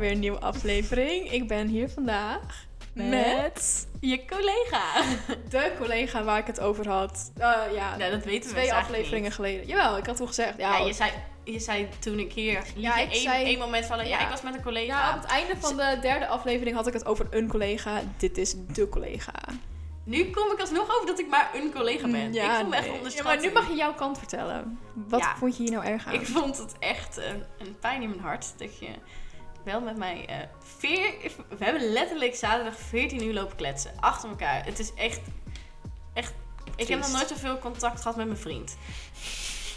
weer 0.00 0.10
een 0.10 0.18
nieuwe 0.18 0.38
aflevering. 0.40 1.30
Ik 1.32 1.48
ben 1.48 1.66
hier 1.66 1.88
vandaag 1.88 2.64
met, 2.94 3.88
je 4.00 4.24
collega. 4.26 5.02
de 5.48 5.72
collega 5.78 6.22
waar 6.24 6.38
ik 6.38 6.46
het 6.46 6.60
over 6.60 6.88
had. 6.88 7.32
Eh, 7.36 7.52
ja, 7.74 7.96
dat 7.96 8.24
weten 8.24 8.48
we 8.48 8.54
twee 8.54 8.64
dus 8.64 8.72
afleveringen 8.74 9.12
eigenlijk 9.30 9.34
geleden. 9.34 9.66
Jawel, 9.66 9.96
ik 9.98 10.06
had 10.06 10.16
toen 10.16 10.26
gezegd. 10.26 10.58
Ja. 10.58 10.78
Ja, 10.78 10.86
je 10.86 10.92
zei, 10.92 11.10
je 11.44 11.58
zei 11.58 11.88
toen 11.98 12.18
ik 12.18 12.32
hier 12.32 12.62
Ja, 12.74 12.96
ik 12.96 13.12
één, 13.12 13.22
zei- 13.22 13.44
één 13.44 13.58
moment 13.58 13.86
vallen. 13.86 14.08
Ja, 14.08 14.18
Ja. 14.18 14.24
ik 14.24 14.30
was 14.30 14.42
met 14.42 14.54
een 14.54 14.62
collega. 14.62 14.98
ja, 15.08 15.14
op 15.16 15.22
het 15.22 15.30
einde 15.30 15.54
van 15.58 15.76
de 15.76 15.98
derde 16.00 16.26
aflevering 16.26 16.76
had 16.76 16.86
ik 16.86 16.92
het 16.92 17.06
over 17.06 17.26
een 17.30 17.48
collega. 17.48 18.00
Dit 18.16 18.38
is 18.38 18.54
de 18.72 18.88
collega. 18.88 19.32
Nu 20.04 20.30
kom 20.30 20.50
ik 20.52 20.60
alsnog 20.60 20.94
over 20.94 21.06
dat 21.06 21.18
ik 21.18 21.28
maar 21.28 21.50
een 21.54 21.72
collega 21.72 22.08
ben. 22.08 22.26
Mm, 22.26 22.32
Ja, 22.32 22.52
ik 22.52 22.60
voel 22.60 22.68
me 22.68 22.76
echt 22.76 22.90
onderschat. 22.90 23.24
Ja, 23.26 23.32
maar 23.34 23.40
nu 23.40 23.52
mag 23.52 23.68
je 23.68 23.74
jouw 23.74 23.94
kant 23.94 24.18
vertellen. 24.18 24.78
Wat 24.94 25.24
vond 25.38 25.56
je 25.56 25.62
hier 25.62 25.72
nou 25.72 25.84
erg 25.84 26.06
aan? 26.06 26.12
Ik 26.14 26.26
vond 26.26 26.58
het 26.58 26.74
echt 26.78 27.16
een, 27.16 27.42
een 27.58 27.76
pijn 27.80 28.02
in 28.02 28.08
mijn 28.08 28.20
hart 28.20 28.46
dat 28.58 28.78
je 28.78 28.86
wel 29.64 29.80
met 29.80 29.96
mij... 29.96 30.48
veer, 30.78 31.12
we 31.58 31.64
hebben 31.64 31.92
letterlijk 31.92 32.34
zaterdag 32.34 32.76
14 32.76 33.24
uur 33.24 33.32
lopen 33.34 33.56
kletsen. 33.56 33.90
Achter 34.00 34.28
elkaar. 34.28 34.64
Het 34.64 34.78
is 34.78 34.94
echt... 34.94 35.20
echt 36.12 36.32
ik 36.76 36.88
heb 36.88 36.98
nog 36.98 37.12
nooit 37.12 37.28
zoveel 37.28 37.58
contact 37.58 38.00
gehad 38.00 38.16
met 38.16 38.26
mijn 38.26 38.38
vriend. 38.38 38.76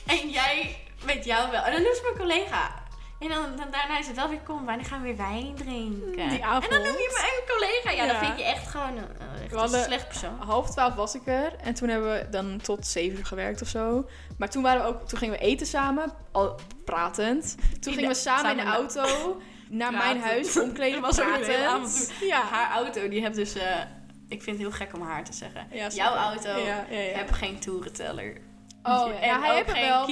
En 0.06 0.30
jij 0.30 0.78
weet 1.06 1.26
jou 1.26 1.52
wel. 1.52 1.61
En 1.64 1.72
dan 1.72 1.81
noemt 1.81 1.95
ze 1.95 2.02
mijn 2.04 2.17
collega. 2.17 2.81
En 3.20 3.30
dan, 3.30 3.56
dan 3.56 3.72
daarna 3.72 4.00
is 4.00 4.08
het 4.08 4.16
wel 4.16 4.30
weer 4.30 4.39
kom, 4.39 4.66
wanneer 4.66 4.86
gaan 4.86 5.02
we 5.02 5.08
weer 5.08 5.17
wijn 5.17 5.56
drinken? 5.56 6.30
Die 6.30 6.45
avond. 6.45 6.64
En 6.64 6.70
dan 6.70 6.81
noem 6.81 6.98
je 6.98 7.09
me 7.14 7.42
een 7.42 7.56
collega. 7.56 7.92
Ja, 7.92 8.06
Ja. 8.06 8.11
dan 8.11 8.26
vind 8.26 8.38
je 8.39 8.44
echt 8.45 8.67
gewoon 8.67 8.98
een, 8.98 9.17
eh, 9.20 9.44
echt 9.44 9.73
een 9.73 9.84
slecht 9.84 10.08
persoon. 10.08 10.39
Half 10.39 10.70
twaalf 10.70 10.94
was 10.94 11.16
ik 11.16 11.22
er. 11.26 11.56
En 11.56 11.73
toen 11.73 11.89
hebben 11.89 12.11
we 12.11 12.30
dan 12.30 12.59
tot 12.61 12.88
zeven 12.88 13.17
uur 13.20 13.26
gewerkt 13.26 13.61
of 13.61 13.67
zo. 13.67 14.06
Maar 14.38 14.50
toen, 14.50 14.64
waren 14.64 14.81
we 14.81 14.88
ook, 14.88 15.08
toen 15.08 15.20
gingen 15.20 15.39
we 15.39 15.45
eten 15.45 15.67
samen. 15.67 16.11
Al 16.31 16.59
pratend. 16.86 17.56
Toen 17.80 17.92
In 17.92 17.94
gingen 17.94 18.09
we 18.09 18.16
samen, 18.16 18.52
in 18.52 18.58
de 18.58 18.72
auto. 18.72 19.06
Naar 19.78 19.92
mijn 19.92 20.22
huis. 20.22 20.58
Omkleden. 20.60 21.02
Was 21.02 21.16
pratend. 21.16 22.14
toen. 22.20 22.28
Ja. 22.28 22.42
Haar 22.42 22.72
auto, 22.72 23.08
die 23.10 23.22
heeft 23.22 23.36
dus... 23.36 23.54
eh, 23.56 23.80
ik 24.28 24.44
vind 24.44 24.58
het 24.60 24.68
heel 24.68 24.78
gek 24.78 24.94
om 24.94 25.02
haar 25.02 25.24
te 25.24 25.34
zeggen. 25.34 25.68
Ja, 25.72 25.88
Jouw 25.88 26.16
auto 26.16 26.58
Ja, 26.58 26.86
heb 26.90 27.32
geen 27.32 27.60
toerenteller. 27.60 28.38
Oh, 28.84 29.08
ja. 29.22 29.40
hij 29.42 29.56
heeft 29.56 29.72
geen 29.72 29.88
wel, 29.88 30.08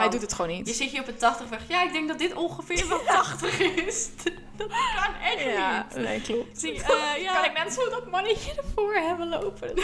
hij 0.00 0.08
doet 0.08 0.20
het 0.22 0.32
gewoon 0.32 0.50
Je 0.50 0.56
niet. 0.62 0.76
zit 0.76 0.90
hier 0.90 1.00
op 1.00 1.08
een 1.08 1.16
80 1.16 1.48
weg. 1.48 1.60
Ja, 1.68 1.82
ik 1.82 1.92
denk 1.92 2.08
dat 2.08 2.18
dit 2.18 2.34
ongeveer 2.34 2.88
wel 2.88 3.02
80 3.04 3.58
is. 3.60 4.08
Dat 4.56 4.68
kan 4.68 5.14
echt 5.22 5.42
Ja, 5.44 5.86
niet. 5.94 6.04
nee, 6.04 6.20
klopt. 6.20 6.60
Zie, 6.60 6.72
eh, 6.82 7.22
ja. 7.22 7.34
Kan 7.40 7.44
ik 7.50 7.64
net 7.64 7.72
zo 7.72 7.90
dat 7.90 8.10
mannetje 8.10 8.54
ervoor 8.54 8.94
hebben 8.94 9.28
lopen? 9.28 9.72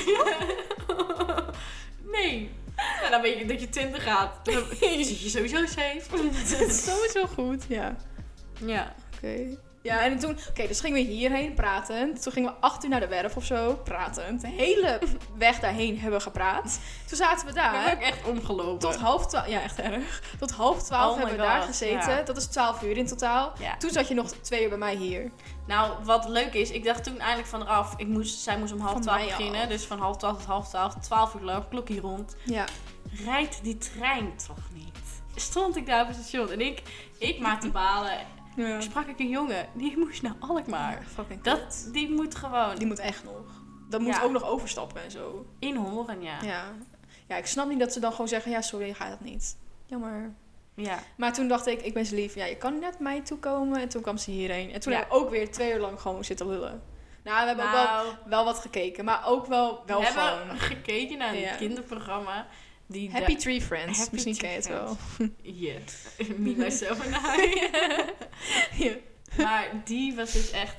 nee. 2.12 2.50
Ja, 3.02 3.10
dan 3.10 3.20
weet 3.22 3.38
je 3.38 3.44
dat 3.44 3.60
je 3.60 3.68
20 3.68 4.02
gaat. 4.02 4.44
Dan 4.44 4.62
zit 4.80 5.20
je 5.22 5.28
sowieso 5.28 5.66
safe. 5.66 6.02
Dat 6.50 6.60
is 6.68 6.84
sowieso 6.84 7.26
goed, 7.26 7.64
ja. 7.68 7.96
ja. 8.66 8.94
Oké. 9.24 9.56
Ja, 9.82 10.00
en 10.04 10.18
toen, 10.18 10.38
oké, 10.48 10.66
dus 10.66 10.80
gingen 10.80 11.04
we 11.06 11.10
hierheen 11.12 11.54
pratend. 11.54 12.22
Toen 12.22 12.32
gingen 12.32 12.50
we 12.52 12.56
acht 12.60 12.84
uur 12.84 12.90
naar 12.90 13.00
de 13.00 13.08
werf 13.08 13.36
of 13.36 13.44
zo, 13.44 13.74
pratend. 13.84 14.40
De 14.40 14.48
hele 14.48 14.98
weg 15.36 15.60
daarheen 15.60 15.98
hebben 15.98 16.18
we 16.18 16.24
gepraat. 16.24 16.80
Toen 17.08 17.16
zaten 17.16 17.46
we 17.46 17.52
daar. 17.52 17.92
ook 17.92 18.00
echt 18.00 18.24
omgelopen. 18.24 18.78
Tot 18.78 18.96
half 18.96 19.26
twaalf, 19.26 19.48
ja 19.48 19.62
echt 19.62 19.78
erg. 19.80 20.22
Tot 20.38 20.50
half 20.50 20.82
twaalf 20.82 21.12
Oh 21.12 21.18
hebben 21.18 21.36
we 21.36 21.42
daar 21.42 21.62
gezeten. 21.62 22.10
ja. 22.16 22.22
Dat 22.22 22.36
is 22.36 22.46
twaalf 22.46 22.82
uur 22.82 22.96
in 22.96 23.06
totaal. 23.06 23.52
Ja. 23.58 23.76
Toen 23.76 23.90
zat 23.90 24.08
je 24.08 24.14
nog 24.14 24.30
twee 24.30 24.62
uur 24.62 24.68
bij 24.68 24.78
mij 24.78 24.94
hier. 24.96 25.30
Nou, 25.66 25.92
wat 26.04 26.28
leuk 26.28 26.54
is, 26.54 26.70
ik 26.70 26.84
dacht 26.84 27.04
toen 27.04 27.18
eindelijk 27.18 27.48
van 27.48 27.62
eraf. 27.62 27.94
Ik 27.96 28.06
moest, 28.06 28.38
zij 28.38 28.58
moest 28.58 28.72
om 28.72 28.80
half 28.80 28.92
Van 28.92 29.02
twaalf 29.02 29.24
beginnen. 29.24 29.60
af. 29.62 29.68
Dus 29.68 29.84
van 29.84 29.98
half 29.98 30.16
twaalf 30.16 30.36
tot 30.36 30.46
half 30.46 30.68
twaalf, 30.68 30.94
twaalf 30.94 31.34
uur 31.34 31.40
lang, 31.42 31.68
klokje 31.68 32.00
rond. 32.00 32.36
Ja. 32.44 32.64
Rijdt 33.24 33.58
die 33.62 33.78
trein 33.78 34.32
toch 34.46 34.58
niet? 34.72 34.92
Stond 35.34 35.76
ik 35.76 35.86
daar 35.86 36.00
op 36.02 36.06
het 36.08 36.16
station 36.16 36.50
en 36.50 36.60
ik, 36.60 36.82
ik 37.18 37.38
maar 37.40 37.60
te 37.60 37.70
balen. 37.70 38.18
Ja. 38.56 38.80
Sprak 38.80 39.06
ik 39.06 39.18
een 39.18 39.28
jongen, 39.28 39.68
die 39.74 39.98
moest 39.98 40.22
naar 40.22 40.34
Alkmaar. 40.38 41.02
fucking 41.14 41.42
Dat, 41.42 41.88
die 41.92 42.10
moet 42.10 42.34
gewoon 42.34 42.76
Die 42.76 42.86
moet 42.86 42.98
echt 42.98 43.24
nog. 43.24 43.62
Dat 43.88 44.00
moet 44.00 44.14
Ja. 44.14 44.22
ook 44.22 44.32
nog 44.32 44.44
overstappen 44.44 45.02
en 45.02 45.10
zo. 45.10 45.46
in 45.58 45.76
horen, 45.76 46.22
ja. 46.22 46.38
ja. 46.42 46.46
Ja. 46.46 46.64
Ja, 47.28 47.36
ik 47.36 47.46
snap 47.46 47.68
niet 47.68 47.78
dat 47.78 47.92
ze 47.92 48.00
dan 48.00 48.10
gewoon 48.10 48.28
zeggen, 48.28 48.50
ja 48.50 48.60
sorry, 48.60 48.86
je 48.86 48.94
gaat 48.94 49.10
het 49.10 49.20
niet. 49.20 49.56
Jammer. 49.86 50.34
Maar 51.16 51.32
toen 51.32 51.48
dacht 51.48 51.66
ik, 51.66 51.82
ik 51.82 51.94
ben 51.94 52.06
zo 52.06 52.14
lief. 52.14 52.34
Ja, 52.34 52.44
je 52.44 52.56
kan 52.56 52.78
net 52.78 52.98
mij 52.98 53.20
toekomen. 53.20 53.80
En 53.80 53.88
toen 53.88 54.02
kwam 54.02 54.16
ze 54.16 54.30
hierheen. 54.30 54.72
En 54.72 54.80
toen 54.80 54.92
Ja. 54.92 54.98
hebben 54.98 55.18
we 55.18 55.24
ook 55.24 55.30
weer 55.30 55.50
twee 55.50 55.72
uur 55.72 55.80
lang 55.80 56.00
gewoon 56.00 56.24
zitten 56.24 56.48
lullen. 56.48 56.82
Nou, 57.24 57.40
we 57.40 57.46
hebben 57.46 57.64
ook 57.64 57.70
wel, 57.72 57.84
Nou, 57.84 58.06
wel 58.26 58.44
wat 58.44 58.58
gekeken. 58.58 59.04
Maar 59.04 59.26
ook 59.26 59.46
wel, 59.46 59.82
wel 59.86 60.00
we 60.00 60.06
gewoon... 60.06 60.28
hebben 60.38 60.56
gekeken 60.58 61.18
naar 61.18 61.32
een 61.34 61.40
Ja. 61.40 61.54
kinderprogramma. 61.56 62.46
Die 62.94 63.10
Happy 63.10 63.36
Tree 63.36 63.60
Friends. 63.62 63.98
Happy 63.98 64.10
Misschien 64.12 64.36
ken 64.36 64.50
je 64.50 64.56
het 64.56 64.68
wel. 64.68 64.96
Yes. 65.42 65.82
Me, 66.36 66.54
myself 66.56 67.06
and 67.06 67.38
I. 67.40 67.60
Ja. 68.84 68.94
maar 69.36 69.68
die 69.84 70.14
was 70.14 70.32
dus 70.32 70.50
echt 70.50 70.76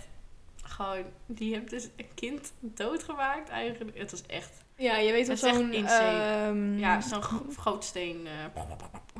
gewoon... 0.63 1.03
Die 1.25 1.53
heeft 1.53 1.69
dus 1.69 1.87
een 1.95 2.07
kind 2.15 2.53
doodgemaakt 2.59 3.49
eigenlijk. 3.49 3.97
Het 3.97 4.11
was 4.11 4.25
echt... 4.27 4.51
Ja, 4.77 4.97
je 4.97 5.11
weet 5.11 5.27
wel 5.27 5.37
zo'n... 5.37 5.71
ehm, 5.73 6.77
Ja, 6.77 7.01
zo'n 7.01 7.21
gro- 7.21 7.45
grootsteen... 7.57 8.27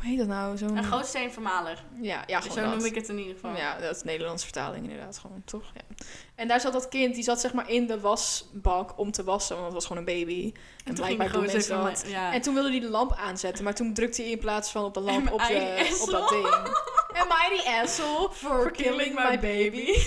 eh, 0.05 0.11
Hoe 0.11 0.17
heet 0.17 0.27
dat 0.27 0.38
nou? 0.38 0.57
Zo'n... 0.57 0.77
een 0.77 0.83
grootsteen-vermaler. 0.83 1.83
Ja, 2.01 2.23
ja 2.27 2.41
Zo 2.41 2.49
gewoon 2.49 2.69
noem 2.69 2.77
dat. 2.77 2.88
ik 2.88 2.95
het 2.95 3.09
in 3.09 3.17
ieder 3.17 3.33
geval. 3.33 3.55
Ja, 3.55 3.77
dat 3.79 3.95
is 3.95 4.03
Nederlandse 4.03 4.45
vertaling 4.45 4.83
inderdaad 4.83 5.17
gewoon, 5.17 5.41
toch? 5.45 5.71
Ja. 5.73 5.81
En 6.35 6.47
daar 6.47 6.59
zat 6.59 6.73
dat 6.73 6.88
kind, 6.88 7.16
die 7.16 7.23
zat 7.23 7.39
zeg 7.41 7.53
maar 7.53 7.69
in 7.69 7.88
de 7.88 7.99
wasbak 7.99 8.97
om 8.99 9.11
te 9.11 9.23
wassen, 9.23 9.55
want 9.55 9.66
het 9.66 9.75
was 9.75 9.85
gewoon 9.85 10.07
een 10.07 10.19
baby. 10.19 10.53
En, 10.83 10.93
blijkbaar 10.93 11.31
doen 11.31 11.45
mensen 11.45 11.83
dat. 11.83 12.03
Ja. 12.07 12.33
En 12.33 12.41
toen 12.41 12.53
wilde 12.53 12.69
hij 12.69 12.79
de 12.79 12.89
lamp 12.89 13.13
aanzetten, 13.13 13.63
maar 13.63 13.75
toen 13.75 13.93
drukte 13.93 14.21
hij 14.21 14.31
in 14.31 14.39
plaats 14.39 14.71
van 14.71 14.83
op 14.83 14.93
de 14.93 14.99
lamp 14.99 15.27
Am 15.27 15.33
op, 15.33 15.39
de, 15.47 15.97
op 16.01 16.09
dat 16.09 16.29
ding. 16.29 16.47
Am 17.13 17.27
I 17.27 17.57
the 17.57 17.79
asshole 17.81 18.29
for 18.31 18.72
killing 18.72 19.16
my 19.16 19.39
baby? 19.39 19.85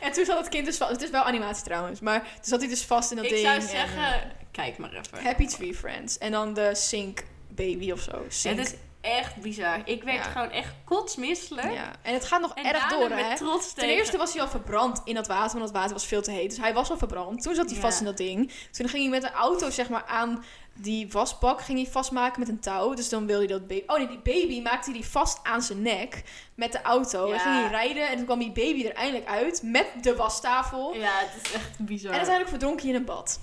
en 0.00 0.12
toen 0.12 0.24
zat 0.24 0.38
het 0.38 0.48
kind 0.48 0.66
dus 0.66 0.76
vast. 0.76 0.90
Het 0.90 1.02
is 1.02 1.10
wel 1.10 1.22
animatie 1.22 1.64
trouwens, 1.64 2.00
maar 2.00 2.20
toen 2.20 2.30
zat 2.42 2.60
hij 2.60 2.68
dus 2.68 2.84
vast 2.84 3.10
in 3.10 3.16
dat 3.16 3.26
ik 3.26 3.32
ding. 3.32 3.46
zou 3.46 3.56
en- 3.60 3.68
zeggen, 3.68 4.32
kijk 4.50 4.78
maar 4.78 4.92
even. 4.92 5.22
Happy 5.24 5.46
Tree 5.46 5.74
Friends. 5.74 6.18
En 6.18 6.30
dan 6.32 6.54
de 6.54 6.74
Sink 6.74 7.22
Baby 7.54 7.92
of 7.92 8.00
zo. 8.00 8.24
Sink. 8.28 8.58
Het 8.58 8.66
is 8.66 8.74
echt 9.00 9.36
bizar. 9.36 9.80
Ik 9.84 10.02
werd 10.02 10.16
Ja. 10.24 10.30
gewoon 10.30 10.50
echt 10.50 10.74
kotsmisselijk. 10.84 11.72
ja. 11.72 11.92
En 12.02 12.14
het 12.14 12.24
gaat 12.24 12.40
nog 12.40 12.54
En 12.54 12.64
erg 12.64 12.88
door, 12.88 13.10
hè? 13.10 13.36
trots 13.36 13.72
Ten 13.72 13.88
eerste 13.88 14.16
was 14.16 14.32
hij 14.32 14.42
al 14.42 14.48
verbrand 14.48 15.00
in 15.04 15.14
dat 15.14 15.26
water, 15.26 15.58
want 15.58 15.72
dat 15.72 15.80
water 15.80 15.92
was 15.92 16.06
veel 16.06 16.22
te 16.22 16.30
heet. 16.30 16.48
Dus 16.50 16.58
hij 16.58 16.74
was 16.74 16.90
al 16.90 16.98
verbrand. 16.98 17.42
Toen 17.42 17.54
zat 17.54 17.66
hij 17.66 17.74
Ja. 17.74 17.80
vast 17.80 17.98
in 17.98 18.04
dat 18.04 18.16
ding. 18.16 18.52
Toen 18.70 18.88
ging 18.88 19.02
hij 19.02 19.20
met 19.20 19.22
een 19.22 19.36
auto, 19.36 19.70
zeg 19.70 19.88
maar, 19.88 20.04
aan 20.04 20.44
die 20.74 21.08
wasbak 21.10 21.60
ging 21.62 21.82
hij 21.82 21.90
vastmaken 21.92 22.40
met 22.40 22.48
een 22.48 22.60
touw. 22.60 22.94
Dus 22.94 23.08
dan 23.08 23.26
wilde 23.26 23.44
hij 23.44 23.52
dat 23.58 23.66
baby... 23.66 23.82
Oh 23.86 23.96
nee, 23.98 24.06
die 24.08 24.18
baby 24.18 24.60
maakte 24.62 24.90
hij 24.90 25.02
vast 25.02 25.40
aan 25.42 25.62
zijn 25.62 25.82
nek 25.82 26.22
met 26.54 26.72
de 26.72 26.82
auto. 26.82 27.26
Ja. 27.28 27.32
En 27.34 27.40
ging 27.40 27.54
hij 27.54 27.68
rijden 27.68 28.08
en 28.08 28.16
toen 28.16 28.24
kwam 28.24 28.38
die 28.38 28.52
baby 28.52 28.84
er 28.86 28.94
eindelijk 28.94 29.26
uit 29.28 29.62
met 29.62 29.86
de 30.00 30.16
wastafel. 30.16 30.94
Ja, 30.94 31.10
het 31.18 31.46
is 31.46 31.52
echt 31.52 31.78
bizar. 31.78 32.10
En 32.10 32.16
uiteindelijk 32.16 32.48
verdronk 32.48 32.80
hij 32.80 32.88
in 32.90 32.94
een 32.96 33.04
bad. 33.04 33.40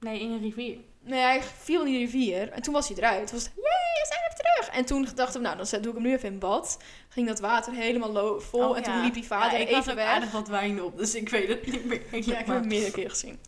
Nee, 0.00 0.20
in 0.20 0.30
een 0.30 0.40
rivier. 0.40 0.76
Nee, 1.08 1.20
hij 1.20 1.42
viel 1.58 1.80
in 1.80 1.86
die 1.86 1.98
rivier. 1.98 2.48
En 2.50 2.62
toen 2.62 2.74
was 2.74 2.88
hij 2.88 2.96
eruit. 2.96 3.26
Toen 3.28 3.36
was 3.38 3.44
het, 3.44 3.52
we 3.54 4.06
zijn 4.08 4.20
er 4.30 4.34
terug. 4.36 4.76
En 4.76 4.84
toen 4.84 5.08
dachten 5.14 5.40
we, 5.40 5.46
nou, 5.46 5.56
dan 5.70 5.80
doe 5.82 5.90
ik 5.92 5.98
hem 5.98 6.06
nu 6.06 6.12
even 6.12 6.28
in 6.28 6.38
bad. 6.38 6.78
Ging 7.08 7.26
dat 7.26 7.40
water 7.40 7.72
helemaal 7.72 8.40
vol. 8.40 8.68
Oh, 8.68 8.76
en 8.76 8.82
toen 8.82 9.00
liep 9.00 9.14
die 9.14 9.26
vader 9.26 9.58
ja, 9.58 9.66
ik 9.66 9.70
had 9.74 9.82
even 9.82 9.94
weg. 9.96 10.06
aardig 10.06 10.30
wat 10.30 10.48
wijn 10.48 10.82
op, 10.82 10.96
dus 10.98 11.14
ik 11.14 11.28
weet 11.28 11.48
het 11.48 11.66
niet 11.66 11.84
meer. 11.84 12.02
Ja, 12.10 12.16
ik 12.16 12.24
heb 12.26 12.46
Maar- 12.46 12.56
hem 12.56 12.66
meerdere 12.66 12.92
keer 12.92 13.10
gezien. 13.10 13.38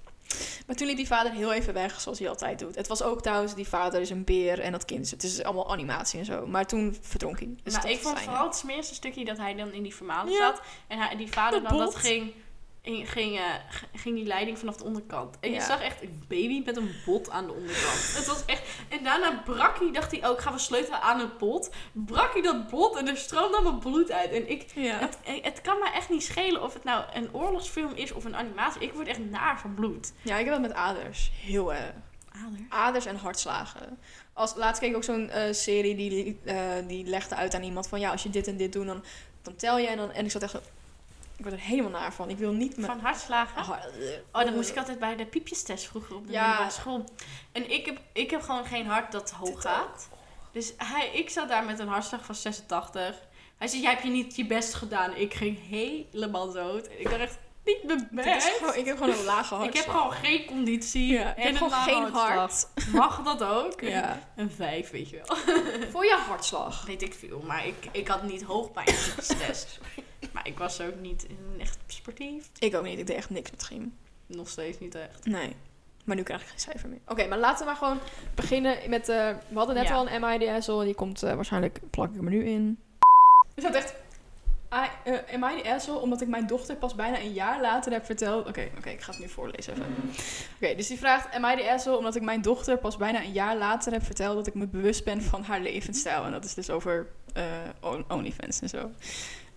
Maar 0.66 0.76
toen 0.76 0.86
liep 0.86 0.96
die 0.96 1.06
vader 1.06 1.32
heel 1.32 1.52
even 1.52 1.74
weg, 1.74 2.00
zoals 2.00 2.18
hij 2.18 2.28
altijd 2.28 2.58
doet. 2.58 2.74
Het 2.74 2.86
was 2.86 3.02
ook 3.02 3.22
trouwens, 3.22 3.54
die 3.54 3.68
vader 3.68 4.00
is 4.00 4.10
een 4.10 4.24
beer 4.24 4.60
en 4.60 4.72
dat 4.72 4.84
kind. 4.84 5.04
is- 5.04 5.10
Het 5.10 5.22
is 5.22 5.42
allemaal 5.42 5.70
animatie 5.72 6.18
en 6.18 6.24
zo. 6.24 6.46
Maar 6.46 6.66
toen 6.66 6.96
verdronk 7.00 7.38
hij. 7.38 7.54
Dus 7.62 7.74
nou, 7.74 7.88
ik 7.88 7.98
vond 8.00 8.14
fijn. 8.14 8.28
vooral 8.28 8.46
het 8.46 8.56
smerigste 8.56 8.94
stukje 8.94 9.24
dat 9.24 9.36
hij 9.36 9.54
dan 9.54 9.72
in 9.72 9.82
die 9.82 9.94
vermalen 9.94 10.32
Ja. 10.32 10.38
zat. 10.38 10.60
En 10.86 10.98
hij, 10.98 11.16
die 11.16 11.32
vader 11.32 11.60
Dat 11.62 11.70
dan 11.70 11.78
dat 11.78 11.94
ging, 11.96 12.32
ging, 12.82 13.10
ging, 13.12 13.38
eh, 13.38 13.44
ging 13.94 14.14
die 14.16 14.24
leiding 14.26 14.58
vanaf 14.58 14.76
de 14.76 14.84
onderkant. 14.84 15.36
En 15.40 15.48
je 15.50 15.54
Ja. 15.56 15.66
zag 15.66 15.82
echt 15.82 16.02
een 16.02 16.22
baby 16.28 16.62
met 16.64 16.76
een 16.76 16.94
bot 17.04 17.30
aan 17.30 17.46
de 17.46 17.52
onderkant. 17.52 18.14
het 18.16 18.26
was 18.26 18.44
echt... 18.44 18.62
En 18.88 19.04
daarna 19.04 19.42
brak 19.44 19.78
hij, 19.78 19.92
dacht 19.92 20.10
hij 20.10 20.28
ook, 20.28 20.40
gaan 20.40 20.52
we 20.52 20.58
sleutelen 20.58 21.02
aan 21.02 21.18
het 21.20 21.38
bot. 21.38 21.70
Brak 21.92 22.32
hij 22.32 22.42
dat 22.42 22.68
bot 22.68 22.96
en 22.96 23.08
er 23.08 23.16
stroomde 23.16 23.56
allemaal 23.56 23.78
bloed 23.78 24.10
uit. 24.12 24.30
En 24.30 24.50
ik... 24.50 24.66
Ja. 24.74 24.98
Het, 24.98 25.18
het 25.42 25.60
kan 25.60 25.78
me 25.78 25.90
echt 25.94 26.08
niet 26.08 26.22
schelen 26.22 26.62
of 26.62 26.74
het 26.74 26.84
nou 26.84 27.04
een 27.12 27.34
oorlogsfilm 27.34 27.92
is 27.94 28.12
of 28.12 28.24
een 28.24 28.36
animatie. 28.36 28.80
Ik 28.82 28.92
word 28.92 29.06
echt 29.08 29.30
naar 29.30 29.60
van 29.60 29.74
bloed. 29.74 30.12
ja, 30.22 30.36
ik 30.36 30.44
heb 30.44 30.52
dat 30.54 30.62
met 30.62 30.72
aders. 30.72 31.30
Heel 31.34 31.74
erg. 31.74 31.92
Ader. 32.32 32.66
Aders 32.68 33.06
en 33.06 33.16
hartslagen. 33.16 33.98
Als, 34.32 34.54
laatst 34.54 34.80
keek 34.80 34.90
ik 34.90 34.96
ook 34.96 35.04
zo'n 35.04 35.30
eh, 35.30 35.52
serie 35.52 35.94
die, 35.96 36.38
eh, 36.44 36.56
die 36.86 37.04
legde 37.04 37.34
uit 37.34 37.54
aan 37.54 37.62
iemand 37.62 37.88
van... 37.88 38.00
Ja, 38.00 38.10
als 38.10 38.22
je 38.22 38.30
dit 38.30 38.46
en 38.46 38.56
dit 38.56 38.72
doet, 38.72 38.86
dan, 38.86 39.04
dan 39.42 39.56
tel 39.56 39.78
je. 39.78 39.86
En, 39.86 39.96
dan, 39.96 40.12
en 40.12 40.24
ik 40.24 40.30
zat 40.30 40.42
echt 40.42 40.50
zo... 40.50 40.60
Ik 41.40 41.46
word 41.46 41.58
er 41.60 41.66
helemaal 41.66 41.90
naar 42.00 42.12
van. 42.12 42.30
Ik 42.30 42.38
wil 42.38 42.52
niet 42.52 42.76
meer... 42.76 42.86
Van 42.86 42.98
hartslagen. 43.00 43.62
Hart- 43.62 43.88
Oh, 44.32 44.44
dat 44.44 44.54
moest 44.54 44.70
ik 44.70 44.76
altijd 44.76 44.98
bij 44.98 45.16
de 45.16 45.26
piepjestest 45.26 45.86
vroeger 45.86 46.14
op 46.16 46.26
de 46.26 46.32
Ja. 46.32 46.40
middelbare 46.42 46.72
school. 46.72 47.04
En 47.52 47.70
ik 47.70 47.86
heb, 47.86 48.00
ik 48.12 48.30
heb 48.30 48.42
gewoon 48.42 48.64
geen 48.64 48.86
hart 48.86 49.12
dat 49.12 49.30
hoog 49.30 49.62
gaat. 49.62 50.08
Dus 50.52 50.72
hij, 50.76 51.10
ik 51.12 51.30
zat 51.30 51.48
daar 51.48 51.64
met 51.64 51.78
een 51.78 51.88
hartslag 51.88 52.24
van 52.24 52.34
86. 52.34 53.16
Hij 53.58 53.68
zei, 53.68 53.82
jij 53.82 53.90
hebt 53.90 54.02
je 54.02 54.10
niet 54.10 54.36
je 54.36 54.46
best 54.46 54.74
gedaan. 54.74 55.14
Ik 55.16 55.34
ging 55.34 55.58
helemaal 55.68 56.52
dood. 56.52 56.88
Ik 56.98 57.04
dacht 57.10 57.20
echt, 57.20 57.38
Niet 57.64 58.10
mijn 58.10 58.36
is 58.36 58.44
gewoon- 58.58 58.74
ik 58.74 58.84
heb 58.86 58.98
gewoon 58.98 59.18
een 59.18 59.24
lage 59.24 59.54
Ik 59.54 59.60
hartslag. 59.60 59.84
heb 59.84 59.94
gewoon 59.94 60.12
geen 60.12 60.44
conditie. 60.46 61.12
Ja, 61.12 61.30
ik 61.30 61.36
en 61.36 61.46
heb 61.46 61.56
gewoon 61.56 61.72
geen 61.72 62.12
hart. 62.12 62.68
Mag 62.92 63.22
dat 63.22 63.42
ook? 63.42 63.80
Ja. 63.90 64.18
Een 64.36 64.50
vijf, 64.50 64.90
weet 64.90 65.10
je 65.10 65.20
wel. 65.26 65.36
Voor 65.92 66.04
je 66.04 66.18
hartslag. 66.26 66.86
Weet 66.86 67.02
ik 67.02 67.14
veel, 67.14 67.42
maar 67.46 67.66
ik, 67.66 67.88
ik 67.92 68.08
had 68.08 68.22
niet 68.22 68.42
hoogpijn 68.42 68.88
getest. 68.88 69.80
maar 70.32 70.46
ik 70.46 70.58
was 70.58 70.80
ook 70.80 70.94
niet 71.00 71.26
echt 71.58 71.78
sportief. 71.86 72.50
Ik 72.58 72.74
ook 72.76 72.84
niet. 72.84 72.98
Ik 72.98 73.06
deed 73.06 73.16
echt 73.16 73.30
niks 73.30 73.50
met 73.50 73.62
gym. 73.62 73.96
Nog 74.26 74.48
steeds 74.48 74.78
niet 74.78 74.94
echt. 74.94 75.24
Nee. 75.24 75.56
Maar 76.04 76.16
nu 76.16 76.22
krijg 76.22 76.40
ik 76.42 76.48
geen 76.48 76.58
cijfer 76.60 76.88
meer. 76.88 76.98
Oké, 77.08 77.26
maar 77.26 77.38
laten 77.38 77.58
we 77.58 77.64
maar 77.64 77.76
gewoon 77.76 77.98
beginnen 78.34 78.78
met... 78.90 79.08
eh, 79.08 79.28
we 79.48 79.56
hadden 79.58 79.74
net 79.74 79.88
Ja. 79.88 79.94
al 79.94 80.08
een 80.10 80.20
MIDSL. 80.20 80.78
Die 80.78 80.94
komt 80.94 81.22
eh, 81.22 81.34
waarschijnlijk... 81.34 81.80
Plak 81.90 82.08
ik 82.08 82.14
hem 82.14 82.24
er 82.24 82.30
nu 82.32 82.44
in. 82.44 82.78
Er 83.54 83.62
staat 83.62 83.74
echt... 83.74 83.94
I, 84.74 85.10
eh, 85.10 85.38
MIDSL, 85.40 85.90
omdat 85.90 86.20
ik 86.20 86.28
mijn 86.28 86.46
dochter 86.46 86.76
pas 86.76 86.94
bijna 86.94 87.20
een 87.20 87.32
jaar 87.32 87.60
later 87.60 87.92
heb 87.92 88.04
verteld... 88.04 88.48
Oké, 88.48 88.68
oké, 88.78 88.88
ik 88.88 89.00
ga 89.00 89.10
het 89.10 89.20
nu 89.20 89.28
voorlezen 89.28 89.72
even. 89.72 89.86
Oké, 90.60 90.74
dus 90.74 90.86
die 90.86 90.98
vraagt... 90.98 91.38
MIDSL, 91.38 91.90
omdat 91.90 92.16
ik 92.16 92.22
mijn 92.22 92.42
dochter 92.42 92.78
pas 92.78 92.96
bijna 92.96 93.22
een 93.22 93.32
jaar 93.32 93.56
later 93.56 93.92
heb 93.92 94.04
verteld... 94.04 94.36
dat 94.36 94.46
ik 94.46 94.54
me 94.54 94.66
bewust 94.66 95.04
ben 95.04 95.22
van 95.22 95.42
haar 95.42 95.60
levensstijl. 95.60 96.24
En 96.24 96.32
dat 96.32 96.44
is 96.44 96.54
dus 96.54 96.70
over 96.70 97.06
On- 97.80 98.04
OnlyFans 98.08 98.60
en 98.60 98.68
zo. 98.68 98.90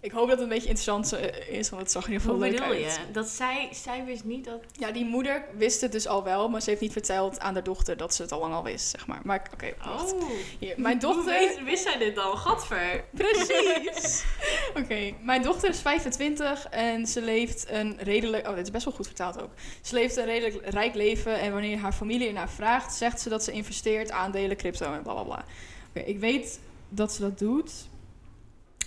Ik 0.04 0.12
hoop 0.12 0.28
dat 0.28 0.30
het 0.30 0.40
een 0.40 0.54
beetje 0.54 0.70
interessant 0.70 1.14
eh, 1.14 1.58
is, 1.60 1.70
want 1.70 1.82
het 1.82 1.92
zag 1.92 2.06
in 2.06 2.12
ieder 2.12 2.28
Hoe 2.28 2.36
geval 2.36 2.50
leuk 2.52 2.60
bedoel 2.60 2.86
uit. 2.86 3.00
je? 3.08 3.12
Dat 3.12 3.28
zij, 3.28 3.70
zij 3.72 4.06
wist 4.06 4.24
niet 4.24 4.46
dat... 4.46 4.60
Ja, 4.72 4.92
die 4.92 5.06
moeder 5.06 5.46
wist 5.58 5.82
het 5.82 5.92
dus 5.92 6.08
al 6.08 6.24
wel, 6.24 6.50
maar 6.50 6.62
ze 6.62 6.70
heeft 6.70 6.82
niet 6.82 6.92
verteld 6.92 7.40
aan 7.40 7.54
haar 7.54 7.64
dochter 7.64 7.98
dat 7.98 8.14
ze 8.14 8.22
het 8.22 8.32
al 8.32 8.40
lang 8.40 8.54
al 8.54 8.64
wist, 8.64 8.90
zeg 8.90 9.08
maar. 9.08 9.20
Maar 9.24 9.50
oké, 9.54 9.74
wacht. 9.86 10.14
Oh. 10.14 10.30
Hier, 10.60 10.74
mijn 10.78 11.04
Hoe 11.04 11.14
dochter... 11.14 11.40
wist, 11.40 11.64
wist 11.64 11.84
zij 11.84 11.98
dit 11.98 12.18
al? 12.18 12.36
Gadver. 12.36 13.04
Precies! 13.12 14.24
Oké, 14.80 15.14
mijn 15.22 15.42
dochter 15.42 15.70
is 15.70 15.80
25 15.80 16.68
en 16.70 17.08
ze 17.08 17.22
leeft 17.22 17.70
een 17.70 17.98
redelijk... 18.00 18.48
Oh, 18.48 18.56
dit 18.56 18.64
is 18.64 18.72
best 18.72 18.86
wel 18.86 18.94
goed 18.94 19.06
vertaald 19.06 19.42
ook. 19.42 19.52
Ze 19.82 19.94
leeft 19.96 20.16
een 20.18 20.26
redelijk 20.26 20.70
rijk 20.70 20.96
leven 20.96 21.40
en 21.40 21.52
wanneer 21.52 21.78
haar 21.78 21.94
familie 21.94 22.28
ernaar 22.28 22.50
vraagt, 22.50 22.94
zegt 22.96 23.22
ze 23.22 23.30
dat 23.30 23.44
ze 23.44 23.52
investeert, 23.52 24.12
aandelen, 24.12 24.58
crypto 24.58 24.94
en 24.94 25.04
bla 25.04 25.14
bla 25.14 25.24
bla. 25.24 25.46
Oké, 25.90 26.00
ik 26.00 26.20
weet 26.20 26.60
dat 26.90 27.14
ze 27.14 27.22
dat 27.22 27.40
doet. 27.40 27.72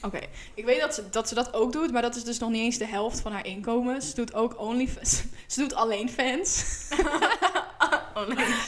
Oké, 0.02 0.18
ik 0.54 0.64
weet 0.64 0.80
dat 0.80 0.94
ze, 0.94 1.02
dat 1.10 1.28
ze 1.28 1.34
dat 1.34 1.54
ook 1.54 1.72
doet, 1.72 1.92
maar 1.92 2.02
dat 2.02 2.16
is 2.16 2.24
dus 2.24 2.38
nog 2.38 2.50
niet 2.50 2.62
eens 2.62 2.78
de 2.78 2.86
helft 2.86 3.20
van 3.20 3.32
haar 3.32 3.46
inkomen. 3.46 4.02
Ze 4.02 4.14
doet 4.14 4.34
ook 4.34 4.60
OnlyFans. 4.60 5.22
Ze 5.46 5.60
doet 5.60 5.74
alleen 5.82 6.10
fans. 6.10 6.64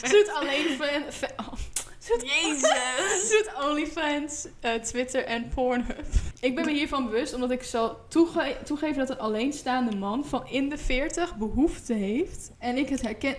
Ze 0.03 0.09
doet 0.09 0.31
alleen 0.35 0.65
fan, 0.79 1.11
fa- 1.11 1.33
oh. 1.37 1.53
Ze 1.99 2.13
doet- 2.19 2.29
Jezus. 2.29 2.61
Ze 3.29 3.49
doet 3.55 3.65
OnlyFans, 3.69 4.47
eh, 4.59 4.73
Twitter 4.73 5.25
en 5.25 5.49
Pornhub. 5.49 6.05
Ik 6.39 6.55
ben 6.55 6.65
me 6.65 6.71
hiervan 6.71 7.05
bewust 7.05 7.33
omdat 7.33 7.51
ik 7.51 7.63
zal 7.63 7.97
toege- 8.07 8.57
toegeven 8.63 8.97
dat 8.97 9.09
een 9.09 9.19
alleenstaande 9.19 9.95
man 9.95 10.25
van 10.25 10.47
in 10.47 10.69
de 10.69 10.77
40 10.77 11.35
behoefte 11.35 11.93
heeft. 11.93 12.51
En 12.59 12.77
ik 12.77 12.89
het 12.89 13.01
herken. 13.01 13.35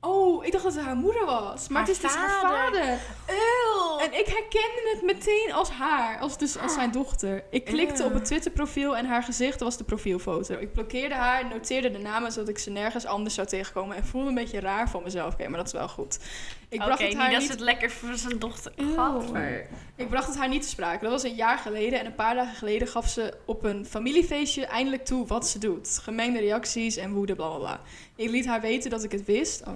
Oh, 0.00 0.44
ik 0.44 0.52
dacht 0.52 0.64
dat 0.64 0.74
het 0.74 0.84
haar 0.84 0.96
moeder 0.96 1.24
was. 1.24 1.68
Maar 1.68 1.78
Haar 1.78 1.86
het 1.88 1.96
is 1.96 2.02
dus 2.02 2.14
haar 2.14 2.40
vader. 2.40 2.82
vader. 2.82 2.98
Eeuw. 3.26 3.98
En 3.98 4.18
ik 4.18 4.26
herkende 4.26 4.90
het 4.94 5.02
meteen 5.02 5.52
als 5.52 5.70
haar, 5.70 6.18
als, 6.18 6.38
dus 6.38 6.58
als 6.58 6.72
zijn 6.74 6.90
dochter. 6.90 7.44
Ik 7.50 7.64
klikte 7.64 8.04
op 8.04 8.12
het 8.14 8.24
Twitter-profiel 8.24 8.96
en 8.96 9.06
haar 9.06 9.22
gezicht 9.22 9.60
was 9.60 9.76
de 9.76 9.84
profielfoto. 9.84 10.54
Ik 10.58 10.72
blokkeerde 10.72 11.14
haar, 11.14 11.46
noteerde 11.48 11.90
de 11.90 11.98
namen 11.98 12.32
zodat 12.32 12.48
ik 12.48 12.58
ze 12.58 12.70
nergens 12.70 13.06
anders 13.06 13.34
zou 13.34 13.46
tegenkomen. 13.46 13.96
En 13.96 14.04
voelde 14.04 14.28
een 14.28 14.34
beetje 14.34 14.60
raar 14.60 14.88
voor 14.88 15.02
mezelf. 15.02 15.32
Oké, 15.32 15.48
maar 15.48 15.58
dat 15.58 15.66
is 15.66 15.72
wel 15.72 15.88
goed. 15.88 16.18
Ik 16.68 16.78
bracht 16.78 16.98
het 16.98 17.08
niet 17.08 17.18
haar 17.18 17.30
dat 17.30 17.38
niet 17.38 17.46
ze 17.46 17.54
het 17.54 17.62
lekker 17.64 17.90
voor 17.90 18.14
zijn 18.14 18.38
dochter... 18.38 18.72
Eeuw. 18.76 18.94
Gadver. 18.94 19.66
ik 19.96 20.08
bracht 20.08 20.26
het 20.26 20.36
haar 20.36 20.48
niet 20.48 20.62
te 20.62 20.68
sprake. 20.68 21.02
Dat 21.02 21.12
was 21.12 21.22
een 21.22 21.34
jaar 21.34 21.58
geleden. 21.58 21.98
En 21.98 22.06
een 22.06 22.14
paar 22.14 22.34
dagen 22.34 22.56
geleden 22.56 22.88
gaf 22.88 23.08
ze 23.08 23.34
op 23.44 23.64
een 23.64 23.86
familiefeestje 23.86 24.66
eindelijk 24.66 25.04
toe 25.04 25.26
wat 25.26 25.48
ze 25.48 25.58
doet. 25.58 25.98
Gemengde 26.02 26.40
reacties 26.40 26.96
en 26.96 27.12
woede, 27.12 27.34
bla 27.34 27.48
bla 27.48 27.58
bla. 27.58 27.80
Ik 28.16 28.30
liet 28.30 28.46
haar 28.46 28.60
weten 28.60 28.90
dat 28.90 29.04
ik 29.04 29.12
het 29.12 29.24
wist. 29.24 29.62
Oh, 29.66 29.74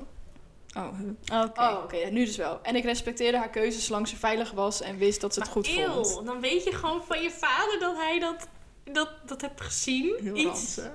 oh. 0.77 1.43
Oké. 1.45 1.97
oh 1.97 2.11
nu 2.11 2.25
dus 2.25 2.37
wel. 2.37 2.59
En 2.63 2.77
ik 2.77 2.85
respecteerde 2.85 3.39
haar 3.39 3.51
keuzes 3.51 3.87
zolang 3.87 4.09
ze 4.09 4.17
veilig 4.17 4.51
was 4.51 4.81
en 4.81 4.99
wist 4.99 5.21
dat 5.21 5.35
ze 5.35 5.41
het 5.41 5.55
Maar 5.55 5.65
goed 5.65 5.77
eeuw, 5.77 6.05
vond. 6.05 6.27
dan 6.27 6.41
weet 6.41 6.65
je 6.65 6.73
gewoon 6.73 7.03
van 7.07 7.23
je 7.23 7.31
vader 7.31 7.79
dat 7.81 7.97
hij 7.97 8.19
dat, 8.19 8.49
dat, 8.85 9.11
dat 9.27 9.41
hebt 9.41 9.61
gezien. 9.61 10.17
Heel 10.21 10.37
Iets. 10.37 10.45
ranzig. 10.45 10.93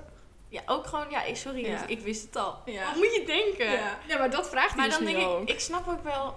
Ja, 0.48 0.60
ook 0.66 0.86
gewoon, 0.86 1.06
ja, 1.10 1.34
sorry, 1.34 1.64
Ja. 1.66 1.86
ik 1.86 2.00
wist 2.00 2.22
het 2.22 2.36
al. 2.36 2.58
Ja. 2.64 2.84
Wat 2.84 2.94
moet 2.94 3.14
je 3.14 3.22
denken? 3.26 3.70
Ja. 3.70 3.98
ja, 4.08 4.18
maar 4.18 4.30
dat 4.30 4.48
vraagt 4.48 4.76
Maar 4.76 4.86
dus 4.86 4.94
dan 4.96 5.04
denk 5.04 5.18
ook. 5.18 5.42
ik, 5.42 5.48
ik 5.48 5.60
snap 5.60 5.88
ook 5.88 6.02
wel 6.02 6.36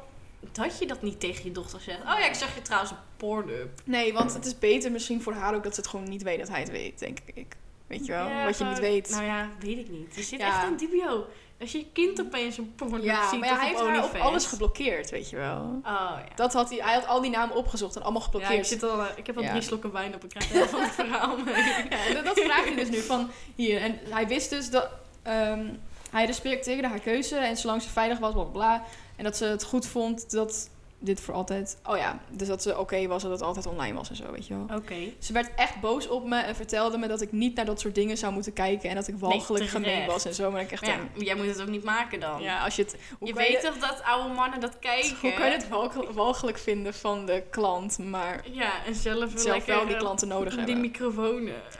dat 0.51 0.79
je 0.79 0.87
dat 0.87 1.01
niet 1.01 1.19
tegen 1.19 1.43
je 1.43 1.51
dochter 1.51 1.79
zegt. 1.81 1.99
Oh 1.99 2.05
ja, 2.19 2.25
ik 2.25 2.33
zag 2.33 2.55
je 2.55 2.61
trouwens 2.61 2.91
op 2.91 2.97
Pornhub. 3.17 3.69
Nee, 3.85 4.13
want 4.13 4.33
het 4.33 4.45
is 4.45 4.59
beter 4.59 4.91
misschien 4.91 5.21
voor 5.21 5.33
haar 5.33 5.55
ook 5.55 5.63
dat 5.63 5.75
ze 5.75 5.81
het 5.81 5.89
gewoon 5.89 6.09
niet 6.09 6.23
weet 6.23 6.39
dat 6.39 6.47
hij 6.49 6.59
het 6.59 6.69
weet, 6.71 6.99
denk 6.99 7.17
ik. 7.33 7.55
Weet 7.91 8.05
je 8.05 8.11
wel? 8.11 8.27
Ja, 8.27 8.45
wat 8.45 8.57
je 8.57 8.63
niet 8.63 8.79
weet. 8.79 9.09
Nou 9.09 9.23
ja, 9.23 9.49
weet 9.59 9.77
ik 9.77 9.89
niet. 9.89 10.17
Er 10.17 10.23
zit 10.23 10.39
Ja. 10.39 10.47
echt 10.47 10.67
een 10.67 10.77
dubio. 10.77 11.25
Als 11.59 11.71
je 11.71 11.77
je 11.77 11.85
kind 11.93 12.19
opeens 12.21 12.59
op 12.59 12.65
Pornhub 12.75 13.03
ja, 13.03 13.29
ziet 13.29 13.39
maar 13.39 13.49
ja, 13.49 13.55
hij 13.57 13.67
heeft 13.67 13.79
haar 13.79 13.87
op 13.97 14.03
OnlyFans. 14.03 14.23
alles 14.23 14.45
geblokkeerd, 14.45 15.09
weet 15.09 15.29
je 15.29 15.35
wel. 15.35 15.57
Oh 15.61 15.81
ja. 15.85 16.23
Dat 16.35 16.53
had 16.53 16.69
hij, 16.69 16.79
hij 16.83 16.93
had 16.93 17.07
al 17.07 17.21
die 17.21 17.29
namen 17.31 17.55
opgezocht 17.55 17.95
en 17.95 18.01
allemaal 18.01 18.21
Ja, 18.21 18.27
ik, 18.27 18.33
geblokkeerd. 18.33 18.67
zit 18.67 18.83
al, 18.83 18.99
eh, 19.01 19.05
ik 19.15 19.27
heb 19.27 19.37
al 19.37 19.43
drie 19.43 19.61
slokken 19.61 19.91
wijn 19.91 20.15
op. 20.15 20.23
Ik 20.23 20.29
krijg 20.29 20.69
van 20.69 20.81
het 20.81 20.91
verhaal 20.91 21.37
mee. 21.37 21.87
Dat, 22.13 22.25
dat 22.25 22.39
vraagt 22.39 22.65
hij 22.65 22.75
dus 22.75 22.89
nu 22.89 22.97
van 23.01 23.29
hier. 23.55 23.81
En 23.81 23.99
hij 24.09 24.27
wist 24.27 24.49
dus 24.49 24.69
dat 24.69 24.89
ehm, 25.23 25.65
hij 26.11 26.25
respecteerde 26.25 26.87
haar 26.87 26.99
keuze 26.99 27.35
en 27.37 27.57
zolang 27.57 27.81
ze 27.81 27.89
veilig 27.89 28.19
was, 28.19 28.33
bla 28.33 28.43
bla. 28.43 28.83
En 29.15 29.23
dat 29.23 29.37
ze 29.37 29.45
het 29.45 29.63
goed 29.63 29.85
vond 29.85 30.31
dat 30.31 30.69
dit 31.03 31.21
voor 31.21 31.33
altijd. 31.33 31.77
Oh 31.85 31.97
ja, 31.97 32.19
dus 32.29 32.47
dat 32.47 32.61
ze 32.61 32.79
oké 32.79 33.07
was 33.07 33.21
dat 33.23 33.31
het 33.31 33.41
altijd 33.41 33.65
online 33.65 33.93
was 33.95 34.09
en 34.09 34.15
zo, 34.15 34.31
weet 34.31 34.47
je 34.47 34.53
wel. 34.53 34.77
Oké. 34.77 34.95
Ze 35.19 35.33
werd 35.33 35.49
echt 35.55 35.79
boos 35.81 36.07
op 36.07 36.25
me 36.25 36.39
en 36.39 36.55
vertelde 36.55 36.97
me 36.97 37.07
dat 37.07 37.21
ik 37.21 37.31
niet 37.31 37.55
naar 37.55 37.65
dat 37.65 37.79
soort 37.79 37.95
dingen 37.95 38.17
zou 38.17 38.33
moeten 38.33 38.53
kijken 38.53 38.89
en 38.89 38.95
dat 38.95 39.07
ik 39.07 39.15
walgelijk 39.17 39.65
gemeen 39.67 40.05
was 40.05 40.25
en 40.25 40.33
zo. 40.33 40.51
Maar 40.51 40.61
ik 40.61 40.71
echt 40.71 40.85
Ja, 40.85 40.97
jij 41.17 41.35
moet 41.35 41.45
het 41.45 41.61
ook 41.61 41.67
niet 41.67 41.83
maken 41.83 42.19
dan. 42.19 42.41
ja, 42.41 42.63
als 42.63 42.75
je 42.75 42.81
het. 42.83 42.95
Hoe 43.19 43.27
je 43.27 43.33
weet 43.33 43.61
toch 43.61 43.77
dat 43.77 44.01
oude 44.03 44.33
mannen 44.33 44.59
dat 44.59 44.79
kijken? 44.79 45.15
Hoe 45.21 45.33
kan 45.33 45.45
je 45.45 45.51
het 45.51 45.67
walg- 45.69 46.11
walgelijk 46.13 46.57
vinden 46.57 46.93
van 46.93 47.25
de 47.25 47.43
klant, 47.49 47.97
maar 47.97 48.43
Ja, 48.51 48.85
en 48.85 48.95
zelf, 48.95 49.31
zelf 49.35 49.65
wel 49.65 49.85
die 49.85 49.97
klanten 49.97 50.27
nodig 50.27 50.49
Die 50.49 50.57
hebben? 50.63 50.81
microfoons. 50.81 51.49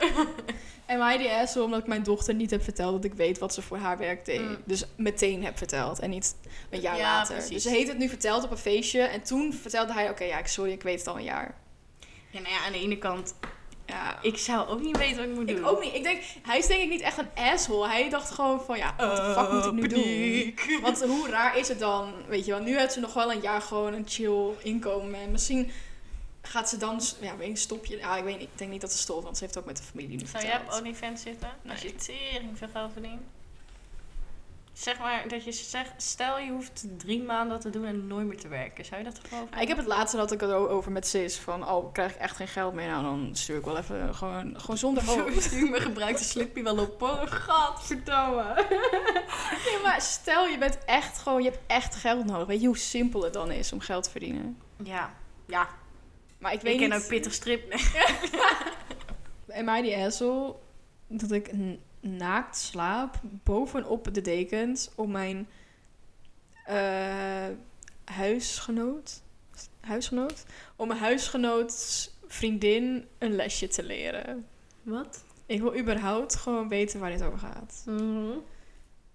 En 0.86 0.98
mij 0.98 1.18
die 1.18 1.28
asshole 1.30 1.64
omdat 1.64 1.80
ik 1.80 1.86
mijn 1.86 2.02
dochter 2.02 2.34
niet 2.34 2.50
heb 2.50 2.62
verteld 2.62 2.92
dat 2.92 3.04
ik 3.04 3.14
weet 3.14 3.38
wat 3.38 3.54
ze 3.54 3.62
voor 3.62 3.76
haar 3.76 3.98
werk 3.98 4.24
deed. 4.24 4.40
Mm. 4.40 4.56
Dus 4.64 4.84
meteen 4.96 5.44
heb 5.44 5.58
verteld 5.58 5.98
en 5.98 6.10
niet 6.10 6.34
een 6.70 6.80
jaar 6.80 6.96
Ja, 6.96 7.02
later. 7.02 7.34
precies. 7.34 7.52
Dus 7.52 7.62
ze 7.62 7.68
heeft 7.70 7.88
het 7.88 7.98
nu 7.98 8.08
verteld 8.08 8.44
op 8.44 8.50
een 8.50 8.56
feestje 8.56 9.00
en 9.00 9.22
toen 9.22 9.52
vertelde 9.52 9.92
hij, 9.92 10.10
oké, 10.10 10.24
ja, 10.24 10.38
ik 10.38 10.46
sorry, 10.46 10.72
ik 10.72 10.82
weet 10.82 10.98
het 10.98 11.08
al 11.08 11.16
een 11.16 11.24
jaar. 11.24 11.54
Ja, 12.30 12.40
nou 12.40 12.52
ja, 12.54 12.64
aan 12.66 12.72
de 12.72 12.78
ene 12.78 12.98
kant, 12.98 13.34
Ja. 13.86 14.18
ik 14.22 14.38
zou 14.38 14.68
ook 14.68 14.80
niet 14.80 14.96
weten 14.98 15.16
wat 15.16 15.26
ik 15.26 15.34
moet 15.34 15.48
doen. 15.48 15.56
Ik 15.56 15.66
ook 15.66 15.82
niet. 15.82 15.94
Ik 15.94 16.02
denk, 16.02 16.20
hij 16.42 16.58
is 16.58 16.66
denk 16.66 16.82
ik 16.82 16.88
niet 16.88 17.00
echt 17.00 17.18
een 17.18 17.44
asshole. 17.44 17.88
Hij 17.88 18.08
dacht 18.10 18.30
gewoon 18.30 18.60
van, 18.60 18.76
ja, 18.78 18.94
wat 18.96 19.16
de 19.16 19.34
fuck 19.36 19.50
moet 19.52 19.64
ik 19.64 19.72
nu 19.72 19.88
doen? 19.88 20.80
Want 20.82 21.02
hoe 21.02 21.28
raar 21.28 21.58
is 21.58 21.68
het 21.68 21.78
dan? 21.78 22.12
Weet 22.28 22.44
je 22.44 22.50
wel, 22.52 22.60
nu 22.62 22.78
heeft 22.78 22.92
ze 22.92 23.00
nog 23.00 23.14
wel 23.14 23.32
een 23.32 23.40
jaar 23.40 23.60
gewoon 23.62 23.92
een 23.92 24.04
chill 24.08 24.48
inkomen. 24.62 25.20
En 25.20 25.30
misschien 25.30 25.70
gaat 26.42 26.68
ze 26.68 26.76
dan, 26.76 27.00
ja, 27.20 27.36
weet 27.36 27.48
je, 27.48 27.56
stop 27.56 27.84
je. 27.86 27.96
Ja, 27.96 28.16
ik 28.16 28.24
weet. 28.24 28.40
Ik 28.40 28.48
denk 28.54 28.70
niet 28.70 28.80
dat 28.80 28.92
ze 28.92 28.98
stopt, 28.98 29.24
want 29.24 29.36
ze 29.36 29.44
heeft 29.44 29.58
ook 29.58 29.64
met 29.64 29.76
de 29.76 29.82
familie 29.82 30.18
nu 30.18 30.26
Zou 30.26 30.44
jij 30.44 30.60
op 30.60 30.72
OnlyFans 30.72 31.22
zitten? 31.22 31.50
Als 31.68 31.82
je 31.82 31.94
tering 31.94 32.58
veel 32.58 32.68
geld 32.68 32.92
verdient? 32.92 33.22
Zeg 34.72 34.98
maar 34.98 35.28
dat 35.28 35.44
je 35.44 35.52
zegt, 35.52 35.92
stel 35.96 36.38
je 36.38 36.50
hoeft 36.50 36.84
drie 36.96 37.22
maanden 37.22 37.60
te 37.60 37.70
doen 37.70 37.84
en 37.84 38.06
nooit 38.06 38.26
meer 38.26 38.40
te 38.40 38.48
werken. 38.48 38.84
Zou 38.84 39.02
je 39.02 39.10
dat 39.10 39.20
geloven? 39.28 39.60
Ik 39.60 39.68
heb 39.68 39.76
het 39.76 39.86
laatste 39.86 40.16
dat 40.16 40.32
ik 40.32 40.40
het 40.40 40.50
over 40.50 40.92
met 40.92 41.06
Sis. 41.06 41.38
Van, 41.38 41.68
oh, 41.68 41.92
krijg 41.92 42.14
ik 42.14 42.20
echt 42.20 42.36
geen 42.36 42.48
geld 42.48 42.74
meer? 42.74 42.86
Nou, 42.86 43.02
dan 43.02 43.30
stuur 43.32 43.56
ik 43.56 43.64
wel 43.64 43.76
even 43.76 44.14
gewoon, 44.14 44.60
gewoon 44.60 44.78
zonder 44.78 45.04
hoofd. 45.04 45.42
Stuur 45.42 45.70
me 45.70 45.80
gebruikte 45.80 46.24
slipje 46.24 46.62
wel 46.62 46.78
op. 46.78 47.02
Oh, 47.02 47.22
gadverdamme. 47.24 48.54
Nee, 49.66 49.82
maar 49.82 50.00
stel 50.00 50.46
je 50.46 50.58
bent 50.58 50.78
echt 50.84 51.18
gewoon, 51.18 51.42
je 51.42 51.50
hebt 51.50 51.62
echt 51.66 51.94
geld 51.94 52.24
nodig. 52.24 52.46
Weet 52.46 52.60
je 52.60 52.66
hoe 52.66 52.78
simpel 52.78 53.22
het 53.22 53.32
dan 53.32 53.50
is 53.50 53.72
om 53.72 53.80
geld 53.80 54.04
te 54.04 54.10
verdienen? 54.10 54.58
Ja, 54.82 55.14
ja. 55.46 55.68
Maar 56.42 56.52
ik 56.52 56.58
Ik 56.58 56.64
weet 56.64 56.78
ken 56.78 56.90
niet... 56.90 56.98
ook 56.98 57.08
pittig 57.08 57.32
strip. 57.32 57.72
En 59.46 59.64
mij 59.64 59.82
die 59.82 59.96
asshole, 59.96 60.54
dat 61.06 61.30
ik 61.30 61.50
naakt 62.00 62.56
slaap 62.56 63.20
bovenop 63.22 64.14
de 64.14 64.20
dekens 64.20 64.90
om 64.94 65.10
mijn 65.10 65.48
eh, 66.64 67.46
huisgenoot, 68.04 69.22
huisgenoot, 69.80 70.44
om 70.76 70.88
mijn 70.88 71.00
huisgenoots 71.00 72.10
vriendin 72.26 73.06
een 73.18 73.34
lesje 73.34 73.68
te 73.68 73.82
leren. 73.82 74.46
Wat? 74.82 75.24
Ik 75.46 75.60
wil 75.60 75.78
überhaupt 75.78 76.36
gewoon 76.36 76.68
weten 76.68 77.00
waar 77.00 77.10
dit 77.10 77.22
over 77.22 77.38
gaat. 77.38 77.84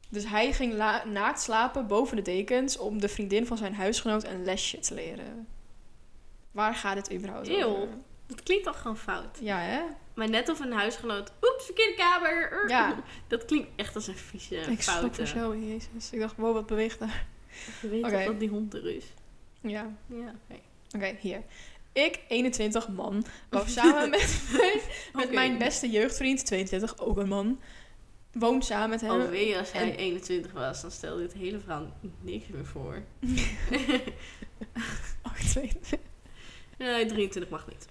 Dus 0.10 0.28
hij 0.28 0.54
ging 0.54 0.76
naakt 1.06 1.42
slapen 1.42 1.88
boven 1.88 2.16
de 2.16 2.22
dekens 2.22 2.78
om 2.78 3.00
de 3.00 3.10
vriendin 3.10 3.46
van 3.46 3.58
zijn 3.58 3.76
huisgenoot 3.76 4.24
een 4.24 4.44
lesje 4.44 4.80
te 4.80 4.94
leren. 4.94 5.48
Waar 6.58 6.76
gaat 6.76 6.96
het 6.96 7.14
überhaupt 7.14 7.48
Eeuw. 7.48 7.66
over? 7.66 7.88
Dat 8.28 8.44
klinkt 8.44 8.64
toch 8.66 8.82
gewoon 8.82 8.98
fout. 8.98 9.38
Ja, 9.42 9.60
hè? 9.60 9.82
Maar 10.14 10.30
net 10.30 10.50
of 10.50 10.60
een 10.60 10.72
huisgenoot. 10.72 11.32
Oeps, 11.42 11.66
verkeerde 11.66 11.94
kamer. 11.96 12.64
Ja. 12.70 12.96
Dat 13.28 13.46
klinkt 13.46 13.68
echt 13.76 13.96
als 13.96 14.08
een 14.08 14.16
vieze 14.18 14.56
ik 14.56 14.82
schrok 14.82 15.00
fout. 15.00 15.18
er 15.18 15.28
zo 15.28 15.56
jezus. 15.56 16.12
Ik 16.12 16.20
dacht, 16.20 16.36
wow, 16.38 16.54
wat 16.54 16.66
beweegt 16.66 17.00
daar? 17.00 17.26
Je 17.82 17.88
weet 17.90 18.26
dat 18.26 18.40
die 18.40 18.50
hond 18.50 18.74
er 18.74 18.96
is. 18.96 19.06
Ja, 19.62 19.96
Ja, 20.08 20.34
oké. 20.50 20.60
oké, 20.96 21.16
hier. 21.20 21.42
Ik, 21.92 22.20
21 22.28 22.88
man, 22.88 23.26
wou 23.50 23.68
samen 23.80 24.10
met, 24.10 24.42
met 25.14 25.32
mijn 25.32 25.58
beste 25.58 25.90
jeugdvriend, 25.90 26.46
22, 26.46 27.00
ook 27.00 27.18
een 27.18 27.28
man, 27.28 27.60
woont 28.32 28.66
samen 28.66 28.90
met 28.90 29.02
hem. 29.02 29.10
Alweer 29.10 29.58
als 29.58 29.72
hij 29.72 29.92
En- 29.92 29.98
21 29.98 30.52
was, 30.52 30.82
dan 30.82 30.92
stelde 30.92 31.22
dit 31.22 31.34
hele 31.34 31.60
verhaal 31.60 31.94
niks 32.22 32.48
meer 32.48 32.66
voor. 32.66 33.04
Oh, 35.24 35.34
twee. 35.52 35.72
Nee, 36.78 37.06
23 37.06 37.50
mag 37.50 37.68
niet. 37.68 37.88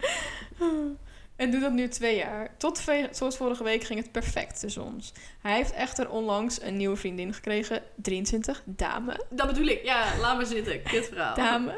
En 1.36 1.50
doet 1.50 1.60
dat 1.60 1.72
nu 1.72 1.88
twee 1.88 2.16
jaar. 2.16 2.56
Tot, 2.56 2.84
tot 3.12 3.36
vorige 3.36 3.64
week 3.64 3.84
ging 3.84 4.00
het 4.00 4.12
perfect 4.12 4.60
tussen 4.60 4.82
ons. 4.82 5.12
Hij 5.42 5.54
heeft 5.54 5.72
echter 5.72 6.10
onlangs 6.10 6.62
een 6.62 6.76
nieuwe 6.76 6.96
vriendin 6.96 7.34
gekregen. 7.34 7.82
23, 7.94 8.62
dame. 8.64 9.20
Dat 9.30 9.46
bedoel 9.46 9.66
ik. 9.66 9.84
Ja, 9.84 10.18
laat 10.20 10.36
maar 10.36 10.46
zitten. 10.46 10.82
Kut 10.82 11.06
verhaal. 11.06 11.34
Dame. 11.34 11.74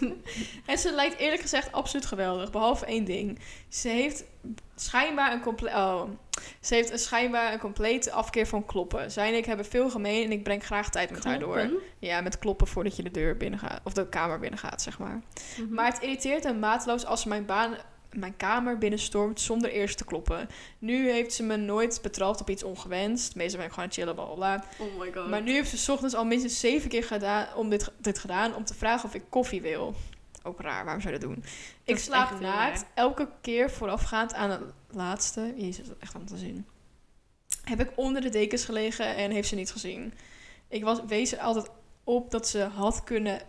en 0.66 0.78
ze 0.78 0.92
lijkt 0.92 1.18
eerlijk 1.18 1.42
gezegd 1.42 1.72
absoluut 1.72 2.06
geweldig. 2.06 2.50
Behalve 2.50 2.86
één 2.86 3.04
ding. 3.04 3.38
Ze 3.68 3.88
heeft 3.88 4.24
schijnbaar 4.74 5.32
een 5.32 5.40
complete... 5.40 5.76
Oh. 5.76 6.02
Ze 6.60 6.74
heeft 6.74 6.90
een 6.90 6.98
schijnbaar 6.98 7.52
een 7.52 7.58
complete 7.58 8.12
afkeer 8.12 8.46
van 8.46 8.64
kloppen. 8.64 9.10
Zij 9.10 9.28
en 9.28 9.34
ik 9.34 9.44
hebben 9.44 9.66
veel 9.66 9.90
gemeen 9.90 10.24
en 10.24 10.32
ik 10.32 10.42
breng 10.42 10.64
graag 10.64 10.90
tijd 10.90 11.10
met 11.10 11.24
haar 11.24 11.38
door. 11.38 11.82
Ja, 11.98 12.20
met 12.20 12.38
kloppen 12.38 12.66
voordat 12.66 12.96
je 12.96 13.02
de 13.02 13.10
deur 13.10 13.36
binnen 13.36 13.58
gaat. 13.58 13.80
Of 13.84 13.92
de 13.92 14.08
kamer 14.08 14.38
binnen 14.38 14.58
gaat, 14.58 14.82
zeg 14.82 14.98
maar. 14.98 15.22
Mhm. 15.60 15.74
Maar 15.74 15.92
het 15.92 16.02
irriteert 16.02 16.44
hem 16.44 16.58
mateloos 16.58 17.04
als 17.04 17.22
ze 17.22 17.28
mijn, 17.28 17.46
baan, 17.46 17.76
mijn 18.12 18.36
kamer 18.36 18.78
binnenstormt 18.78 19.40
zonder 19.40 19.70
eerst 19.70 19.98
te 19.98 20.04
kloppen. 20.04 20.48
Nu 20.78 21.10
heeft 21.10 21.32
ze 21.32 21.42
me 21.42 21.56
nooit 21.56 21.98
betrapt 22.02 22.40
op 22.40 22.50
iets 22.50 22.62
ongewenst. 22.62 23.34
Meestal 23.34 23.58
ben 23.58 23.66
ik 23.66 23.74
gewoon 23.74 23.90
aan 23.90 23.90
het 23.90 23.94
chillen, 23.94 24.14
bla 24.14 24.24
bla. 24.24 24.64
Oh 24.78 24.98
my 24.98 25.12
god. 25.12 25.28
Maar 25.28 25.42
nu 25.42 25.52
heeft 25.52 25.70
ze 25.70 25.76
's 25.78 25.88
ochtends 25.88 26.14
al 26.14 26.24
minstens 26.24 26.60
zeven 26.60 26.88
keer 26.88 27.04
gedaan, 27.04 27.54
om 27.54 27.68
dit, 27.68 27.90
dit 27.98 28.18
gedaan 28.18 28.54
om 28.54 28.64
te 28.64 28.74
vragen 28.74 29.08
of 29.08 29.14
ik 29.14 29.22
koffie 29.28 29.60
wil. 29.60 29.94
Ook 30.42 30.60
raar, 30.60 30.84
waarom 30.84 31.02
zou 31.02 31.14
je 31.14 31.20
dat 31.20 31.28
doen? 31.28 31.44
ik 31.84 31.98
slaap 31.98 32.40
naakt, 32.40 32.84
elke 32.94 33.28
keer 33.40 33.70
voorafgaand 33.70 34.34
aan 34.34 34.50
het 34.50 34.60
laatste. 34.90 35.52
Jezus, 35.56 35.86
dat 35.86 35.96
echt 35.98 36.14
aan 36.14 36.24
te 36.24 36.36
zien. 36.36 36.66
Heb 37.64 37.80
ik 37.80 37.92
onder 37.94 38.22
de 38.22 38.28
dekens 38.28 38.64
gelegen 38.64 39.16
en 39.16 39.30
heeft 39.30 39.48
ze 39.48 39.54
niet 39.54 39.70
gezien. 39.70 40.14
Ik 40.68 40.84
was, 40.84 41.00
wees 41.06 41.32
er 41.32 41.38
altijd 41.38 41.70
op 42.04 42.30
dat 42.30 42.48
ze 42.48 42.62
had 42.62 43.04
kunnen... 43.04 43.40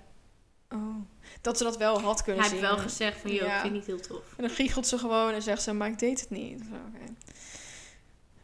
Oh, 0.69 0.95
dat 1.41 1.57
ze 1.57 1.63
dat 1.63 1.77
wel 1.77 2.01
had 2.01 2.23
kunnen 2.23 2.41
Hij 2.41 2.49
zien. 2.51 2.59
heeft 2.59 2.71
wel 2.73 2.81
gezegd 2.83 3.19
van, 3.21 3.31
joh, 3.31 3.39
Ja. 3.47 3.55
ik 3.55 3.61
vind 3.61 3.63
het 3.63 3.73
niet 3.73 3.85
heel 3.85 3.99
tof. 3.99 4.23
En 4.37 4.43
dan 4.43 4.49
giechelt 4.49 4.87
ze 4.87 4.97
gewoon 4.97 5.33
en 5.33 5.41
zegt 5.41 5.61
ze, 5.61 5.73
maar 5.73 5.87
ik 5.87 5.99
deed 5.99 6.19
het 6.19 6.29
niet. 6.29 6.61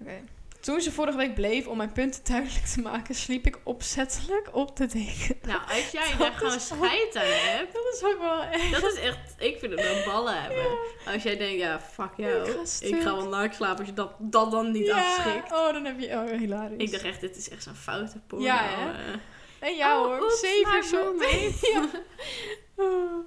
Oké. 0.01 0.21
Toen 0.59 0.81
ze 0.81 0.91
vorige 0.91 1.17
week 1.17 1.35
bleef 1.35 1.67
om 1.67 1.77
mijn 1.77 1.91
punten 1.91 2.21
duidelijk 2.23 2.65
te 2.65 2.81
maken, 2.81 3.15
sliep 3.15 3.45
ik 3.45 3.57
opzettelijk 3.63 4.49
op 4.51 4.77
de 4.77 4.85
deken. 4.85 5.37
Nou, 5.41 5.59
als 5.61 5.91
jij 5.91 6.09
Dat 6.09 6.17
daar 6.19 6.31
gewoon 6.31 6.59
scheid 6.59 7.15
aan 7.15 7.23
hebt, 7.25 7.73
Dat 7.73 7.83
is 7.95 8.03
ook 8.03 8.19
wel 8.19 8.41
echt. 8.43 8.71
dat 8.81 8.91
is 8.93 8.99
echt, 8.99 9.17
ik 9.37 9.59
vind 9.59 9.71
het 9.71 9.81
wel 9.81 10.03
ballen 10.13 10.41
hebben. 10.41 10.65
Als 11.13 11.23
jij 11.23 11.37
denkt, 11.37 11.59
ja, 11.59 11.79
fuck 11.79 12.09
jou, 12.17 12.47
Ik 12.49 12.53
ga 12.53 12.59
ik 12.61 12.67
stuk. 12.67 13.01
ga 13.01 13.15
wel 13.15 13.27
naakt 13.29 13.55
slapen 13.55 13.77
als 13.77 13.87
je 13.87 13.93
dat, 13.93 14.11
dat 14.19 14.51
dan 14.51 14.71
niet 14.71 14.85
ja. 14.85 14.97
afschikt. 14.97 15.51
Oh, 15.51 15.73
dan 15.73 15.85
heb 15.85 15.99
je... 15.99 16.07
Oh, 16.07 16.39
hilarisch. 16.39 16.77
Ik 16.77 16.91
dacht 16.91 17.03
echt, 17.03 17.21
dit 17.21 17.37
is 17.37 17.49
echt 17.49 17.63
zo'n 17.63 17.75
foute 17.75 18.19
porno. 18.27 18.45
Ja, 18.45 18.61
hè? 18.63 18.91
En 19.59 19.75
ja 19.75 19.99
Oh, 19.99 20.05
hoor, 20.05 20.21
oeps, 20.21 20.39
zeven 20.39 20.83
roommate. 20.91 21.53
ja. 21.73 21.89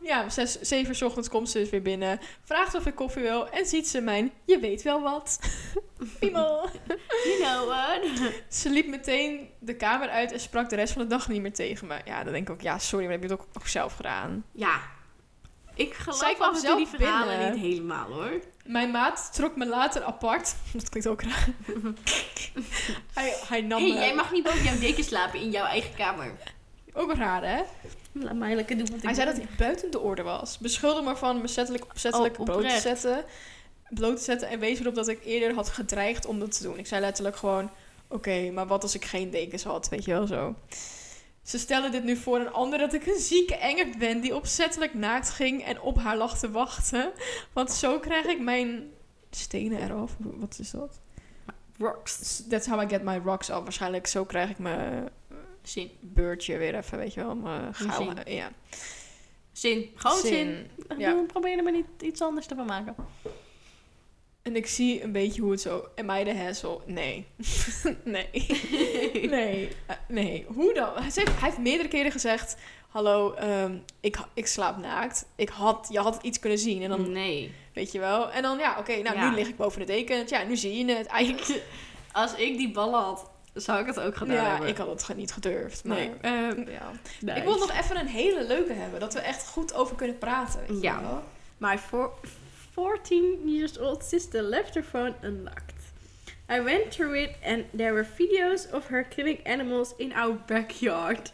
Ja, 0.02 0.28
zes, 0.28 0.61
zeven 0.61 1.06
ochtends 1.06 1.28
komt 1.28 1.50
ze 1.50 1.58
dus 1.58 1.70
weer 1.70 1.82
binnen. 1.82 2.20
Vraagt 2.44 2.75
of 2.75 2.87
ik 2.87 2.94
koffie 2.94 3.23
wil 3.23 3.49
en 3.49 3.66
ziet 3.66 3.88
ze 3.88 4.00
mijn, 4.00 4.32
je 4.44 4.58
weet 4.58 4.82
wel 4.82 5.02
wat. 5.02 5.38
Piemel. 6.20 6.68
You 7.25 7.38
know 7.40 7.68
what? 7.68 8.32
Ze 8.49 8.70
liep 8.70 8.87
meteen 8.87 9.49
de 9.58 9.76
kamer 9.76 10.08
uit 10.08 10.32
en 10.32 10.40
sprak 10.40 10.68
de 10.68 10.76
rest 10.76 10.92
van 10.92 11.02
de 11.02 11.08
dag 11.08 11.28
niet 11.28 11.42
meer 11.42 11.52
tegen 11.52 11.87
me. 11.87 11.99
Ja, 12.04 12.25
dan 12.25 12.32
denk 12.32 12.49
ik 12.49 12.54
ook, 12.54 12.61
ja, 12.61 12.78
sorry, 12.78 13.04
maar 13.04 13.14
heb 13.14 13.23
je 13.23 13.28
het 13.30 13.40
ook, 13.40 13.47
ook 13.52 13.66
zelf 13.66 13.94
gedaan. 13.97 14.44
Ja. 14.52 14.80
Ik 15.75 15.94
geloof 15.94 16.18
Zij 16.18 16.35
kwam 16.35 16.52
die 16.52 16.61
zelf 16.61 16.88
verhalen 16.88 17.38
binnen. 17.38 17.54
niet 17.61 17.73
helemaal 17.73 18.12
hoor. 18.12 18.40
Mijn 18.68 18.90
maat 18.90 19.30
trok 19.32 19.56
me 19.56 19.66
later 19.66 20.02
apart. 20.02 20.54
Dat 20.72 20.88
klinkt 20.88 21.08
ook 21.08 21.22
raar. 21.22 21.48
hij, 23.14 23.34
hij 23.48 23.60
nam 23.60 23.80
hey, 23.80 23.92
me... 23.92 23.98
jij 23.98 24.14
mag 24.14 24.32
niet 24.32 24.42
boven 24.42 24.62
jouw 24.62 24.78
deken 24.78 25.04
slapen 25.04 25.40
in 25.40 25.50
jouw 25.50 25.66
eigen 25.66 25.94
kamer. 25.94 26.32
Ook 26.92 27.14
raar, 27.14 27.44
hè? 27.44 27.62
Laat 28.12 28.34
mij 28.34 28.54
lekker 28.54 28.76
doen 28.76 28.87
wat 28.87 28.96
ik 28.96 29.02
Hij 29.02 29.14
zei 29.14 29.26
dat 29.26 29.37
hij 29.37 29.46
buiten 29.58 29.90
de 29.90 29.98
orde 29.98 30.22
was. 30.22 30.58
Beschuldigde 30.58 31.08
me 31.08 31.16
van 31.16 31.42
bezettelijk, 31.42 31.84
opzettelijk 31.84 32.38
Oh, 32.38 32.44
bloot 32.44 32.68
te 32.68 32.80
zetten. 32.80 33.25
Bloot 33.88 34.16
te 34.16 34.22
zetten 34.22 34.48
en 34.48 34.58
wees 34.58 34.80
erop 34.80 34.94
dat 34.94 35.08
ik 35.08 35.25
eerder 35.25 35.54
had 35.54 35.68
gedreigd 35.68 36.26
om 36.26 36.38
dat 36.38 36.56
te 36.56 36.62
doen. 36.62 36.78
Ik 36.78 36.87
zei 36.87 37.00
letterlijk 37.00 37.37
gewoon... 37.37 37.70
Oké, 38.08 38.50
maar 38.50 38.66
wat 38.66 38.82
als 38.82 38.94
ik 38.94 39.04
geen 39.04 39.30
dekens 39.30 39.64
had? 39.64 39.88
Weet 39.88 40.04
je 40.04 40.12
wel 40.12 40.26
zo. 40.26 40.54
Ze 41.48 41.58
stellen 41.58 41.92
dit 41.92 42.04
nu 42.04 42.16
voor 42.16 42.40
een 42.40 42.52
ander 42.52 42.78
dat 42.78 42.92
ik 42.92 43.06
een 43.06 43.18
zieke 43.18 43.56
engert 43.56 43.98
ben... 43.98 44.20
die 44.20 44.34
opzettelijk 44.34 44.94
naakt 44.94 45.30
ging 45.30 45.64
en 45.64 45.80
op 45.80 45.96
haar 45.98 46.16
lag 46.16 46.38
te 46.38 46.50
wachten. 46.50 47.12
Want 47.52 47.70
zo 47.70 47.98
krijg 47.98 48.26
ik 48.26 48.40
mijn 48.40 48.90
stenen 49.30 49.82
eraf. 49.82 50.16
Wat 50.18 50.58
is 50.58 50.70
dat? 50.70 51.00
Rocks. 51.78 52.42
That's 52.48 52.66
how 52.66 52.82
I 52.82 52.88
get 52.88 53.02
my 53.02 53.16
rocks 53.24 53.50
off. 53.50 53.62
Waarschijnlijk 53.62 54.06
zo 54.06 54.24
krijg 54.24 54.50
ik 54.50 54.58
mijn 54.58 55.08
Zin. 55.62 55.90
beurtje 56.00 56.56
weer 56.56 56.74
even, 56.74 56.98
weet 56.98 57.14
je 57.14 57.20
wel. 57.20 57.34
Mijn 57.34 57.74
gauw, 57.74 58.14
zin. 58.14 58.34
ja. 58.34 58.50
Zin. 59.52 59.90
Gewoon 59.94 60.18
zin. 60.18 60.70
Ja. 60.88 60.96
Ja. 60.98 61.24
Probeer 61.26 61.56
er 61.56 61.62
maar 61.62 61.72
niet 61.72 61.86
iets 62.00 62.20
anders 62.20 62.46
te 62.46 62.54
van 62.54 62.66
maken. 62.66 62.94
En 64.48 64.56
ik 64.56 64.66
zie 64.66 65.02
een 65.02 65.12
beetje 65.12 65.40
hoe 65.42 65.50
het 65.50 65.60
zo... 65.60 65.88
Am 65.96 66.10
I 66.10 66.24
the 66.24 66.34
hassle? 66.36 66.78
Nee. 66.86 67.26
nee. 68.04 68.28
nee. 69.30 69.68
Eh, 69.86 69.96
nee. 70.08 70.46
Hoe 70.54 70.74
dan? 70.74 70.92
Hij 70.94 71.02
heeft, 71.02 71.16
hij 71.16 71.34
heeft 71.40 71.58
meerdere 71.58 71.88
keren 71.88 72.12
gezegd... 72.12 72.56
Hallo, 72.88 73.32
ehm, 73.34 73.76
ik, 74.00 74.16
ik 74.34 74.46
slaap 74.46 74.76
naakt. 74.76 75.26
Ik 75.36 75.48
had, 75.48 75.88
je 75.90 75.98
had 75.98 76.18
iets 76.22 76.38
kunnen 76.38 76.58
zien. 76.58 76.82
En 76.82 76.88
dan, 76.88 77.12
Nee. 77.12 77.54
weet 77.74 77.92
je 77.92 77.98
wel. 77.98 78.30
En 78.30 78.42
dan, 78.42 78.58
ja, 78.58 78.76
oké. 78.78 78.96
nou, 78.96 79.16
Ja. 79.16 79.28
nu 79.30 79.34
lig 79.36 79.48
ik 79.48 79.56
boven 79.56 79.80
de 79.80 79.86
dekens. 79.86 80.30
Ja, 80.30 80.42
nu 80.42 80.56
zie 80.56 80.86
je 80.86 80.94
het. 80.94 81.06
Eigenlijk, 81.06 81.62
Als 82.12 82.34
ik 82.34 82.56
die 82.56 82.72
ballen 82.72 83.00
had, 83.00 83.30
zou 83.54 83.80
ik 83.80 83.86
het 83.86 84.00
ook 84.00 84.16
gedaan 84.16 84.34
ja, 84.34 84.50
hebben. 84.50 84.68
ik 84.68 84.76
had 84.76 85.06
het 85.06 85.16
niet 85.16 85.32
gedurfd. 85.32 85.84
Maar, 85.84 85.96
Nee. 85.96 86.10
eh, 86.20 86.32
ja. 86.72 86.90
nice. 87.20 87.38
Ik 87.38 87.44
wil 87.44 87.58
nog 87.58 87.72
even 87.72 87.96
een 87.96 88.06
hele 88.06 88.44
leuke 88.46 88.72
hebben. 88.72 89.00
Dat 89.00 89.14
we 89.14 89.20
echt 89.20 89.48
goed 89.48 89.74
over 89.74 89.96
kunnen 89.96 90.18
praten. 90.18 90.60
Weet 90.60 90.76
je 90.76 90.82
Ja. 90.82 91.00
wel? 91.00 91.22
My 91.56 91.78
four, 91.78 92.10
14 92.78 93.49
years 93.49 93.76
old 93.76 94.04
sister 94.04 94.40
left 94.40 94.76
her 94.76 94.82
phone 94.85 95.12
unlocked. 95.20 95.90
I 96.49 96.61
went 96.61 96.92
through 96.92 97.14
it 97.14 97.37
and 97.42 97.64
there 97.75 97.92
were 97.92 98.04
videos 98.04 98.70
of 98.70 98.87
her 98.87 99.02
killing 99.02 99.38
animals 99.44 99.97
in 99.99 100.12
our 100.12 100.35
backyard. 100.35 101.32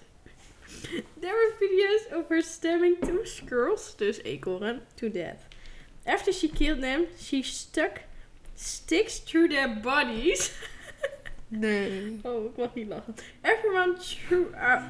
there 1.21 1.35
were 1.35 1.53
videos 1.61 2.11
of 2.11 2.31
her 2.31 2.41
stabbing 2.41 2.97
two 3.03 3.27
squirrels, 3.27 3.93
dus 3.93 4.21
eekhoorn, 4.21 4.81
to 4.97 5.11
death. 5.11 5.47
After 6.07 6.33
she 6.33 6.49
killed 6.49 6.81
them, 6.81 7.09
she 7.19 7.43
stuck 7.43 8.01
sticks 8.57 9.19
through 9.19 9.49
their 9.49 9.69
bodies. 9.69 10.51
Nee. 11.51 12.21
Oh, 12.25 12.45
ik 12.45 12.57
mag 12.57 12.75
niet 12.75 12.89
lachen. 12.89 13.15
Everyone 13.43 13.97
threw 13.99 14.47
our, 14.57 14.83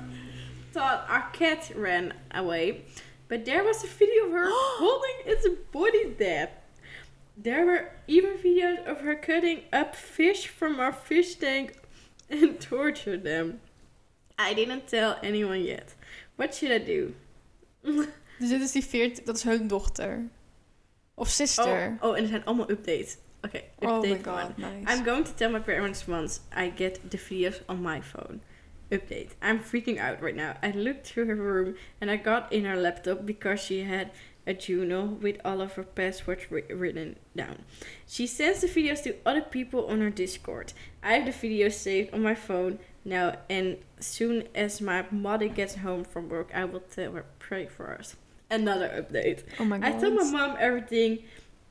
thought 0.73 1.05
our 1.11 1.31
cat 1.33 1.71
ran 1.77 2.13
away, 2.31 2.85
but 3.29 3.45
there 3.45 3.63
was 3.65 3.83
a 3.85 3.87
video 3.87 4.27
of 4.27 4.33
her 4.33 4.49
holding 4.79 5.17
its 5.27 5.47
body 5.73 6.15
dead. 6.19 6.49
There 7.37 7.67
were 7.67 7.91
even 8.07 8.35
videos 8.37 8.87
of 8.87 9.01
her 9.01 9.15
cutting 9.17 9.63
up 9.73 9.95
fish 9.97 10.47
from 10.47 10.79
our 10.81 10.93
fish 10.93 11.35
tank 11.37 11.73
and 12.31 12.61
torture 12.71 13.17
them. 13.17 13.61
I 14.39 14.55
didn't 14.55 14.87
tell 14.89 15.17
anyone 15.23 15.63
yet. 15.65 15.95
What 16.37 16.55
should 16.55 16.73
I 16.73 16.79
do? 16.85 17.15
Dus 18.39 18.49
dit 18.49 18.61
is 18.61 18.73
die 18.73 18.83
14... 18.85 19.25
Dat 19.25 19.37
is 19.37 19.43
hun 19.43 19.69
dochter. 19.69 20.23
Of 21.15 21.29
sister. 21.29 21.97
Oh, 22.01 22.09
oh, 22.09 22.17
en 22.17 22.23
er 22.23 22.29
zijn 22.29 22.45
allemaal 22.45 22.71
updates. 22.71 23.17
Oké, 23.43 23.61
Oh, 23.81 23.97
update 23.97 24.09
my 24.09 24.33
one. 24.33 24.41
god, 24.43 24.57
nice. 24.57 24.97
I'm 24.97 25.05
going 25.05 25.25
to 25.25 25.33
tell 25.35 25.51
my 25.51 25.61
parents 25.61 26.05
once 26.09 26.41
I 26.57 26.73
get 26.77 27.01
the 27.11 27.19
videos 27.19 27.63
on 27.67 27.81
my 27.83 28.01
phone. 28.03 28.41
Update. 28.91 29.31
I'm 29.43 29.59
freaking 29.61 29.99
out 29.99 30.23
right 30.23 30.37
now. 30.37 30.57
I 30.63 30.71
looked 30.71 31.07
through 31.07 31.27
her 31.27 31.35
room 31.35 31.75
and 32.01 32.11
I 32.11 32.17
got 32.17 32.53
in 32.53 32.65
her 32.65 32.77
laptop 32.77 33.25
because 33.25 33.61
she 33.61 33.83
had 33.83 34.11
a 34.47 34.55
journal 34.55 35.07
with 35.07 35.41
all 35.45 35.61
of 35.61 35.73
her 35.75 35.83
passwords 35.83 36.45
wri- 36.51 36.69
written 36.69 37.17
down. 37.35 37.65
She 38.07 38.27
sends 38.27 38.61
the 38.61 38.69
videos 38.69 39.03
to 39.05 39.17
other 39.25 39.41
people 39.41 39.87
on 39.87 40.01
her 40.01 40.11
Discord. 40.11 40.73
I 41.03 41.15
have 41.15 41.27
the 41.27 41.33
videos 41.49 41.73
saved 41.73 42.13
on 42.13 42.23
my 42.23 42.35
phone 42.35 42.79
now, 43.05 43.37
and 43.51 43.79
soon 44.01 44.49
as 44.55 44.81
my 44.81 45.05
mother 45.11 45.49
gets 45.49 45.77
home 45.77 46.05
from 46.05 46.29
work, 46.29 46.51
I 46.55 46.65
will 46.65 46.81
tell 46.81 47.13
her 47.13 47.25
pray 47.39 47.67
for 47.67 47.95
us. 47.95 48.17
Another 48.51 48.89
update. 48.89 49.43
oh 49.59 49.65
my 49.65 49.79
god. 49.79 49.95
I 49.95 49.99
told 49.99 50.15
my 50.15 50.31
mom 50.31 50.57
everything 50.59 51.21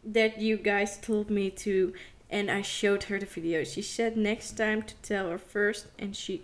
that 0.04 0.40
you 0.40 0.58
guys 0.58 0.98
told 0.98 1.30
me 1.30 1.50
to, 1.50 1.94
and 2.30 2.52
I 2.52 2.62
showed 2.62 3.04
her 3.04 3.20
the 3.20 3.26
video. 3.26 3.64
She 3.64 3.82
said 3.82 4.18
next 4.18 4.58
time 4.58 4.84
to 4.84 4.96
tell 4.96 5.30
her 5.30 5.38
first, 5.38 5.88
and 5.98 6.16
she 6.16 6.44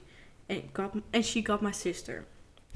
and 0.49 0.73
got 0.73 0.97
and 1.13 1.25
she 1.25 1.41
got 1.41 1.61
my 1.61 1.71
sister. 1.71 2.25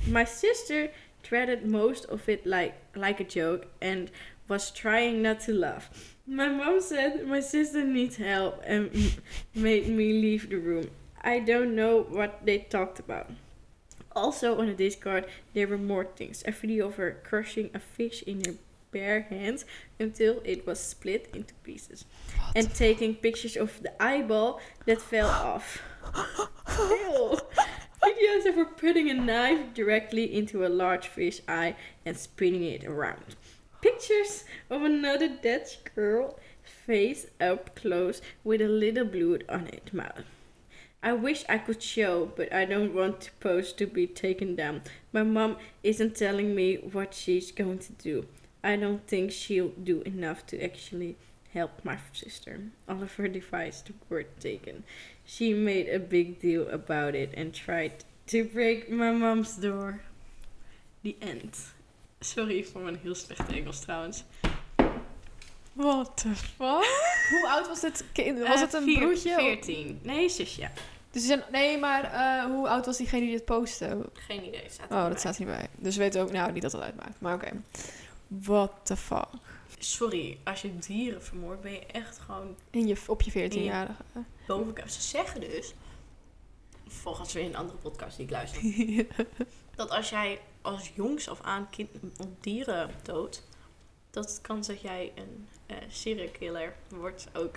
My 0.08 0.24
sister 0.24 0.92
treated 1.24 1.66
most 1.66 2.06
of 2.06 2.28
it 2.30 2.46
like 2.46 2.76
like 2.96 3.20
a 3.20 3.24
joke 3.24 3.68
and 3.82 4.12
was 4.48 4.72
trying 4.72 5.22
not 5.22 5.40
to 5.42 5.54
laugh. 5.54 5.90
My 6.28 6.50
mom 6.50 6.82
said 6.82 7.26
my 7.26 7.40
sister 7.40 7.84
needs 7.84 8.18
help 8.18 8.62
and 8.66 8.92
made 9.56 9.88
me 9.90 10.14
leave 10.14 10.50
the 10.50 10.58
room. 10.58 10.90
I 11.22 11.40
don't 11.40 11.76
know 11.76 12.04
what 12.04 12.46
they 12.46 12.60
talked 12.60 13.00
about. 13.00 13.32
Also 14.16 14.60
on 14.60 14.68
the 14.68 14.74
Discord, 14.74 15.26
there 15.54 15.68
were 15.68 15.78
more 15.78 16.06
things. 16.06 16.44
A 16.46 16.52
video 16.52 16.88
of 16.88 16.96
her 16.96 17.20
crushing 17.24 17.72
a 17.74 17.80
fish 17.80 18.22
in 18.24 18.44
her 18.46 18.56
bare 18.92 19.22
hands 19.22 19.66
until 20.00 20.42
it 20.46 20.68
was 20.68 20.80
split 20.80 21.30
into 21.34 21.54
pieces. 21.64 22.06
Wat? 22.38 22.52
And 22.56 22.74
taking 22.74 23.16
pictures 23.16 23.58
of 23.58 23.82
the 23.82 23.92
eyeball 24.02 24.62
that 24.86 25.02
fell 25.02 25.30
off. 25.30 25.82
Ew. 26.80 27.38
Videos 28.04 28.46
of 28.46 28.56
her 28.56 28.66
putting 28.66 29.10
a 29.10 29.14
knife 29.14 29.74
directly 29.74 30.36
into 30.36 30.66
a 30.66 30.68
large 30.68 31.08
fish 31.08 31.40
eye 31.48 31.76
and 32.06 32.18
spinning 32.18 32.64
it 32.64 32.84
around. 32.84 33.38
Pictures 33.82 34.44
of 34.70 34.84
another 34.84 35.30
Dutch 35.30 35.84
girl 35.96 36.38
face 36.64 37.28
up 37.40 37.76
close 37.76 38.22
with 38.44 38.62
a 38.62 38.68
little 38.68 39.06
blood 39.06 39.46
on 39.48 39.68
its 39.68 39.94
mouth. 39.94 40.26
I 41.02 41.14
wish 41.14 41.46
I 41.48 41.58
could 41.58 41.82
show, 41.82 42.32
but 42.36 42.52
I 42.54 42.66
don't 42.66 42.94
want 42.94 43.22
to 43.22 43.32
post 43.40 43.78
to 43.78 43.86
be 43.86 44.08
taken 44.08 44.56
down. 44.56 44.82
My 45.14 45.24
mom 45.24 45.58
isn't 45.82 46.16
telling 46.18 46.54
me 46.56 46.76
what 46.76 47.14
she's 47.14 47.52
going 47.52 47.80
to 47.80 47.94
do. 47.94 48.26
I 48.64 48.76
don't 48.76 49.08
think 49.08 49.32
she'll 49.32 49.70
do 49.70 50.02
enough 50.02 50.46
to 50.48 50.62
actually 50.62 51.16
help 51.54 51.86
my 51.86 51.98
sister. 52.12 52.60
All 52.90 53.04
of 53.04 53.16
her 53.16 53.28
devices 53.28 53.84
were 54.10 54.24
taken. 54.24 54.84
She 55.26 55.54
made 55.54 55.96
a 55.96 56.00
big 56.00 56.40
deal 56.42 56.68
about 56.72 57.14
it 57.16 57.36
and 57.38 57.54
tried 57.54 57.92
to 58.26 58.44
break 58.54 58.90
my 58.90 59.12
mom's 59.12 59.56
door. 59.56 60.00
The 61.02 61.16
end. 61.20 61.58
Sorry 62.20 62.64
voor 62.64 62.82
mijn 62.82 63.00
heel 63.02 63.16
slechte 63.16 63.54
Engels 63.54 63.80
trouwens. 63.80 64.24
What 65.74 66.18
the 66.18 66.36
fuck? 66.36 66.86
Hoe 67.30 67.48
oud 67.50 67.68
was 67.68 67.80
dit 67.82 68.06
kind? 68.14 68.40
Was 68.40 68.48
Eh, 68.56 68.62
het 68.62 68.74
een 68.74 68.84
vier- 68.84 69.00
broertje? 69.00 69.34
14. 69.36 70.00
Nee, 70.04 70.30
zusje. 70.30 70.70
Dus 71.12 71.22
ze 71.22 71.28
zijn, 71.28 71.44
nee, 71.52 71.78
maar 71.78 72.04
eh, 72.04 72.46
hoe 72.46 72.68
oud 72.70 72.86
was 72.86 72.98
diegene 72.98 73.22
die 73.22 73.32
dit 73.32 73.46
postte? 73.46 73.98
Geen 74.14 74.44
idee. 74.46 74.64
Staat 74.70 74.92
Oh, 74.92 75.08
dat 75.08 75.20
staat 75.20 75.38
er 75.38 75.46
niet 75.46 75.56
bij. 75.56 75.68
Dus 75.78 75.96
we 75.96 76.02
weten 76.04 76.22
ook 76.22 76.32
nou 76.32 76.52
niet 76.52 76.62
dat 76.62 76.72
het 76.72 76.82
uitmaakt. 76.82 77.20
Maar 77.22 77.36
oké. 77.36 77.50
What 78.28 78.72
the 78.84 78.96
fuck? 78.98 79.28
Sorry, 79.84 80.38
als 80.44 80.62
je 80.62 80.78
dieren 80.78 81.24
vermoordt, 81.24 81.62
ben 81.62 81.72
je 81.72 81.86
echt 81.86 82.20
gewoon 82.20 82.56
In 82.70 82.88
je, 82.88 82.96
op 83.08 83.22
je 83.22 83.32
14-jarige. 83.32 84.04
boven. 84.48 84.90
Ze 84.90 85.02
zeggen 85.02 85.42
dus, 85.42 85.74
volgens 86.88 87.34
weer 87.34 87.46
een 87.46 87.56
andere 87.56 87.78
podcast 87.78 88.16
die 88.18 88.26
ik 88.26 88.32
luister, 88.32 88.62
dat 89.76 89.90
als 89.90 90.10
jij 90.10 90.40
als 90.62 90.92
jongs 90.96 91.30
af 91.30 91.42
aan 91.42 91.70
kind, 91.70 91.90
dieren 92.42 92.90
doodt, 93.04 93.44
dat 94.12 94.30
het 94.30 94.42
kans 94.42 94.68
dat 94.68 94.82
jij 94.82 95.12
een 95.16 95.48
eh 95.66 95.78
serial 95.90 96.30
killer 96.32 96.76
wordt 96.90 97.28
ook 97.34 97.56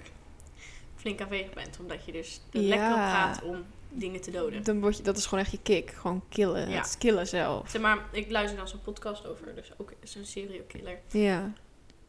flink 0.97 1.21
aanwezig 1.21 1.52
bent. 1.54 1.78
Omdat 1.80 2.04
je 2.04 2.12
dus 2.12 2.40
er 2.52 2.61
Ja. 2.61 2.68
lekker 2.68 2.90
op 2.90 2.95
gaat 2.97 3.42
om 3.42 3.64
dingen 3.88 4.21
te 4.21 4.30
doden. 4.30 4.64
Dan 4.64 4.80
word 4.80 4.97
je, 4.97 5.02
dat 5.02 5.16
is 5.16 5.26
gewoon 5.26 5.45
echt 5.45 5.52
je 5.52 5.62
kick. 5.62 5.90
Gewoon 5.90 6.23
killen. 6.28 6.68
Ja. 6.71 6.76
Het 6.76 6.87
is 6.87 6.99
killen 6.99 7.26
zelf. 7.26 7.71
Zeg 7.71 7.80
maar, 7.83 8.09
ik 8.12 8.30
luister 8.30 8.56
dan 8.59 8.68
zo'n 8.68 8.80
podcast 8.80 9.26
over, 9.26 9.54
dus 9.54 9.71
ook 9.76 9.92
een 10.14 10.26
serial 10.26 10.64
killer. 10.68 11.00
Ja. 11.11 11.52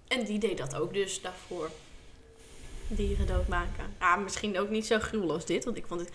En 0.08 0.26
die 0.26 0.40
deed 0.40 0.58
dat 0.58 0.76
ook 0.76 0.94
dus 0.94 1.22
daarvoor. 1.22 1.70
Dieren 2.88 3.28
doodmaken. 3.28 3.96
Ah, 3.98 4.24
misschien 4.24 4.60
ook 4.60 4.70
niet 4.70 4.86
zo 4.88 5.00
gruwel 5.00 5.32
als 5.32 5.46
dit, 5.46 5.66
want 5.66 5.78
ik 5.78 5.86
vond 5.88 6.00
het 6.00 6.10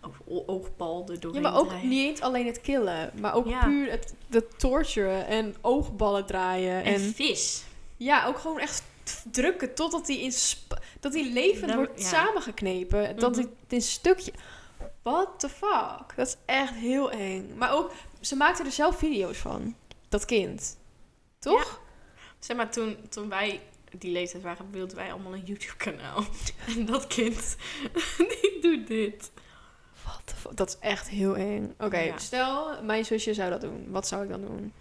over 0.00 0.20
o- 0.28 0.42
oogbal 0.46 1.04
er 1.08 1.20
Ja, 1.34 1.40
maar 1.40 1.56
ook 1.58 1.68
draaien. 1.68 1.88
niet 1.88 2.06
eens 2.08 2.20
alleen 2.20 2.46
het 2.46 2.60
killen. 2.60 3.10
Maar 3.20 3.34
ook 3.34 3.46
Ja. 3.46 3.64
puur 3.64 3.90
het 3.90 4.14
de 4.26 4.46
torturen 4.56 5.26
en 5.26 5.54
oogballen 5.60 6.26
draaien. 6.26 6.84
En, 6.84 6.94
En, 6.94 7.00
vis. 7.14 7.64
ja, 7.96 8.26
ook 8.26 8.38
gewoon 8.38 8.58
echt 8.60 8.82
drukken 9.30 9.74
totdat 9.74 10.06
hij 10.06 10.16
in 10.20 10.32
dat 11.00 11.14
hij 11.14 11.30
levend 11.32 11.74
wordt 11.74 12.00
ja. 12.00 12.06
samengeknepen. 12.08 13.16
Dat 13.18 13.30
Mhm. 13.36 13.40
hij 13.40 13.50
in 13.68 13.82
stukje. 13.82 14.32
What 15.02 15.28
the 15.40 15.48
fuck? 15.48 16.16
Dat 16.16 16.26
is 16.26 16.36
echt 16.44 16.74
heel 16.74 17.10
eng. 17.10 17.52
Maar 17.56 17.72
ook, 17.72 17.92
ze 18.20 18.36
maakte 18.36 18.62
er 18.64 18.72
zelf 18.72 18.96
video's 18.98 19.38
van. 19.38 19.74
Dat 20.08 20.24
kind. 20.24 20.76
Toch? 21.38 21.80
Zeg 22.46 22.56
maar, 22.56 22.70
toen, 22.70 22.96
toen 23.08 23.28
wij 23.28 23.60
die 23.98 24.12
leeftijd 24.12 24.42
waren, 24.42 24.70
wilden 24.70 24.96
wij 24.96 25.12
allemaal 25.12 25.32
een 25.34 25.44
YouTube-kanaal. 25.44 26.24
En 26.76 26.86
dat 26.86 27.06
kind, 27.06 27.56
die 28.40 28.58
doet 28.60 28.86
dit. 28.86 29.30
Fuck? 29.94 30.56
Dat 30.56 30.68
is 30.68 30.76
echt 30.80 31.08
heel 31.08 31.36
eng. 31.36 31.74
Oké, 31.78 31.98
Ja. 31.98 32.18
stel 32.18 32.82
mijn 32.82 33.04
zusje 33.04 33.34
zou 33.34 33.50
dat 33.50 33.60
doen. 33.60 33.86
Wat 33.90 34.06
zou 34.08 34.22
ik 34.24 34.28
dan 34.30 34.40
doen? 34.40 34.72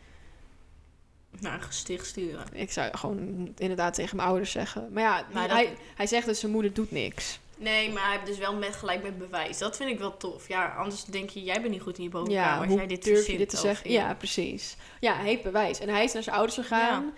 Naar 1.39 1.54
een 1.54 1.62
gesticht 1.62 2.06
sturen. 2.06 2.45
Ik 2.54 2.71
zou 2.71 2.97
gewoon 2.97 3.51
inderdaad 3.58 3.93
tegen 3.93 4.15
mijn 4.15 4.28
ouders 4.28 4.51
zeggen. 4.51 4.89
Maar 4.93 5.04
ja, 5.04 5.25
Maar 5.34 5.49
hij, 5.49 5.65
dat- 5.67 5.78
hij 5.95 6.08
zegt 6.08 6.25
dat 6.25 6.38
zijn 6.38 6.51
moeder 6.51 6.73
doet 6.73 6.91
niks. 6.91 7.39
Nee, 7.58 7.91
maar 7.91 8.04
hij 8.04 8.12
heeft 8.13 8.25
dus 8.25 8.38
wel 8.38 8.56
met, 8.56 8.75
gelijk 8.75 9.04
met 9.04 9.17
bewijs. 9.17 9.58
Dat 9.58 9.75
vind 9.75 9.89
ik 9.89 9.99
wel 9.99 10.17
tof. 10.17 10.47
Ja, 10.47 10.67
anders 10.78 11.04
denk 11.04 11.30
je, 11.30 11.43
jij 11.43 11.62
bent 11.62 11.71
niet 11.73 11.82
goed 11.82 11.97
in 11.97 12.04
je 12.04 12.10
Ja, 12.10 12.15
bovenkamer 12.19 12.58
als 12.58 12.67
hoe 12.67 12.78
jij 12.78 12.88
dit 12.88 13.04
durf 13.04 13.28
je 13.28 13.38
dit 13.38 13.49
te 13.49 13.58
zeggen? 13.58 13.91
Ja, 13.91 14.13
precies. 14.13 14.75
Ja, 14.99 15.15
hij 15.15 15.25
heeft 15.25 15.43
bewijs. 15.43 15.80
En 15.80 15.89
hij 15.89 16.04
is 16.04 16.13
naar 16.13 16.23
zijn 16.23 16.36
ouders 16.36 16.56
gegaan. 16.58 17.13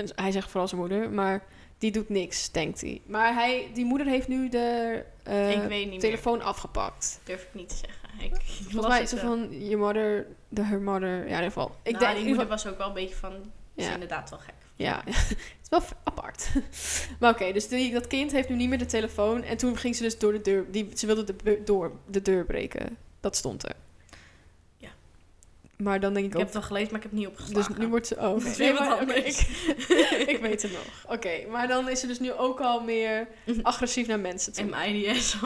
En 0.00 0.08
hij 0.14 0.30
zegt 0.30 0.50
vooral 0.50 0.68
zijn 0.68 0.80
moeder, 0.80 1.10
maar 1.10 1.44
die 1.78 1.90
doet 1.90 2.08
niks, 2.08 2.50
denkt 2.50 2.80
hij. 2.80 3.00
Maar 3.06 3.34
hij, 3.34 3.70
die 3.74 3.84
moeder 3.84 4.06
heeft 4.06 4.28
nu 4.28 4.48
de 4.48 5.02
eh, 5.22 5.98
telefoon 5.98 6.42
afgepakt. 6.42 7.20
Durf 7.24 7.42
ik 7.42 7.48
niet 7.52 7.68
te 7.68 7.74
zeggen. 7.74 8.24
Ik, 8.24 8.32
ik 8.32 8.42
Volgens 8.70 8.86
mij 8.86 9.02
is 9.02 9.12
van 9.12 9.68
je 9.68 9.76
mother, 9.76 10.26
de 10.48 10.62
her 10.64 10.80
mother. 10.80 11.16
Ja, 11.16 11.22
in 11.22 11.28
ieder 11.28 11.42
geval. 11.42 11.76
Ik 11.82 11.92
Nou, 11.92 12.04
denk 12.04 12.16
die 12.16 12.26
moeder 12.26 12.46
was 12.46 12.66
ook 12.66 12.78
wel 12.78 12.86
een 12.86 12.94
beetje 12.94 13.14
van... 13.14 13.32
Is 13.74 13.84
Ja. 13.86 13.92
inderdaad 13.92 14.30
wel 14.30 14.38
gek. 14.38 14.54
Ja, 14.76 15.02
het 15.06 15.36
is 15.62 15.68
wel 15.68 15.82
apart. 16.04 16.50
maar 17.20 17.30
oké, 17.32 17.52
dus 17.52 17.68
die, 17.68 17.92
dat 17.92 18.06
kind 18.06 18.32
heeft 18.32 18.48
nu 18.48 18.54
niet 18.56 18.68
meer 18.68 18.78
de 18.78 18.86
telefoon. 18.86 19.42
En 19.42 19.56
toen 19.56 19.76
ging 19.76 19.96
ze 19.96 20.02
dus 20.02 20.18
door 20.18 20.32
de 20.32 20.40
deur. 20.40 20.64
Die, 20.70 20.90
ze 20.94 21.06
wilde 21.06 21.24
de, 21.24 21.62
door 21.64 21.92
de 22.06 22.22
deur 22.22 22.44
breken. 22.44 22.96
Dat 23.20 23.36
stond 23.36 23.68
er. 23.68 23.74
Maar 25.80 26.00
dan 26.00 26.12
denk 26.14 26.26
ik 26.26 26.32
Ik 26.32 26.38
heb 26.38 26.46
het 26.46 26.56
wel 26.56 26.66
gelezen, 26.66 26.88
maar 26.92 26.96
ik 26.96 27.02
heb 27.02 27.12
het 27.12 27.20
niet 27.20 27.28
opgeslagen. 27.30 27.72
Dus 27.74 27.82
nu 27.84 27.88
wordt 27.88 28.06
ze. 28.06 28.14
Oh, 28.16 28.78
maar- 28.78 28.98
anders. 28.98 29.18
ik, 29.40 29.88
ik 30.34 30.38
weet 30.40 30.62
het 30.62 30.72
nog. 30.72 31.12
Oké, 31.14 31.46
maar 31.48 31.68
dan 31.68 31.88
is 31.88 32.00
ze 32.00 32.06
dus 32.06 32.18
nu 32.18 32.32
ook 32.32 32.60
al 32.60 32.80
meer 32.80 33.28
agressief 33.62 34.06
naar 34.06 34.20
mensen 34.20 34.52
toe. 34.52 34.72
En 34.74 34.94
IDS. 34.94 35.36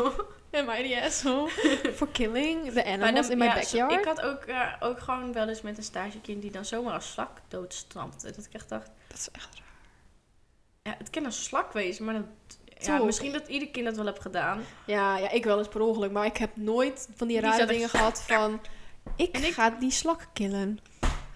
Am 0.51 0.71
I 0.71 0.89
the 0.89 1.03
asshole? 1.07 1.49
For 1.95 2.09
killing 2.09 2.73
the 2.73 2.85
animals 2.85 3.13
dan- 3.29 3.31
in 3.31 3.39
my 3.39 3.45
ja, 3.45 3.55
backyard? 3.55 3.93
Ik 3.93 4.05
had 4.05 4.21
ook, 4.21 4.43
eh, 4.43 4.73
ook 4.81 5.01
gewoon 5.01 5.33
wel 5.33 5.49
eens 5.49 5.63
met 5.63 5.77
een 5.77 5.83
stagekind 5.85 6.43
die 6.43 6.51
dan 6.51 6.65
zomaar 6.65 6.93
als 6.95 7.13
slak 7.13 7.31
doodstampte. 7.49 8.27
Dat 8.37 8.45
ik 8.45 8.53
echt 8.53 8.69
dacht, 8.69 8.91
Dat 9.09 9.19
is 9.19 9.29
echt 9.33 9.49
raar. 9.55 9.63
ja, 10.83 10.95
het 10.99 11.11
kan 11.11 11.25
een 11.25 11.33
slak 11.33 11.73
wezen, 11.73 12.05
maar 12.05 12.15
dat, 12.15 12.25
ja, 12.79 12.97
Toch? 12.97 13.07
misschien 13.07 13.33
dat 13.33 13.49
ieder 13.49 13.69
kind 13.69 13.85
dat 13.85 13.97
wel 13.97 14.07
heeft 14.07 14.21
gedaan. 14.21 14.65
Ja, 14.87 15.19
ja, 15.19 15.31
ik 15.31 15.45
wel 15.45 15.59
eens 15.59 15.69
per 15.69 15.81
ongeluk. 15.81 16.11
Maar 16.13 16.27
ik 16.27 16.37
heb 16.37 16.51
nooit 16.57 17.09
van 17.17 17.29
die 17.29 17.41
rare 17.41 17.67
dingen 17.67 17.89
gehad 17.89 18.23
van... 18.29 18.61
Ik, 19.17 19.37
ga 19.37 19.71
die 19.71 19.91
slak 19.91 20.27
killen. 20.33 20.79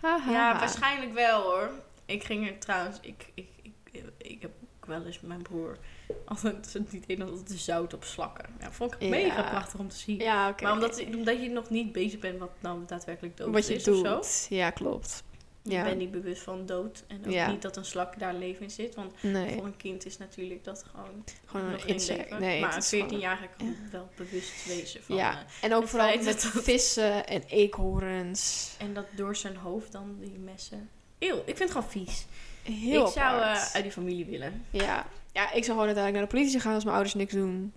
Haha. 0.03 0.31
Ja, 0.33 0.59
waarschijnlijk 0.59 1.15
wel 1.15 1.43
hoor. 1.43 1.71
Ik 2.07 2.25
ging 2.25 2.49
er 2.49 2.59
trouwens, 2.59 2.99
ik, 3.01 3.31
ik, 3.35 3.49
ik, 3.63 3.73
ik 4.19 4.43
heb 4.43 4.51
ook 4.77 4.87
wel 4.87 5.05
eens 5.05 5.21
met 5.21 5.29
mijn 5.29 5.43
broer 5.43 5.79
altijd 6.25 6.73
het 6.73 6.93
idee 6.93 7.17
dat 7.17 7.29
het 7.29 7.53
zout 7.57 7.95
op 7.95 8.05
slakken. 8.05 8.45
Ja, 8.61 8.73
vond 8.73 8.95
ik 8.95 9.03
Ja. 9.03 9.09
mega 9.09 9.43
prachtig 9.43 9.81
om 9.81 9.89
te 9.89 9.97
zien. 9.97 10.19
Ja. 10.19 10.55
Maar 10.63 10.73
omdat, 10.73 11.05
omdat 11.15 11.43
je 11.43 11.49
nog 11.49 11.71
niet 11.71 11.93
bezig 11.93 12.21
bent 12.21 12.39
wat 12.39 12.51
nou 12.61 12.81
daadwerkelijk 12.87 13.37
dood 13.37 13.53
Wat 13.53 13.67
je 13.67 13.75
is 13.75 13.89
of 13.89 13.97
zo. 13.97 14.15
doet. 14.15 14.47
Ja, 14.49 14.71
klopt. 14.71 15.23
Je 15.69 15.75
Ja. 15.75 15.85
bent 15.85 15.99
niet 15.99 16.11
bewust 16.11 16.43
van 16.43 16.67
dood. 16.67 17.05
En 17.09 17.27
ook 17.27 17.33
Ja. 17.33 17.51
niet 17.51 17.63
dat 17.63 17.77
een 17.77 17.85
slak 17.85 18.19
daar 18.19 18.35
leven 18.35 18.63
in 18.63 18.71
zit. 18.71 18.95
Want 18.95 19.23
Nee, 19.23 19.55
voor 19.55 19.65
een 19.65 19.77
kind 19.77 20.07
is 20.07 20.19
natuurlijk 20.19 20.65
dat 20.65 20.85
gewoon, 20.91 21.25
gewoon 21.47 21.67
een 21.73 21.87
insect. 21.87 22.39
Nee, 22.39 22.61
maar 22.61 22.73
een 22.73 22.79
is 22.79 22.89
gewoon- 22.89 23.09
14-jarige 23.09 23.49
kan 23.57 23.77
wel 23.93 24.09
bewust 24.17 24.67
wezen 24.67 25.03
van... 25.03 25.17
Ja, 25.17 25.33
eh, 25.33 25.39
en 25.61 25.75
ook 25.75 25.89
vooral 25.89 26.15
met 26.17 26.25
dat 26.25 26.45
vissen 26.45 27.27
en 27.27 27.43
eekhoorns. 27.47 28.75
en 28.79 28.95
dat 28.95 29.07
door 29.17 29.37
zijn 29.37 29.57
hoofd 29.57 29.93
dan 29.93 30.17
die 30.21 30.39
messen... 30.39 30.89
Eeuw, 31.19 31.37
ik 31.37 31.45
vind 31.57 31.59
het 31.59 31.71
gewoon 31.71 31.89
vies. 31.91 32.27
Heel 32.63 33.07
ik 33.07 33.13
zou 33.13 33.41
eh, 33.41 33.65
uit 33.75 33.83
die 33.83 33.93
familie 33.93 34.25
willen. 34.27 34.65
ja. 34.71 35.07
ja, 35.33 35.45
ik 35.45 35.65
zou 35.65 35.65
gewoon 35.65 35.85
uiteindelijk 35.87 36.15
naar 36.15 36.23
de 36.29 36.37
politie 36.37 36.61
gaan 36.61 36.75
als 36.75 36.83
mijn 36.85 36.95
ouders 36.97 37.15
niks 37.17 37.33
doen. 37.33 37.73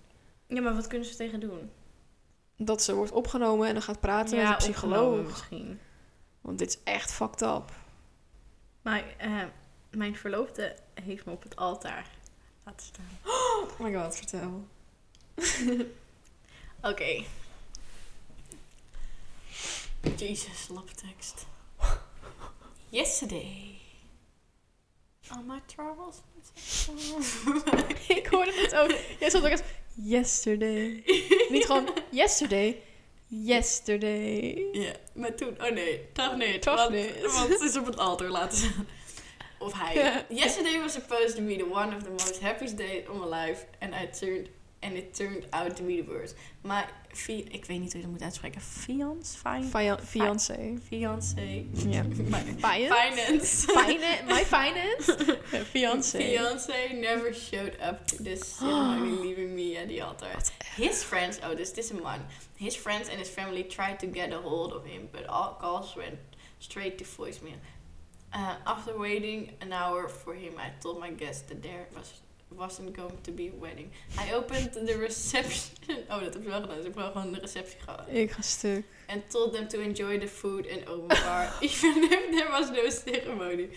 Ja, 0.46 0.60
maar 0.60 0.74
wat 0.74 0.86
kunnen 0.86 1.08
ze 1.08 1.16
tegen 1.16 1.40
doen? 1.40 1.70
Dat 2.56 2.82
ze 2.82 2.94
wordt 2.94 3.12
opgenomen 3.12 3.66
en 3.68 3.72
dan 3.72 3.82
gaat 3.82 4.00
praten 4.00 4.36
met 4.36 4.46
een 4.48 4.56
psycholoog. 4.56 5.26
misschien. 5.26 5.78
Want 6.40 6.58
dit 6.58 6.68
is 6.68 6.78
echt 6.84 7.12
fucked 7.12 7.42
up. 7.42 7.72
Maar 8.82 9.04
eh, 9.16 9.44
mijn 9.90 10.16
verloofde 10.16 10.76
heeft 10.94 11.24
me 11.24 11.32
op 11.32 11.42
het 11.42 11.56
altaar 11.56 12.10
laten 12.64 12.86
staan. 12.86 13.18
Oh 13.24 13.78
my 13.78 13.94
god, 13.94 14.16
vertel. 14.16 14.68
Oké. 16.90 17.24
Jezus, 20.16 20.68
laptekst. 20.68 21.46
Yesterday. 22.88 23.80
All 25.28 25.42
my 25.42 25.60
troubles. 25.66 26.16
ik 28.16 28.26
hoorde 28.26 28.52
het 28.54 28.74
ook. 28.74 28.90
Jij 29.18 29.30
zat 29.30 29.42
ook 29.42 29.48
eens... 29.48 29.62
Yesterday. 29.94 31.02
Niet 31.52 31.64
gewoon 31.64 31.88
yesterday. 32.10 32.82
Yesterday. 33.34 34.68
Ja, 34.72 34.92
maar 35.14 35.34
toen... 35.34 35.56
Oh 35.62 35.70
nee, 35.70 36.12
toch 36.12 36.36
niet. 36.36 36.62
Toch 36.62 36.76
want, 36.76 36.90
niet. 36.90 37.20
Want 37.36 37.58
ze 37.58 37.64
is 37.64 37.76
op 37.76 37.86
het 37.86 37.98
altaar 37.98 38.28
laten 38.28 38.58
staan. 38.58 38.86
Of 39.58 39.72
hij. 39.72 40.24
Yesterday 40.28 40.80
was 40.80 40.92
supposed 40.92 41.36
to 41.36 41.42
be 41.42 41.56
the 41.56 41.70
one 41.70 41.96
of 41.96 42.02
the 42.02 42.10
most 42.10 42.40
happiest 42.40 42.76
days 42.76 43.08
of 43.08 43.16
my 43.16 43.36
life. 43.36 43.66
And 43.78 43.94
I 43.94 44.06
turned 44.18 44.48
And 44.84 44.96
it 44.96 45.14
turned 45.14 45.46
out 45.52 45.76
to 45.76 45.82
be 45.84 46.02
the 46.02 46.10
worst. 46.12 46.34
My, 46.62 46.84
fi- 47.08 47.46
ik 47.50 47.64
weet 47.64 47.80
niet 47.80 47.92
hoe 47.92 48.00
je 48.00 48.06
dat 48.06 48.10
moet 48.10 48.22
uitspreken. 48.22 48.60
Fiance? 48.60 49.38
Fiancé. 50.04 50.74
Fiancé? 50.88 51.64
Ja. 51.88 52.02
My- 52.34 52.56
Finance? 52.58 53.66
Finance. 53.66 54.22
My 54.26 54.44
finance? 54.44 55.36
Fiancé. 55.70 56.18
Fiance 56.18 56.88
never 56.94 57.34
showed 57.34 57.76
up 57.90 58.06
to 58.06 58.22
the 58.22 58.36
ceremony, 58.58 59.10
leaving 59.20 59.54
me 59.54 59.76
at 59.80 59.88
the 59.88 60.02
altar. 60.02 60.30
His 60.76 61.04
friends, 61.04 61.38
oh, 61.44 61.54
this 61.54 61.72
this 61.72 61.90
is 61.90 62.00
one. 62.00 62.20
His 62.56 62.76
friends 62.76 63.08
and 63.08 63.18
his 63.18 63.28
family 63.30 63.64
tried 63.64 63.98
to 64.00 64.06
get 64.06 64.32
a 64.32 64.38
hold 64.40 64.72
of 64.72 64.84
him, 64.84 65.08
but 65.12 65.26
all 65.28 65.56
calls 65.60 65.94
went 65.96 66.18
straight 66.58 66.96
to 66.98 67.04
voicemail. 67.04 67.58
Uh, 68.32 68.54
after 68.64 68.96
waiting 68.98 69.50
an 69.60 69.72
hour 69.72 70.08
for 70.08 70.34
him, 70.34 70.52
I 70.58 70.70
told 70.80 70.98
my 70.98 71.10
guests 71.12 71.42
that 71.48 71.62
there 71.62 71.86
was 71.94 72.12
wasn't 72.56 72.96
going 72.96 73.18
to 73.22 73.32
be 73.32 73.48
a 73.48 73.60
wedding. 73.60 73.90
I 74.18 74.34
opened 74.34 74.72
the 74.72 74.96
reception. 74.98 75.70
Oh, 76.10 76.20
dat 76.20 76.34
heb 76.34 76.42
ik 76.42 76.48
wel 76.48 76.60
gedaan. 76.60 76.76
Dus 76.76 76.86
ik 76.86 76.94
heb 76.94 77.12
gewoon 77.12 77.32
de 77.32 77.40
receptie 77.40 77.80
gehad. 77.80 78.08
Ik 78.08 78.30
ga 78.30 78.42
stuk. 78.42 78.84
and 79.12 79.28
told 79.28 79.52
them 79.52 79.68
to 79.68 79.80
enjoy 79.80 80.18
the 80.18 80.26
food 80.26 80.66
and 80.66 80.86
open 80.88 81.08
bar, 81.08 81.52
even 81.60 82.04
if 82.04 82.30
there 82.30 82.50
was 82.50 82.70
no 82.70 82.88
ceremony. 82.88 83.68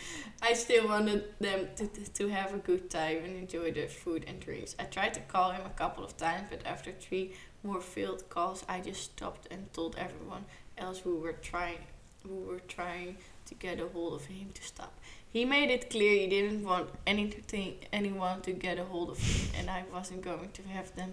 I 0.41 0.53
still 0.53 0.87
wanted 0.87 1.23
them 1.39 1.67
to, 1.75 1.87
to 1.87 2.27
have 2.29 2.53
a 2.53 2.57
good 2.57 2.89
time 2.89 3.17
and 3.25 3.35
enjoy 3.35 3.71
the 3.71 3.87
food 3.87 4.23
and 4.27 4.39
drinks. 4.39 4.75
I 4.79 4.83
tried 4.83 5.13
to 5.15 5.19
call 5.21 5.51
him 5.51 5.65
a 5.65 5.69
couple 5.77 6.05
of 6.05 6.15
times, 6.15 6.47
but 6.49 6.65
after 6.65 6.91
three 6.91 7.33
more 7.63 7.81
failed 7.81 8.29
calls, 8.29 8.63
I 8.69 8.79
just 8.79 9.03
stopped 9.03 9.47
and 9.51 9.71
told 9.73 9.95
everyone 9.97 10.45
else 10.77 10.99
who 10.99 11.17
were 11.17 11.33
trying 11.33 11.79
who 12.23 12.37
were 12.47 12.61
trying 12.67 13.17
to 13.45 13.53
get 13.55 13.79
a 13.79 13.87
hold 13.87 14.13
of 14.13 14.25
him 14.25 14.49
to 14.53 14.63
stop. 14.63 14.93
He 15.35 15.45
made 15.45 15.69
it 15.73 15.83
clear 15.89 16.11
he 16.23 16.27
didn't 16.27 16.63
want 16.63 16.87
anything 17.05 17.73
anyone 17.91 18.39
to 18.41 18.51
get 18.65 18.77
a 18.79 18.83
hold 18.91 19.09
of 19.09 19.17
him, 19.19 19.47
and 19.59 19.69
I 19.69 19.83
wasn't 19.95 20.21
going 20.21 20.49
to 20.53 20.61
have 20.75 20.89
them 20.95 21.11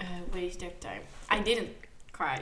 uh, 0.00 0.04
waste 0.32 0.58
their 0.58 0.72
time. 0.80 1.02
I 1.36 1.38
didn't 1.42 1.70
cry. 2.12 2.38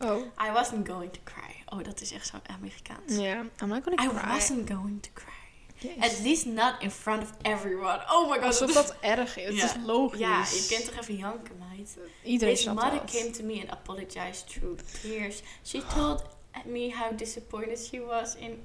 Oh. 0.00 0.22
I 0.38 0.50
wasn't 0.52 0.84
going 0.86 1.10
to 1.10 1.20
cry. 1.24 1.52
Oh, 1.72 1.82
dat 1.82 2.00
is 2.00 2.12
echt 2.12 2.26
zo 2.26 2.36
Amerikaans. 2.46 3.16
Ja, 3.18 3.44
I'm 3.60 3.68
not 3.68 3.84
gonna 3.84 4.02
I 4.02 4.08
cry. 4.08 4.32
wasn't 4.32 4.66
going 4.68 5.00
to 5.00 5.10
cry. 5.12 5.40
Yes. 5.80 5.96
At 5.98 6.22
least 6.24 6.46
not 6.46 6.82
in 6.82 6.90
front 6.90 7.22
of 7.22 7.30
everyone. 7.42 8.00
Oh 8.08 8.28
my 8.28 8.36
god. 8.36 8.44
Alsof 8.44 8.72
dat 8.72 8.94
erg 9.00 9.36
is. 9.36 9.44
Het 9.44 9.56
Ja. 9.56 9.64
is 9.64 9.74
logisch. 9.86 10.18
Ja, 10.18 10.38
je 10.38 10.66
kent 10.68 10.84
toch 10.84 11.00
even 11.00 11.16
janken, 11.16 11.56
meid. 11.58 11.96
Iedereen 12.24 12.54
His 12.54 12.64
mother 12.66 12.90
dat. 12.98 13.10
came 13.10 13.30
to 13.30 13.44
me 13.44 13.60
and 13.60 13.70
apologized 13.70 14.46
through 14.46 14.78
tears. 15.02 15.42
She 15.62 15.82
told 15.94 16.22
me 16.64 16.90
how 16.90 17.16
disappointed 17.16 17.78
she 17.78 18.00
was 18.00 18.34
in 18.34 18.62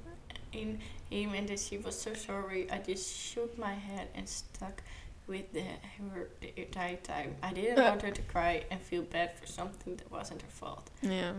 in 0.50 0.80
him 1.10 1.34
and 1.34 1.48
that 1.48 1.60
she 1.60 1.78
was 1.78 2.00
so 2.00 2.14
sorry. 2.14 2.70
I 2.70 2.78
just 2.78 3.16
shook 3.16 3.58
my 3.58 3.74
head 3.74 4.08
and 4.14 4.28
stuck 4.28 4.82
with 5.26 5.52
the, 5.52 5.62
her 5.62 6.28
the 6.40 6.60
entire 6.60 6.96
time. 6.96 7.36
I 7.42 7.52
didn't 7.52 7.82
want 7.82 8.02
her 8.02 8.10
to 8.10 8.22
cry 8.32 8.64
and 8.70 8.80
feel 8.80 9.02
bad 9.02 9.38
for 9.38 9.46
something 9.46 9.96
that 9.96 10.10
wasn't 10.10 10.42
her 10.42 10.48
fault. 10.48 10.90
Ja. 11.02 11.32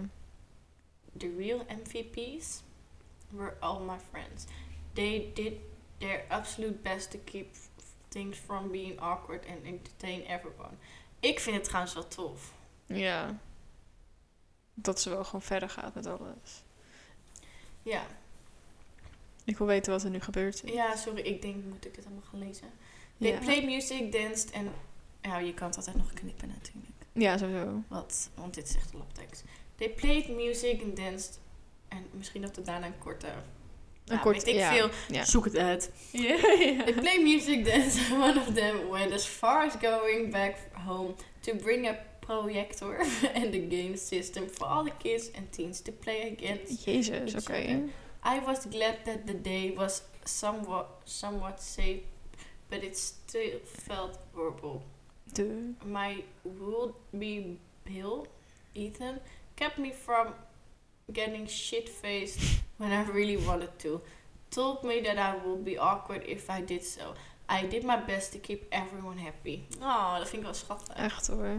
the 1.15 1.27
real 1.27 1.65
MVPs 1.65 2.61
were 3.33 3.55
all 3.61 3.79
my 3.79 3.97
friends. 3.97 4.47
They 4.95 5.31
did 5.35 5.59
their 5.99 6.23
absolute 6.29 6.83
best 6.83 7.11
to 7.11 7.17
keep 7.17 7.53
things 8.11 8.37
from 8.37 8.71
being 8.71 8.97
awkward 8.99 9.41
and 9.49 9.65
entertain 9.65 10.23
everyone. 10.27 10.77
Ik 11.21 11.39
vind 11.39 11.55
het 11.55 11.65
trouwens 11.65 11.93
wel 11.93 12.07
tof. 12.07 12.53
Ja. 12.85 13.39
Dat 14.73 15.01
ze 15.01 15.09
wel 15.09 15.23
gewoon 15.23 15.41
verder 15.41 15.69
gaat 15.69 15.95
met 15.95 16.05
alles. 16.05 16.63
Ja, 17.83 18.05
Ik 19.49 19.57
wil 19.57 19.67
weten 19.67 19.91
wat 19.91 20.03
er 20.03 20.09
nu 20.09 20.19
gebeurt. 20.19 20.61
ja 20.65 20.95
sorry, 20.95 21.21
ik 21.21 21.41
denk, 21.41 21.55
moet 21.65 21.85
ik 21.85 21.95
het 21.95 22.05
allemaal 22.05 22.23
gaan 22.29 22.39
lezen? 22.39 22.67
They 23.19 23.31
Ja. 23.31 23.37
played 23.39 23.63
music, 23.65 24.11
danced 24.11 24.51
en... 24.51 24.71
Ja, 25.21 25.39
je 25.39 25.53
kan 25.53 25.67
het 25.67 25.77
altijd 25.77 25.95
nog 25.95 26.13
knippen 26.13 26.47
natuurlijk. 26.47 26.95
Ja, 27.13 27.37
sowieso. 27.37 27.83
Wat, 27.87 28.29
want 28.35 28.53
dit 28.53 28.69
is 28.69 28.75
echt 28.75 28.93
labtekst. 28.93 29.43
They 29.75 29.89
played 29.89 30.29
music 30.29 30.81
and 30.83 30.95
danced. 30.97 31.39
En 31.87 32.05
misschien 32.11 32.41
dat 32.41 32.55
we 32.55 32.61
daarna 32.61 32.85
een 32.85 32.97
korte... 32.97 33.27
Een 33.27 34.15
Ja, 34.15 34.21
kort, 34.21 34.35
weet 34.35 34.47
ik 34.47 34.53
ja. 34.61 34.73
veel. 34.73 34.89
Ja. 35.09 35.25
Zoek 35.25 35.45
het 35.45 35.57
uit. 35.57 35.91
Ja, 36.11 36.37
They 36.83 36.93
play 36.93 37.21
music 37.23 37.65
dance. 37.65 37.99
One 38.13 38.39
of 38.39 38.53
them 38.53 38.89
went 38.89 39.11
as 39.13 39.25
far 39.25 39.65
as 39.65 39.73
going 39.81 40.31
back 40.31 40.55
home 40.85 41.13
to 41.39 41.55
bring 41.55 41.87
a 41.87 41.95
projector 42.19 42.97
and 43.41 43.51
the 43.51 43.65
game 43.69 43.97
system 43.97 44.47
for 44.49 44.67
all 44.67 44.83
the 44.83 44.91
kids 44.97 45.31
and 45.33 45.51
teens 45.51 45.81
to 45.81 45.91
play 45.91 46.35
against. 46.37 46.85
Jezus, 46.85 47.33
oké. 47.35 47.51
other. 47.53 47.79
I 48.23 48.39
was 48.39 48.65
glad 48.65 49.05
that 49.05 49.25
the 49.25 49.33
day 49.33 49.71
was 49.77 50.03
somewhat 50.25 50.87
somewhat 51.05 51.61
safe, 51.61 52.03
but 52.69 52.83
it 52.83 52.97
still 52.97 53.59
felt 53.63 54.19
horrible. 54.35 54.83
De. 55.33 55.75
My 55.85 56.23
would-be 56.43 57.57
Bill, 57.85 58.27
Ethan, 58.75 59.19
kept 59.55 59.77
me 59.77 59.91
from 59.91 60.33
getting 61.11 61.47
shit-faced 61.47 62.39
when 62.77 62.91
I 62.91 63.03
really 63.03 63.37
wanted 63.37 63.77
to. 63.79 64.01
Told 64.51 64.83
me 64.83 65.01
that 65.01 65.17
I 65.17 65.35
would 65.45 65.63
be 65.63 65.77
awkward 65.77 66.23
if 66.25 66.49
I 66.49 66.61
did 66.61 66.83
so. 66.83 67.13
I 67.47 67.65
did 67.65 67.83
my 67.83 67.97
best 67.97 68.31
to 68.33 68.39
keep 68.39 68.67
everyone 68.71 69.17
happy. 69.17 69.67
Oh, 69.81 70.17
dat 70.17 70.29
vind 70.29 70.41
ik 70.41 70.43
wel 70.43 70.53
schattig. 70.53 70.95
Echt 70.95 71.27
hoor. 71.27 71.57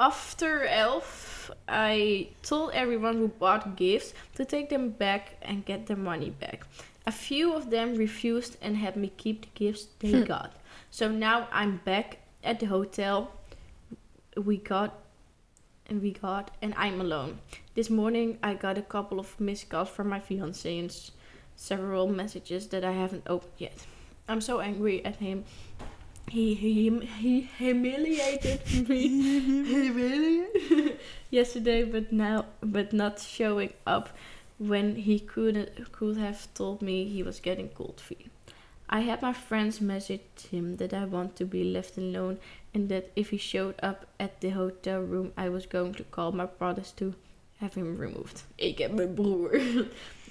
After 0.00 0.64
Elf, 0.64 1.50
I 1.66 2.28
told 2.42 2.70
everyone 2.72 3.16
who 3.16 3.28
bought 3.28 3.76
gifts 3.76 4.14
to 4.36 4.44
take 4.44 4.68
them 4.70 4.90
back 4.90 5.36
and 5.42 5.64
get 5.64 5.86
their 5.86 5.96
money 5.96 6.30
back. 6.30 6.64
A 7.06 7.10
few 7.10 7.52
of 7.54 7.70
them 7.70 7.96
refused 7.96 8.56
and 8.62 8.76
had 8.76 8.94
me 8.96 9.10
keep 9.16 9.42
the 9.42 9.48
gifts 9.54 9.88
they 9.98 10.12
Hm. 10.12 10.24
got. 10.24 10.52
So 10.90 11.08
now 11.10 11.48
I'm 11.50 11.78
back 11.84 12.18
at 12.44 12.60
the 12.60 12.66
hotel 12.66 13.32
we 14.36 14.56
got 14.58 14.94
and 15.88 16.00
we 16.00 16.12
got 16.12 16.52
and 16.62 16.74
I'm 16.76 17.00
alone. 17.00 17.40
This 17.74 17.90
morning 17.90 18.38
I 18.40 18.54
got 18.54 18.78
a 18.78 18.82
couple 18.82 19.18
of 19.18 19.40
missed 19.40 19.68
calls 19.68 19.88
from 19.88 20.08
my 20.08 20.20
fiance 20.20 20.78
and 20.78 20.94
several 21.56 22.06
messages 22.06 22.68
that 22.68 22.84
I 22.84 22.92
haven't 22.92 23.24
opened 23.26 23.58
yet. 23.58 23.84
I'm 24.28 24.40
so 24.40 24.60
angry 24.60 25.04
at 25.04 25.16
him. 25.16 25.44
He 26.30 26.54
he 26.54 26.90
he 27.18 27.40
humiliated 27.58 28.88
me 28.88 30.44
yesterday, 31.30 31.84
but 31.84 32.12
now 32.12 32.46
but 32.60 32.92
not 32.92 33.18
showing 33.20 33.72
up 33.86 34.10
when 34.58 34.96
he 34.96 35.18
couldn't 35.20 35.92
could 35.92 36.16
have 36.16 36.52
told 36.54 36.82
me 36.82 37.04
he 37.04 37.22
was 37.22 37.40
getting 37.40 37.68
cold 37.68 38.00
feet. 38.00 38.30
I 38.90 39.00
had 39.00 39.20
my 39.22 39.32
friends 39.34 39.80
message 39.80 40.20
him 40.50 40.76
that 40.76 40.94
I 40.94 41.04
want 41.04 41.36
to 41.36 41.44
be 41.44 41.62
left 41.62 41.98
alone 41.98 42.38
and 42.72 42.88
that 42.88 43.10
if 43.16 43.30
he 43.30 43.36
showed 43.36 43.74
up 43.82 44.06
at 44.18 44.40
the 44.40 44.50
hotel 44.50 45.00
room, 45.00 45.32
I 45.36 45.48
was 45.50 45.66
going 45.66 45.94
to 45.94 46.04
call 46.04 46.32
my 46.32 46.46
brothers 46.46 46.92
to 46.92 47.14
have 47.60 47.74
him 47.74 47.98
removed. 47.98 48.44
Ik 48.56 48.78
heb 48.78 48.92
mijn 48.92 49.14
broer. 49.14 49.60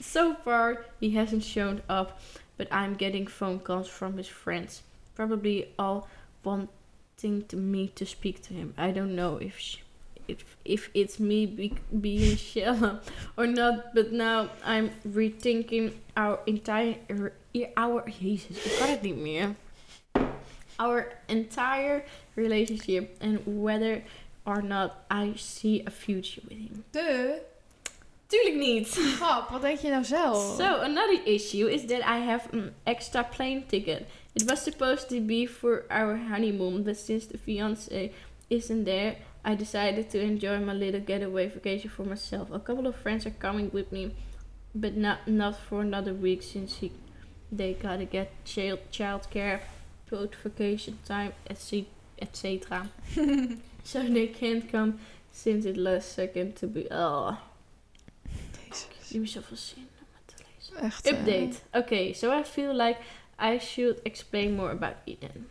so 0.02 0.36
far, 0.44 0.86
he 1.00 1.12
hasn't 1.18 1.44
shown 1.44 1.82
up, 1.90 2.20
but 2.58 2.68
I'm 2.72 2.96
getting 2.96 3.30
phone 3.30 3.62
calls 3.62 3.90
from 3.90 4.18
his 4.18 4.28
friends, 4.28 4.82
probably 5.18 5.58
all 5.80 6.08
wanting 6.44 7.48
to 7.48 7.58
me 7.58 7.88
to 7.96 8.06
speak 8.06 8.42
to 8.44 8.54
him. 8.54 8.74
I 8.78 8.92
don't 8.92 9.16
know 9.16 9.38
if 9.42 9.58
sh- 9.60 9.82
if 10.28 10.40
if 10.64 10.90
it's 10.94 11.18
me 11.20 11.46
be- 11.46 11.80
being 12.02 12.38
shallow 12.50 13.00
or 13.38 13.48
not, 13.48 13.94
but 13.96 14.12
now 14.12 14.50
I'm 14.64 14.92
rethinking 15.18 15.94
our 16.16 16.40
entire 16.46 16.98
our 17.76 18.04
Jesus, 18.20 18.66
ik 18.66 18.78
kan 18.80 18.90
het 18.90 19.02
niet 19.02 19.18
meer. 19.18 19.56
Our 20.80 21.08
entire 21.28 22.04
relationship 22.36 23.16
and 23.22 23.40
whether 23.46 24.04
or 24.46 24.62
not 24.62 24.92
I 25.10 25.34
see 25.36 25.82
a 25.88 25.92
future 25.92 26.42
with 26.48 26.58
him. 26.58 26.84
De. 26.92 27.42
Tuurlijk 28.28 28.56
niet. 28.56 28.88
Grap, 29.18 29.50
wat 29.50 29.62
denk 29.62 29.80
je 29.80 29.90
nou 29.90 30.04
zelf? 30.04 30.56
So 30.58 30.64
another 30.64 31.20
issue 31.26 31.72
is 31.74 31.86
that 31.86 32.00
I 32.00 32.24
have 32.26 32.48
an 32.54 32.74
extra 32.84 33.24
plane 33.24 33.64
ticket. 33.68 34.04
It 34.38 34.44
was 34.50 34.62
supposed 34.62 35.10
to 35.10 35.20
be 35.20 35.46
for 35.48 35.84
our 35.90 36.16
honeymoon, 36.16 36.84
but 36.84 36.98
since 36.98 37.26
the 37.28 37.38
fiance 37.38 38.12
isn't 38.50 38.84
there, 38.86 39.16
I 39.44 39.56
decided 39.56 40.10
to 40.12 40.20
enjoy 40.20 40.60
my 40.60 40.74
little 40.74 41.02
getaway 41.02 41.48
vacation 41.48 41.90
for 41.90 42.06
myself. 42.06 42.52
A 42.52 42.60
couple 42.60 42.86
of 42.88 42.96
friends 42.96 43.26
are 43.26 43.36
coming 43.40 43.70
with 43.74 43.92
me, 43.92 44.12
but 44.76 44.96
not 44.96 45.18
not 45.28 45.56
for 45.68 45.82
another 45.82 46.14
week 46.14 46.42
since 46.44 46.72
he 46.82 46.92
they 47.58 47.74
gotta 47.74 48.06
get 48.06 48.28
child 48.46 48.80
childcare, 48.92 49.60
boat 50.10 50.36
vacation 50.44 50.98
time, 51.06 51.32
etc. 51.50 51.86
etc. 52.22 52.90
so 53.84 54.04
they 54.04 54.28
can't 54.28 54.72
come 54.72 55.00
since 55.32 55.66
it 55.66 55.78
last 55.78 56.12
second 56.16 56.56
to 56.56 56.68
be. 56.68 56.88
Oh, 56.92 57.38
Jezus. 58.70 58.88
die 59.10 59.20
heb 59.20 59.28
zoveel 59.28 59.58
zin 59.58 59.88
om 60.00 60.08
het 60.14 60.28
te 60.28 60.44
lezen. 60.44 60.76
Echt. 60.86 61.06
eh, 61.06 61.14
Update. 61.14 61.58
Okay, 61.72 62.14
so 62.14 62.40
I 62.40 62.44
feel 62.44 62.74
like 62.76 62.98
I 63.42 63.60
should 63.60 64.00
explain 64.04 64.56
more 64.56 64.72
about 64.72 64.96
Eden. 65.06 65.48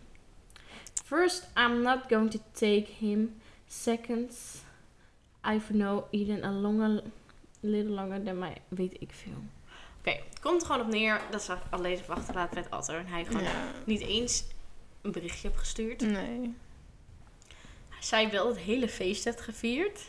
First, 1.05 1.47
I'm 1.57 1.83
not 1.83 2.09
going 2.09 2.31
to 2.31 2.39
take 2.53 2.87
him. 2.99 3.41
Second, 3.69 4.31
I've 5.45 5.73
known 5.73 6.03
Eden 6.11 6.45
a 6.45 6.51
longer, 6.53 7.03
little 7.61 7.93
longer 7.95 8.23
than 8.25 8.39
my 8.39 8.53
weet 8.69 8.97
ik 8.99 9.11
veel. 9.13 9.43
Oké, 9.99 10.11
het 10.29 10.41
komt 10.41 10.61
er 10.61 10.67
gewoon 10.67 10.87
op 10.87 10.93
neer 10.93 11.21
dat 11.31 11.43
ze 11.43 11.57
alleen 11.71 11.93
even 11.93 12.15
achterlaten 12.15 12.55
met 12.55 12.71
Atter. 12.71 12.99
En 12.99 13.07
hij 13.07 13.25
gewoon 13.25 13.43
Ja. 13.43 13.73
niet 13.85 14.01
eens 14.01 14.45
een 15.03 15.13
berichtje 15.13 15.49
heeft 15.49 15.61
gestuurd. 15.61 16.01
Nee. 16.01 16.55
zij 18.01 18.31
wel 18.31 18.49
het 18.49 18.59
hele 18.59 18.89
feest 18.89 19.25
heeft 19.25 19.41
gevierd. 19.41 20.01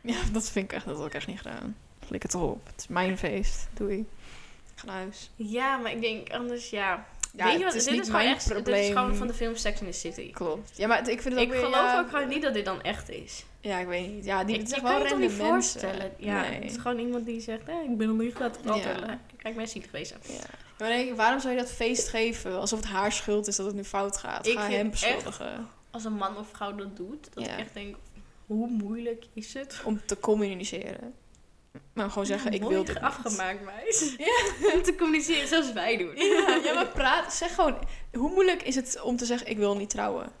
Ja, 0.00 0.16
dat 0.32 0.50
vind 0.50 0.64
ik 0.64 0.72
echt, 0.72 0.86
dat 0.86 0.96
had 0.96 1.06
ik 1.06 1.14
echt 1.14 1.26
niet 1.26 1.40
gedaan. 1.40 1.76
Flikker 2.06 2.28
toch 2.28 2.42
op. 2.42 2.66
Het 2.66 2.80
is 2.80 2.88
mijn 2.88 3.18
feest. 3.18 3.68
Doei. 3.74 3.98
Ik 3.98 4.80
ga 4.80 4.86
naar 4.86 4.96
huis. 4.96 5.30
Ja, 5.36 5.76
maar 5.76 5.90
ik 5.92 6.00
denk 6.00 6.30
anders, 6.30 6.70
ja. 6.70 7.06
Ja, 7.36 7.44
Weet 7.44 7.58
je 7.58 7.64
wat, 7.64 7.72
het 7.72 7.82
is 7.82 7.88
dit 7.88 8.00
is 8.00 8.06
gewoon 8.06 8.22
mijn 8.22 8.34
echt, 8.34 8.48
dit 8.48 8.56
is 8.56 8.62
probleem. 8.62 8.92
gewoon 8.92 9.14
van 9.16 9.26
de 9.26 9.34
film 9.34 9.56
Sex 9.56 9.80
in 9.80 9.86
the 9.86 9.92
City. 9.92 10.30
Klopt. 10.30 10.70
Ja, 10.76 10.86
maar 10.86 10.98
ik 11.08 11.22
vind 11.22 11.24
het 11.24 11.34
ook 11.34 11.40
Ik 11.40 11.50
weer, 11.50 11.58
geloof 11.60 11.74
ja, 11.74 12.00
ook 12.00 12.08
gewoon 12.10 12.28
niet 12.28 12.42
dat 12.42 12.54
dit 12.54 12.64
dan 12.64 12.82
echt 12.82 13.10
is. 13.10 13.44
Ja, 13.60 13.78
ik 13.78 13.86
weet 13.86 14.12
niet. 14.14 14.24
Ja, 14.24 14.44
die 14.44 14.54
ik, 14.54 14.60
het 14.60 14.70
je 14.70 14.74
zijn 14.74 14.86
kan 14.86 15.20
niet 15.20 15.28
mensen. 15.28 15.46
voorstellen. 15.46 16.12
Ja, 16.16 16.40
Nee. 16.40 16.50
het 16.60 16.64
is 16.70 16.76
gewoon 16.76 16.98
iemand 16.98 17.26
die 17.26 17.40
zegt, 17.40 17.68
eh, 17.68 17.74
ik 17.90 17.96
ben 17.96 18.08
een 18.08 18.16
laat 18.38 18.56
het 18.56 18.64
wel 18.64 18.76
Ja. 18.76 19.20
Kijk, 19.36 19.54
mensen 19.56 19.78
niet 19.80 19.88
geweest. 19.90 20.10
Ja. 20.22 20.34
Maar 20.78 20.88
dan 20.88 20.96
denk 20.98 21.08
ik, 21.10 21.16
waarom 21.16 21.40
zou 21.40 21.54
je 21.54 21.60
dat 21.60 21.70
feest 21.72 22.08
geven? 22.08 22.58
Alsof 22.60 22.78
het 22.80 22.88
haar 22.88 23.12
schuld 23.12 23.46
is 23.46 23.56
dat 23.56 23.66
het 23.66 23.74
nu 23.74 23.84
fout 23.84 24.16
gaat. 24.16 24.46
Ik 24.46 24.58
Ga 24.58 24.68
hem 24.68 24.80
echt- 24.80 24.90
beschuldigen. 24.90 25.68
Als 25.90 26.04
een 26.04 26.12
man 26.16 26.36
of 26.38 26.46
vrouw 26.52 26.74
dat 26.74 26.96
doet, 26.96 27.34
dat 27.34 27.44
Ja. 27.44 27.52
ik 27.52 27.58
echt 27.58 27.74
denk, 27.74 27.96
hoe 28.46 28.68
moeilijk 28.68 29.24
is 29.32 29.54
het? 29.54 29.80
Om 29.84 30.00
te 30.06 30.18
communiceren. 30.20 31.14
Maar 31.92 32.08
gewoon 32.10 32.26
zeggen, 32.26 32.52
ik 32.52 32.62
wil 32.62 32.84
dit 32.84 32.94
niet. 32.94 33.04
afgemaakt, 33.04 33.64
meis. 33.64 34.16
Om 34.74 34.82
te 34.82 34.94
communiceren 34.98 35.48
zoals 35.48 35.72
wij 35.72 35.96
doen. 35.96 36.16
Ja, 36.16 36.60
ja, 36.64 36.74
maar 36.78 36.86
praat, 36.88 37.34
zeg 37.34 37.54
gewoon, 37.54 37.78
hoe 38.12 38.30
moeilijk 38.30 38.62
is 38.62 38.74
het 38.74 39.00
om 39.00 39.16
te 39.16 39.24
zeggen, 39.24 39.48
ik 39.50 39.56
wil 39.56 39.76
niet 39.76 39.90
trouwen? 39.90 40.32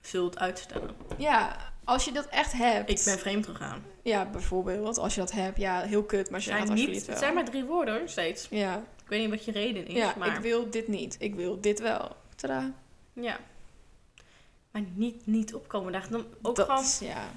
Zult 0.00 0.38
uitstellen. 0.38 0.90
Ja, 1.18 1.56
als 1.84 2.04
je 2.04 2.12
dat 2.12 2.26
echt 2.26 2.52
hebt. 2.52 2.90
Ik 2.90 3.02
ben 3.04 3.18
vreemd 3.18 3.46
gegaan. 3.46 3.82
Ja, 4.02 4.24
bijvoorbeeld, 4.30 4.98
als 4.98 5.14
je 5.14 5.20
dat 5.20 5.32
hebt, 5.32 5.58
ja, 5.58 5.80
heel 5.80 6.04
kut, 6.04 6.30
maar 6.30 6.40
Het 6.40 6.48
zeg 6.48 6.56
zijn, 6.56 6.68
het 6.68 6.78
niet, 6.78 6.78
alsjeblieft 6.78 7.06
het 7.06 7.10
wel. 7.10 7.18
zijn 7.18 7.34
maar 7.34 7.44
drie 7.44 7.64
woorden 7.64 7.98
hoor, 7.98 8.08
steeds. 8.08 8.46
Ja, 8.50 8.76
Ik 8.76 9.08
weet 9.08 9.20
niet 9.20 9.30
wat 9.30 9.44
je 9.44 9.52
reden 9.52 9.86
is, 9.86 9.94
ja 9.94 10.14
maar... 10.18 10.34
ik 10.36 10.40
wil 10.40 10.70
dit 10.70 10.88
niet, 10.88 11.16
ik 11.18 11.34
wil 11.34 11.60
dit 11.60 11.80
wel. 11.80 12.16
Tadaa. 12.36 12.72
Ja. 13.12 13.38
Maar 14.70 14.82
niet, 14.94 15.26
niet 15.26 15.54
opkomen 15.54 15.92
dagen. 15.92 16.10
Dan 16.12 16.24
ook 16.42 16.56
dat 16.56 16.66
gewoon... 16.66 16.84
ja. 17.10 17.28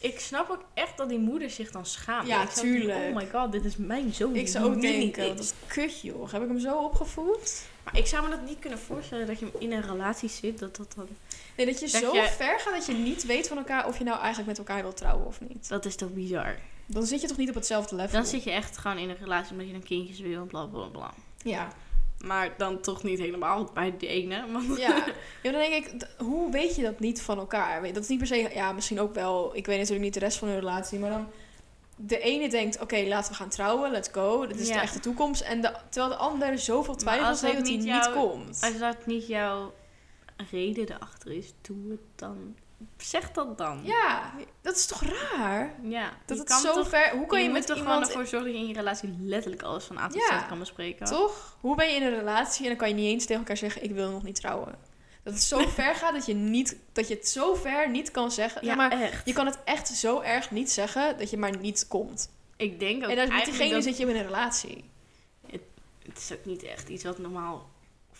Ik 0.00 0.20
snap 0.20 0.50
ook 0.50 0.64
echt 0.74 0.96
dat 0.96 1.08
die 1.08 1.18
moeder 1.18 1.50
zich 1.50 1.70
dan 1.70 1.86
schaamt. 1.86 2.26
Ja, 2.26 2.42
ik 2.42 2.50
zou 2.50 2.66
denken, 2.66 2.80
tuurlijk. 2.86 3.08
oh 3.08 3.14
my 3.16 3.28
god, 3.40 3.52
dit 3.52 3.64
is 3.64 3.76
mijn 3.76 4.12
zoon. 4.14 4.36
Ik 4.36 4.48
zou 4.48 4.64
ook 4.74 4.80
denken, 4.80 5.28
dat 5.28 5.38
is 5.38 5.52
kut 5.66 6.00
joh. 6.00 6.32
Heb 6.32 6.42
ik 6.42 6.48
hem 6.48 6.58
zo 6.60 6.76
opgevoed? 6.78 7.62
Maar 7.84 7.98
ik 7.98 8.06
zou 8.06 8.24
me 8.24 8.30
dat 8.30 8.44
niet 8.46 8.58
kunnen 8.58 8.78
voorstellen 8.78 9.26
dat 9.26 9.38
je 9.38 9.48
in 9.58 9.72
een 9.72 9.82
relatie 9.82 10.28
zit. 10.28 10.58
Dat 10.58 10.76
dat 10.76 10.92
dan... 10.96 11.08
Nee, 11.56 11.66
dat 11.66 11.74
je 11.80 11.88
Dat 11.90 12.02
zo 12.02 12.14
je- 12.14 12.28
ver 12.36 12.60
gaat 12.60 12.74
dat 12.74 12.86
je 12.86 12.92
niet 12.92 13.26
weet 13.26 13.48
van 13.48 13.56
elkaar 13.56 13.86
of 13.86 13.98
je 13.98 14.04
nou 14.04 14.18
eigenlijk 14.18 14.48
met 14.48 14.58
elkaar 14.58 14.82
wilt 14.82 14.96
trouwen 14.96 15.26
of 15.26 15.40
niet. 15.40 15.68
Dat 15.68 15.84
is 15.84 15.96
toch 15.96 16.12
bizar. 16.12 16.56
Dan 16.86 17.06
zit 17.06 17.20
je 17.20 17.26
toch 17.26 17.36
niet 17.36 17.48
op 17.48 17.54
hetzelfde 17.54 17.94
level? 17.96 18.12
Dan 18.12 18.26
zit 18.26 18.42
je 18.44 18.50
echt 18.50 18.76
gewoon 18.78 18.98
in 18.98 19.08
een 19.08 19.16
relatie 19.20 19.50
omdat 19.52 19.66
je 19.66 19.72
dan 19.72 19.82
kindjes 19.82 20.20
wil 20.20 20.40
en 20.40 20.46
bla 20.46 20.64
bla 20.66 20.86
bla. 20.86 21.10
Ja. 21.42 21.72
Maar 22.24 22.54
dan 22.56 22.80
toch 22.80 23.02
niet 23.02 23.18
helemaal 23.18 23.70
bij 23.74 23.96
de 23.98 24.06
ene. 24.06 24.44
Want... 24.52 24.78
Ja. 24.78 25.04
ja, 25.42 25.50
dan 25.52 25.60
denk 25.60 25.84
ik, 25.84 26.06
hoe 26.18 26.50
weet 26.50 26.76
je 26.76 26.82
dat 26.82 27.00
niet 27.00 27.22
van 27.22 27.38
elkaar? 27.38 27.92
Dat 27.92 28.02
is 28.02 28.08
niet 28.08 28.18
per 28.18 28.26
se, 28.26 28.50
ja, 28.54 28.72
misschien 28.72 29.00
ook 29.00 29.14
wel, 29.14 29.56
ik 29.56 29.66
weet 29.66 29.76
natuurlijk 29.78 30.04
niet 30.04 30.14
de 30.14 30.20
rest 30.20 30.38
van 30.38 30.48
hun 30.48 30.58
relatie, 30.58 30.98
maar 30.98 31.10
dan 31.10 31.28
de 31.96 32.18
ene 32.18 32.48
denkt, 32.48 32.80
oké, 32.80 33.04
laten 33.06 33.30
we 33.30 33.36
gaan 33.36 33.48
trouwen, 33.48 33.90
let's 33.90 34.08
go, 34.12 34.46
dit 34.46 34.60
is 34.60 34.68
Ja. 34.68 34.74
de 34.74 34.80
echte 34.80 35.00
toekomst. 35.00 35.40
En 35.40 35.60
de, 35.60 35.72
terwijl 35.88 36.12
de 36.12 36.18
ander 36.18 36.58
zoveel 36.58 36.96
twijfels 36.96 37.40
dat 37.40 37.50
heeft 37.50 37.56
dat 37.56 37.66
hij 37.68 37.76
niet 37.76 37.92
niet 37.92 38.12
komt. 38.12 38.60
Als 38.62 38.78
dat 38.78 39.06
niet 39.06 39.26
jouw 39.26 39.72
reden 40.50 40.88
erachter 40.88 41.32
is, 41.32 41.52
doe 41.60 41.90
het 41.90 42.00
dan. 42.14 42.54
Zeg 42.96 43.32
dat 43.32 43.58
dan. 43.58 43.80
Ja, 43.84 44.32
dat 44.60 44.76
is 44.76 44.86
toch 44.86 45.02
raar? 45.02 45.74
Ja, 45.82 46.10
Dat 46.26 46.38
het 46.38 46.50
zo 46.52 46.72
toch, 46.74 46.88
ver, 46.88 47.10
hoe 47.10 47.26
kan 47.26 47.38
je, 47.38 47.44
je 47.44 47.50
moet 47.50 47.58
met 47.68 47.68
iemand 47.76 47.86
gewoon 47.92 48.02
ervoor 48.08 48.26
zorgen 48.26 48.48
dat 48.52 48.58
je 48.58 48.62
in 48.66 48.68
je 48.68 48.74
relatie 48.74 49.16
letterlijk 49.20 49.62
alles 49.62 49.84
van 49.84 49.98
A 49.98 50.08
tot 50.08 50.26
Ja. 50.28 50.40
Z 50.44 50.48
kan 50.48 50.58
bespreken. 50.58 51.06
Toch? 51.06 51.56
Hoe 51.60 51.76
ben 51.76 51.88
je 51.88 51.94
in 51.94 52.02
een 52.02 52.14
relatie 52.18 52.62
en 52.62 52.68
dan 52.68 52.76
kan 52.78 52.88
je 52.88 52.94
niet 52.94 53.06
eens 53.12 53.22
tegen 53.24 53.40
elkaar 53.42 53.56
zeggen: 53.56 53.82
Ik 53.84 53.90
wil 53.92 54.10
nog 54.10 54.22
niet 54.22 54.34
trouwen. 54.36 54.74
Dat 55.22 55.34
het 55.34 55.42
zo 55.42 55.68
ver 55.78 55.94
gaat 55.94 56.12
dat 56.14 56.26
je, 56.26 56.34
niet, 56.34 56.76
dat 56.92 57.08
je 57.08 57.14
het 57.14 57.28
zo 57.28 57.54
ver 57.54 57.90
niet 57.90 58.10
kan 58.10 58.30
zeggen. 58.30 58.64
Ja, 58.64 58.74
maar 58.74 58.90
echt. 58.90 59.26
je 59.26 59.32
kan 59.32 59.46
het 59.46 59.58
echt 59.64 59.88
zo 59.88 60.20
erg 60.20 60.50
niet 60.50 60.70
zeggen 60.70 61.18
dat 61.18 61.30
je 61.30 61.36
maar 61.36 61.56
niet 61.58 61.88
komt. 61.88 62.30
Ik 62.56 62.80
denk 62.80 63.04
ook 63.04 63.10
En 63.10 63.16
dat, 63.16 63.28
met 63.28 63.44
diegene 63.44 63.70
dat- 63.70 63.82
zit 63.82 63.96
je 63.96 64.06
in 64.06 64.16
een 64.16 64.22
relatie. 64.22 64.84
Het 66.02 66.18
is 66.18 66.32
ook 66.32 66.44
niet 66.44 66.62
echt 66.62 66.88
iets 66.88 67.04
wat 67.04 67.18
normaal 67.18 67.69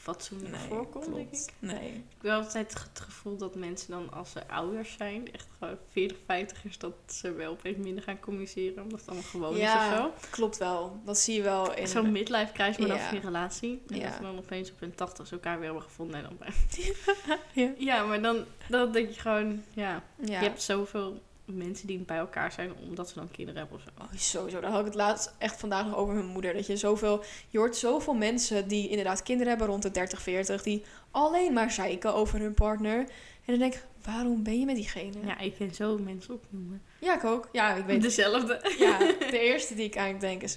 fatsoenlijk 0.00 0.56
voorkomt, 0.56 1.14
denk 1.14 1.32
ik. 1.32 1.52
Nee. 1.58 1.88
Ik 1.92 2.02
heb 2.22 2.32
altijd 2.32 2.72
het 2.88 3.00
gevoel 3.00 3.36
dat 3.36 3.54
mensen 3.54 3.90
dan 3.90 4.12
als 4.12 4.30
ze 4.30 4.48
ouder 4.48 4.84
zijn, 4.84 5.32
echt 5.32 5.48
gewoon 5.58 5.76
40, 5.90 6.16
50 6.26 6.64
is, 6.64 6.78
dat 6.78 6.92
ze 7.06 7.32
wel 7.32 7.50
opeens 7.52 7.76
minder 7.76 8.02
gaan 8.04 8.20
communiceren. 8.20 8.82
Omdat 8.82 8.98
het 9.00 9.08
allemaal 9.08 9.28
gewoon 9.30 9.50
is 9.52 9.56
of 9.58 9.62
Ja, 9.62 9.96
zo. 9.96 10.12
klopt 10.30 10.58
wel. 10.58 11.00
Dat 11.04 11.18
zie 11.18 11.34
je 11.34 11.42
wel 11.42 11.74
in. 11.74 11.88
Zo'n 11.88 12.12
midlife 12.12 12.52
crisis, 12.52 12.76
maar 12.78 12.88
dan 12.88 12.96
Ja. 12.96 13.04
voor 13.08 13.18
je 13.18 13.24
relatie. 13.24 13.82
En 13.88 13.96
Ja. 13.96 14.04
dat 14.06 14.14
ze 14.14 14.22
dan 14.22 14.38
opeens 14.38 14.70
op 14.70 14.80
hun 14.80 14.94
80 14.94 15.32
elkaar 15.32 15.56
weer 15.56 15.64
hebben 15.64 15.82
gevonden. 15.82 16.16
En 16.16 16.22
dan 16.22 16.36
bij... 16.38 16.52
Ja. 17.64 17.72
ja, 17.78 18.04
maar 18.04 18.22
dan, 18.22 18.44
dan 18.68 18.92
denk 18.92 19.08
je 19.10 19.20
gewoon, 19.20 19.62
ja, 19.74 20.02
Ja. 20.16 20.40
je 20.40 20.46
hebt 20.46 20.62
zoveel 20.62 21.22
mensen 21.52 21.86
die 21.86 21.98
bij 21.98 22.16
elkaar 22.16 22.52
zijn 22.52 22.74
omdat 22.74 23.08
ze 23.08 23.14
dan 23.14 23.30
kinderen 23.30 23.60
hebben 23.60 23.78
of 23.78 23.82
zo. 23.82 24.02
Oh, 24.02 24.18
sowieso. 24.18 24.60
Daar 24.60 24.70
had 24.70 24.80
ik 24.80 24.86
het 24.86 24.94
laatst 24.94 25.34
echt 25.38 25.60
vandaag 25.60 25.86
nog 25.86 25.96
over 25.96 26.12
met 26.14 26.22
mijn 26.22 26.32
moeder. 26.32 26.52
Dat 26.54 26.66
je 26.66 26.76
zoveel... 26.76 27.24
Je 27.48 27.58
hoort 27.58 27.76
zoveel 27.76 28.14
mensen 28.14 28.68
die 28.68 28.88
inderdaad 28.88 29.22
kinderen 29.22 29.48
hebben 29.48 29.66
rond 29.68 29.82
de 29.82 29.90
30, 29.90 30.22
40... 30.22 30.62
die 30.62 30.82
alleen 31.10 31.52
maar 31.52 31.70
zeiken 31.70 32.14
over 32.14 32.40
hun 32.40 32.54
partner. 32.54 32.98
En 32.98 33.58
dan 33.58 33.58
denk 33.58 33.74
ik, 33.74 33.86
waarom 34.04 34.42
ben 34.42 34.58
je 34.58 34.64
met 34.66 34.76
diegene? 34.76 35.26
Ja, 35.26 35.38
ik 35.38 35.54
kan 35.58 35.74
zo 35.74 35.98
mensen 35.98 36.34
opnoemen. 36.34 36.82
Ja, 37.00 37.14
ik 37.16 37.24
ook. 37.24 37.48
Ja, 37.52 37.74
ik 37.74 37.84
weet 37.84 38.02
Dezelfde. 38.02 38.74
Ja, 38.78 38.98
de 39.30 39.38
eerste 39.38 39.74
die 39.74 39.84
ik 39.84 39.94
eigenlijk 39.94 40.32
denk 40.32 40.42
is... 40.42 40.54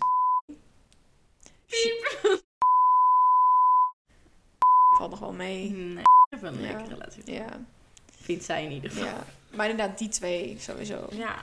Valt 4.98 5.10
nog 5.10 5.20
wel 5.20 5.34
mee. 5.34 5.70
Nee, 5.70 6.00
ik 6.00 6.30
heb 6.30 6.42
wel 6.42 6.54
een 6.54 6.62
Ja. 6.62 6.68
lekkere 6.68 6.90
relatie. 6.90 7.32
Ja, 7.32 7.66
Vindt 8.24 8.44
zij 8.44 8.64
in 8.64 8.72
ieder 8.72 8.90
geval. 8.90 9.06
ja. 9.06 9.26
Maar 9.52 9.70
inderdaad, 9.70 9.98
die 9.98 10.10
twee 10.10 10.56
sowieso. 10.60 11.08
Ja. 11.12 11.36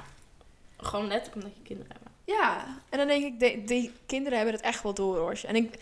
Gewoon 0.76 1.06
letterlijk 1.06 1.34
omdat 1.34 1.56
je 1.56 1.62
kinderen 1.62 1.92
hebt. 1.92 2.08
Ja, 2.24 2.78
en 2.88 2.98
dan 2.98 3.06
denk 3.06 3.24
ik, 3.24 3.40
de, 3.40 3.64
die 3.64 3.92
kinderen 4.06 4.38
hebben 4.38 4.54
het 4.54 4.64
echt 4.64 4.82
wel 4.82 4.94
door, 4.94 5.16
hoor. 5.16 5.40
En 5.46 5.56
ik, 5.56 5.74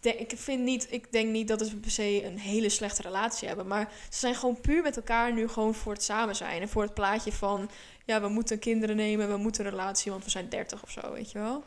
denk, 0.00 0.18
ik 0.18 0.38
vind 0.38 0.62
niet, 0.62 0.86
ik 0.90 1.12
denk 1.12 1.30
niet 1.30 1.48
dat 1.48 1.66
ze 1.66 1.76
per 1.76 1.90
se 1.90 2.24
een 2.24 2.38
hele 2.38 2.68
slechte 2.68 3.02
relatie 3.02 3.48
hebben. 3.48 3.66
Maar 3.66 3.92
ze 4.10 4.18
zijn 4.18 4.34
gewoon 4.34 4.60
puur 4.60 4.82
met 4.82 4.96
elkaar 4.96 5.32
nu 5.32 5.48
gewoon 5.48 5.74
voor 5.74 5.92
het 5.92 6.02
samen 6.02 6.36
zijn. 6.36 6.62
En 6.62 6.68
voor 6.68 6.82
het 6.82 6.94
plaatje 6.94 7.32
van, 7.32 7.70
ja, 8.04 8.20
we 8.20 8.28
moeten 8.28 8.58
kinderen 8.58 8.96
nemen, 8.96 9.28
we 9.28 9.36
moeten 9.36 9.64
een 9.64 9.70
relatie, 9.70 10.10
want 10.10 10.24
we 10.24 10.30
zijn 10.30 10.48
30 10.48 10.82
of 10.82 10.90
zo, 10.90 11.12
weet 11.12 11.30
je 11.30 11.38
wel. 11.38 11.64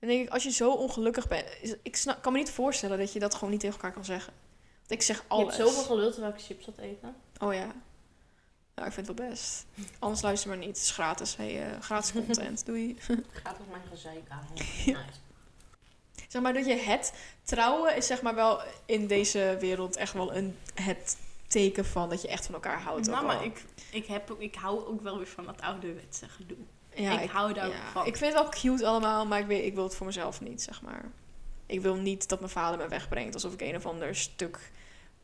Dan 0.00 0.08
denk 0.08 0.26
ik, 0.26 0.32
als 0.32 0.42
je 0.42 0.50
zo 0.50 0.70
ongelukkig 0.70 1.28
bent, 1.28 1.46
ik 1.82 1.96
snap, 1.96 2.22
kan 2.22 2.32
me 2.32 2.38
niet 2.38 2.50
voorstellen 2.50 2.98
dat 2.98 3.12
je 3.12 3.18
dat 3.18 3.34
gewoon 3.34 3.50
niet 3.50 3.60
tegen 3.60 3.74
elkaar 3.74 3.92
kan 3.92 4.04
zeggen. 4.04 4.32
Want 4.78 4.90
ik 4.90 5.02
zeg 5.02 5.24
alles. 5.26 5.56
Je 5.56 5.62
hebt 5.62 5.72
zoveel 5.72 5.94
gelul 5.94 6.10
terwijl 6.10 6.32
ik 6.32 6.40
chips 6.40 6.64
zat 6.64 6.78
eten. 6.78 7.14
Oh 7.38 7.54
ja. 7.54 7.74
Nou, 8.78 8.90
ik 8.90 8.96
vind 8.96 9.06
het 9.06 9.18
wel 9.18 9.28
best. 9.28 9.66
Anders 9.98 10.22
luister 10.22 10.48
maar 10.48 10.58
niet. 10.58 10.68
Het 10.68 10.76
is 10.76 10.90
gratis. 10.90 11.36
Hey, 11.36 11.62
eh, 11.62 11.80
gratis 11.80 12.12
content. 12.12 12.66
Doei. 12.66 12.96
Gaat 13.42 13.60
op 13.60 13.70
mijn 13.70 13.82
gezeik 13.90 14.28
aan. 14.28 14.46
Zeg 16.28 16.42
maar 16.42 16.52
dat 16.52 16.66
je 16.66 16.76
het 16.76 17.12
trouwen 17.42 17.96
is 17.96 18.06
zeg 18.06 18.22
maar 18.22 18.34
wel 18.34 18.60
in 18.86 19.06
deze 19.06 19.56
wereld 19.60 19.96
echt 19.96 20.12
wel 20.12 20.34
een 20.34 20.56
het 20.74 21.16
teken 21.46 21.84
van 21.84 22.08
dat 22.08 22.22
je 22.22 22.28
echt 22.28 22.46
van 22.46 22.54
elkaar 22.54 22.80
houdt. 22.80 23.06
Nou, 23.06 23.26
maar 23.26 23.44
ik, 23.44 23.64
ik, 23.90 24.06
heb, 24.06 24.34
ik 24.38 24.54
hou 24.54 24.86
ook 24.86 25.00
wel 25.00 25.16
weer 25.16 25.26
van 25.26 25.44
dat 25.44 25.60
ouderwetse 25.60 26.28
gedoe. 26.28 26.58
ja, 26.94 27.20
ik 27.20 27.30
hou 27.30 27.52
daar 27.52 27.68
ja. 27.68 27.90
van. 27.92 28.06
Ik 28.06 28.16
vind 28.16 28.32
het 28.32 28.42
wel 28.42 28.50
cute 28.50 28.86
allemaal, 28.86 29.26
maar 29.26 29.40
ik, 29.40 29.46
weet, 29.46 29.64
ik 29.64 29.74
wil 29.74 29.84
het 29.84 29.94
voor 29.94 30.06
mezelf 30.06 30.40
niet, 30.40 30.62
zeg 30.62 30.82
maar. 30.82 31.04
Ik 31.66 31.80
wil 31.80 31.94
niet 31.94 32.28
dat 32.28 32.40
mijn 32.40 32.52
vader 32.52 32.78
me 32.78 32.88
wegbrengt 32.88 33.34
alsof 33.34 33.52
ik 33.52 33.60
een 33.60 33.76
of 33.76 33.86
ander 33.86 34.16
stuk 34.16 34.70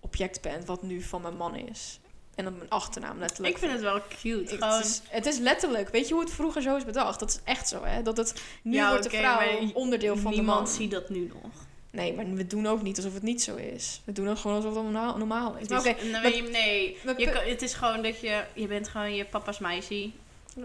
object 0.00 0.40
ben 0.40 0.66
wat 0.66 0.82
nu 0.82 1.02
van 1.02 1.22
mijn 1.22 1.36
man 1.36 1.56
is. 1.56 2.00
En 2.36 2.44
dan 2.44 2.56
mijn 2.58 2.70
achternaam 2.70 3.18
letterlijk. 3.18 3.54
Ik 3.54 3.60
vind 3.60 3.72
het 3.72 3.80
wel 3.80 4.00
cute. 4.08 4.54
Ik- 4.54 4.60
het, 4.62 4.84
is, 4.84 5.02
het 5.08 5.26
is 5.26 5.38
letterlijk. 5.38 5.88
Weet 5.88 6.08
je 6.08 6.14
hoe 6.14 6.22
het 6.22 6.32
vroeger 6.32 6.62
zo 6.62 6.76
is 6.76 6.84
bedacht? 6.84 7.20
Dat 7.20 7.28
is 7.30 7.40
echt 7.44 7.68
zo, 7.68 7.84
hè? 7.84 8.02
Dat 8.02 8.16
het 8.16 8.42
nu 8.62 8.74
Ja, 8.74 8.88
wordt 8.88 9.02
de 9.02 9.08
oké, 9.08 9.18
vrouw 9.18 9.70
onderdeel 9.74 10.16
van 10.16 10.30
de 10.30 10.36
niemand 10.36 10.58
man. 10.66 10.68
ziet 10.68 10.90
dat 10.90 11.08
nu 11.08 11.30
nog. 11.42 11.52
Nee, 11.90 12.14
maar 12.14 12.30
we 12.34 12.46
doen 12.46 12.66
ook 12.66 12.82
niet 12.82 12.96
alsof 12.96 13.14
het 13.14 13.22
niet 13.22 13.42
zo 13.42 13.56
is. 13.56 14.00
We 14.04 14.12
doen 14.12 14.26
het 14.26 14.38
gewoon 14.38 14.56
alsof 14.56 14.74
het 14.74 14.82
normaal, 14.82 15.16
normaal 15.18 15.56
is. 15.56 15.68
Maar 15.68 15.82
nee, 15.82 16.10
maar- 16.12 16.34
je- 16.34 16.42
nee 16.42 16.98
maar 17.04 17.20
je 17.20 17.26
pu- 17.26 17.32
kan- 17.32 17.44
het 17.44 17.62
is 17.62 17.74
gewoon 17.74 18.02
dat 18.02 18.20
je... 18.20 18.44
Je 18.54 18.66
bent 18.66 18.88
gewoon 18.88 19.14
je 19.14 19.24
papa's 19.24 19.58
meisje. 19.58 20.10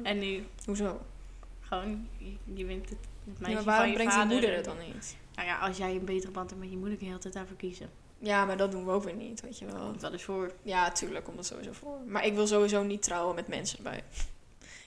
En 0.04 0.20
nu 0.20 0.46
hoezo? 0.66 1.00
gewoon... 1.62 2.08
Je, 2.18 2.34
je 2.54 2.66
bent 2.66 2.90
het, 2.90 2.98
het 3.00 3.00
Ja, 3.26 3.32
meisje 3.40 3.56
maar 3.56 3.64
waarom 3.64 3.82
van 3.84 3.90
je 3.90 3.94
brengt 3.96 4.14
je 4.14 4.34
moeder 4.34 4.56
het 4.56 4.66
dan 4.66 4.78
niet? 4.94 5.16
Nou 5.36 5.48
ja, 5.48 5.58
als 5.60 5.78
jij 5.78 5.92
een 5.92 6.06
betere 6.06 6.32
band 6.32 6.50
hebt 6.50 6.62
met 6.62 6.72
je 6.72 6.78
moeder... 6.78 6.98
kun 6.98 7.08
je 7.08 7.14
altijd 7.14 7.34
daarvoor 7.34 7.58
kiezen. 7.58 7.90
Ja, 8.20 8.46
maar 8.46 8.58
dat 8.58 8.72
doen 8.72 8.86
we 8.86 8.92
ook 8.92 9.04
weer 9.04 9.16
niet, 9.16 9.42
weet 9.42 9.60
je 9.60 9.66
wel. 9.66 9.80
Komt 9.86 10.02
wel 10.02 10.12
eens 10.12 10.24
voor. 10.24 10.52
Ja, 10.64 10.92
tuurlijk 10.92 11.26
komt 11.26 11.38
dat 11.38 11.46
sowieso 11.46 11.72
voor. 11.74 11.98
Maar 12.06 12.26
ik 12.26 12.34
wil 12.34 12.48
sowieso 12.48 12.84
niet 12.84 13.02
trouwen 13.04 13.36
met 13.36 13.48
mensen 13.48 13.78
erbij. 13.78 14.04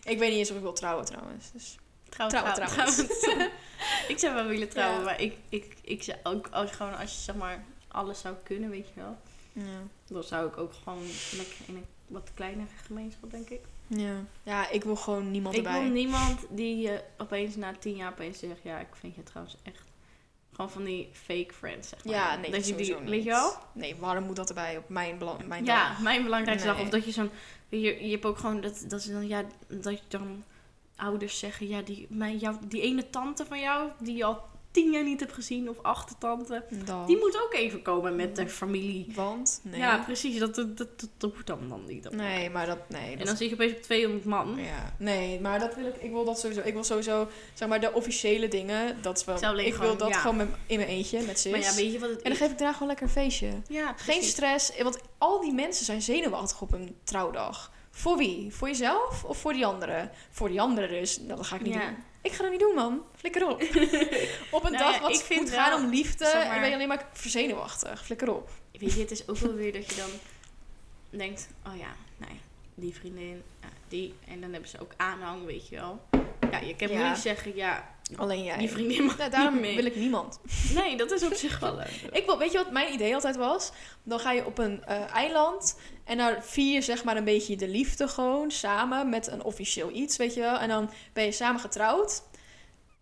Ik 0.05 0.18
weet 0.18 0.29
niet 0.31 0.38
eens 0.38 0.51
of 0.51 0.57
ik 0.57 0.62
wil 0.62 0.73
trouwen 0.73 1.05
trouwens. 1.05 1.53
Dus. 1.53 1.77
Trouwen, 2.09 2.37
Trouwen, 2.55 2.75
trouwen, 2.75 3.09
ik 4.12 4.18
zou 4.18 4.35
wel 4.35 4.47
willen 4.47 4.68
trouwen, 4.68 4.99
Ja. 4.99 5.05
maar 5.05 5.21
ik, 5.21 5.37
ik, 5.49 5.77
ik 5.83 6.03
zou 6.03 6.18
ook... 6.23 6.49
Als, 6.51 6.71
gewoon 6.71 6.97
als 6.99 7.12
je 7.14 7.21
zeg 7.21 7.35
maar 7.35 7.64
alles 7.88 8.21
zou 8.21 8.35
kunnen, 8.42 8.71
weet 8.71 8.87
je 8.87 9.01
wel... 9.01 9.16
Ja. 9.53 9.81
Dan 10.07 10.23
zou 10.23 10.47
ik 10.49 10.57
ook 10.57 10.73
gewoon 10.83 11.03
lekker 11.37 11.57
in 11.66 11.77
een 11.77 11.85
wat 12.07 12.31
kleinere 12.35 12.68
gemeenschap, 12.87 13.31
denk 13.31 13.49
ik. 13.51 13.61
Ja. 13.87 14.14
ja, 14.42 14.71
ik 14.71 14.85
wil 14.85 14.97
gewoon 14.97 15.31
niemand 15.31 15.55
Ik 15.57 15.64
erbij. 15.64 15.83
wil 15.83 15.90
niemand 15.90 16.40
die 16.51 16.77
je 16.77 17.03
opeens 17.18 17.57
na 17.57 17.73
tien 17.79 17.97
jaar 17.97 18.11
opeens 18.12 18.38
zegt... 18.38 18.62
Ja, 18.62 18.79
ik 18.79 18.95
vind 19.01 19.14
je 19.14 19.23
trouwens 19.23 19.57
echt 19.62 19.83
Gewoon 20.55 20.71
van 20.71 20.85
die 20.85 21.09
fake 21.12 21.53
friends, 21.55 21.88
zeg 21.88 22.05
maar. 22.05 22.15
Ja, 22.15 22.37
nee, 22.37 22.51
dat 22.51 22.67
je 22.67 22.75
die, 22.75 22.85
sowieso 22.85 23.05
weet 23.05 23.15
niet. 23.15 23.25
je 23.25 23.31
wel? 23.31 23.53
Nee, 23.73 23.97
waarom 23.97 24.25
moet 24.25 24.37
dat 24.37 24.49
erbij 24.49 24.77
op 24.77 24.88
mijn, 24.88 25.19
belang, 25.19 25.47
mijn 25.47 25.65
Ja, 25.65 25.88
dag? 25.88 26.01
mijn 26.01 26.23
belangrijkste 26.23 26.69
dag. 26.69 26.81
Of 26.81 26.88
dat 26.88 27.05
je 27.05 27.11
zo'n... 27.11 27.31
Je, 27.69 28.05
je 28.05 28.11
hebt 28.11 28.25
ook 28.25 28.38
gewoon 28.38 28.61
dat, 28.61 28.85
dat 28.88 29.09
dan... 29.12 29.29
Ja, 29.29 29.45
dat 29.69 29.99
je 29.99 30.05
dan 30.09 30.45
ouders 30.97 31.38
zeggen... 31.38 31.69
Ja, 31.69 31.83
die, 31.83 32.07
mijn, 32.11 32.38
jou, 32.38 32.57
die 32.69 32.83
ene 32.83 33.11
tante 33.11 33.47
van 33.47 33.61
jou... 33.61 33.91
Die 33.99 34.17
je 34.17 34.25
al 34.25 34.51
tien 34.73 34.91
jaar 34.91 35.05
niet 35.05 35.21
hebt 35.21 35.33
gezien. 35.33 35.69
Of 35.69 35.77
achtertante. 35.83 36.65
Dan. 36.85 37.07
Die 37.07 37.19
moet 37.19 37.43
ook 37.45 37.55
even 37.55 37.83
komen 37.83 38.17
met 38.17 38.37
de 38.37 38.49
familie. 38.49 39.13
Want? 39.15 39.61
Nee. 39.63 39.81
Ja, 39.81 39.99
precies. 39.99 40.39
Dat, 40.39 40.55
dat, 40.55 40.77
dat, 40.79 41.01
dat, 41.01 41.11
dat 41.17 41.33
hoeft 41.33 41.47
dan, 41.47 41.69
dan 41.69 41.85
niet. 41.87 42.11
Nee, 42.11 42.51
maar 42.51 42.67
dat... 42.67 42.79
Nee, 42.89 43.13
En 43.13 43.19
dat 43.19 43.27
dan 43.27 43.37
zie 43.37 43.49
je 43.49 43.55
opeens 43.55 43.73
op 43.73 43.83
200 43.83 44.25
man. 44.25 44.57
Ja, 44.57 44.95
nee, 44.99 45.41
maar 45.41 45.59
dat 45.59 45.75
wil 45.75 45.87
ik. 45.87 45.97
Ik 45.97 46.11
wil 46.11 46.25
dat 46.25 46.39
sowieso. 46.41 46.61
Ik 46.65 46.73
wil 46.73 46.85
sowieso, 46.85 47.29
zeg 47.55 47.69
maar, 47.69 47.81
de 47.81 47.93
officiële 47.93 48.49
dingen. 48.49 49.03
Dat 49.03 49.19
is 49.19 49.25
wel. 49.25 49.59
Ik 49.59 49.75
wil 49.75 49.97
dat 49.97 50.09
ja. 50.09 50.19
gewoon 50.19 50.37
met, 50.37 50.49
in 50.67 50.77
mijn 50.77 50.89
eentje 50.89 51.23
met 51.23 51.41
zus. 51.41 51.53
Maar 51.53 51.61
ja, 51.61 51.75
weet 51.75 51.93
je 51.93 51.99
wat 51.99 52.09
het 52.09 52.19
en 52.19 52.23
dan 52.25 52.33
is? 52.33 52.39
geef 52.39 52.51
ik 52.51 52.59
daarna 52.59 52.73
gewoon 52.73 52.89
lekker 52.89 53.07
een 53.07 53.13
feestje. 53.13 53.51
Ja, 53.69 53.95
Geen 53.97 54.23
stress, 54.23 54.83
want 54.83 54.99
al 55.19 55.41
die 55.41 55.53
mensen 55.53 55.85
zijn 55.85 56.03
zenuwachtig 56.03 56.61
op 56.61 56.73
een 56.73 56.97
trouwdag. 57.05 57.73
Voor 57.91 58.17
wie? 58.17 58.55
Voor 58.55 58.69
jezelf 58.69 59.25
of 59.25 59.39
voor 59.39 59.53
die 59.53 59.67
anderen? 59.67 60.11
Voor 60.31 60.49
die 60.49 60.61
anderen 60.61 60.89
dus. 60.89 61.19
Nou, 61.19 61.37
dat 61.37 61.47
ga 61.47 61.57
ik 61.57 61.63
niet 61.63 61.75
Ja. 61.75 61.87
doen. 61.87 61.97
Ik 62.23 62.33
ga 62.33 62.43
dat 62.43 62.51
niet 62.51 62.61
doen, 62.61 62.75
man. 62.75 63.03
Flikker 63.17 63.49
op. 63.49 63.63
op 64.57 64.65
een 64.65 64.73
Nou 64.73 64.85
dag 64.85 64.95
ja, 64.95 65.01
wat 65.01 65.11
ik 65.11 65.21
vind 65.21 65.41
moet 65.41 65.51
wel, 65.51 65.59
gaan 65.59 65.85
om 65.85 65.91
liefde, 65.91 66.25
zeg 66.25 66.35
maar- 66.47 66.55
en 66.55 66.61
ben 66.61 66.69
je 66.69 66.75
alleen 66.75 66.89
maar 66.89 67.09
verzenuwachtig. 67.13 68.05
Flikker 68.05 68.35
op. 68.35 68.51
Weet 68.73 68.93
je, 68.93 69.01
het 69.01 69.11
is 69.11 69.29
ook 69.29 69.37
wel 69.37 69.55
weer 69.55 69.73
dat 69.73 69.91
je 69.91 69.97
dan 69.97 70.11
denkt... 71.21 71.49
Oh 71.67 71.77
ja, 71.77 71.95
nee, 72.17 72.41
die 72.75 72.95
vriendin, 72.95 73.43
ja, 73.61 73.69
die. 73.89 74.15
En 74.29 74.41
dan 74.41 74.53
hebben 74.53 74.69
ze 74.71 74.81
ook 74.81 74.93
aanhang, 74.97 75.45
weet 75.45 75.69
je 75.69 75.77
wel. 75.77 76.03
Ja, 76.51 76.59
je 76.59 76.77
kan 76.77 76.89
Ja. 76.89 77.09
niet 77.11 77.19
zeggen... 77.19 77.57
Ja, 77.57 77.95
Alleen 78.17 78.45
jij. 78.45 78.59
die 78.59 78.71
vriendin 78.71 79.05
mag 79.05 79.19
Nou, 79.19 79.31
daarom 79.31 79.53
niet 79.53 79.62
mee. 79.62 79.75
wil 79.75 79.85
ik 79.85 79.97
niemand. 79.97 80.41
Nee, 80.75 80.97
dat 80.97 81.11
is 81.11 81.23
op 81.23 81.35
zich 81.35 81.59
wel 81.59 81.75
leuk. 81.77 82.03
Ik 82.12 82.27
wil, 82.27 82.38
weet 82.38 82.53
je 82.53 82.59
wat 82.59 82.71
mijn 82.71 82.93
idee 82.93 83.15
altijd 83.15 83.37
was? 83.37 83.73
Dan 84.03 84.19
ga 84.21 84.33
je 84.33 84.47
op 84.47 84.59
een 84.59 84.85
eh, 84.85 85.15
eiland 85.15 85.79
en 86.05 86.17
dan 86.19 86.35
vier 86.41 86.75
je 86.75 86.81
zeg 86.81 87.05
maar 87.05 87.17
een 87.17 87.25
beetje 87.25 87.57
de 87.57 87.69
liefde 87.69 88.09
gewoon 88.09 88.51
samen 88.51 89.09
met 89.09 89.27
een 89.27 89.43
officieel 89.45 89.91
iets, 89.91 90.17
weet 90.17 90.35
je 90.35 90.41
wel. 90.41 90.57
En 90.59 90.69
dan 90.69 90.91
ben 91.12 91.25
je 91.25 91.33
samen 91.33 91.61
getrouwd. 91.61 92.23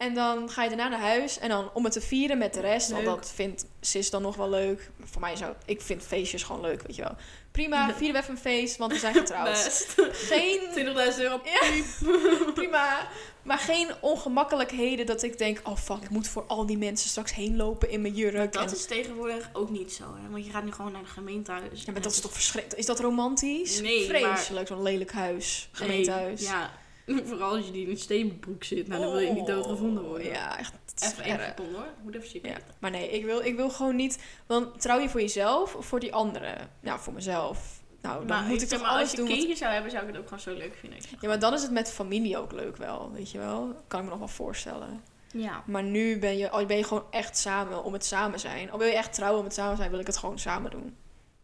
En 0.01 0.15
dan 0.15 0.51
ga 0.51 0.63
je 0.63 0.69
daarna 0.69 0.89
naar 0.89 1.01
huis 1.01 1.39
en 1.39 1.49
dan 1.49 1.71
om 1.73 1.85
het 1.85 1.93
te 1.93 2.01
vieren 2.01 2.39
met 2.39 2.55
de 2.55 2.61
rest. 2.61 2.91
Want 2.91 3.05
dat 3.05 3.33
vindt 3.35 3.67
sis 3.81 4.11
dan 4.11 4.23
nog 4.23 4.37
wel 4.37 4.51
leuk. 4.51 4.91
Voor 5.05 5.21
mij 5.21 5.37
zou 5.37 5.55
ik 5.65 5.81
vind 5.81 6.03
feestjes 6.03 6.43
gewoon 6.43 6.61
leuk, 6.61 6.83
weet 6.83 6.97
je 6.97 7.03
wel. 7.03 7.15
Prima, 7.51 7.95
vieren 7.95 8.15
we 8.15 8.21
even 8.21 8.35
een 8.35 8.41
feest, 8.41 8.77
want 8.77 8.93
we 8.93 8.99
zijn 8.99 9.15
getrouwd. 9.15 9.51
Best. 9.65 9.95
Geen 10.13 10.61
20.000 10.61 11.21
euro. 11.21 11.41
ja, 11.45 11.83
prima. 12.55 13.09
Maar 13.43 13.59
geen 13.59 13.91
ongemakkelijkheden 14.01 15.07
dat 15.07 15.23
ik 15.23 15.39
denk... 15.39 15.61
oh 15.65 15.77
fuck, 15.77 16.03
ik 16.03 16.11
moet 16.11 16.29
voor 16.29 16.45
al 16.47 16.67
die 16.67 16.79
mensen 16.79 17.09
straks 17.09 17.35
heen 17.35 17.57
lopen 17.57 17.91
in 17.91 18.01
mijn 18.01 18.15
jurk. 18.15 18.53
Dat 18.53 18.71
en, 18.71 18.77
is 18.77 18.87
tegenwoordig 18.87 19.51
ook 19.53 19.71
niet 19.71 19.93
zo, 19.93 20.05
hè? 20.23 20.31
Want 20.31 20.45
je 20.45 20.51
gaat 20.51 20.65
nu 20.65 20.73
gewoon 20.73 20.93
naar 20.93 21.03
de 21.03 21.09
gemeentehuis. 21.09 21.83
ja, 21.85 21.93
maar 21.93 22.03
dat 22.03 22.13
is 22.13 22.21
toch 22.21 22.33
verschrikkelijk. 22.33 22.81
Is 22.81 22.87
dat 22.87 23.01
romantisch? 23.01 23.81
Nee, 23.81 24.11
maar- 24.11 24.39
Vreselijk, 24.39 24.67
zo'n 24.67 24.83
lelijk 24.83 25.13
huis. 25.13 25.69
Nee, 25.73 25.89
Gemeentehuis. 25.89 26.41
Ja, 26.43 26.71
vooral 27.29 27.57
als 27.57 27.67
je 27.67 27.73
die 27.73 27.85
in 27.85 27.91
een 27.91 27.99
steenbroek 27.99 28.65
zit. 28.65 28.89
Nou, 28.89 29.01
dan 29.03 29.11
wil 29.11 29.21
je 29.21 29.33
niet 29.33 29.47
doodgevonden 29.47 30.05
worden. 30.05 30.27
Oh, 30.27 30.33
Ja, 30.33 30.59
echt. 30.59 30.73
Even 30.99 31.25
één 31.25 31.41
seconde 31.41 31.77
hoor. 31.77 31.87
Moet 32.03 32.15
even 32.15 32.29
zitten. 32.29 32.51
Ja. 32.51 32.57
Maar 32.79 32.91
nee, 32.91 33.11
ik 33.11 33.25
wil, 33.25 33.41
ik 33.41 33.57
wil 33.57 33.71
gewoon 33.71 33.97
niet... 33.97 34.19
Want 34.47 34.81
trouw 34.81 34.99
je 34.99 35.09
voor 35.09 35.21
jezelf 35.21 35.75
of 35.75 35.87
voor 35.87 36.01
die 36.01 36.15
anderen? 36.15 36.71
Nou, 36.81 37.01
voor 37.01 37.13
mezelf. 37.13 37.79
Nou, 38.03 38.19
dan 38.19 38.27
Maar 38.27 38.43
moet 38.43 38.63
ik 38.63 38.69
toch 38.69 38.81
maar, 38.81 38.91
alles 38.91 39.01
als 39.03 39.11
je 39.11 39.17
doen. 39.17 39.27
wat- 39.27 39.37
kindjes 39.37 39.59
zou 39.59 39.73
hebben, 39.73 39.91
zou 39.91 40.03
ik 40.03 40.09
het 40.09 40.19
ook 40.19 40.25
gewoon 40.25 40.41
zo 40.41 40.53
leuk 40.55 40.75
vinden. 40.81 40.99
Ja, 41.21 41.29
maar 41.29 41.39
dan 41.39 41.53
is 41.55 41.63
het 41.63 41.71
met 41.71 41.93
familie 41.93 42.39
ook 42.39 42.53
leuk 42.53 42.77
wel, 42.77 43.11
weet 43.13 43.31
je 43.31 43.39
wel. 43.39 43.75
Kan 43.89 43.99
ik 43.99 44.05
me 44.05 44.11
nog 44.11 44.19
wel 44.19 44.29
voorstellen. 44.29 45.03
Ja. 45.33 45.63
Maar 45.67 45.83
nu 45.83 46.19
ben 46.19 46.37
je, 46.37 46.51
al 46.51 46.67
ben 46.67 46.77
je 46.77 46.85
gewoon 46.85 47.05
echt 47.11 47.39
samen 47.39 47.85
om 47.85 47.93
het 47.93 48.05
samen 48.05 48.41
zijn. 48.41 48.71
Al 48.71 48.79
wil 48.79 48.87
je 48.87 48.95
echt 48.95 49.13
trouwen 49.13 49.39
om 49.39 49.45
het 49.45 49.55
samen 49.55 49.77
zijn, 49.77 49.91
wil 49.91 49.99
ik 50.01 50.07
het 50.07 50.17
gewoon 50.17 50.39
samen 50.39 50.71
doen. 50.71 50.97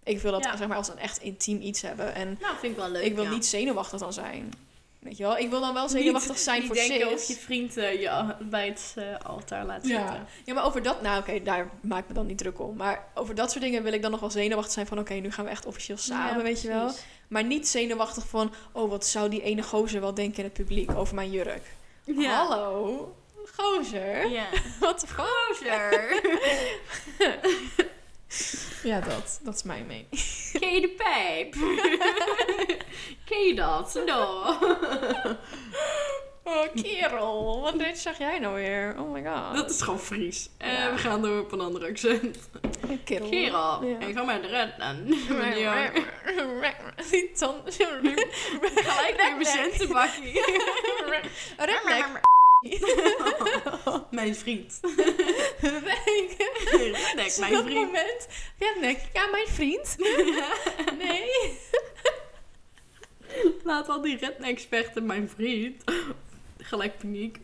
Ik 0.05 0.21
wil 0.21 0.33
dat, 0.33 0.45
Ja. 0.45 0.57
zeg 0.57 0.69
maar, 0.69 0.77
als 0.77 0.89
een 0.89 0.99
echt 0.99 1.19
intiem 1.23 1.61
iets 1.61 1.83
hebben. 1.83 2.15
En 2.15 2.39
Nou, 2.41 2.57
vind 2.59 2.73
ik 2.73 2.79
wel 2.79 2.91
leuk. 2.91 3.05
ik 3.05 3.15
wil 3.15 3.25
ja. 3.25 3.31
niet 3.31 3.47
zenuwachtig 3.47 4.01
dan 4.01 4.13
zijn. 4.13 4.53
Weet 5.07 5.17
je 5.17 5.23
wel? 5.23 5.37
Ik 5.39 5.51
wil 5.51 5.61
dan 5.61 5.75
wel 5.75 5.89
zenuwachtig 5.89 6.39
zijn 6.39 6.59
niet 6.59 6.67
voor 6.67 6.77
denken 6.77 7.13
of 7.13 7.29
je 7.29 7.35
vriend 7.35 7.77
eh, 7.77 8.01
je 8.01 8.35
bij 8.41 8.67
het 8.67 8.95
eh, 8.97 9.05
altaar 9.27 9.65
laat 9.65 9.87
Ja. 9.87 9.99
zitten. 9.99 10.27
Ja, 10.45 10.55
maar 10.55 10.65
over 10.65 10.83
dat... 10.83 11.03
Nou, 11.03 11.21
oké, 11.21 11.43
daar 11.43 11.71
maak 11.83 12.03
ik 12.03 12.09
me 12.09 12.15
dan 12.15 12.27
niet 12.27 12.39
druk 12.39 12.61
om. 12.61 12.77
Maar 12.77 13.05
over 13.15 13.35
dat 13.35 13.51
soort 13.51 13.63
dingen 13.65 13.83
wil 13.83 13.93
ik 13.93 14.03
dan 14.03 14.11
nog 14.11 14.21
wel 14.21 14.31
zenuwachtig 14.31 14.73
zijn 14.73 14.87
van... 14.87 14.99
Oké, 14.99 15.15
nu 15.15 15.31
gaan 15.31 15.45
we 15.45 15.51
echt 15.51 15.67
officieel 15.67 15.97
samen, 15.97 16.37
Ja, 16.37 16.43
weet 16.43 16.63
je 16.63 16.69
wel. 16.69 16.91
Maar 17.29 17.45
niet 17.45 17.69
zenuwachtig 17.69 18.29
van... 18.29 18.53
Oh, 18.73 18.91
wat 18.91 19.07
zou 19.07 19.29
die 19.29 19.43
ene 19.43 19.63
gozer 19.63 20.01
wel 20.01 20.15
denken 20.15 20.39
in 20.39 20.45
het 20.45 20.53
publiek 20.53 20.91
over 20.95 21.15
mijn 21.15 21.31
jurk? 21.31 21.63
Ja. 22.05 22.35
Hallo? 22.47 23.17
Gozer? 23.57 24.29
Ja. 24.29 24.47
Wat 24.81 25.01
de 25.01 25.07
fuck? 25.07 25.27
Gozer. 25.27 26.21
Ja, 28.83 29.01
dat. 29.01 29.41
Dat 29.43 29.55
is 29.55 29.63
mijn 29.63 29.87
mening. 29.87 30.07
Ken 30.53 30.75
je 30.75 30.81
de 30.81 30.89
pijp? 30.97 31.55
Ken 33.25 33.39
je 33.47 33.55
dat? 33.55 34.01
No. 34.07 34.43
Oh, 36.49 36.63
kerel. 36.83 37.61
Wat 37.61 37.79
dit 37.79 37.99
zeg 37.99 38.19
jij 38.19 38.39
nou 38.39 38.55
weer? 38.55 38.95
Oh 38.99 39.13
my 39.13 39.25
god. 39.25 39.57
Dat 39.57 39.71
is 39.71 39.83
gewoon 39.83 39.99
Fries. 40.01 40.49
Eh, 40.59 40.73
Ja. 40.73 40.91
we 40.93 40.99
gaan 40.99 41.23
door 41.23 41.41
op 41.41 41.53
een 41.53 41.61
ander 41.61 41.85
accent. 41.89 42.49
kerel. 43.05 43.29
Kerel. 43.29 43.85
Ja. 43.85 43.99
Ik 44.07 44.17
ga 44.17 44.39
de 44.39 44.47
red 44.47 44.79
dan. 44.79 45.07
Die 47.11 47.33
tanden. 47.33 47.73
Gelijk 47.73 49.15
naar 49.17 49.39
je 49.39 49.45
centenbakkie. 49.45 50.41
Redneck. 51.57 52.07
Mijn 54.11 54.35
vriend. 54.37 54.81
Redneck. 55.61 57.37
Mijn 57.39 57.53
dat 57.53 57.63
vriend. 57.65 57.75
moment. 57.75 58.27
Redneck. 58.59 59.01
Ja, 59.13 59.27
mijn 59.27 59.47
vriend. 59.49 59.97
Nee. 60.99 61.59
Laat 63.67 63.89
al 63.89 64.01
die 64.01 64.17
rednecks 64.17 64.65
vechten, 64.65 65.07
mijn 65.07 65.29
vriend. 65.29 65.83
Gelijk 66.59 66.99
paniek. 66.99 67.39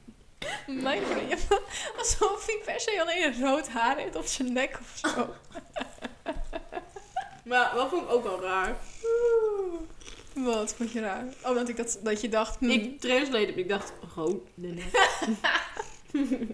Mijn 0.67 1.03
vriend. 1.07 1.47
Ja, 1.49 1.59
Alsof 1.99 2.47
hij 2.47 2.61
per 2.65 2.81
se 2.81 3.01
alleen 3.01 3.23
een 3.23 3.41
rood 3.41 3.69
haar 3.69 3.97
heeft 3.97 4.17
op 4.17 4.25
zijn 4.27 4.53
nek 4.53 4.79
of 4.81 5.01
zo. 5.13 5.29
Maar 7.45 7.75
dat 7.75 7.89
vond 7.89 8.03
ik 8.03 8.11
ook 8.11 8.23
wel 8.23 8.41
raar. 8.41 8.77
Wat 10.35 10.75
vond 10.75 10.93
je 10.93 11.01
raar? 11.01 11.25
Oh, 11.45 11.55
dat, 11.55 11.69
ik 11.69 11.77
dat, 11.77 11.99
dat 12.03 12.21
je 12.21 12.29
dacht... 12.29 12.59
hm, 12.59 12.71
Ik 12.71 13.01
translate. 13.01 13.55
Ik 13.55 13.69
dacht, 13.69 13.93
gewoon 14.13 14.43
de 14.55 14.67
nek. 14.69 15.09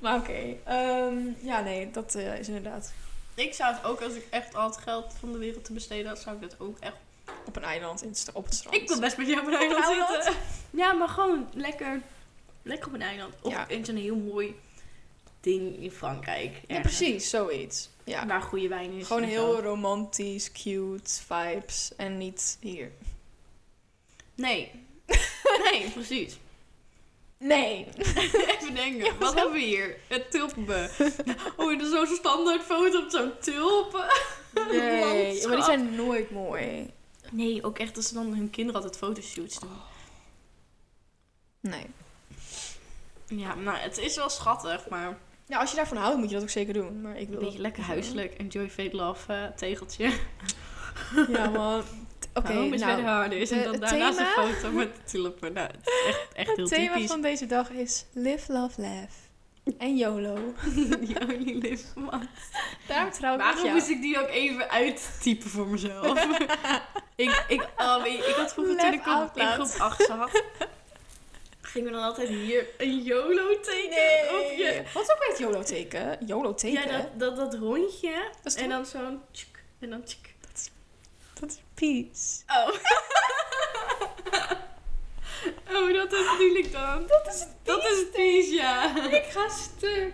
Maar 0.00 0.18
oké. 0.18 0.56
ehm, 0.64 1.18
ja, 1.40 1.60
nee, 1.60 1.90
dat 1.90 2.14
eh, 2.14 2.38
is 2.38 2.46
inderdaad 2.48 2.92
Ik 3.34 3.54
zou 3.54 3.74
het 3.74 3.84
ook, 3.84 4.00
als 4.00 4.14
ik 4.14 4.26
echt 4.30 4.54
al 4.54 4.66
het 4.66 4.76
geld 4.76 5.14
van 5.18 5.32
de 5.32 5.38
wereld 5.38 5.64
te 5.64 5.72
besteden 5.72 6.06
had, 6.06 6.18
zou 6.20 6.36
ik 6.36 6.42
dat 6.42 6.54
ook 6.58 6.78
echt... 6.78 6.96
op 7.46 7.56
een 7.56 7.62
eiland 7.64 8.02
in 8.02 8.08
het 8.08 8.30
op 8.32 8.44
het 8.44 8.54
strand. 8.54 8.76
Ik 8.76 8.88
wil 8.88 9.00
best 9.00 9.16
met 9.16 9.26
jou 9.26 9.40
op 9.40 9.46
een 9.46 9.54
Op 9.54 9.60
een 9.60 9.82
eiland 9.82 10.12
zitten. 10.24 10.34
Ja, 10.70 10.92
maar 10.92 11.08
gewoon 11.08 11.48
lekker, 11.54 12.00
lekker 12.62 12.86
op 12.88 12.94
een 12.94 13.02
eiland. 13.02 13.34
Of 13.42 13.52
Ja. 13.52 13.68
in 13.68 13.84
zo'n 13.84 13.96
heel 13.96 14.16
mooi 14.16 14.54
ding 15.40 15.76
in 15.82 15.90
Frankrijk. 15.90 16.60
Ja, 16.66 16.80
precies, 16.80 17.30
zoiets. 17.30 17.88
Ja. 18.04 18.26
Waar 18.26 18.42
goede 18.42 18.68
wijn 18.68 18.92
is. 18.92 19.06
Gewoon 19.06 19.22
heel 19.22 19.52
zo. 19.54 19.60
romantisch, 19.60 20.52
cute 20.52 21.10
vibes 21.26 21.92
en 21.96 22.18
niet 22.18 22.56
hier. 22.60 22.90
Nee. 24.34 24.70
nee, 25.70 25.90
precies. 25.90 26.38
Nee. 27.38 27.86
Even 28.58 28.74
denken. 28.74 29.04
Ja, 29.04 29.16
Wat 29.18 29.28
zo. 29.30 29.34
hebben 29.36 29.52
we 29.54 29.60
hier? 29.60 29.96
Het 30.08 30.30
tulpen. 30.30 30.90
Oh, 31.56 31.72
er 31.72 31.80
is 31.80 31.90
zo'n 31.90 32.06
standaard 32.06 32.62
foto 32.62 32.98
op 33.02 33.10
zo'n 33.10 33.32
tulpen. 33.40 34.06
Nee, 34.70 35.00
maar 35.46 35.56
die 35.56 35.64
zijn 35.64 35.94
nooit 35.94 36.30
mooi. 36.30 36.90
Nee, 37.32 37.64
ook 37.64 37.78
echt 37.78 37.94
dat 37.94 38.04
ze 38.04 38.14
dan 38.14 38.34
hun 38.34 38.50
kinderen 38.50 38.82
altijd 38.82 38.98
fotoshoots 39.02 39.60
doen. 39.60 39.70
Nee. 41.60 41.86
Ja, 43.26 43.54
nou, 43.54 43.78
het 43.78 43.98
is 43.98 44.16
wel 44.16 44.28
schattig, 44.28 44.88
maar 44.88 45.18
Ja, 45.46 45.58
als 45.58 45.70
je 45.70 45.76
daarvan 45.76 45.96
houdt, 45.96 46.16
moet 46.18 46.28
je 46.28 46.34
dat 46.34 46.42
ook 46.42 46.50
zeker 46.50 46.74
doen. 46.74 47.00
Maar 47.00 47.16
ik 47.18 47.28
wil 47.28 47.38
een 47.38 47.44
beetje 47.44 47.58
lekker 47.60 47.82
huiselijk. 47.82 48.34
Enjoy 48.34 48.70
fate 48.70 48.96
love 48.96 49.32
eh, 49.32 49.46
tegeltje. 49.46 50.12
Ja, 51.28 51.48
man. 51.48 51.82
Oké, 52.34 52.52
is 52.52 52.80
nou, 52.80 53.34
is. 53.34 53.50
En 53.50 53.62
dan 53.62 53.80
daarnaast 53.80 54.18
thema- 54.18 54.36
een 54.46 54.54
foto 54.54 54.70
met 54.70 54.96
de 54.96 55.02
tulpen. 55.04 55.52
Nou, 55.52 55.66
het 55.66 55.86
is 55.86 56.04
echt, 56.06 56.32
echt 56.32 56.48
heel 56.48 56.56
het 56.64 56.74
thema 56.74 56.92
typisch. 56.92 57.10
van 57.10 57.20
deze 57.20 57.46
dag 57.46 57.70
is 57.70 58.04
live, 58.12 58.52
love, 58.52 58.80
laugh. 58.80 59.12
En 59.78 59.96
YOLO. 59.96 60.54
You 61.00 61.22
only 61.22 61.58
live 61.58 61.84
once. 61.94 62.28
Daarom 62.86 63.10
trouw 63.10 63.34
ik 63.34 63.40
Waarom 63.40 63.72
moest 63.72 63.88
ik 63.88 64.00
die 64.00 64.20
ook 64.20 64.28
even 64.28 64.70
uittypen 64.70 65.50
voor 65.50 65.66
mezelf? 65.66 66.26
ik, 67.16 67.44
ik, 67.48 67.68
oh, 67.76 68.06
ik 68.06 68.34
had 68.36 68.52
vroeger 68.52 68.76
toen 68.76 68.92
ik 68.92 69.06
op, 69.06 69.36
in 69.36 69.46
groep 69.46 69.74
8 69.78 70.02
zat, 70.02 70.42
gingen 71.60 71.90
we 71.90 71.96
dan 71.96 72.04
altijd 72.04 72.28
hier 72.28 72.66
een 72.78 73.02
YOLO 73.02 73.60
tekenen 73.60 74.40
op 74.40 74.52
je... 74.56 74.82
Wat 74.94 75.02
is 75.02 75.10
ook 75.12 75.18
weer 75.18 75.28
het 75.28 75.38
YOLO-teken? 75.38 76.26
YOLO-teken? 76.26 76.90
Ja, 76.90 76.98
dat, 76.98 77.18
dat, 77.18 77.36
dat 77.36 77.54
rondje. 77.54 78.30
Dat 78.42 78.54
is 78.54 78.62
en 78.62 78.68
dan 78.68 78.86
zo'n 78.86 79.20
en 79.78 79.90
dan 79.90 80.02
tjuk. 80.02 80.34
Dat 81.40 81.50
is 81.50 81.60
peace. 81.74 82.42
Oh. 82.46 82.74
oh, 85.74 85.92
dat 85.92 86.12
is 86.12 86.56
ik 86.64 86.72
dan. 86.72 87.06
Dat 87.06 87.26
is 87.34 87.40
het 87.40 87.48
Dat 87.62 87.84
is 87.84 87.98
het 87.98 88.50
ja. 88.50 89.06
Ik 89.10 89.24
ga 89.24 89.48
stuk. 89.48 90.12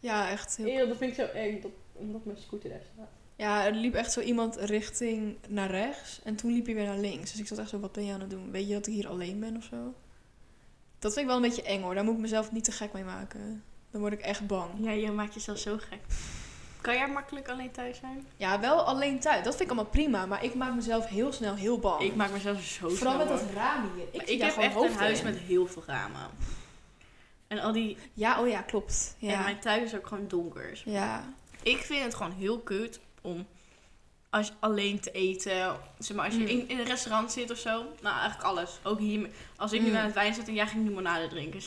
Ja, 0.00 0.30
echt 0.30 0.56
heel 0.56 0.66
Eeuw, 0.66 0.86
dat 0.86 0.96
vind 0.96 1.10
ik 1.10 1.16
zo 1.16 1.32
eng, 1.32 1.60
dat, 1.60 1.70
omdat 1.92 2.24
mijn 2.24 2.38
scooter 2.38 2.70
daar 2.70 2.82
staat. 2.94 3.08
Ja, 3.36 3.66
er 3.66 3.72
liep 3.72 3.94
echt 3.94 4.12
zo 4.12 4.20
iemand 4.20 4.56
richting 4.56 5.36
naar 5.48 5.70
rechts. 5.70 6.20
En 6.24 6.36
toen 6.36 6.52
liep 6.52 6.66
hij 6.66 6.74
weer 6.74 6.86
naar 6.86 6.98
links. 6.98 7.30
Dus 7.30 7.40
ik 7.40 7.46
zat 7.46 7.58
echt 7.58 7.68
zo, 7.68 7.80
wat 7.80 7.92
ben 7.92 8.04
je 8.04 8.12
aan 8.12 8.20
het 8.20 8.30
doen? 8.30 8.50
Weet 8.50 8.68
je 8.68 8.74
dat 8.74 8.86
ik 8.86 8.92
hier 8.92 9.08
alleen 9.08 9.40
ben 9.40 9.56
of 9.56 9.64
zo? 9.64 9.94
Dat 10.98 11.12
vind 11.12 11.16
ik 11.16 11.26
wel 11.26 11.36
een 11.36 11.48
beetje 11.48 11.62
eng 11.62 11.82
hoor. 11.82 11.94
Daar 11.94 12.04
moet 12.04 12.14
ik 12.14 12.20
mezelf 12.20 12.52
niet 12.52 12.64
te 12.64 12.72
gek 12.72 12.92
mee 12.92 13.04
maken. 13.04 13.64
Dan 13.90 14.00
word 14.00 14.12
ik 14.12 14.20
echt 14.20 14.46
bang. 14.46 14.70
Ja, 14.80 14.90
je 14.90 15.10
maakt 15.10 15.34
jezelf 15.34 15.58
zo 15.58 15.76
gek. 15.76 16.00
Kan 16.80 16.94
jij 16.94 17.08
makkelijk 17.08 17.48
alleen 17.48 17.70
thuis 17.70 17.98
zijn? 17.98 18.26
Ja, 18.36 18.60
wel 18.60 18.82
alleen 18.82 19.20
thuis. 19.20 19.44
Dat 19.44 19.56
vind 19.56 19.70
ik 19.70 19.76
allemaal 19.76 19.90
prima. 19.92 20.26
Maar 20.26 20.44
ik 20.44 20.54
maak 20.54 20.74
mezelf 20.74 21.06
heel 21.06 21.32
snel 21.32 21.54
heel 21.54 21.78
bang. 21.78 22.00
Ik 22.02 22.14
maak 22.14 22.30
mezelf 22.30 22.62
zo 22.62 22.88
Vooral 22.88 23.16
met 23.16 23.28
dat 23.28 23.42
raam 23.54 23.90
hier. 23.94 24.04
Ik, 24.10 24.28
ik 24.28 24.40
heb 24.42 24.50
gewoon 24.52 24.64
echt 24.68 24.76
een 24.76 24.96
huis 24.98 25.18
in. 25.18 25.24
met 25.24 25.38
heel 25.38 25.66
veel 25.66 25.82
ramen. 25.86 26.20
En 27.46 27.58
al 27.58 27.72
die... 27.72 27.96
Ja, 28.14 28.40
oh 28.40 28.48
ja, 28.48 28.60
klopt. 28.62 29.16
En 29.20 29.28
Ja. 29.28 29.42
mijn 29.42 29.58
tuin 29.58 29.82
is 29.84 29.94
ook 29.94 30.06
gewoon 30.06 30.28
donker. 30.28 30.82
ja. 30.84 31.24
Ik 31.62 31.78
vind 31.78 32.04
het 32.04 32.14
gewoon 32.14 32.32
heel 32.32 32.58
kut 32.58 33.00
om 33.20 33.46
als 34.30 34.46
je 34.46 34.52
alleen 34.58 35.00
te 35.00 35.10
eten, 35.10 35.76
zeg 35.98 36.16
maar 36.16 36.24
als 36.24 36.34
je 36.34 36.40
Mm. 36.40 36.46
in, 36.46 36.68
in 36.68 36.78
een 36.78 36.84
restaurant 36.84 37.32
zit 37.32 37.50
of 37.50 37.58
zo, 37.58 37.84
nou 38.00 38.16
eigenlijk 38.18 38.42
alles. 38.48 38.78
Ook 38.82 38.98
hier, 38.98 39.30
als 39.56 39.72
ik 39.72 39.80
nu 39.82 39.88
Mm. 39.90 39.96
aan 39.96 40.04
het 40.04 40.14
wijn 40.14 40.34
zit 40.34 40.48
en 40.48 40.54
jij 40.54 40.66
ging 40.66 40.88
limonade 40.88 41.28
drinken, 41.28 41.60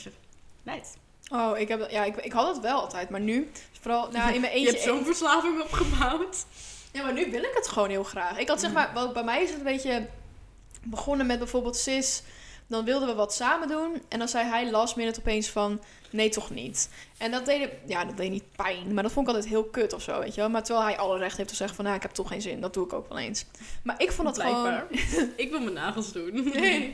net. 0.64 0.97
Oh, 1.32 1.57
ik, 1.57 1.67
heb, 1.67 1.79
dat- 1.79 1.91
ja, 1.91 2.03
ik, 2.03 2.15
ik 2.15 2.32
had 2.32 2.47
het 2.47 2.59
wel 2.59 2.79
altijd. 2.79 3.09
Maar 3.09 3.19
nu, 3.19 3.51
vooral 3.82 4.09
nou, 4.11 4.34
in 4.34 4.41
mijn 4.41 4.53
eentje... 4.53 4.71
je 4.71 4.77
hebt 4.77 4.84
zo'n 4.89 5.05
verslaving 5.05 5.61
opgebouwd. 5.61 6.45
Ja, 6.91 7.03
maar 7.03 7.13
nu 7.13 7.32
wil 7.32 7.43
ik 7.43 7.51
het 7.53 7.67
gewoon 7.67 7.89
heel 7.89 8.03
graag. 8.03 8.38
Ik 8.38 8.47
had 8.47 8.59
zeg 8.59 8.69
Mm. 8.69 8.75
maar, 8.75 8.91
wel, 8.93 9.11
bij 9.11 9.23
mij 9.23 9.41
is 9.43 9.49
het 9.49 9.57
een 9.57 9.63
beetje 9.65 10.07
begonnen 10.84 11.25
met 11.25 11.39
bijvoorbeeld 11.39 11.75
Sis. 11.77 12.23
Dan 12.67 12.86
wilden 12.86 13.07
we 13.07 13.13
wat 13.13 13.34
samen 13.34 13.67
doen. 13.67 14.01
En 14.09 14.19
dan 14.19 14.27
zei 14.27 14.47
hij 14.47 14.71
last 14.71 14.95
minute 14.95 15.19
opeens 15.19 15.49
van, 15.49 15.82
nee 16.12 16.30
toch 16.30 16.49
niet. 16.49 16.89
En 17.18 17.32
dat 17.32 17.45
deed, 17.45 17.70
ja, 17.86 18.05
dat 18.05 18.18
deed 18.18 18.30
niet 18.32 18.43
pijn. 18.55 18.93
Maar 18.93 19.03
dat 19.03 19.12
vond 19.12 19.28
ik 19.28 19.34
altijd 19.34 19.51
heel 19.51 19.64
kut 19.64 19.93
of 19.93 20.01
zo, 20.01 20.20
weet 20.20 20.36
je 20.36 20.41
wel. 20.41 20.49
Maar 20.49 20.64
terwijl 20.64 20.86
hij 20.86 20.97
alle 20.97 21.18
recht 21.18 21.38
heeft 21.38 21.49
te 21.49 21.55
zeggen 21.55 21.76
van, 21.76 21.86
nou, 21.86 21.97
ik 21.97 22.01
heb 22.03 22.12
toch 22.12 22.28
geen 22.28 22.41
zin. 22.41 22.62
Dat 22.62 22.74
doe 22.74 22.86
ik 22.86 22.93
ook 22.93 23.09
wel 23.09 23.18
eens. 23.18 23.45
Maar 23.84 23.95
ik 24.01 24.12
vond 24.12 24.28
dat 24.28 24.38
Blijkbaar. 24.38 24.86
gewoon... 25.09 25.30
ik 25.36 25.49
wil 25.49 25.59
mijn 25.59 25.74
nagels 25.74 26.12
doen. 26.12 26.30
Nee. 26.62 26.91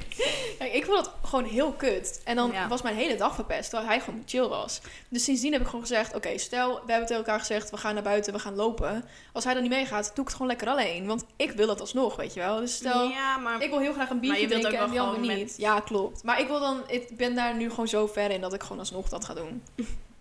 Kijk, 0.57 0.74
ik 0.74 0.86
vond 0.86 0.97
het 0.97 1.09
gewoon 1.24 1.45
heel 1.45 1.72
kut. 1.72 2.22
En 2.24 2.36
dan 2.36 2.51
Ja. 2.51 2.68
was 2.68 2.82
mijn 2.82 2.95
hele 2.95 3.15
dag 3.15 3.36
verpest, 3.36 3.70
terwijl 3.70 3.89
hij 3.91 3.99
gewoon 4.01 4.24
chill 4.26 4.47
was. 4.47 4.82
Dus 5.09 5.24
sindsdien 5.24 5.51
heb 5.51 5.61
ik 5.61 5.68
gewoon 5.68 5.82
gezegd, 5.82 6.15
oké, 6.15 6.38
stel, 6.38 6.74
we 6.74 6.91
hebben 6.91 7.07
tegen 7.07 7.15
elkaar 7.24 7.39
gezegd, 7.39 7.70
we 7.70 7.78
gaan 7.78 7.93
naar 7.93 8.03
buiten, 8.03 8.34
we 8.34 8.39
gaan 8.39 8.55
lopen. 8.55 9.05
Als 9.34 9.43
hij 9.43 9.53
dan 9.53 9.61
niet 9.61 9.72
meegaat, 9.72 10.03
doe 10.05 10.13
ik 10.13 10.24
het 10.24 10.32
gewoon 10.32 10.47
lekker 10.47 10.68
alleen. 10.68 11.05
Want 11.07 11.26
ik 11.36 11.51
wil 11.51 11.70
het 11.70 11.80
alsnog, 11.80 12.15
weet 12.15 12.34
je 12.34 12.39
wel. 12.39 12.59
Dus 12.59 12.76
stel, 12.76 13.09
ja, 13.09 13.38
maar 13.38 13.61
ik 13.63 13.70
wil 13.70 13.80
heel 13.80 13.93
graag 13.93 14.09
een 14.09 14.20
biertje 14.20 14.41
je 14.41 14.47
wilt 14.47 14.61
drinken 14.61 15.01
ook 15.01 15.15
en 15.15 15.22
die 15.22 15.32
niet. 15.32 15.39
met- 15.39 15.57
Ja, 15.57 15.80
klopt. 15.80 16.24
Maar 16.24 16.39
ik 16.39 16.47
wil 16.47 16.59
dan, 16.59 16.82
ik 16.88 17.18
ben 17.18 17.36
daar 17.36 17.55
nu 17.55 17.70
gewoon 17.70 17.88
zo 17.88 18.07
ver 18.07 18.32
in 18.32 18.41
dat 18.41 18.53
ik 18.53 18.61
gewoon 18.61 18.80
alsnog 18.80 19.07
dat 19.10 19.26
ga 19.26 19.34
doen. 19.34 19.64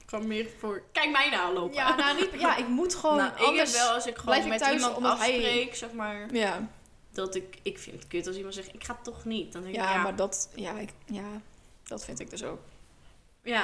gewoon 0.07 0.27
meer 0.27 0.49
voor... 0.59 0.83
Kijk 0.93 1.11
mij 1.11 1.31
nou 1.31 1.55
lopen. 1.55 1.75
Ja, 1.75 1.95
nou, 1.97 2.17
niet, 2.21 2.41
ja 2.41 2.57
ik 2.57 2.69
moet 2.69 2.95
gewoon 3.01 3.17
nou, 3.17 3.33
ik 3.33 3.39
anders... 3.41 3.73
heb 3.73 3.81
wel 3.83 3.95
als 3.95 4.07
ik 4.07 4.17
gewoon 4.19 4.37
ik 4.39 4.47
met 4.47 4.59
thuis 4.59 4.75
iemand 4.75 4.97
hij- 4.99 5.11
afspreek, 5.11 5.75
zeg 5.75 5.93
maar, 5.93 6.35
Ja, 6.35 6.69
dat 7.13 7.35
ik... 7.35 7.59
Ik 7.63 7.79
vind 7.79 7.97
het 7.97 8.09
kut 8.09 8.27
als 8.27 8.37
iemand 8.37 8.55
zegt, 8.55 8.75
ik 8.75 8.85
ga 8.85 8.99
toch 9.03 9.25
niet. 9.25 9.53
Dan 9.53 9.63
denk 9.63 9.75
ik, 9.75 9.81
ja, 9.81 9.93
ja, 9.93 10.03
maar 10.03 10.17
dat, 10.17 10.51
ja, 10.55 10.79
ik, 10.79 10.91
ja, 11.07 11.41
dat 11.85 12.05
vind 12.05 12.21
ik 12.21 12.31
dus 12.31 12.43
ook. 12.45 12.59
ja. 13.43 13.63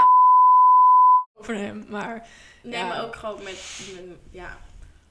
Over 1.34 1.54
hem, 1.56 1.84
maar 1.88 2.28
Nee, 2.62 2.72
Ja. 2.78 2.86
maar 2.88 3.04
ook 3.04 3.16
gewoon 3.16 3.42
met, 3.42 3.80
met 3.94 4.04
ja, 4.30 4.58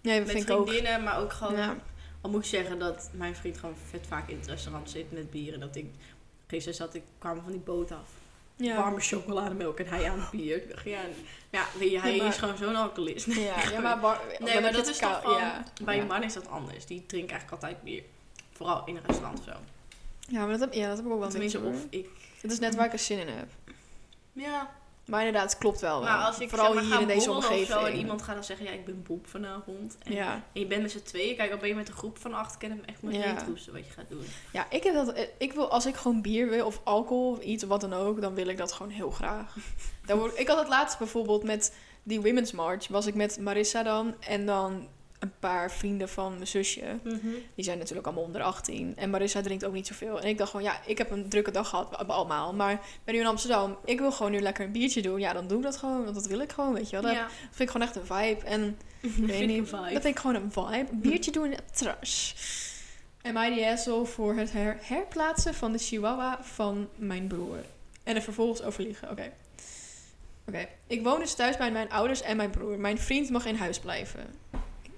nee, 0.02 0.18
dat 0.18 0.26
met 0.28 0.36
vind 0.36 0.50
ik 0.50 0.56
ook. 0.56 0.68
vriendinnen, 0.70 1.04
maar 1.04 1.20
ook 1.20 1.34
gewoon... 1.34 1.56
Ja. 1.56 1.76
Al 2.22 2.30
moet 2.30 2.44
ik 2.44 2.50
zeggen 2.50 2.80
dat 2.80 3.10
mijn 3.14 3.36
vriend 3.36 3.58
gewoon 3.58 3.76
vet 3.90 4.08
vaak 4.08 4.30
in 4.30 4.38
het 4.38 4.48
restaurant 4.48 4.90
zit 4.90 5.12
met 5.12 5.32
bier. 5.32 5.54
En 5.54 5.60
dat 5.60 5.76
ik... 5.76 5.86
Gisteren 6.48 6.76
zat 6.78 6.94
ik, 6.94 7.04
kwamen 7.20 7.44
van 7.44 7.52
die 7.52 7.62
boot 7.62 7.92
af. 7.92 8.10
Ja. 8.62 8.76
Warme 8.76 9.00
chocolademelk 9.00 9.80
en 9.80 9.88
hij 9.88 10.10
aan 10.10 10.28
bier. 10.32 10.56
Ik 10.56 10.70
dacht, 10.70 10.84
ja, 10.86 11.00
ja 11.50 11.66
weet 11.80 11.92
je, 11.92 12.00
hij 12.00 12.16
Ja, 12.16 12.24
maar- 12.24 12.32
is 12.32 12.38
gewoon 12.38 12.58
zo'n 12.58 12.76
alcoholist. 12.76 13.26
Ja, 13.26 13.56
ja 13.72 13.80
maar, 13.96 14.20
Nee, 14.40 14.72
dat 14.72 14.88
is 14.88 14.98
toch. 14.98 15.38
Ja. 15.40 15.64
Bij 15.84 16.00
een 16.00 16.08
man 16.08 16.24
is 16.24 16.34
dat 16.34 16.48
anders. 16.48 16.86
Die 16.86 17.06
drinkt 17.06 17.32
eigenlijk 17.32 17.64
altijd 17.64 17.84
bier. 17.84 18.04
Vooral 18.52 18.82
in 18.86 18.96
een 18.96 19.04
restaurant 19.06 19.40
of 19.40 19.46
zo. 19.46 19.52
Ja, 20.28 20.40
maar 20.40 20.50
dat 20.50 20.60
heb, 20.60 20.74
ja, 20.74 20.88
dat 20.88 20.98
heb 20.98 21.06
ik 21.06 21.12
ook 21.12 21.18
wel 21.18 21.26
een 21.28 21.32
Tenminste, 21.32 21.60
beetje. 21.60 21.78
of 21.78 21.86
ik... 21.90 22.08
Het 22.42 22.52
is 22.52 22.60
net 22.60 22.76
waar 22.76 22.86
ik 22.86 22.94
er 22.94 23.00
zin 23.00 23.20
in 23.20 23.28
heb. 23.28 23.48
Ja, 24.34 24.72
Maar 25.06 25.26
inderdaad, 25.26 25.50
het 25.52 25.60
klopt 25.60 25.82
wel. 25.82 26.02
maar 26.02 26.18
als 26.26 26.40
ik 26.40 26.50
Vooral 26.50 26.74
zeg 26.74 26.76
maar, 26.84 26.92
hier 26.92 27.02
in 27.02 27.08
deze 27.16 27.32
omgeving. 27.32 27.68
zo 27.68 27.86
en 27.86 27.96
iemand 27.98 28.22
gaat 28.22 28.36
dan 28.36 28.44
zeggen, 28.44 28.66
ja, 28.66 28.72
ik 28.72 28.86
ben 28.86 29.04
Bob 29.08 29.28
vanavond. 29.28 29.98
En, 30.04 30.14
Ja. 30.14 30.34
en 30.54 30.62
je 30.62 30.68
bent 30.68 30.82
met 30.82 30.92
z'n 30.92 31.02
tweeën. 31.02 31.36
Kijk, 31.36 31.52
al 31.52 31.58
ben 31.58 31.68
je 31.68 31.76
met 31.76 31.88
een 31.88 31.94
groep 31.94 32.18
van 32.18 32.34
acht, 32.34 32.58
kan 32.58 32.70
hem 32.70 32.82
echt 32.86 33.02
maar 33.02 33.14
Ja. 33.14 33.22
geen 33.22 33.38
troesten 33.38 33.74
wat 33.74 33.86
je 33.86 33.92
gaat 33.92 34.10
doen. 34.10 34.24
ja, 34.54 34.66
ik 34.70 34.84
heb 34.84 34.94
dat. 34.94 35.28
Ik 35.38 35.54
wil 35.54 35.70
als 35.72 35.86
ik 35.86 35.96
gewoon 35.96 36.22
bier 36.22 36.50
wil 36.50 36.66
of 36.66 36.82
alcohol 36.84 37.32
of 37.32 37.40
iets 37.40 37.64
wat 37.64 37.82
dan 37.82 37.94
ook, 37.94 38.22
dan 38.22 38.34
wil 38.36 38.48
ik 38.48 38.58
dat 38.58 38.72
gewoon 38.72 38.92
heel 38.92 39.12
graag. 39.12 39.56
Dan 40.06 40.18
word, 40.20 40.40
ik 40.40 40.48
had 40.48 40.60
het 40.60 40.68
laatst 40.68 40.98
bijvoorbeeld 40.98 41.44
met 41.44 41.76
die 42.04 42.22
Women's 42.22 42.52
March. 42.52 42.88
Was 42.88 43.06
ik 43.06 43.16
met 43.16 43.40
Marissa 43.40 43.84
dan 43.84 44.16
en 44.20 44.46
dan 44.46 44.88
een 45.22 45.32
paar 45.40 45.72
vrienden 45.72 46.10
van 46.10 46.34
mijn 46.34 46.48
zusje. 46.48 47.00
Die 47.56 47.64
zijn 47.66 47.78
natuurlijk 47.78 48.06
allemaal 48.08 48.24
onder 48.26 48.42
18. 48.42 48.94
En 48.98 49.10
Marissa 49.10 49.42
drinkt 49.42 49.66
ook 49.66 49.74
niet 49.74 49.88
zoveel. 49.88 50.22
En 50.22 50.28
ik 50.28 50.38
dacht 50.38 50.52
gewoon, 50.52 50.66
ja, 50.66 50.80
ik 50.86 50.98
heb 50.98 51.12
een 51.12 51.30
drukke 51.30 51.52
dag 51.52 51.70
gehad, 51.70 51.90
we 51.90 52.14
allemaal. 52.14 52.54
Maar 52.54 52.72
ik 52.72 52.80
ben 53.04 53.14
nu 53.14 53.20
in 53.20 53.28
Amsterdam. 53.28 53.78
Ik 53.86 54.00
wil 54.00 54.12
gewoon 54.12 54.32
nu 54.32 54.40
lekker 54.40 54.66
een 54.66 54.72
biertje 54.72 55.02
doen. 55.02 55.20
Ja, 55.20 55.34
dan 55.34 55.48
doe 55.48 55.58
ik 55.58 55.64
dat 55.64 55.78
gewoon. 55.78 56.04
Want 56.04 56.16
dat 56.16 56.26
wil 56.26 56.40
ik 56.40 56.52
gewoon, 56.52 56.74
weet 56.74 56.90
je 56.90 56.92
wel. 56.92 57.02
Dat 57.02 57.12
Ja, 57.14 57.28
vind 57.50 57.60
ik 57.60 57.70
gewoon 57.70 57.88
echt 57.88 57.96
een 57.96 58.06
vibe. 58.06 58.46
En 58.46 58.78
ik 59.02 59.12
weet 59.26 59.48
niet, 59.48 59.68
vibe. 59.70 59.82
dat 59.82 60.02
vind 60.02 60.06
ik 60.06 60.20
gewoon 60.20 60.36
een 60.36 60.52
vibe. 60.52 60.86
Een 60.92 61.00
biertje 61.02 61.32
doen 61.32 61.46
in 61.46 61.52
het 61.52 61.78
terras. 61.78 62.36
En 63.22 63.34
mij 63.34 63.54
die 63.54 63.66
asshole 63.68 64.06
voor 64.06 64.36
het 64.36 64.52
her- 64.52 64.78
herplaatsen 64.82 65.54
van 65.54 65.72
de 65.72 65.78
chihuahua 65.78 66.40
van 66.44 66.90
mijn 66.96 67.28
broer. 67.28 67.58
En 68.04 68.16
er 68.16 68.22
vervolgens 68.22 68.62
overliegen. 68.62 69.10
Oké. 69.10 69.32
Oké. 70.48 70.68
Ik 70.88 71.04
woon 71.04 71.20
dus 71.20 71.34
thuis 71.34 71.58
bij 71.58 71.72
mijn 71.72 71.90
ouders 71.92 72.22
en 72.22 72.38
mijn 72.38 72.50
broer. 72.50 72.80
Mijn 72.80 72.98
vriend 72.98 73.30
mag 73.30 73.46
in 73.46 73.56
huis 73.56 73.80
blijven. 73.80 74.26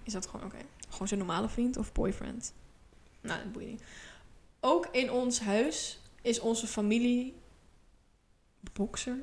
Is 0.03 0.13
dat 0.13 0.27
gewoon 0.27 0.45
oké? 0.45 0.57
Gewoon 0.89 1.07
zijn 1.07 1.19
normale 1.19 1.49
vriend 1.49 1.77
of 1.77 1.91
boyfriend? 1.91 2.53
Nou, 3.21 3.43
dat 3.43 3.51
boeit 3.51 3.67
niet. 3.67 3.83
Ook 4.59 4.87
in 4.91 5.11
ons 5.11 5.39
huis 5.39 5.99
is 6.21 6.39
onze 6.39 6.67
familie 6.67 7.35
bokser. 8.73 9.13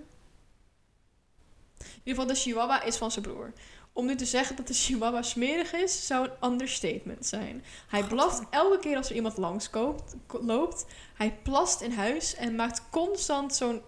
In 1.78 1.87
ieder 1.97 2.22
geval, 2.22 2.26
de 2.26 2.35
chihuahua 2.35 2.83
is 2.83 2.97
van 2.97 3.11
zijn 3.11 3.24
broer. 3.24 3.53
Om 3.93 4.07
nu 4.07 4.16
te 4.16 4.24
zeggen 4.24 4.57
dat 4.57 4.66
de 4.66 4.74
chihuahua 4.74 5.22
smerig 5.22 5.72
is, 5.72 6.07
zou 6.07 6.28
een 6.41 6.51
understatement 6.51 7.26
zijn. 7.26 7.64
Hij 7.89 8.05
blaft 8.05 8.43
elke 8.51 8.78
keer 8.78 8.97
als 8.97 9.09
er 9.11 9.14
iemand 9.16 9.37
langs 9.37 9.70
koopt- 9.70 10.14
ko- 10.26 10.43
loopt. 10.43 10.85
Hij 11.14 11.39
plast 11.43 11.81
in 11.81 11.93
huis 11.93 12.35
en 12.35 12.55
maakt 12.55 12.83
constant 12.91 13.55
zo'n 13.55 13.83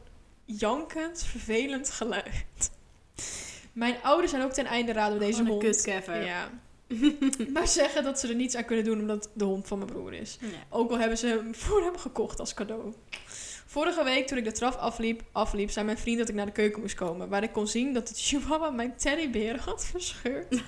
jankend, 0.44 1.22
vervelend 1.22 1.90
geluid. 1.90 2.70
Mijn 3.72 4.02
ouders 4.02 4.30
zijn 4.30 4.42
ook 4.42 4.52
ten 4.52 4.66
einde 4.66 4.92
raad 4.92 5.10
met 5.10 5.20
deze 5.20 5.40
een 5.40 5.46
hond. 5.46 5.62
kutkever. 5.62 6.24
Ja. 6.24 6.50
maar 7.54 7.68
zeggen 7.68 8.04
dat 8.04 8.18
ze 8.18 8.28
er 8.28 8.34
niets 8.34 8.56
aan 8.56 8.64
kunnen 8.64 8.84
doen 8.84 9.00
omdat 9.00 9.24
het 9.24 9.32
de 9.34 9.44
hond 9.44 9.66
van 9.66 9.78
mijn 9.78 9.90
broer 9.90 10.12
is. 10.12 10.38
Ook 10.68 10.90
al 10.90 10.98
hebben 10.98 11.18
ze 11.18 11.26
hem 11.26 11.54
voor 11.64 11.82
hem 11.82 11.96
gekocht 11.96 12.40
als 12.40 12.54
cadeau. 12.54 12.92
Vorige 13.66 14.04
week 14.04 14.26
toen 14.26 14.38
ik 14.38 14.44
de 14.44 14.52
trap 14.52 14.74
afliep, 14.74 15.22
afliep, 15.32 15.70
zei 15.70 15.86
mijn 15.86 15.98
vriend 15.98 16.18
dat 16.18 16.28
ik 16.28 16.34
naar 16.34 16.46
de 16.46 16.52
keuken 16.52 16.80
moest 16.80 16.94
komen. 16.94 17.28
Waar 17.28 17.42
ik 17.42 17.52
kon 17.52 17.66
zien 17.66 17.92
dat 17.92 18.08
de 18.08 18.14
chihuahua 18.22 18.70
mijn 18.70 18.96
teddybeer 18.96 19.60
had 19.60 19.84
verscheurd. 19.84 20.62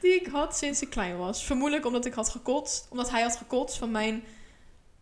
die 0.00 0.14
ik 0.14 0.26
had 0.26 0.56
sinds 0.56 0.82
ik 0.82 0.90
klein 0.90 1.16
was. 1.16 1.44
Vermoedelijk 1.44 1.86
omdat, 1.86 2.04
ik 2.04 2.14
had 2.14 2.28
gekotst, 2.28 2.86
omdat 2.90 3.10
hij 3.10 3.22
had 3.22 3.36
gekotst 3.36 3.78
van 3.78 3.90
mijn 3.90 4.24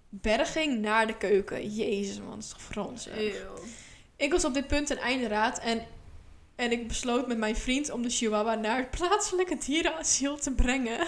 berging 0.09 0.81
naar 0.81 1.07
de 1.07 1.17
keuken. 1.17 1.75
Jezus 1.75 2.19
man, 2.19 2.31
dat 2.31 2.39
is 2.39 2.49
toch 2.49 2.63
Frans. 2.63 3.09
Ik 4.17 4.33
was 4.33 4.45
op 4.45 4.55
dit 4.55 4.67
punt 4.67 4.91
een 4.91 4.99
einde 4.99 5.29
raad 5.29 5.59
en, 5.59 5.87
en 6.57 6.73
ik 6.73 6.89
besloot 6.89 7.27
met 7.27 7.39
mijn 7.39 7.57
vriend 7.57 7.91
om 7.91 8.03
de 8.03 8.11
chihuahua 8.11 8.55
naar 8.55 8.77
het 8.77 8.91
plaatselijke 8.91 9.57
dierenasiel 9.57 10.37
te 10.37 10.53
brengen. 10.53 10.99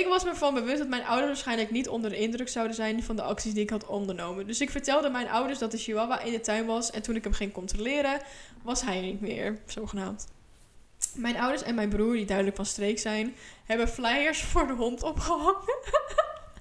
ik 0.00 0.06
was 0.06 0.24
me 0.24 0.30
ervan 0.30 0.54
bewust 0.54 0.78
dat 0.78 0.88
mijn 0.88 1.04
ouders 1.04 1.28
waarschijnlijk 1.28 1.70
niet 1.70 1.88
onder 1.88 2.10
de 2.10 2.18
indruk 2.18 2.48
zouden 2.48 2.76
zijn 2.76 3.02
van 3.02 3.16
de 3.16 3.22
acties 3.22 3.52
die 3.52 3.62
ik 3.62 3.70
had 3.70 3.86
ondernomen. 3.86 4.46
Dus 4.46 4.60
ik 4.60 4.70
vertelde 4.70 5.08
mijn 5.08 5.28
ouders 5.28 5.58
dat 5.58 5.70
de 5.70 5.78
chihuahua 5.78 6.20
in 6.20 6.32
de 6.32 6.40
tuin 6.40 6.66
was 6.66 6.90
en 6.90 7.02
toen 7.02 7.16
ik 7.16 7.24
hem 7.24 7.32
ging 7.32 7.52
controleren, 7.52 8.20
was 8.62 8.82
hij 8.82 9.00
niet 9.00 9.20
meer, 9.20 9.58
zogenaamd. 9.66 10.26
Mijn 11.14 11.36
ouders 11.36 11.62
en 11.62 11.74
mijn 11.74 11.88
broer, 11.88 12.12
die 12.12 12.26
duidelijk 12.26 12.56
van 12.56 12.66
streek 12.66 12.98
zijn, 12.98 13.34
hebben 13.64 13.88
flyers 13.88 14.42
voor 14.42 14.66
de 14.66 14.72
hond 14.72 15.02
opgehangen. 15.02 15.78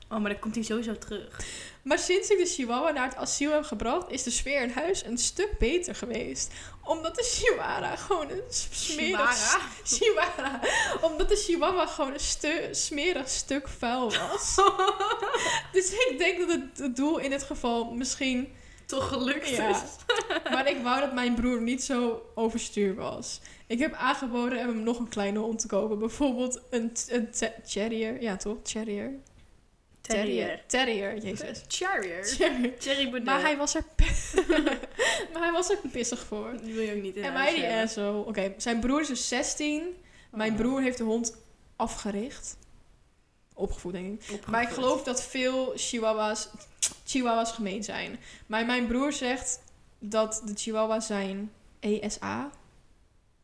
Oh, 0.09 0.19
maar 0.19 0.31
dan 0.31 0.39
komt 0.39 0.55
hij 0.55 0.63
sowieso 0.63 0.97
terug. 0.97 1.39
Maar 1.83 1.99
sinds 1.99 2.29
ik 2.29 2.37
de 2.37 2.45
chihuahua 2.45 2.91
naar 2.91 3.07
het 3.07 3.15
asiel 3.15 3.51
heb 3.51 3.63
gebracht, 3.63 4.09
is 4.11 4.23
de 4.23 4.29
sfeer 4.29 4.61
in 4.61 4.69
huis 4.69 5.05
een 5.05 5.17
stuk 5.17 5.57
beter 5.59 5.95
geweest. 5.95 6.51
Omdat 6.83 7.15
de 7.15 7.23
chihuahua 7.23 7.95
gewoon 7.95 8.29
een 8.29 8.41
smerig... 8.49 9.59
Chihuahua? 9.83 10.59
Omdat 11.01 11.29
de 11.29 11.35
chihuahua 11.35 11.85
gewoon 11.85 12.13
een 12.13 12.19
stu- 12.19 12.67
smerig 12.73 13.29
stuk 13.29 13.67
vuil 13.67 14.03
was. 14.11 14.55
dus 15.73 15.91
ik 15.91 16.15
denk 16.17 16.39
dat 16.39 16.49
het, 16.49 16.77
het 16.77 16.95
doel 16.95 17.17
in 17.17 17.29
dit 17.29 17.43
geval 17.43 17.91
misschien... 17.91 18.53
Toch 18.85 19.07
gelukt 19.07 19.49
Ja. 19.49 19.69
is. 19.69 19.77
Maar 20.51 20.69
ik 20.69 20.83
wou 20.83 20.99
dat 20.99 21.13
mijn 21.13 21.33
broer 21.35 21.61
niet 21.61 21.83
zo 21.83 22.21
overstuur 22.35 22.95
was. 22.95 23.39
Ik 23.67 23.79
heb 23.79 23.93
aangeboden 23.93 24.57
hem 24.59 24.83
nog 24.83 24.99
een 24.99 25.09
kleine 25.09 25.39
hond 25.39 25.59
te 25.59 25.67
kopen. 25.67 25.99
Bijvoorbeeld 25.99 26.61
een, 26.69 26.91
een 27.07 27.29
terrier. 27.71 28.21
Ja 28.21 28.35
toch? 28.35 28.57
Terrier. 28.61 29.11
Terrier. 30.07 30.61
Terrier, 30.67 31.17
jezus. 31.17 31.61
Terrier. 31.67 32.23
Terrier. 32.37 32.73
Cherry 32.79 33.03
Baudet. 33.03 33.23
Maar 33.23 33.41
hij 33.41 33.57
was 33.57 33.75
er... 33.75 33.83
maar 35.33 35.41
hij 35.41 35.51
was 35.51 35.69
er 35.69 35.77
pissig 35.91 36.19
voor. 36.25 36.57
Die 36.63 36.73
wil 36.73 36.83
je 36.83 36.95
ook 36.95 37.01
niet 37.01 37.15
in 37.15 37.23
En 37.23 37.33
mij 37.33 37.53
die 37.53 37.67
asshole. 37.67 38.25
Oké, 38.25 38.53
zijn 38.57 38.79
broer 38.79 39.01
is 39.01 39.07
dus 39.07 39.27
16. 39.27 39.83
Mijn 40.31 40.51
Oh. 40.51 40.57
broer 40.57 40.81
heeft 40.81 40.97
de 40.97 41.03
hond 41.03 41.37
afgericht. 41.75 42.57
Opgevoed, 43.53 43.91
denk 43.93 44.05
ik. 44.05 44.19
Opgevoed. 44.21 44.47
Maar 44.47 44.61
ik 44.61 44.69
geloof 44.69 45.03
dat 45.03 45.23
veel 45.23 45.73
chihuahuas, 45.75 46.49
chihuahuas 47.05 47.51
gemeen 47.51 47.83
zijn. 47.83 48.19
Maar 48.45 48.65
mijn 48.65 48.87
broer 48.87 49.11
zegt 49.13 49.61
dat 49.99 50.41
de 50.45 50.53
chihuahua 50.55 50.99
zijn 50.99 51.51
ESA 51.79 52.49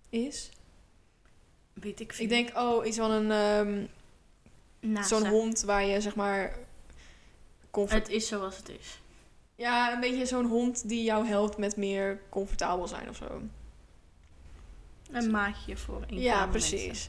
is. 0.09 0.49
Weet 1.73 1.99
ik 1.99 2.13
veel. 2.13 2.23
Ik 2.23 2.29
denk, 2.29 2.57
oh, 2.57 2.85
iets 2.85 2.97
van 2.97 3.11
een... 3.11 3.31
ehm. 3.31 3.85
Zo'n 5.01 5.27
hond 5.27 5.61
waar 5.61 5.85
je, 5.85 6.01
zeg 6.01 6.15
maar... 6.15 6.57
Comfort... 7.71 8.07
Het 8.07 8.15
is 8.15 8.27
zoals 8.27 8.57
het 8.57 8.69
is. 8.69 8.99
Ja, 9.55 9.93
een 9.93 9.99
beetje 9.99 10.25
zo'n 10.25 10.45
hond 10.45 10.89
die 10.89 11.03
jou 11.03 11.25
helpt 11.25 11.57
met 11.57 11.75
meer 11.75 12.21
comfortabel 12.29 12.87
zijn 12.87 13.09
of 13.09 13.15
zo. 13.15 13.41
Een 15.11 15.31
maatje 15.31 15.77
voor 15.77 16.03
een 16.07 16.19
Ja, 16.19 16.47
precies. 16.47 17.07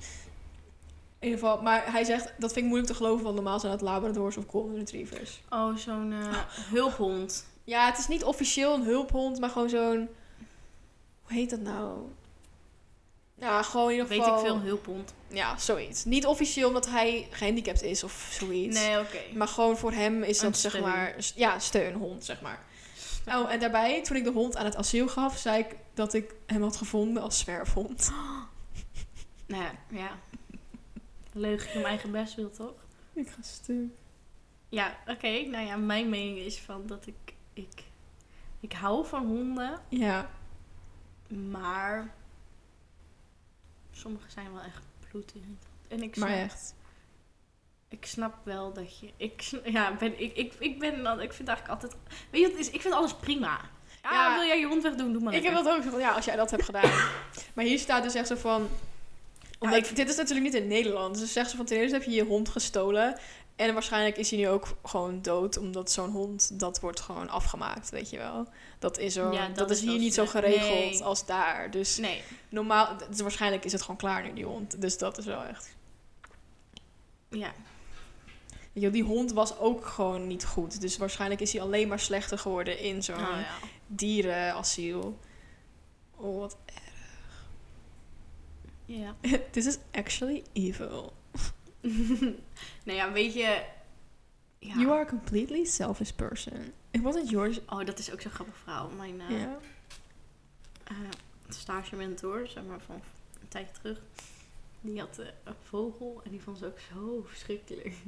In 1.18 1.28
ieder 1.28 1.38
geval, 1.38 1.62
maar 1.62 1.92
hij 1.92 2.04
zegt, 2.04 2.24
dat 2.38 2.52
vind 2.52 2.56
ik 2.56 2.70
moeilijk 2.70 2.90
te 2.92 2.96
geloven, 2.96 3.24
want 3.24 3.34
normaal 3.34 3.60
zijn 3.60 3.72
het 3.72 3.80
Labradors 3.80 4.36
of 4.36 4.44
Golden 4.46 4.76
Retrievers. 4.76 5.42
Oh, 5.50 5.76
zo'n 5.76 6.12
eh, 6.12 6.38
hulphond. 6.74 7.46
Ja, 7.64 7.86
het 7.86 7.98
is 7.98 8.08
niet 8.08 8.24
officieel 8.24 8.74
een 8.74 8.82
hulphond, 8.82 9.40
maar 9.40 9.50
gewoon 9.50 9.68
zo'n... 9.68 10.08
Hoe 11.22 11.38
heet 11.38 11.50
dat 11.50 11.60
nou? 11.60 11.98
Ja, 13.40 13.62
gewoon 13.62 13.86
in 13.86 13.92
ieder 13.92 14.08
Weet 14.08 14.18
geval... 14.18 14.38
ik 14.38 14.44
veel, 14.46 14.60
hulphond. 14.60 15.14
Ja, 15.28 15.58
zoiets. 15.58 16.04
Niet 16.04 16.26
officieel 16.26 16.68
omdat 16.68 16.88
hij 16.88 17.28
gehandicapt 17.30 17.82
is 17.82 18.04
of 18.04 18.28
zoiets. 18.30 18.80
Nee, 18.80 18.98
oké. 18.98 19.18
Maar 19.34 19.48
gewoon 19.48 19.76
voor 19.76 19.92
hem 19.92 20.22
is 20.22 20.38
dat 20.38 20.58
zeg 20.58 20.80
maar... 20.80 21.14
Ja, 21.34 21.58
steunhond, 21.58 22.24
zeg 22.24 22.40
maar. 22.40 22.62
Oh, 23.26 23.52
en 23.52 23.60
daarbij, 23.60 24.02
toen 24.02 24.16
ik 24.16 24.24
de 24.24 24.30
hond 24.30 24.56
aan 24.56 24.64
het 24.64 24.76
asiel 24.76 25.08
gaf, 25.08 25.38
zei 25.38 25.58
ik 25.58 25.76
dat 25.94 26.14
ik 26.14 26.34
hem 26.46 26.62
had 26.62 26.76
gevonden 26.76 27.22
als 27.22 27.38
zwerfhond. 27.38 28.10
Nou 29.46 29.62
ja, 29.62 29.72
ja. 29.88 30.18
Leugje 31.32 31.78
om 31.78 31.84
eigen 31.84 32.10
best 32.10 32.34
wil, 32.34 32.50
toch? 32.50 32.74
Ik 33.12 33.28
ga 33.28 33.42
stuk. 33.42 33.90
Ja, 34.68 34.96
oké. 35.06 35.28
Nou 35.28 35.66
ja, 35.66 35.76
mijn 35.76 36.08
mening 36.08 36.38
is 36.38 36.58
van 36.58 36.86
dat 36.86 37.06
ik, 37.06 37.34
ik... 37.52 37.82
Ik 38.60 38.72
hou 38.72 39.06
van 39.06 39.26
honden, 39.26 39.80
Ja, 39.88 40.30
maar... 41.28 42.14
Sommige 44.00 44.30
zijn 44.30 44.52
wel 44.52 44.62
echt 44.62 44.82
bloedirritant. 45.10 45.64
En 45.88 46.02
ik 46.02 46.16
maar 46.16 46.28
snap, 46.28 46.40
echt. 46.40 46.74
ik 47.88 48.06
snap 48.06 48.34
wel 48.42 48.72
dat 48.72 48.98
je... 48.98 49.10
Ik, 49.16 49.40
ja, 49.64 49.94
ben, 49.94 50.20
ik, 50.20 50.36
ik, 50.36 50.54
ik 50.58 50.78
ben 50.78 51.02
dan... 51.02 51.20
Ik 51.20 51.32
vind 51.32 51.48
eigenlijk 51.48 51.82
altijd... 51.82 52.00
Weet 52.30 52.40
je 52.40 52.50
wat 52.50 52.58
is? 52.58 52.70
Ik 52.70 52.80
vind 52.80 52.94
alles 52.94 53.14
prima. 53.14 53.60
Ja, 54.02 54.10
Ja. 54.12 54.34
wil 54.38 54.46
jij 54.46 54.58
je 54.58 54.66
hond 54.66 54.82
wegdoen? 54.82 55.12
Doe 55.12 55.22
maar 55.22 55.34
Ik 55.34 55.42
heb 55.42 55.54
dat 55.54 55.68
ook 55.68 55.82
van, 55.82 55.98
ja, 56.00 56.12
als 56.12 56.24
jij 56.24 56.36
dat 56.36 56.50
hebt 56.50 56.64
gedaan. 56.64 56.90
maar 57.54 57.64
hier 57.64 57.78
staat 57.78 58.02
dus 58.02 58.14
echt 58.14 58.26
zo 58.28 58.36
van... 58.36 58.68
Omdat, 59.58 59.78
ik- 59.90 59.96
Dit 59.96 60.08
is 60.08 60.16
natuurlijk 60.16 60.52
niet 60.52 60.62
in 60.62 60.68
Nederland. 60.68 61.18
Dus 61.18 61.32
zegt 61.32 61.50
ze 61.50 61.56
van, 61.56 61.64
ten 61.66 61.76
eerste 61.76 61.96
heb 61.96 62.04
je 62.04 62.10
je 62.10 62.24
hond 62.24 62.48
gestolen. 62.48 63.18
En 63.60 63.72
waarschijnlijk 63.72 64.16
is 64.16 64.30
hij 64.30 64.38
nu 64.38 64.48
ook 64.48 64.76
gewoon 64.84 65.22
dood. 65.22 65.56
Omdat 65.58 65.90
zo'n 65.90 66.10
hond, 66.10 66.60
dat 66.60 66.80
wordt 66.80 67.00
gewoon 67.00 67.28
afgemaakt, 67.28 67.90
weet 67.90 68.10
je 68.10 68.18
wel. 68.18 68.46
Dat 68.78 68.98
is, 68.98 69.14
Ja, 69.14 69.30
dat, 69.46 69.56
dat 69.56 69.70
is 69.70 69.80
hier 69.80 69.98
niet 69.98 70.14
zo 70.14 70.26
geregeld 70.26 70.90
Nee. 70.90 71.04
als 71.04 71.26
daar. 71.26 71.70
Dus 71.70 71.96
Nee. 71.96 72.22
normaal, 72.48 72.96
dus 73.10 73.20
waarschijnlijk 73.20 73.64
is 73.64 73.72
het 73.72 73.80
gewoon 73.80 73.96
klaar 73.96 74.22
nu, 74.22 74.32
die 74.32 74.44
hond. 74.44 74.80
Dus 74.80 74.98
dat 74.98 75.18
is 75.18 75.24
wel 75.24 75.42
echt... 75.44 75.74
Ja. 77.28 77.52
Weet 78.72 78.82
je, 78.82 78.90
die 78.90 79.02
hond 79.02 79.32
was 79.32 79.58
ook 79.58 79.86
gewoon 79.86 80.26
niet 80.26 80.44
goed. 80.44 80.80
Dus 80.80 80.96
waarschijnlijk 80.96 81.40
is 81.40 81.52
hij 81.52 81.62
alleen 81.62 81.88
maar 81.88 82.00
slechter 82.00 82.38
geworden 82.38 82.78
in 82.78 83.02
zo'n 83.02 83.14
Oh, 83.14 83.20
ja. 83.20 83.46
dierenasiel. 83.86 85.18
Oh, 86.16 86.38
wat... 86.38 86.56
Ja. 88.84 89.14
This 89.52 89.66
is 89.66 89.78
actually 89.92 90.42
evil. 90.52 91.12
nou 92.84 92.98
ja, 92.98 93.12
weet 93.12 93.34
je... 93.34 93.64
Ja. 94.58 94.74
You 94.74 94.90
are 94.90 95.00
a 95.00 95.06
completely 95.06 95.64
selfish 95.64 96.10
person. 96.10 96.72
It 96.90 97.00
wasn't 97.02 97.30
yours. 97.30 97.60
Oh, 97.66 97.84
dat 97.84 97.98
is 97.98 98.12
ook 98.12 98.20
zo'n 98.20 98.30
grappig 98.30 98.56
verhaal. 98.56 98.88
Mijn 98.96 99.20
eh 99.20 99.30
Ja. 99.30 99.58
eh, 100.84 100.96
stagementor, 101.48 102.46
zeg 102.46 102.64
maar 102.64 102.80
van 102.86 103.00
een 103.40 103.48
tijdje 103.48 103.72
terug, 103.80 104.00
die 104.80 105.00
had 105.00 105.18
eh, 105.18 105.26
een 105.44 105.54
vogel 105.68 106.20
en 106.24 106.30
die 106.30 106.40
vond 106.42 106.58
ze 106.58 106.66
ook 106.66 106.78
zo 106.92 107.24
verschrikkelijk. 107.28 107.94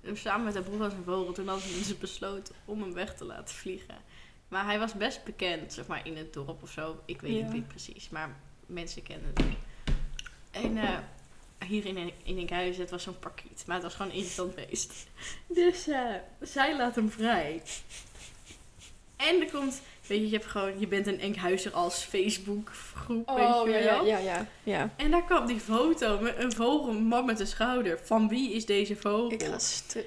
En 0.00 0.16
samen 0.16 0.44
met 0.44 0.54
haar 0.54 0.62
broer 0.62 0.78
was 0.78 0.92
een 0.92 1.04
vogel. 1.04 1.32
Toen 1.32 1.48
hadden 1.48 1.84
ze 1.84 1.94
besloten 1.94 2.54
om 2.64 2.80
hem 2.82 2.92
weg 2.92 3.14
te 3.16 3.24
laten 3.24 3.54
vliegen. 3.54 3.94
Maar 4.48 4.64
hij 4.64 4.78
was 4.78 4.94
best 4.94 5.24
bekend, 5.24 5.72
zeg 5.72 5.86
maar, 5.86 6.06
in 6.06 6.16
het 6.16 6.32
dorp 6.32 6.62
of 6.62 6.70
zo. 6.70 7.00
Ik 7.04 7.20
weet 7.20 7.52
niet 7.52 7.68
precies, 7.68 8.08
maar 8.08 8.36
mensen 8.66 9.02
kenden 9.02 9.32
hem. 9.34 9.54
En 10.50 10.76
eh, 10.76 10.98
hier 11.64 11.86
in, 11.86 12.12
in 12.22 12.38
Enkhuizen, 12.38 12.82
het 12.82 12.90
was 12.90 13.02
zo'n 13.02 13.18
parkiet. 13.18 13.62
Maar 13.66 13.74
het 13.76 13.84
was 13.84 13.94
gewoon 13.94 14.10
een 14.12 14.18
irritant 14.18 14.54
beest. 14.54 14.92
Dus 15.46 15.88
eh, 15.88 16.00
zij 16.40 16.76
laat 16.76 16.94
hem 16.94 17.10
vrij. 17.10 17.62
En 19.16 19.40
er 19.40 19.50
komt, 19.50 19.80
weet 20.06 20.18
je, 20.18 20.26
je, 20.26 20.32
hebt 20.32 20.46
gewoon, 20.50 20.78
je 20.80 20.86
bent 20.86 21.06
een 21.06 21.20
Enkhuizer 21.20 21.72
als 21.72 21.94
Facebook 22.02 22.70
groep, 22.94 23.28
weet 23.36 23.54
Oh, 23.54 23.66
je 23.68 23.72
ja, 23.74 23.84
wel. 23.84 24.04
ja, 24.06 24.18
ja, 24.18 24.24
ja, 24.32 24.46
ja. 24.62 24.90
En 24.96 25.10
daar 25.10 25.24
kwam 25.24 25.46
die 25.46 25.60
foto 25.60 26.18
met 26.20 26.34
een 26.38 26.52
vogel, 26.52 26.88
een 26.88 27.02
man 27.02 27.24
met 27.24 27.40
een 27.40 27.46
schouder. 27.46 28.00
Van 28.04 28.28
wie 28.28 28.52
is 28.52 28.66
deze 28.66 28.96
vogel? 28.96 29.32
Ik 29.32 29.42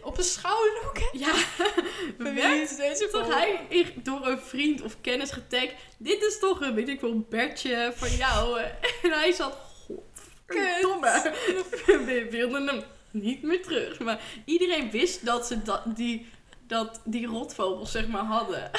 op 0.03 0.15
de 0.15 0.23
schouder 0.23 0.81
ook, 0.87 0.97
hè? 0.99 1.07
Ja, 1.11 1.33
Van 2.17 2.33
wie 2.33 2.33
werd 2.33 2.71
is 2.71 2.77
deze 2.77 3.07
toch 3.11 3.21
vogel? 3.25 3.37
hij 3.37 3.65
in- 3.69 3.93
door 4.03 4.27
een 4.27 4.39
vriend 4.39 4.81
of 4.81 4.95
kennis 5.01 5.31
getagd. 5.31 5.73
Dit 5.97 6.21
is 6.23 6.39
toch 6.39 6.61
een, 6.61 6.73
weet 6.75 6.89
ik 6.89 7.01
wel, 7.01 7.25
Bertje 7.29 7.91
van 7.95 8.09
jou. 8.11 8.59
eh. 8.59 8.65
En 9.03 9.11
hij 9.11 9.31
zat, 9.31 9.57
godverdomme. 10.47 11.33
We 11.85 12.27
wilden 12.37 12.67
hem 12.67 12.83
niet 13.11 13.43
meer 13.43 13.61
terug. 13.63 13.99
Maar 13.99 14.19
iedereen 14.45 14.91
wist 14.91 15.25
dat 15.25 15.47
ze 15.47 15.61
dat, 15.63 15.81
die, 15.85 16.27
dat 16.67 17.01
die 17.03 17.27
rotvogels, 17.27 17.91
zeg 17.91 18.07
maar, 18.07 18.23
hadden. 18.23 18.71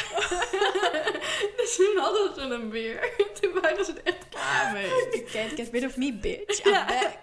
dus 1.56 1.76
toen 1.76 1.96
hadden 1.96 2.34
ze 2.34 2.40
hem 2.40 2.70
weer. 2.70 3.10
Toen 3.40 3.52
waren 3.60 3.84
ze 3.84 3.92
er 3.92 4.00
echt 4.04 4.28
klaar 4.28 4.72
mee. 4.72 4.86
You 4.86 5.24
can't 5.32 5.52
get 5.52 5.68
rid 5.72 5.84
of 5.84 5.96
me, 5.96 6.12
bitch. 6.12 6.64
I'm 6.64 6.72
Ja. 6.72 6.84
back. 6.86 7.18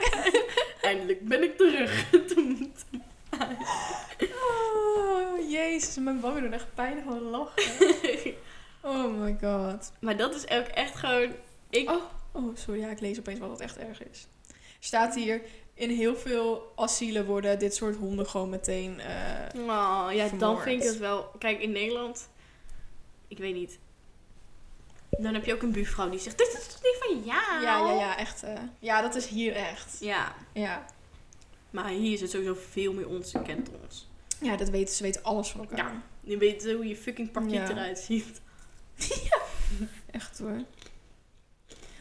Eindelijk 0.82 1.28
ben 1.28 1.44
ik 1.44 1.58
terug. 1.58 2.10
Toen- 2.28 2.74
Oh, 4.20 5.50
jezus. 5.52 5.98
Mijn 5.98 6.20
wangen 6.20 6.42
doen 6.42 6.54
echt 6.54 6.74
pijn 6.74 7.04
van 7.06 7.22
lachen. 7.22 8.36
Oh 8.82 9.20
my 9.20 9.38
god. 9.42 9.92
maar 10.00 10.18
dat 10.18 10.36
is 10.36 10.50
ook 10.50 10.66
echt 10.68 10.96
gewoon... 10.96 11.32
Ik, 11.70 11.90
Oh, 11.90 12.04
oh, 12.32 12.56
sorry. 12.56 12.80
Ja, 12.80 12.88
ik 12.90 13.00
lees 13.00 13.20
opeens 13.20 13.40
wat 13.40 13.50
dat 13.50 13.60
echt 13.62 13.78
erg 13.78 14.04
is. 14.12 14.28
Staat 14.84 15.16
hier... 15.16 15.42
In 15.76 15.90
heel 15.90 16.16
veel 16.16 16.72
asielen 16.76 17.26
worden 17.26 17.60
dit 17.60 17.76
soort 17.76 17.96
honden 17.96 18.28
gewoon 18.28 18.50
meteen... 18.50 19.00
eh, 19.00 19.60
Oh, 19.62 20.08
ja, 20.12 20.28
dan 20.38 20.62
vind 20.62 20.82
ik 20.84 20.88
het 20.90 20.98
wel. 20.98 21.24
Kijk, 21.40 21.60
in 21.62 21.72
Nederland, 21.72 22.30
ik 23.28 23.38
weet 23.38 23.54
niet. 23.54 23.80
Dan 25.10 25.34
heb 25.34 25.46
je 25.46 25.54
ook 25.54 25.62
een 25.62 25.72
buurvrouw 25.72 26.10
die 26.10 26.20
zegt: 26.20 26.38
Dit 26.38 26.48
is 26.48 26.68
toch 26.68 26.82
niet 26.84 26.96
van 27.00 27.16
jou? 27.34 27.62
ja, 27.64 27.78
ja, 27.90 27.94
ja, 28.00 28.18
echt. 28.18 28.44
eh, 28.44 28.54
ja, 28.80 29.02
dat 29.02 29.16
is 29.16 29.28
hier 29.28 29.56
echt. 29.56 29.98
Ja, 30.00 30.36
Ja. 30.54 30.86
maar 31.70 31.88
hier 31.90 32.14
is 32.14 32.22
het 32.22 32.30
sowieso 32.30 32.58
veel 32.70 32.94
meer 32.94 33.08
ons. 33.08 33.30
Ze 33.30 33.42
kent 33.42 33.70
ons. 33.84 34.08
Ja, 34.42 34.56
dat 34.58 34.70
weten 34.70 34.96
ze 34.96 35.04
weten 35.04 35.24
alles 35.24 35.50
van 35.50 35.60
elkaar. 35.60 35.78
Ja. 35.94 36.02
Je 36.20 36.38
weet 36.38 36.72
hoe 36.72 36.88
je 36.88 36.96
fucking 36.96 37.32
parkiet 37.32 37.54
Ja. 37.54 37.70
eruit 37.70 38.00
ziet. 38.00 38.42
Echt 40.12 40.40
hoor. 40.40 40.62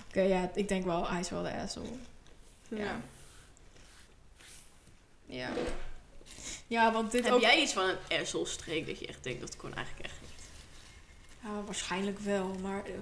Oké, 0.09 0.21
ja, 0.21 0.51
ik 0.55 0.69
denk 0.69 0.85
wel, 0.85 1.09
hij 1.09 1.21
is 1.21 1.31
wel 1.31 1.43
de 1.43 1.53
asshole. 1.55 1.87
Ja. 2.77 3.01
Ja. 5.27 5.51
Ja, 6.67 6.93
want 6.93 7.11
dit 7.11 7.25
Heb 7.25 7.33
ook... 7.33 7.41
jij 7.41 7.63
iets 7.63 7.73
van 7.73 7.89
een 7.89 8.21
asshole-streek 8.21 8.87
dat 8.87 8.99
je 8.99 9.07
echt 9.07 9.25
denkt 9.25 9.41
dat 9.41 9.57
kon 9.57 9.75
eigenlijk 9.75 10.07
echt 10.07 10.21
niet? 10.21 10.31
Ja, 11.43 11.63
waarschijnlijk 11.65 12.19
wel, 12.19 12.55
maar 12.63 12.85
eh, 12.85 12.93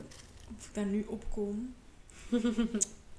of 0.58 0.66
ik 0.66 0.74
daar 0.74 0.84
nu 0.84 1.04
op 1.08 1.24
kom... 1.30 1.74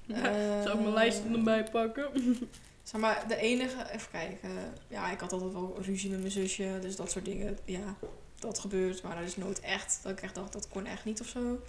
Ja, 0.05 0.15
Eh, 0.23 0.63
Zou 0.63 0.75
ik 0.77 0.81
mijn 0.81 0.93
lijst 0.93 1.21
erbij 1.33 1.63
pakken? 1.63 2.09
Zeg 2.83 3.01
maar, 3.01 3.27
de 3.27 3.35
enige... 3.35 3.91
Even 3.91 4.11
kijken. 4.11 4.49
Ja, 4.87 5.11
ik 5.11 5.19
had 5.19 5.31
altijd 5.31 5.51
wel 5.51 5.77
ruzie 5.81 6.09
met 6.09 6.19
mijn 6.19 6.31
zusje, 6.31 6.77
dus 6.81 6.95
dat 6.95 7.11
soort 7.11 7.25
dingen. 7.25 7.57
Ja, 7.65 7.95
dat 8.39 8.59
gebeurt, 8.59 9.01
maar 9.03 9.15
dat 9.15 9.27
is 9.27 9.35
nooit 9.37 9.59
echt. 9.59 9.99
Dat 10.03 10.11
ik 10.11 10.21
echt 10.21 10.35
dacht, 10.35 10.53
dat 10.53 10.67
kon 10.67 10.85
echt 10.85 11.05
niet 11.05 11.21
of 11.21 11.27
zo. 11.27 11.59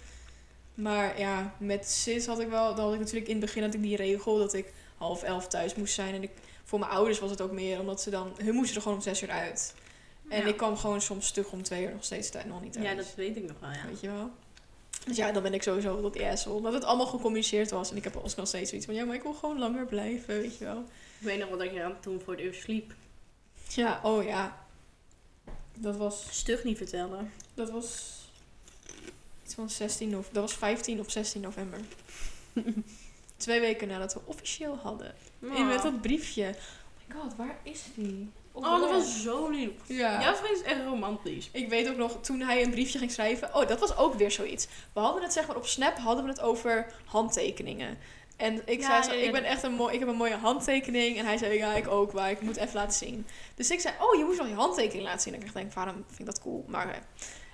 Maar 0.73 1.19
ja, 1.19 1.55
met 1.59 1.89
Sis 1.89 2.25
had 2.25 2.39
ik 2.39 2.47
wel... 2.49 2.75
Dan 2.75 2.83
had 2.85 2.93
ik 2.93 2.99
natuurlijk 2.99 3.27
in 3.27 3.35
het 3.35 3.45
begin 3.45 3.63
had 3.63 3.73
ik 3.73 3.81
die 3.81 3.95
regel 3.95 4.37
dat 4.37 4.53
ik 4.53 4.73
half 4.97 5.23
elf 5.23 5.47
thuis 5.47 5.75
moest 5.75 5.93
zijn. 5.93 6.13
En 6.13 6.23
ik, 6.23 6.31
voor 6.63 6.79
mijn 6.79 6.91
ouders 6.91 7.19
was 7.19 7.29
het 7.31 7.41
ook 7.41 7.51
meer, 7.51 7.79
omdat 7.79 8.01
ze 8.01 8.09
dan... 8.09 8.33
Hun 8.37 8.53
moesten 8.55 8.75
er 8.75 8.81
gewoon 8.81 8.97
om 8.97 9.03
zes 9.03 9.21
uur 9.23 9.29
uit. 9.31 9.73
En 10.29 10.41
Ja. 10.41 10.45
ik 10.47 10.57
kwam 10.57 10.77
gewoon 10.77 11.01
soms 11.01 11.27
stug 11.27 11.51
om 11.51 11.63
twee 11.63 11.83
uur 11.83 11.91
nog 11.91 12.03
steeds 12.03 12.29
thuis, 12.29 12.45
nog 12.45 12.61
niet 12.61 12.73
thuis. 12.73 12.85
Ja, 12.87 12.95
dat 12.95 13.13
weet 13.15 13.35
ik 13.37 13.47
nog 13.47 13.59
wel, 13.59 13.69
ja. 13.71 13.85
Weet 13.87 13.99
je 13.99 14.07
wel? 14.11 14.29
Dus 15.05 15.17
ja, 15.17 15.31
dan 15.31 15.43
ben 15.43 15.53
ik 15.53 15.63
sowieso 15.63 16.01
dat 16.01 16.21
asshole. 16.21 16.55
Omdat 16.57 16.73
het 16.73 16.83
allemaal 16.83 17.05
gecommuniceerd 17.07 17.71
was. 17.71 17.91
En 17.91 17.97
ik 17.97 18.03
heb 18.03 18.15
alsnog 18.15 18.47
steeds 18.47 18.67
zoiets 18.69 18.87
van... 18.87 18.95
Ja, 18.95 19.05
maar 19.05 19.15
ik 19.15 19.23
wil 19.23 19.33
gewoon 19.33 19.59
langer 19.59 19.85
blijven, 19.85 20.41
weet 20.41 20.57
je 20.57 20.65
wel. 20.65 20.79
Ik 21.19 21.25
weet 21.29 21.39
nog 21.39 21.49
wel 21.49 21.57
dat 21.57 21.73
je 21.73 21.83
aan 21.83 21.99
toen 21.99 22.21
voor 22.21 22.33
het 22.33 22.41
eerst 22.41 22.61
sliep. 22.61 22.93
Ja, 23.67 23.99
oh 24.03 24.23
ja. 24.23 24.65
Dat 25.77 25.95
was, 25.97 26.25
Stug 26.29 26.63
niet 26.63 26.77
vertellen. 26.77 27.31
dat 27.53 27.69
was 27.71 28.11
iets 29.53 29.77
van 29.77 29.87
16 29.87 30.17
of 30.17 30.29
dat 30.31 30.41
was 30.41 30.53
15 30.53 30.99
of 30.99 31.11
16 31.11 31.41
november. 31.41 31.79
Twee 33.37 33.59
weken 33.59 33.87
nadat 33.87 34.13
we 34.13 34.19
officieel 34.25 34.79
hadden. 34.83 35.15
En 35.55 35.67
met 35.67 35.81
dat 35.81 36.01
briefje. 36.01 36.47
Oh 36.47 37.15
my 37.15 37.21
god, 37.21 37.35
waar 37.35 37.57
is 37.63 37.83
die? 37.95 38.29
Oh, 38.51 38.79
dat 38.79 38.89
was 38.89 39.21
zo 39.21 39.49
lief. 39.49 39.69
Ja. 39.85 40.21
Jouw 40.21 40.35
vriend 40.35 40.57
is 40.57 40.61
echt 40.61 40.83
romantisch. 40.83 41.49
Ik 41.51 41.69
weet 41.69 41.89
ook 41.89 41.97
nog, 41.97 42.17
toen 42.21 42.39
hij 42.39 42.63
een 42.63 42.69
briefje 42.69 42.97
ging 42.97 43.11
schrijven... 43.11 43.55
Oh, 43.55 43.67
dat 43.67 43.79
was 43.79 43.97
ook 43.97 44.13
weer 44.13 44.31
zoiets. 44.31 44.67
We 44.93 44.99
hadden 44.99 45.23
het 45.23 45.33
zeg 45.33 45.47
maar 45.47 45.55
op 45.55 45.65
Snap 45.65 45.97
hadden 45.97 46.23
we 46.23 46.29
het 46.29 46.41
over 46.41 46.93
handtekeningen. 47.05 47.97
En 48.37 48.61
ik 48.65 48.79
Ja, 48.79 48.87
zei 48.87 49.03
zo, 49.03 49.11
ja, 49.11 49.19
ja. 49.19 49.25
ik 49.25 49.31
ben 49.31 49.43
echt 49.43 49.63
een 49.63 49.73
mooi, 49.73 49.93
ik 49.93 49.99
heb 49.99 50.09
een 50.09 50.15
mooie 50.15 50.35
handtekening. 50.37 51.17
En 51.17 51.25
hij 51.25 51.37
zei, 51.37 51.57
ja, 51.57 51.73
ik 51.73 51.87
ook, 51.87 52.13
maar 52.13 52.31
ik 52.31 52.41
moet 52.41 52.57
even 52.57 52.75
laten 52.75 52.97
zien. 52.97 53.25
Dus 53.55 53.71
ik 53.71 53.79
zei, 53.79 53.95
oh, 53.99 54.17
je 54.17 54.23
moest 54.23 54.39
nog 54.39 54.47
je 54.47 54.53
handtekening 54.53 55.03
laten 55.03 55.21
zien. 55.21 55.33
En 55.33 55.41
ik 55.41 55.53
denk, 55.53 55.73
waarom 55.73 56.03
vind 56.07 56.19
ik 56.19 56.25
dat 56.25 56.39
cool? 56.41 56.65
Maar 56.67 56.89
eh, 56.89 56.97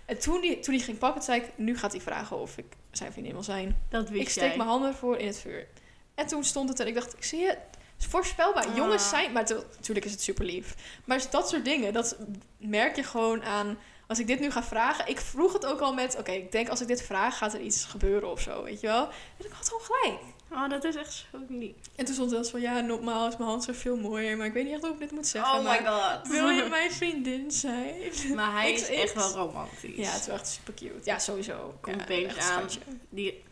en 0.09 0.19
toen 0.19 0.41
die, 0.41 0.59
toen 0.59 0.73
die 0.73 0.83
ging 0.83 0.97
pakken, 0.97 1.21
zei 1.21 1.41
ik, 1.41 1.51
nu 1.55 1.77
gaat 1.77 1.91
hij 1.91 2.01
vragen 2.01 2.37
of 2.37 2.57
ik 2.57 2.65
zijn 2.91 3.11
vriendin 3.11 3.33
wil 3.33 3.43
zijn. 3.43 3.77
Dat 3.89 4.09
wist 4.09 4.21
ik 4.21 4.29
steek 4.29 4.43
jij. 4.47 4.57
mijn 4.57 4.69
handen 4.69 4.95
voor 4.95 5.17
in 5.17 5.27
het 5.27 5.39
vuur. 5.39 5.67
En 6.15 6.27
toen 6.27 6.43
stond 6.43 6.69
het 6.69 6.79
en 6.79 6.87
ik 6.87 6.93
dacht, 6.93 7.13
ik 7.13 7.23
zie 7.23 7.39
je, 7.39 7.47
het 7.47 7.77
is 7.99 8.05
voorspelbaar. 8.05 8.65
Ah. 8.67 8.75
Jongens 8.75 9.09
zijn, 9.09 9.31
maar 9.31 9.45
tu- 9.45 9.63
natuurlijk 9.75 10.05
is 10.05 10.11
het 10.11 10.21
super 10.21 10.45
lief. 10.45 10.75
Maar 11.05 11.25
dat 11.29 11.49
soort 11.49 11.65
dingen, 11.65 11.93
dat 11.93 12.17
merk 12.57 12.95
je 12.95 13.03
gewoon 13.03 13.43
aan. 13.43 13.77
Als 14.07 14.19
ik 14.19 14.27
dit 14.27 14.39
nu 14.39 14.51
ga 14.51 14.63
vragen, 14.63 15.07
ik 15.07 15.19
vroeg 15.19 15.53
het 15.53 15.65
ook 15.65 15.79
al 15.79 15.93
met, 15.93 16.17
oké, 16.17 16.31
ik 16.31 16.51
denk 16.51 16.69
als 16.69 16.81
ik 16.81 16.87
dit 16.87 17.01
vraag, 17.01 17.37
gaat 17.37 17.53
er 17.53 17.61
iets 17.61 17.85
gebeuren 17.85 18.31
of 18.31 18.41
zo, 18.41 18.63
weet 18.63 18.79
je 18.79 18.87
wel? 18.87 19.07
En 19.37 19.45
ik 19.45 19.51
had 19.51 19.67
gewoon 19.69 19.83
gelijk. 19.83 20.19
Oh, 20.51 20.69
dat 20.69 20.83
is 20.83 20.95
echt 20.95 21.11
zo 21.31 21.37
lief. 21.49 21.73
En 21.95 22.05
toen 22.05 22.13
stond 22.13 22.29
het 22.29 22.39
als 22.39 22.49
van, 22.49 22.61
ja, 22.61 22.79
normaal 22.79 23.27
is 23.27 23.37
mijn 23.37 23.49
hand 23.49 23.63
zo 23.63 23.73
veel 23.73 23.97
mooier, 23.97 24.37
maar 24.37 24.45
ik 24.45 24.53
weet 24.53 24.63
niet 24.63 24.73
echt 24.73 24.81
hoe 24.81 24.91
ik 24.93 24.99
dit 24.99 25.11
moet 25.11 25.27
zeggen. 25.27 25.59
Oh 25.59 25.63
my 25.69 25.85
god. 25.85 26.27
Wil 26.27 26.49
je 26.49 26.67
mijn 26.69 26.91
vriendin 26.91 27.51
zijn? 27.51 27.95
Maar 28.35 28.51
hij 28.51 28.73
is 28.73 28.87
echt 28.89 29.13
wel 29.13 29.31
romantisch. 29.31 29.95
Ja, 29.95 30.11
het 30.11 30.21
is 30.21 30.27
echt 30.27 30.47
super 30.47 30.73
cute. 30.73 30.93
Ja, 31.03 31.19
sowieso. 31.19 31.77
Komt 31.81 32.03
ja, 32.07 32.15
een 32.15 32.27
aan. 32.29 32.41
schatje. 32.41 32.79
Die, 33.09 33.43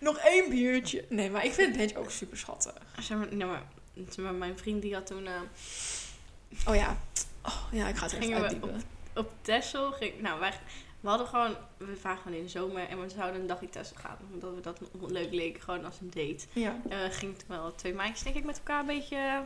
Nog 0.00 0.16
één 0.18 0.50
biertje. 0.50 1.04
Nee, 1.08 1.30
maar 1.30 1.44
ik 1.44 1.52
vind 1.52 1.76
Benj 1.76 1.94
ook 1.96 2.10
super 2.10 2.36
schattig. 2.38 2.72
zeg 3.00 3.18
maar, 3.18 3.34
nee, 3.34 3.46
maar, 3.46 4.34
mijn 4.34 4.58
vriend 4.58 4.82
die 4.82 4.94
had 4.94 5.06
toen... 5.06 5.26
eh, 5.26 5.32
Oh 6.66 6.74
ja. 6.74 6.96
Oh, 7.42 7.62
ja, 7.72 7.88
ik 7.88 7.96
ga 7.96 8.04
het 8.06 8.12
even 8.12 8.34
uitdiepen. 8.34 8.82
op 9.14 9.30
Texel 9.42 9.92
ging... 9.92 10.20
Nou, 10.20 10.40
wij, 10.40 10.52
we 11.06 11.12
hadden 11.12 11.26
gewoon... 11.28 11.56
We 11.76 11.98
waren 12.02 12.18
gewoon 12.22 12.36
in 12.38 12.42
de 12.44 12.48
zomer 12.50 12.88
en 12.88 13.00
we 13.00 13.08
zouden 13.08 13.40
een 13.40 13.46
dagje 13.46 13.68
Texel 13.68 13.96
gaan. 13.96 14.16
Omdat 14.32 14.54
we 14.54 14.60
dat 14.60 14.80
leuk 15.10 15.32
leek, 15.32 15.58
gewoon 15.60 15.84
als 15.84 16.00
een 16.00 16.10
date. 16.10 16.46
Ja. 16.52 16.80
En 16.88 17.02
we 17.02 17.10
gingen 17.10 17.36
toen 17.36 17.48
wel 17.48 17.74
twee 17.74 17.94
maandjes 17.94 18.22
denk 18.22 18.36
ik 18.36 18.44
met 18.44 18.58
elkaar 18.58 18.80
een 18.80 18.86
beetje... 18.86 19.16
eh, 19.16 19.38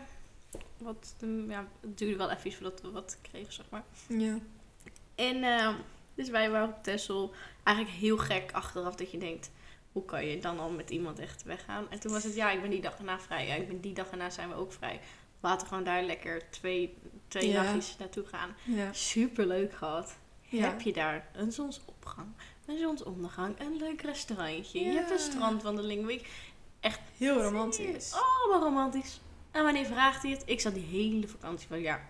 Wat, 0.79 1.15
mm, 1.21 1.51
ja, 1.51 1.67
het 1.81 1.99
duurde 1.99 2.17
wel 2.17 2.31
even 2.31 2.53
voordat 2.53 2.81
we 2.81 2.91
wat 2.91 3.19
kregen, 3.23 3.53
zeg 3.53 3.67
maar. 3.71 3.85
Ja. 4.09 4.39
En 5.15 5.45
eh, 5.45 5.75
dus 6.15 6.29
wij 6.29 6.51
waren 6.51 6.69
op 6.69 6.83
Texel. 6.83 7.35
Eigenlijk 7.63 7.97
heel 7.97 8.19
gek 8.19 8.53
achteraf 8.53 8.95
dat 8.95 9.11
je 9.11 9.19
denkt... 9.19 9.51
Hoe 9.93 10.05
kan 10.05 10.27
je 10.27 10.39
dan 10.39 10.59
al 10.59 10.71
met 10.71 10.91
iemand 10.91 11.19
echt 11.19 11.43
weggaan? 11.43 11.91
En 11.91 12.01
toen 12.01 12.13
was 12.13 12.23
het, 12.25 12.35
ja, 12.35 12.51
ik 12.51 12.61
ben 12.61 12.71
die 12.71 12.81
dag 12.81 12.99
erna 12.99 13.19
vrij. 13.21 13.47
Ja, 13.47 13.55
ik 13.55 13.69
ben 13.69 13.81
die 13.81 13.93
dag 13.95 14.11
erna 14.11 14.31
zijn 14.31 14.49
we 14.49 14.55
ook 14.55 14.73
vrij. 14.73 15.01
Laten 15.41 15.61
we 15.61 15.67
gewoon 15.69 15.85
daar 15.85 16.03
lekker 16.03 16.51
twee, 16.51 16.97
twee 17.29 17.49
Ja. 17.49 17.63
nachtjes 17.63 17.97
naartoe 17.99 18.25
gaan. 18.25 18.55
Ja. 18.65 18.93
Super 18.93 19.47
leuk 19.47 19.73
gehad. 19.75 20.17
Ja. 20.51 20.63
Heb 20.63 20.81
je 20.81 20.93
daar 20.93 21.29
een 21.33 21.53
zonsopgang, 21.53 22.27
een 22.67 22.79
zonsondergang, 22.79 23.61
een 23.61 23.77
leuk 23.77 24.03
restaurantje. 24.03 24.81
Ja. 24.81 24.91
Je 24.91 24.97
hebt 24.97 25.11
een 25.11 25.19
strandwandeling. 25.19 26.07
weet 26.07 26.21
je. 26.21 26.27
Heel 27.19 27.43
romantisch. 27.43 28.13
Allemaal 28.13 28.69
romantisch. 28.69 29.21
En 29.51 29.65
wanneer 29.65 29.85
vraagt 29.87 30.23
hij 30.23 30.31
het? 30.31 30.43
Ik 30.47 30.61
zat 30.61 30.75
die 30.75 30.85
hele 30.85 31.29
vakantie 31.29 31.69
van 31.69 31.81
ja. 31.81 32.01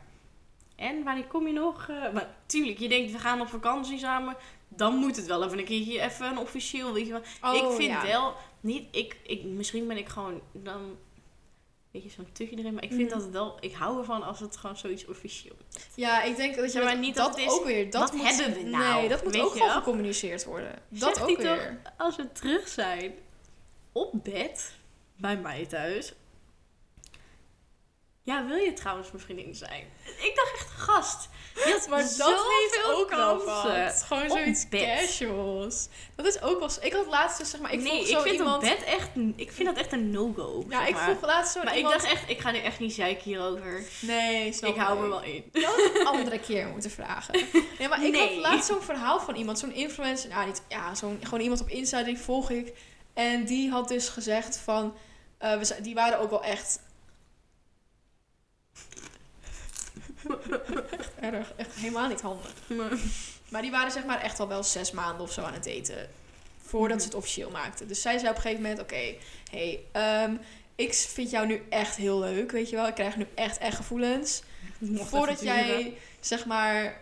En 0.76 1.04
wanneer 1.04 1.26
kom 1.26 1.46
je 1.46 1.52
nog? 1.52 1.88
Eh, 1.88 2.12
maar 2.12 2.34
tuurlijk, 2.46 2.78
je 2.78 2.88
denkt 2.88 3.12
we 3.12 3.18
gaan 3.18 3.40
op 3.40 3.48
vakantie 3.48 3.98
samen. 3.98 4.36
Dan 4.68 4.94
moet 4.96 5.16
het 5.16 5.26
wel 5.26 5.44
even 5.44 5.58
een 5.58 5.64
keertje 5.64 6.00
even 6.00 6.26
een 6.26 6.38
officieel, 6.38 6.92
weet 6.92 7.06
je 7.06 7.12
wel. 7.12 7.54
ik 7.54 7.70
vind 7.76 7.96
Oh, 7.96 8.02
ja. 8.02 8.02
wel 8.02 8.34
niet, 8.60 8.96
ik, 8.96 9.16
ik, 9.22 9.44
misschien 9.44 9.86
ben 9.86 9.96
ik 9.96 10.08
gewoon 10.08 10.40
dan, 10.52 10.96
weet 11.90 12.02
je, 12.02 12.08
zo'n 12.10 12.32
tukje 12.32 12.56
erin. 12.58 12.74
Maar 12.74 12.82
ik 12.82 12.88
vind 12.92 13.02
Mhm. 13.02 13.10
dat 13.10 13.22
het 13.22 13.30
wel, 13.32 13.56
ik 13.60 13.74
hou 13.74 13.98
ervan 13.98 14.22
als 14.22 14.40
het 14.40 14.56
gewoon 14.56 14.76
zoiets 14.76 15.06
officieel 15.06 15.56
Ja, 15.94 16.22
ik 16.22 16.36
denk 16.36 16.56
dat 16.56 16.72
je 16.72 16.80
maar 16.82 16.98
niet 16.98 17.14
dat 17.14 17.30
dat 17.30 17.38
is, 17.38 17.48
ook 17.48 17.64
weer... 17.64 17.90
Dat 17.90 18.12
moet, 18.12 18.36
hebben 18.36 18.62
we 18.62 18.68
nou? 18.68 19.00
Nee, 19.00 19.08
dat 19.08 19.24
moet 19.24 19.40
ook 19.40 19.52
gewoon 19.52 19.70
gecommuniceerd 19.70 20.44
worden. 20.44 20.82
Dat 20.88 21.14
Zegt 21.16 21.20
ook 21.30 21.36
hij 21.36 21.46
toch? 21.56 21.64
weer. 21.64 21.80
als 21.96 22.16
we 22.16 22.32
terug 22.32 22.68
zijn 22.68 23.14
op 23.92 24.12
bed 24.24 24.74
bij 25.16 25.36
mij 25.36 25.66
thuis. 25.66 26.12
Ja, 28.22 28.46
wil 28.46 28.56
je 28.56 28.72
trouwens 28.72 29.10
mijn 29.10 29.22
vriendin 29.24 29.54
zijn? 29.54 29.86
Ik 30.04 30.32
dacht 30.34 30.52
echt, 30.54 30.68
gast. 30.70 31.28
Je 31.64 31.72
had 31.72 31.88
Maar 31.88 32.02
dat 32.16 32.46
heeft 32.60 32.84
ook 32.86 33.10
wel 33.10 33.36
kansen. 33.36 33.84
wat. 33.84 34.02
Gewoon 34.02 34.30
zoiets 34.30 34.68
bed. 34.68 34.80
casuals. 34.82 35.88
Dat 36.16 36.26
is 36.26 36.42
ook 36.42 36.58
wel... 36.58 36.68
Ik 36.80 36.92
had 36.92 37.06
laatst 37.06 37.38
dus, 37.38 37.50
zeg 37.50 37.60
maar... 37.60 37.72
Ik 37.72 37.80
nee, 37.80 38.00
ik 38.00 38.06
zo 38.06 38.20
vind 38.20 38.34
iemand... 38.34 38.60
bed 38.60 38.84
echt, 38.84 39.08
ik 39.36 39.52
vind 39.52 39.68
dat 39.68 39.76
echt 39.76 39.92
een 39.92 40.10
no-go. 40.10 40.64
Ja, 40.68 40.78
zeg 40.78 40.88
ik 40.88 40.94
maar. 40.94 41.02
vroeg 41.02 41.20
laatst 41.20 41.52
zo 41.52 41.62
Maar 41.62 41.76
iemand... 41.76 41.94
ik 41.94 42.00
dacht 42.00 42.12
echt, 42.12 42.30
ik 42.30 42.40
ga 42.40 42.50
nu 42.50 42.58
echt 42.58 42.78
niet 42.78 42.92
zeiken 42.92 43.24
hierover. 43.24 43.82
Nee, 44.00 44.52
snap 44.52 44.74
ik 44.74 44.80
hou 44.80 45.00
me 45.00 45.08
wel 45.08 45.22
in. 45.22 45.44
Je 45.52 45.64
had 45.64 45.94
een 45.94 46.06
andere 46.06 46.38
keer 46.48 46.66
moeten 46.66 46.90
vragen. 46.90 47.34
Nee, 47.78 47.88
maar 47.88 48.04
ik 48.04 48.16
had 48.16 48.34
laatst 48.34 48.66
zo'n 48.66 48.82
verhaal 48.82 49.20
van 49.20 49.34
iemand, 49.34 49.58
zo'n 49.58 49.72
influencer, 49.72 50.28
nou 50.28 50.46
niet, 50.46 50.62
ja, 50.68 50.94
zo'n, 50.94 51.18
gewoon 51.22 51.40
iemand 51.40 51.60
op 51.60 51.68
Insta, 51.68 52.02
die 52.02 52.18
volg 52.18 52.50
ik. 52.50 52.72
En 53.14 53.44
die 53.44 53.70
had 53.70 53.88
dus 53.88 54.08
gezegd 54.08 54.56
van, 54.56 54.94
eh, 55.38 55.58
we, 55.58 55.76
die 55.82 55.94
waren 55.94 56.18
ook 56.18 56.30
wel 56.30 56.42
echt... 56.42 56.80
echt 59.96 60.09
erg, 61.20 61.52
echt 61.56 61.74
helemaal 61.74 62.08
niet 62.08 62.20
handig. 62.20 62.52
Maar 63.48 63.62
die 63.62 63.70
waren 63.70 63.90
zeg 63.92 64.04
maar 64.04 64.20
echt 64.20 64.40
al 64.40 64.48
wel 64.48 64.62
zes 64.64 64.90
maanden 64.90 65.22
of 65.22 65.32
zo 65.32 65.42
aan 65.42 65.52
het 65.52 65.64
daten. 65.64 66.08
Voordat 66.62 66.90
Mhm. 66.90 66.98
ze 66.98 67.04
het 67.04 67.14
officieel 67.14 67.50
maakten. 67.50 67.88
Dus 67.88 68.02
zij 68.02 68.18
zei 68.18 68.30
op 68.30 68.36
een 68.36 68.42
gegeven 68.42 68.62
moment, 68.62 68.80
oké, 68.80 69.14
hey, 69.50 69.80
ehm, 69.92 70.34
ik 70.74 70.94
vind 70.94 71.30
jou 71.30 71.46
nu 71.46 71.62
echt 71.68 71.96
heel 71.96 72.18
leuk, 72.18 72.50
weet 72.50 72.70
je 72.70 72.76
wel. 72.76 72.86
Ik 72.86 72.94
krijg 72.94 73.16
nu 73.16 73.26
echt, 73.34 73.58
echt 73.58 73.76
gevoelens 73.76 74.42
voordat 75.10 75.40
jij 75.40 75.94
zeg 76.20 76.44
maar 76.46 77.00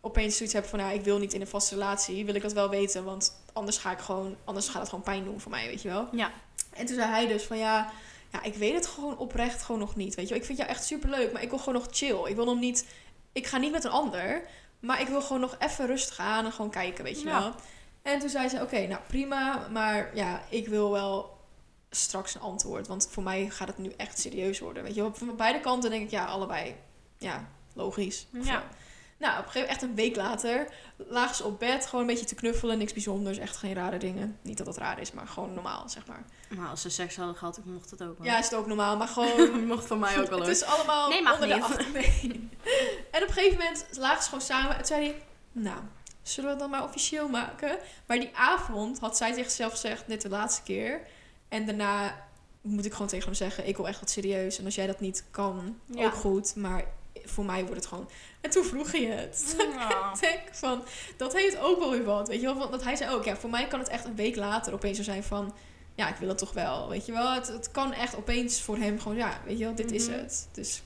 opeens 0.00 0.36
zoiets 0.36 0.54
hebt 0.54 0.66
van 0.68 0.78
ja, 0.78 0.90
ik 0.90 1.04
wil 1.04 1.18
niet 1.18 1.32
in 1.32 1.40
een 1.40 1.46
vaste 1.46 1.74
relatie, 1.74 2.24
wil 2.24 2.34
ik 2.34 2.42
dat 2.42 2.52
wel 2.52 2.70
weten, 2.70 3.04
want 3.04 3.40
anders 3.52 3.78
ga 3.78 3.92
ik 3.92 3.98
gewoon, 3.98 4.36
anders 4.44 4.68
gaat 4.68 4.80
het 4.80 4.88
gewoon 4.88 5.04
pijn 5.04 5.24
doen 5.24 5.40
voor 5.40 5.50
mij, 5.50 5.66
weet 5.66 5.82
je 5.82 5.88
wel. 5.88 6.08
Ja. 6.12 6.30
En 6.70 6.86
toen 6.86 6.94
zei 6.96 7.10
hij 7.10 7.26
dus 7.26 7.42
van 7.42 7.58
ja, 7.58 7.92
ja, 8.34 8.42
ik 8.42 8.54
weet 8.54 8.74
het 8.74 8.86
gewoon 8.86 9.18
oprecht 9.18 9.62
gewoon 9.62 9.80
nog 9.80 9.96
niet, 9.96 10.14
weet 10.14 10.28
je. 10.28 10.34
Ik 10.34 10.44
vind 10.44 10.58
jou 10.58 10.70
echt 10.70 10.84
super 10.84 11.08
leuk, 11.10 11.32
maar 11.32 11.42
ik 11.42 11.48
wil 11.50 11.58
gewoon 11.58 11.74
nog 11.74 11.86
chill. 11.90 12.24
Ik 12.26 12.36
wil 12.36 12.44
nog 12.44 12.58
niet, 12.58 12.86
ik 13.32 13.46
ga 13.46 13.58
niet 13.58 13.72
met 13.72 13.84
een 13.84 13.90
ander, 13.90 14.42
maar 14.80 15.00
ik 15.00 15.06
wil 15.08 15.22
gewoon 15.22 15.40
nog 15.40 15.56
even 15.58 15.86
rustig 15.86 16.18
aan 16.18 16.44
en 16.44 16.52
gewoon 16.52 16.70
kijken, 16.70 17.04
weet 17.04 17.20
je 17.20 17.26
Ja. 17.28 17.40
wel. 17.40 17.54
En 18.02 18.18
toen 18.18 18.28
zei 18.28 18.48
ze 18.48 18.62
oké, 18.62 18.86
nou 18.86 19.00
prima, 19.06 19.68
maar 19.72 20.10
ja, 20.16 20.42
ik 20.48 20.68
wil 20.68 20.90
wel 20.90 21.36
straks 21.90 22.34
een 22.34 22.40
antwoord, 22.40 22.86
want 22.86 23.08
voor 23.10 23.22
mij 23.22 23.48
gaat 23.50 23.68
het 23.68 23.78
nu 23.78 23.92
echt 23.96 24.18
serieus 24.18 24.58
worden, 24.60 24.82
weet 24.82 24.94
je. 24.94 25.10
Van 25.12 25.36
beide 25.36 25.60
kanten 25.60 25.90
denk 25.90 26.02
ik 26.04 26.10
ja, 26.10 26.24
allebei 26.24 26.74
ja, 27.18 27.48
logisch. 27.74 28.26
Ja. 28.30 28.42
zo. 28.44 28.60
Nou, 29.24 29.38
op 29.38 29.44
een 29.44 29.50
gegeven 29.50 29.60
moment, 29.60 29.82
echt 29.82 29.82
een 29.90 29.94
week 30.04 30.16
later, 30.16 30.66
lagen 30.96 31.36
ze 31.36 31.44
op 31.44 31.58
bed, 31.58 31.86
gewoon 31.86 32.00
een 32.00 32.06
beetje 32.06 32.24
te 32.26 32.34
knuffelen, 32.34 32.78
niks 32.78 32.92
bijzonders, 32.92 33.38
echt 33.38 33.56
geen 33.56 33.74
rare 33.74 33.98
dingen. 33.98 34.38
Niet 34.42 34.56
dat 34.56 34.66
dat 34.66 34.76
raar 34.76 35.00
is, 35.00 35.12
maar 35.12 35.26
gewoon 35.26 35.54
normaal, 35.54 35.88
zeg 35.88 36.06
maar. 36.06 36.24
Maar 36.48 36.68
als 36.68 36.80
ze 36.82 36.88
seks 36.90 37.16
hadden 37.16 37.36
gehad, 37.36 37.56
ik 37.56 37.64
mocht 37.64 37.90
het 37.90 38.02
ook 38.02 38.18
wel. 38.18 38.26
Ja, 38.26 38.38
is 38.38 38.44
het 38.44 38.54
ook 38.54 38.66
normaal, 38.66 38.96
maar 38.96 39.08
gewoon... 39.16 39.64
mocht 39.66 39.86
van 39.86 39.98
mij 39.98 40.20
ook 40.20 40.28
wel 40.28 40.38
het 40.38 40.48
is 40.48 40.62
allemaal 40.64 41.08
Nee, 41.08 41.18
onder 41.32 41.48
de 41.48 41.54
niet. 41.54 41.62
acht. 41.62 41.92
Nee. 41.92 42.48
En 43.10 43.22
op 43.22 43.28
een 43.28 43.34
gegeven 43.34 43.58
moment 43.58 43.86
lagen 43.98 44.22
ze 44.22 44.28
gewoon 44.28 44.44
samen 44.44 44.78
en 44.78 44.84
zei 44.86 45.04
hij, 45.04 45.22
nou, 45.52 45.78
zullen 46.22 46.44
we 46.44 46.50
het 46.56 46.58
dan 46.62 46.70
maar 46.70 46.84
officieel 46.88 47.28
maken? 47.28 47.78
Maar 48.06 48.18
die 48.20 48.30
avond 48.34 48.98
had 48.98 49.16
zij 49.16 49.32
zichzelf 49.32 49.72
gezegd, 49.72 50.04
dit 50.06 50.22
de 50.22 50.28
laatste 50.28 50.62
keer. 50.62 51.00
En 51.48 51.66
daarna 51.66 52.22
moet 52.60 52.84
ik 52.84 52.92
gewoon 52.92 53.08
tegen 53.08 53.24
hem 53.26 53.34
zeggen, 53.34 53.68
ik 53.68 53.76
wil 53.76 53.88
echt 53.88 54.00
wat 54.00 54.10
serieus. 54.10 54.58
En 54.58 54.64
als 54.64 54.74
jij 54.74 54.86
dat 54.86 55.00
niet 55.00 55.24
kan, 55.30 55.78
Ja. 55.86 56.04
ook 56.04 56.14
goed, 56.14 56.56
maar 56.56 56.84
voor 57.24 57.44
mij 57.44 57.60
wordt 57.60 57.76
het 57.76 57.86
gewoon... 57.86 58.08
En 58.40 58.50
toen 58.50 58.64
vroeg 58.64 58.92
hij 58.92 59.04
het. 59.04 59.54
Ja. 59.78 60.12
Ik 60.14 60.20
denk 60.20 60.40
van, 60.52 60.82
dat 61.16 61.32
heeft 61.32 61.58
ook 61.58 61.78
wel 61.78 61.90
weer 61.90 62.04
wat, 62.04 62.28
weet 62.28 62.40
je 62.40 62.46
wel. 62.46 62.56
Want 62.58 62.70
dat 62.70 62.82
hij 62.84 62.96
zei 62.96 63.14
ook, 63.14 63.24
ja, 63.24 63.36
voor 63.36 63.50
mij 63.50 63.66
kan 63.66 63.78
het 63.78 63.88
echt 63.88 64.04
een 64.04 64.14
week 64.16 64.36
later 64.36 64.72
opeens 64.72 64.96
zo 64.96 65.02
zijn 65.02 65.24
van... 65.24 65.54
Ja, 65.94 66.08
ik 66.08 66.16
wil 66.16 66.28
het 66.28 66.38
toch 66.38 66.52
wel, 66.52 66.88
weet 66.88 67.06
je 67.06 67.12
wel. 67.12 67.32
Het, 67.32 67.46
het 67.46 67.70
kan 67.70 67.92
echt 67.92 68.16
opeens 68.16 68.60
voor 68.60 68.76
hem 68.76 69.00
gewoon, 69.00 69.16
ja, 69.16 69.40
weet 69.44 69.58
je 69.58 69.64
wel, 69.64 69.74
dit 69.74 69.92
is 69.92 70.06
Mhm. 70.08 70.16
het. 70.18 70.48
Dus 70.52 70.82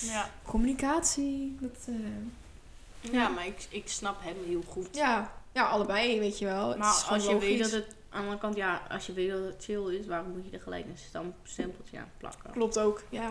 Ja. 0.00 0.30
communicatie, 0.42 1.56
dat... 1.60 1.76
eh, 1.86 3.12
ja, 3.12 3.28
maar 3.28 3.46
ik, 3.46 3.66
ik 3.68 3.88
snap 3.88 4.16
hem 4.22 4.36
heel 4.46 4.62
goed. 4.68 4.88
ja, 4.92 5.32
ja, 5.52 5.64
allebei, 5.66 6.18
weet 6.18 6.38
je 6.38 6.44
wel. 6.44 6.68
Het 6.68 6.78
Maar 6.78 6.92
gewoon 6.92 7.18
als 7.18 7.26
je 7.26 7.38
weet 7.38 7.58
dat 7.58 7.70
het 7.70 7.84
aan 7.86 7.94
de 8.10 8.16
andere 8.16 8.38
kant, 8.38 8.56
ja, 8.56 8.82
als 8.90 9.06
je 9.06 9.12
weet 9.12 9.30
dat 9.30 9.44
het 9.44 9.64
chill 9.64 9.94
is, 9.98 10.06
waarom 10.06 10.30
moet 10.30 10.44
je 10.50 10.56
er 10.56 10.62
gelijk 10.62 10.84
een 10.86 11.24
stempeltje 11.44 11.98
aan 11.98 12.10
plakken? 12.18 12.50
Klopt 12.50 12.78
ook, 12.78 13.02
ja. 13.08 13.30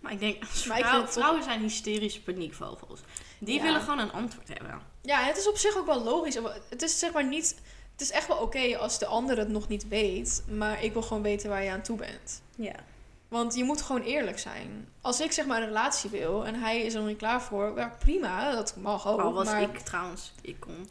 Maar 0.00 0.12
ik 0.12 0.18
denk, 0.18 0.42
als 0.50 0.62
vrouw- 0.62 1.06
vrouwen 1.06 1.42
zijn 1.42 1.60
hysterische 1.60 2.22
paniekvogels. 2.22 3.00
Die 3.38 3.56
Ja. 3.56 3.62
willen 3.62 3.80
gewoon 3.80 3.98
een 3.98 4.12
antwoord 4.12 4.48
hebben. 4.48 4.80
Ja, 5.02 5.22
het 5.22 5.36
is 5.36 5.48
op 5.48 5.56
zich 5.56 5.76
ook 5.76 5.86
wel 5.86 6.02
logisch. 6.02 6.38
Het 6.68 6.82
is 6.82 6.98
zeg 6.98 7.12
maar 7.12 7.26
niet... 7.26 7.60
Het 7.92 8.00
is 8.08 8.10
echt 8.10 8.26
wel 8.28 8.36
oké 8.36 8.76
als 8.78 8.98
de 8.98 9.06
ander 9.06 9.38
het 9.38 9.48
nog 9.48 9.68
niet 9.68 9.88
weet. 9.88 10.42
Maar 10.48 10.82
ik 10.84 10.92
wil 10.92 11.02
gewoon 11.02 11.22
weten 11.22 11.48
waar 11.50 11.62
je 11.62 11.70
aan 11.70 11.82
toe 11.82 11.96
bent. 11.96 12.42
Ja. 12.56 12.74
Want 13.28 13.54
je 13.54 13.64
moet 13.64 13.82
gewoon 13.82 14.02
eerlijk 14.02 14.38
zijn. 14.38 14.88
Als 15.00 15.20
ik 15.20 15.32
zeg 15.32 15.46
maar 15.46 15.60
een 15.60 15.66
relatie 15.66 16.10
wil 16.10 16.46
en 16.46 16.54
hij 16.54 16.80
is 16.82 16.92
er 16.94 16.98
nog 17.00 17.08
niet 17.08 17.18
klaar 17.18 17.42
voor, 17.42 17.72
ja, 17.76 17.96
prima, 17.98 18.52
dat 18.54 18.76
mag 18.76 19.08
ook. 19.08 19.20
Al 19.20 19.32
was 19.32 19.46
maar 19.46 19.62
ik 19.62 19.78
trouwens, 19.78 20.32
ik 20.40 20.56
kon 20.60 20.88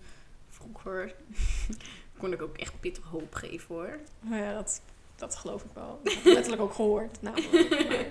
vroeger, 0.49 1.15
kon 2.19 2.33
ik 2.33 2.41
ook 2.41 2.57
echt 2.57 2.79
pittig 2.79 3.03
hoop 3.03 3.33
geven 3.33 3.75
hoor. 3.75 3.99
Ja, 4.29 4.53
dat, 4.53 4.81
dat 5.19 5.35
geloof 5.35 5.63
ik 5.63 5.69
wel. 5.73 5.99
Dat 6.03 6.13
heb 6.13 6.25
ik 6.25 6.33
letterlijk 6.33 6.61
ook 6.61 6.73
gehoord. 6.73 7.21
namelijk. 7.21 7.69
Maar, 7.89 8.05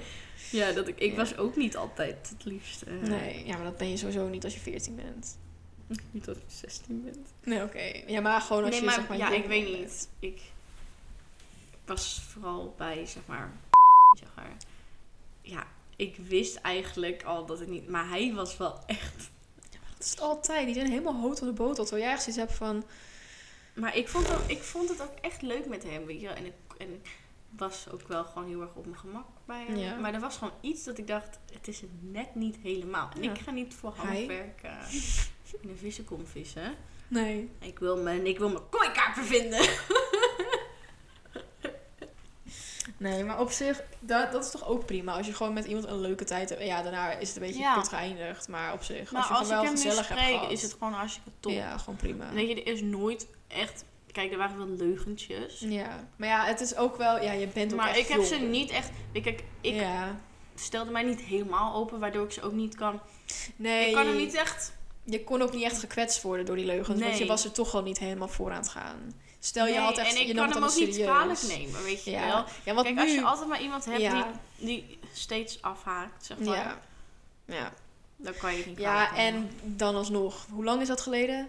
Ja, 0.51 0.73
dat 0.73 0.89
ik, 0.89 0.99
ik 1.01 1.11
Ja. 1.11 1.17
was 1.17 1.37
ook 1.37 1.57
niet 1.57 1.77
altijd 1.77 2.29
het 2.29 2.45
liefste. 2.45 2.91
nee, 2.91 3.47
ja, 3.47 3.55
maar 3.57 3.65
dat 3.65 3.77
ben 3.77 3.91
je 3.91 3.97
sowieso 3.97 4.29
niet 4.29 4.45
als 4.45 4.55
je 4.55 4.61
14 4.61 4.95
bent. 4.97 5.39
Niet 6.11 6.29
als 6.29 6.37
ik 6.37 6.43
16 6.47 7.05
ben. 7.05 7.27
Nee, 7.45 7.63
oké. 7.63 8.03
Ja, 8.07 8.21
maar 8.21 8.41
gewoon 8.41 8.63
als 8.63 8.71
nee, 8.71 8.81
je 8.81 8.87
maar, 8.87 8.95
zeg 8.95 9.09
maar 9.09 9.17
ja, 9.19 9.31
ik 9.31 9.45
weet 9.47 9.65
bent. 9.71 9.79
niet. 9.81 10.09
Ik 10.19 10.41
was 11.85 12.21
vooral 12.29 12.75
bij, 12.77 13.07
zeg 13.07 13.23
maar, 13.27 13.53
zeg 14.21 14.29
maar, 14.37 14.57
ja, 15.43 15.67
ik 15.97 16.17
wist 16.17 16.57
eigenlijk 16.57 17.23
al 17.23 17.47
dat 17.47 17.59
het 17.59 17.69
niet, 17.69 17.89
maar 17.89 18.09
hij 18.09 18.33
was 18.35 18.57
wel 18.57 18.79
echt. 18.87 19.31
Dat 19.71 20.07
is 20.07 20.11
het 20.11 20.21
altijd. 20.21 20.65
Die 20.65 20.75
zijn 20.75 20.91
helemaal 20.91 21.21
hoog 21.21 21.33
op 21.33 21.47
de 21.47 21.53
boot. 21.53 21.75
Terwijl 21.77 22.03
jij 22.03 22.13
echt 22.13 22.23
zoiets 22.23 22.41
hebt 22.43 22.55
van... 22.55 22.85
Maar 23.75 23.97
ik 23.97 24.09
vond, 24.09 24.29
het, 24.29 24.39
ik 24.47 24.63
vond 24.63 24.89
het 24.89 25.03
ook 25.03 25.15
echt 25.21 25.43
leuk 25.43 25.67
met 25.67 25.83
hem, 25.83 26.05
weet 26.07 26.21
je 26.21 26.27
wel. 26.27 26.37
En 26.37 26.45
ik, 26.47 26.53
en 26.79 27.03
was 27.49 27.87
ook 27.93 28.09
wel 28.09 28.25
gewoon 28.25 28.49
heel 28.49 28.61
erg 28.61 28.75
op 28.75 28.85
mijn 28.87 28.99
gemak 28.99 29.27
bij 29.45 29.65
hem. 29.67 29.77
Ja. 29.77 29.97
Maar 29.97 30.15
er 30.15 30.21
was 30.21 30.37
gewoon 30.37 30.55
iets 30.61 30.85
dat 30.85 30.99
ik 30.99 31.07
dacht, 31.07 31.39
het 31.53 31.69
is 31.69 31.81
het 31.81 31.91
net 32.01 32.35
niet 32.35 32.57
helemaal. 32.63 33.09
En 33.17 33.23
Ja. 33.23 33.31
ik 33.33 33.39
ga 33.39 33.51
niet 33.51 33.75
voor 33.75 33.95
Hij? 33.97 34.17
handwerk 34.17 34.61
eh, 34.63 34.93
in 35.61 35.69
een 35.69 35.77
vissenkom 35.79 36.27
vissen. 36.27 36.75
Nee. 37.09 37.51
Ik 37.59 37.79
wil 37.79 37.97
mijn, 38.03 38.27
ik 38.27 38.39
wil 38.39 38.49
mijn 38.49 38.69
kooikaart 38.71 39.19
vinden. 39.19 39.69
Nee, 42.97 43.25
maar 43.25 43.41
op 43.41 43.51
zich, 43.51 43.83
dat, 44.01 44.33
dat 44.33 44.45
is 44.45 44.51
toch 44.51 44.67
ook 44.69 44.87
prima. 44.87 45.13
Als 45.17 45.27
je 45.27 45.35
gewoon 45.35 45.53
met 45.53 45.65
iemand 45.67 45.87
een 45.87 46.01
leuke 46.01 46.25
tijd 46.25 46.49
hebt. 46.49 46.63
Ja, 46.63 46.83
daarna 46.83 47.13
is 47.13 47.29
het 47.29 47.37
een 47.37 47.43
beetje 47.43 47.61
Ja. 47.61 47.75
kut 47.75 47.89
geëindigd. 47.89 48.49
Maar 48.49 48.73
op 48.73 48.83
zich, 48.83 49.13
Maar 49.13 49.21
als 49.23 49.29
je 49.31 49.35
als, 49.35 49.49
gewoon 49.49 49.59
ik 49.63 49.69
wel 49.69 49.75
hem 49.75 49.83
gezellig 49.83 50.09
hebt 50.09 50.21
gehad. 50.21 50.51
is 50.51 50.63
het 50.63 50.73
gewoon 50.73 50.93
hartstikke 50.93 51.31
top. 51.41 51.53
Ja, 51.53 51.79
gewoon 51.79 51.97
prima. 51.97 52.33
Weet 52.33 52.49
je, 52.49 52.63
er 52.65 52.73
is 52.73 52.81
nooit 52.83 53.29
echt... 53.47 53.85
Kijk, 54.13 54.33
er 54.33 54.39
waren 54.39 54.57
wel 54.59 54.69
leugentjes. 54.69 55.59
Ja, 55.61 56.09
maar 56.17 56.29
ja, 56.29 56.45
het 56.45 56.61
is 56.61 56.77
ook 56.77 56.97
wel... 56.97 57.23
Ja, 57.23 57.33
je 57.33 57.47
bent 57.47 57.73
ook 57.73 57.79
Maar 57.79 57.89
echt 57.89 57.99
ik 57.99 58.09
heb 58.09 58.23
ze 58.23 58.37
niet 58.37 58.71
echt... 58.71 58.91
Kijk, 59.13 59.43
ik 59.61 59.75
Ja. 59.75 60.17
stelde 60.55 60.91
mij 60.91 61.03
niet 61.03 61.21
helemaal 61.21 61.75
open, 61.75 61.99
waardoor 61.99 62.25
ik 62.25 62.33
ze 62.33 62.43
ook 62.43 62.53
niet 62.53 62.75
kan... 62.75 63.01
Nee, 63.57 63.87
Ik 63.89 63.95
kan 63.95 64.07
er 64.07 64.15
niet 64.15 64.35
echt... 64.35 64.73
je 65.05 65.25
kon 65.25 65.43
ook 65.43 65.53
niet 65.53 65.63
echt 65.63 65.79
gekwetst 65.79 66.23
worden 66.23 66.47
door 66.47 66.57
die 66.57 66.67
leugens. 66.67 67.01
Want 67.01 67.19
je 67.19 67.27
was 67.27 67.45
er 67.45 67.53
toch 67.53 67.75
al 67.75 67.83
niet 67.83 67.99
helemaal 67.99 68.29
voor 68.29 68.51
aan 68.51 68.57
het 68.59 68.69
gaan. 68.69 69.15
Stel, 69.41 69.67
je 69.67 69.73
Nee, 69.73 69.81
had 69.81 69.99
echt... 69.99 70.15
en 70.15 70.21
ik 70.21 70.27
je 70.27 70.35
kan 70.35 70.51
hem 70.53 70.63
ook 70.63 70.77
niet 70.77 70.97
kwalijk 71.03 71.43
nemen, 71.43 71.83
weet 71.85 72.05
je 72.05 72.11
Ja, 72.11 72.27
wel. 72.27 72.45
ja 72.65 72.75
want 72.75 72.83
Kijk, 72.87 72.95
nu... 72.95 73.03
als 73.03 73.13
je 73.15 73.23
altijd 73.25 73.49
maar 73.49 73.63
iemand 73.63 73.85
hebt 73.85 74.01
Ja. 74.01 74.33
die, 74.57 74.67
die 74.67 74.99
steeds 75.13 75.63
afhaakt, 75.63 76.25
zeg 76.27 76.39
maar, 76.39 76.57
ja. 76.57 76.79
Ja. 77.45 77.73
dan 78.17 78.35
kan 78.41 78.51
je 78.53 78.57
het 78.59 78.67
niet 78.67 78.79
ja, 78.79 79.17
en 79.17 79.51
dan 79.63 79.95
alsnog. 79.95 80.47
Hoe 80.51 80.65
lang 80.65 80.81
is 80.81 80.89
dat 80.89 81.01
geleden? 81.01 81.49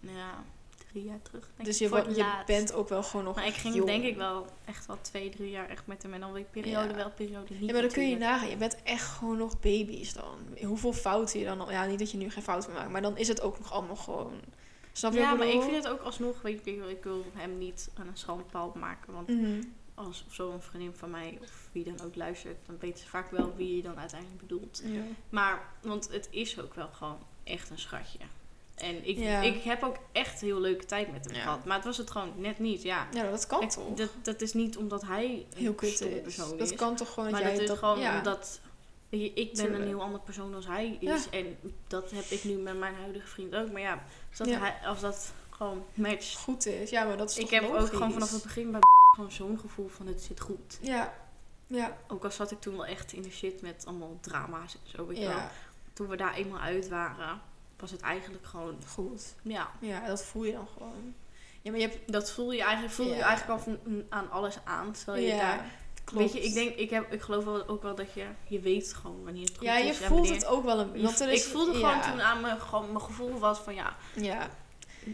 Ja, 0.00 0.44
drie 0.92 1.04
jaar 1.04 1.22
terug. 1.22 1.50
denk 1.56 1.68
Dus 1.68 1.78
je, 1.78 1.88
voor 1.88 1.98
wa- 1.98 2.06
het 2.06 2.16
je 2.16 2.22
laatst. 2.22 2.46
bent 2.46 2.72
ook 2.72 2.88
wel 2.88 3.02
gewoon 3.02 3.24
nog 3.24 3.34
Maar 3.34 3.46
ik 3.46 3.54
ging 3.54 3.74
jong. 3.74 3.86
denk 3.86 4.04
ik 4.04 4.16
wel 4.16 4.46
echt 4.64 4.86
wel 4.86 4.98
twee, 5.00 5.28
drie 5.30 5.50
jaar 5.50 5.68
echt 5.68 5.86
met 5.86 6.02
hem. 6.02 6.12
En 6.14 6.20
dan 6.20 6.32
weer 6.32 6.44
periode 6.50 6.88
Ja. 6.88 6.94
wel, 6.94 7.10
periode 7.10 7.54
niet. 7.54 7.64
Ja, 7.66 7.72
maar 7.72 7.82
dan 7.82 7.90
kun 7.90 8.08
je 8.08 8.16
nagaan. 8.16 8.48
Je 8.48 8.56
bent 8.56 8.82
echt 8.82 9.06
gewoon 9.06 9.36
nog 9.38 9.60
baby's 9.60 10.12
dan. 10.12 10.38
Hoeveel 10.64 10.92
fouten 10.92 11.38
je 11.38 11.44
dan 11.44 11.60
al... 11.60 11.70
Ja, 11.70 11.86
niet 11.86 11.98
dat 11.98 12.10
je 12.10 12.16
nu 12.16 12.30
geen 12.30 12.42
fouten 12.42 12.72
maakt. 12.72 12.90
Maar 12.90 13.02
dan 13.02 13.16
is 13.16 13.28
het 13.28 13.40
ook 13.40 13.58
nog 13.58 13.72
allemaal 13.72 13.96
gewoon... 13.96 14.32
Snap 14.92 15.12
je 15.12 15.18
Ja, 15.18 15.34
maar 15.34 15.46
ik 15.46 15.62
vind 15.62 15.74
het 15.74 15.88
ook 15.88 16.00
alsnog, 16.00 16.42
weet 16.42 16.64
je, 16.64 16.72
ik 16.90 17.04
wil 17.04 17.24
hem 17.34 17.58
niet 17.58 17.90
aan 17.94 18.06
een 18.06 18.16
schandpaal 18.16 18.72
maken. 18.76 19.12
Want 19.12 19.28
Mhm. 19.28 19.62
als 19.94 20.24
zo'n 20.30 20.60
vriendin 20.62 20.94
van 20.94 21.10
mij, 21.10 21.38
of 21.42 21.68
wie 21.72 21.84
dan 21.84 22.00
ook 22.06 22.16
luistert, 22.16 22.56
dan 22.66 22.76
weten 22.78 22.98
ze 22.98 23.08
vaak 23.08 23.30
wel 23.30 23.54
wie 23.56 23.76
je 23.76 23.82
dan 23.82 23.98
uiteindelijk 23.98 24.40
bedoelt. 24.40 24.82
Ja. 24.84 25.00
Maar, 25.28 25.68
want 25.82 26.08
het 26.10 26.28
is 26.30 26.60
ook 26.60 26.74
wel 26.74 26.88
gewoon 26.92 27.18
echt 27.44 27.70
een 27.70 27.78
schatje. 27.78 28.18
En 28.74 29.08
ik, 29.08 29.18
Ja. 29.18 29.40
ik 29.40 29.62
heb 29.62 29.82
ook 29.82 29.96
echt 30.12 30.40
heel 30.40 30.60
leuke 30.60 30.84
tijd 30.84 31.12
met 31.12 31.24
hem 31.24 31.34
Ja. 31.34 31.40
gehad. 31.42 31.64
Maar 31.64 31.76
het 31.76 31.84
was 31.84 31.96
het 31.96 32.10
gewoon 32.10 32.32
net 32.36 32.58
niet, 32.58 32.82
ja. 32.82 33.06
ja, 33.12 33.30
dat 33.30 33.46
kan 33.46 33.62
Ik- 33.62 33.70
toch? 33.70 33.94
dat, 33.94 34.10
dat 34.22 34.40
is 34.40 34.52
niet 34.52 34.76
omdat 34.76 35.02
hij 35.02 35.24
een 35.24 35.46
Heel 35.56 35.74
kut 35.74 36.00
is. 36.00 36.20
persoon 36.22 36.58
Dat 36.58 36.70
is. 36.70 36.76
kan 36.76 36.96
toch 36.96 37.08
gewoon 37.12 37.30
dat 37.30 37.40
maar 37.40 37.50
jij 37.50 37.58
dat 37.66 37.70
is 37.70 37.78
gewoon 37.78 37.98
ja. 37.98 38.16
omdat... 38.18 38.60
je, 39.08 39.24
ik 39.32 39.34
ben 39.34 39.54
Tuurlijk. 39.54 39.78
een 39.82 39.86
heel 39.88 40.02
ander 40.02 40.20
persoon 40.20 40.54
als 40.54 40.66
hij 40.66 40.96
Ja. 41.00 41.14
is. 41.14 41.28
En 41.30 41.56
dat 41.86 42.10
heb 42.10 42.24
ik 42.24 42.44
nu 42.44 42.54
met 42.54 42.78
mijn 42.78 42.94
huidige 42.94 43.26
vriend 43.26 43.54
ook. 43.54 43.70
Maar 43.70 43.80
ja, 43.80 43.92
als 44.28 44.38
dat, 44.38 44.48
Ja. 44.48 44.58
Hij, 44.58 44.76
als 44.86 45.00
dat 45.00 45.32
gewoon 45.50 45.84
matcht. 45.94 46.36
goed 46.36 46.66
is. 46.66 46.90
Ja, 46.90 47.04
maar 47.04 47.16
dat 47.16 47.30
is 47.30 47.36
Ik 47.36 47.42
toch 47.48 47.60
heb 47.60 47.70
ook 47.70 47.86
gewoon 47.88 48.12
vanaf 48.12 48.30
het 48.32 48.42
begin 48.42 48.70
bij 48.70 48.80
gewoon 49.16 49.32
zo'n 49.32 49.58
gevoel 49.58 49.88
van 49.88 50.06
het 50.06 50.22
zit 50.22 50.40
goed. 50.40 50.78
Ja. 50.80 51.14
Ja. 51.66 51.96
Ook 52.08 52.24
al 52.24 52.30
zat 52.30 52.50
ik 52.50 52.60
toen 52.60 52.76
wel 52.76 52.86
echt 52.86 53.12
in 53.12 53.22
de 53.22 53.30
shit 53.30 53.62
met 53.62 53.84
allemaal 53.86 54.18
drama's 54.20 54.74
en 54.74 54.80
zo. 54.96 55.06
Weet 55.06 55.18
je 55.18 55.26
wel. 55.26 55.40
Toen 55.92 56.06
we 56.08 56.16
daar 56.16 56.34
eenmaal 56.34 56.60
uit 56.60 56.88
waren, 56.88 57.40
was 57.82 57.90
het 57.90 58.00
eigenlijk 58.00 58.46
gewoon... 58.46 58.76
Goed. 58.94 59.34
Ja, 59.42 59.70
Ja, 59.80 60.06
dat 60.06 60.24
voel 60.24 60.44
je 60.44 60.52
dan 60.52 60.68
gewoon. 60.72 61.14
Ja, 61.62 61.70
maar 61.70 61.80
je 61.80 61.86
hebt... 61.88 62.12
dat 62.12 62.30
voel 62.30 62.52
je 62.52 62.62
eigenlijk, 62.62 62.92
voel 62.94 63.06
je 63.06 63.14
Ja. 63.14 63.26
eigenlijk 63.26 63.58
al 63.58 63.64
van, 63.64 64.02
aan 64.08 64.30
alles 64.30 64.56
aan. 64.64 64.92
Terwijl 64.92 65.22
je 65.22 65.28
ja, 65.28 65.38
daar... 65.38 65.64
klopt. 66.04 66.32
Weet 66.32 66.42
je, 66.42 66.48
ik, 66.48 66.54
denk, 66.54 66.74
ik, 66.76 66.90
heb, 66.90 67.12
ik 67.12 67.20
geloof 67.22 67.44
wel, 67.44 67.68
ook 67.68 67.82
wel 67.82 67.94
dat 67.94 68.12
je... 68.14 68.26
Je 68.48 68.60
weet 68.60 68.94
gewoon 68.94 69.24
wanneer 69.24 69.42
het 69.44 69.56
goed 69.56 69.66
Ja, 69.66 69.76
is. 69.76 69.82
je 69.98 70.02
en 70.02 70.08
voelt 70.08 70.20
wanneer- 70.20 70.34
het 70.34 70.46
ook 70.46 70.64
wel 70.64 70.78
een... 70.80 71.00
Je- 71.00 71.08
is, 71.32 71.44
ik 71.46 71.50
voelde 71.52 71.78
ja. 71.78 71.88
gewoon 72.00 72.12
toen 72.12 72.22
aan 72.22 72.40
me, 72.40 72.58
gewoon, 72.60 72.86
mijn 72.86 73.00
gevoel 73.04 73.38
was 73.38 73.58
van 73.58 73.74
ja, 73.74 73.96
Ja. 74.14 74.48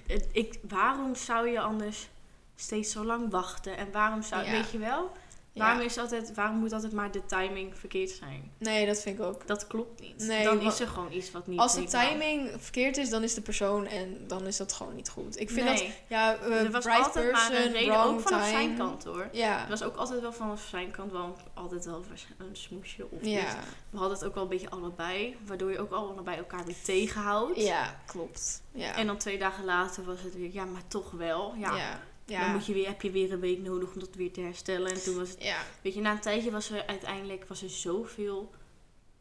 het- 0.07 0.29
ik, 0.33 0.59
waarom 0.69 1.15
zou 1.15 1.49
je 1.49 1.61
anders 1.61 2.09
steeds 2.57 2.93
zo 2.93 3.05
lang 3.05 3.31
wachten? 3.31 3.77
En 3.77 3.93
waarom 3.93 4.23
zou, 4.23 4.45
Ja. 4.45 4.51
weet 4.51 4.71
je 4.71 4.79
wel? 4.79 5.13
Waarom, 5.59 5.81
is 5.81 5.99
altijd, 5.99 6.35
waarom 6.35 6.57
moet 6.57 6.73
altijd 6.73 6.93
maar 6.93 7.11
de 7.11 7.27
timing 7.27 7.79
verkeerd 7.79 8.11
zijn? 8.11 8.53
Nee, 8.59 8.87
dat 8.87 9.01
vind 9.03 9.19
ik 9.19 9.25
ook. 9.25 9.47
Dat 9.47 9.67
klopt 9.67 10.01
niet. 10.01 10.27
Nee, 10.27 10.45
dan 10.45 10.61
is 10.61 10.81
er 10.81 10.89
gewoon 10.89 11.13
iets 11.13 11.31
wat 11.31 11.47
niet 11.47 11.59
Als 11.59 11.75
de 11.75 11.85
timing 11.85 12.51
verkeerd 12.59 12.97
is, 12.97 13.11
dan 13.11 13.23
is 13.23 13.35
de 13.35 13.41
persoon 13.41 13.87
en 13.87 14.25
dan 14.27 14.47
is 14.47 14.57
dat 14.57 14.73
gewoon 14.73 14.95
niet 14.95 15.09
goed. 15.09 15.41
Ik 15.41 15.51
vind 15.51 15.67
nee, 15.67 15.75
dat, 15.75 15.87
ja, 16.09 16.37
uh, 16.47 16.63
er 16.63 16.71
was 16.71 16.85
right 16.85 17.05
altijd 17.05 17.33
maar 17.33 17.53
een 17.53 17.73
reden, 17.73 18.05
ook 18.05 18.21
vanaf 18.21 18.41
time. 18.41 18.53
zijn 18.53 18.77
kant 18.77 19.05
hoor. 19.05 19.29
Ja, 19.33 19.63
Er 19.63 19.69
was 19.69 19.83
ook 19.83 19.97
altijd 19.97 20.21
wel 20.21 20.33
vanaf 20.33 20.67
zijn 20.71 20.91
kant 20.91 21.13
wel 21.13 21.37
altijd 21.55 21.85
wel 21.85 22.05
een 22.39 22.57
smoesje 22.57 23.07
of 23.11 23.21
iets. 23.21 23.31
ja, 23.31 23.59
We 23.91 23.99
hadden 23.99 24.17
het 24.19 24.27
ook 24.27 24.35
wel 24.35 24.43
een 24.43 24.49
beetje 24.49 24.71
allebei, 24.71 25.37
waardoor 25.47 25.71
je 25.71 25.79
ook 25.79 25.93
allebei 25.93 26.37
elkaar 26.37 26.65
weer 26.65 26.83
tegenhoudt. 26.85 27.61
ja, 27.61 28.01
klopt. 28.07 28.63
Ja, 28.73 28.97
En 28.97 29.07
dan 29.07 29.17
twee 29.17 29.39
dagen 29.39 29.65
later 29.65 30.05
was 30.05 30.23
het 30.23 30.35
weer, 30.37 30.53
ja, 30.53 30.65
maar 30.65 30.83
toch 30.89 31.11
wel. 31.11 31.55
Ja, 31.57 31.77
ja, 31.77 32.01
ja, 32.29 32.41
Dan 32.45 32.53
moet 32.53 32.67
je 32.67 32.73
weer, 32.73 32.87
heb 32.87 33.03
je 33.03 33.11
weer 33.11 33.33
een 33.33 33.41
week 33.41 33.59
nodig 33.59 33.93
om 33.93 34.01
dat 34.01 34.15
weer 34.15 34.33
te 34.33 34.41
herstellen. 34.41 34.91
En 34.93 35.03
toen 35.03 35.17
was 35.17 35.29
het, 35.31 35.43
ja. 35.43 35.63
weet 35.83 35.95
je, 35.95 36.01
na 36.01 36.11
een 36.13 36.21
tijdje 36.21 36.51
was 36.51 36.71
er 36.71 36.87
uiteindelijk 36.87 37.45
was 37.49 37.63
er 37.63 37.71
zoveel 37.71 38.51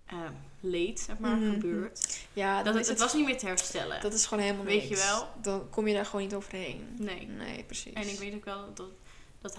ehm 0.05 0.34
leed, 0.60 0.99
zeg 0.99 1.18
maar, 1.18 1.36
Mhm. 1.38 1.51
gebeurd. 1.51 2.20
ja 2.34 2.64
Dat 2.64 2.74
het, 2.88 2.99
was 2.99 3.14
niet 3.14 3.26
meer 3.26 3.38
te 3.38 3.45
herstellen. 3.45 4.01
dat 4.01 4.14
is 4.14 4.26
gewoon 4.26 4.43
helemaal 4.43 4.66
Weet 4.66 4.88
je 4.89 4.95
wel? 4.95 5.28
Dan 5.41 5.70
kom 5.70 5.88
je 5.88 5.93
daar 5.93 6.05
gewoon 6.05 6.22
niet 6.22 6.36
overheen. 6.36 6.88
nee. 6.99 7.28
Nee, 7.28 7.64
precies. 7.64 7.93
En 7.93 8.10
ik 8.10 8.20
weet 8.20 8.34
ook 8.36 8.45
wel 8.45 8.74
dat, 8.74 8.88
dat, 9.41 9.58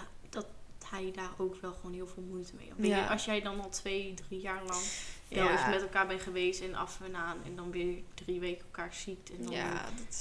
hij- 0.90 1.12
daar 1.14 1.30
ook 1.36 1.56
wel 1.60 1.72
gewoon 1.72 1.92
heel 1.94 2.06
veel 2.06 2.22
moeite 2.30 2.52
mee 2.58 2.68
had. 2.76 2.86
Ja. 2.86 3.06
als 3.06 3.24
jij 3.24 3.40
dan 3.40 3.60
al 3.60 3.68
twee, 3.68 4.14
drie 4.28 4.40
jaar 4.40 4.62
lang 4.66 4.82
wel 5.28 5.44
Ja. 5.44 5.50
eens 5.52 5.74
met 5.74 5.82
elkaar 5.82 6.06
bent 6.06 6.22
geweest 6.22 6.60
en 6.60 6.74
af 6.74 6.98
en 7.04 7.16
aan 7.16 7.36
en 7.44 7.56
dan 7.56 7.70
weer 7.70 7.94
drie 8.14 8.40
weken 8.40 8.64
elkaar 8.64 8.94
ziet 8.94 9.30
en 9.38 9.44
dan, 9.44 9.52
ja, 9.52 9.72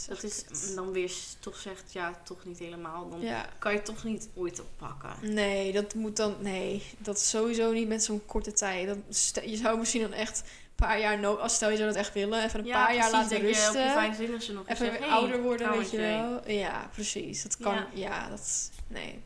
dat 0.07 0.23
is, 0.23 0.43
dat 0.43 0.51
is 0.57 0.75
dan 0.75 0.91
weer 0.91 1.11
toch 1.39 1.57
zegt 1.57 1.93
ja, 1.93 2.19
toch 2.23 2.45
niet 2.45 2.59
helemaal. 2.59 3.09
Dan 3.09 3.21
Ja. 3.21 3.49
kan 3.59 3.73
je 3.73 3.81
toch 3.81 4.03
niet 4.03 4.29
ooit 4.35 4.59
oppakken. 4.61 5.33
Nee, 5.33 5.71
dat 5.71 5.93
moet 5.93 6.15
dan... 6.17 6.35
Nee, 6.39 6.83
dat 6.97 7.17
is 7.17 7.29
sowieso 7.29 7.71
niet 7.71 7.87
met 7.87 8.03
zo'n 8.03 8.25
korte 8.25 8.51
tijd. 8.51 8.87
Dat, 8.87 9.41
je 9.49 9.55
zou 9.55 9.77
misschien 9.77 10.01
dan 10.01 10.13
echt 10.13 10.39
een 10.39 10.85
paar 10.85 10.99
jaar... 10.99 11.19
No 11.19 11.35
als 11.35 11.53
stel 11.55 11.69
je 11.69 11.75
zou 11.75 11.87
dat 11.87 11.97
echt 11.97 12.13
willen. 12.13 12.43
Even 12.43 12.59
een 12.59 12.65
Ja, 12.65 12.85
paar 12.85 12.95
jaar 12.95 13.11
laten 13.11 13.39
rusten. 13.39 13.81
je 13.83 13.89
25 13.91 14.53
nog 14.53 14.67
Even 14.67 15.01
ouder 15.09 15.41
worden, 15.41 15.71
weet 15.77 15.91
je 15.91 15.97
wel. 15.97 16.51
Ja, 16.51 16.89
precies. 16.93 17.43
Dat 17.43 17.57
kan... 17.57 17.73
Ja, 17.75 17.85
Ja. 17.93 18.29
dat... 18.29 18.71
Nee, 18.87 19.23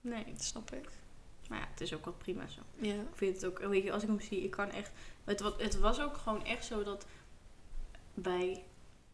Nee, 0.00 0.24
dat 0.32 0.42
snap 0.44 0.70
ik. 0.72 0.88
maar 1.48 1.58
ja, 1.58 1.66
het 1.70 1.80
is 1.80 1.94
ook 1.94 2.04
wel 2.04 2.14
prima 2.14 2.46
zo. 2.48 2.60
Ja. 2.76 2.92
Ik 2.94 3.00
vind 3.14 3.34
het 3.34 3.44
ook, 3.46 3.58
weet 3.58 3.82
je, 3.84 3.92
als 3.92 4.02
ik 4.02 4.08
hem 4.08 4.20
zie, 4.20 4.42
ik 4.44 4.50
kan 4.50 4.70
echt... 4.70 4.90
Het, 5.24 5.42
het 5.58 5.78
was 5.78 6.00
ook 6.00 6.16
gewoon 6.16 6.44
echt 6.44 6.64
zo 6.64 6.82
dat 6.82 7.06
wij, 8.14 8.62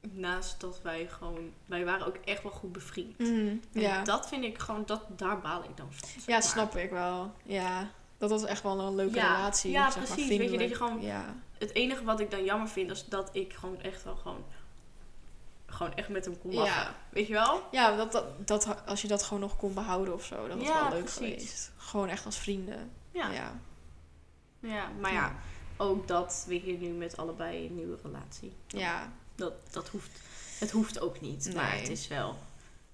naast 0.01 0.61
dat 0.61 0.81
wij 0.83 1.09
gewoon... 1.09 1.53
Wij 1.67 1.85
waren 1.85 2.07
ook 2.07 2.17
echt 2.17 2.43
wel 2.43 2.53
goed 2.53 2.73
bevriend. 2.73 3.19
Mhm, 3.19 3.31
En 3.37 3.61
ja. 3.73 4.03
dat 4.05 4.29
vind 4.29 4.45
ik 4.45 4.59
gewoon, 4.59 4.83
dat, 4.87 5.03
daar 5.17 5.41
baal 5.41 5.65
ik 5.65 5.77
dan 5.77 5.93
van. 5.93 6.09
ja, 6.27 6.33
maar. 6.33 6.43
snap 6.43 6.77
ik 6.77 6.91
wel. 6.91 7.33
Ja. 7.43 7.91
Dat 8.19 8.31
was 8.31 8.45
echt 8.45 8.63
wel 8.63 8.81
een 8.81 8.95
leuke 8.95 9.15
Ja. 9.15 9.35
relatie. 9.37 9.71
Ja, 9.71 9.91
zeg 9.91 9.97
maar, 10.03 10.13
precies. 10.15 10.37
Weet 10.39 10.51
je, 10.51 10.59
dat 10.59 10.69
je 10.69 10.75
gewoon- 10.75 11.01
Ja. 11.03 11.35
Het 11.59 11.75
enige 11.75 12.05
wat 12.05 12.21
ik 12.21 12.31
dan 12.31 12.45
jammer 12.45 12.69
vind, 12.69 12.91
is 12.91 13.05
dat 13.05 13.29
ik 13.33 13.53
gewoon 13.53 13.81
echt 13.81 14.05
wel 14.05 14.17
gewoon... 14.17 14.45
Gewoon 15.77 15.95
echt 15.95 16.09
met 16.09 16.25
hem 16.25 16.39
kon 16.39 16.53
Ja. 16.53 16.59
lachen. 16.59 16.95
Weet 17.11 17.27
je 17.27 17.33
wel? 17.33 17.63
Ja, 17.71 17.97
dat, 17.97 18.13
dat, 18.13 18.49
dat, 18.49 18.77
als 18.87 19.03
je 19.03 19.09
dat 19.09 19.23
gewoon 19.23 19.41
nog 19.41 19.57
kon 19.57 19.75
behouden 19.75 20.15
of 20.15 20.25
zo, 20.25 20.49
dan 20.49 20.59
was 20.59 20.67
het 20.67 20.77
Ja, 20.77 20.83
wel 20.83 20.91
leuk 20.99 21.05
precies. 21.05 21.19
geweest. 21.19 21.73
Gewoon 21.77 22.09
echt 22.09 22.25
als 22.25 22.39
vrienden. 22.39 22.91
Ja. 23.11 23.31
Ja. 23.33 23.61
Ja, 24.61 24.89
maar 25.01 25.13
ja, 25.13 25.35
ook 25.77 26.09
dat, 26.09 26.45
weet 26.49 26.65
je, 26.65 26.73
nu 26.73 26.89
met 26.89 27.17
allebei 27.17 27.67
een 27.67 27.75
nieuwe 27.75 27.99
relatie. 28.03 28.53
Ja, 28.67 29.13
Dat, 29.35 29.53
dat 29.71 29.89
hoeft, 29.89 30.11
het 30.59 30.71
hoeft 30.71 31.01
ook 31.01 31.21
niet, 31.21 31.55
maar 31.55 31.79
het 31.79 31.89
is 31.89 32.09
wel... 32.09 32.27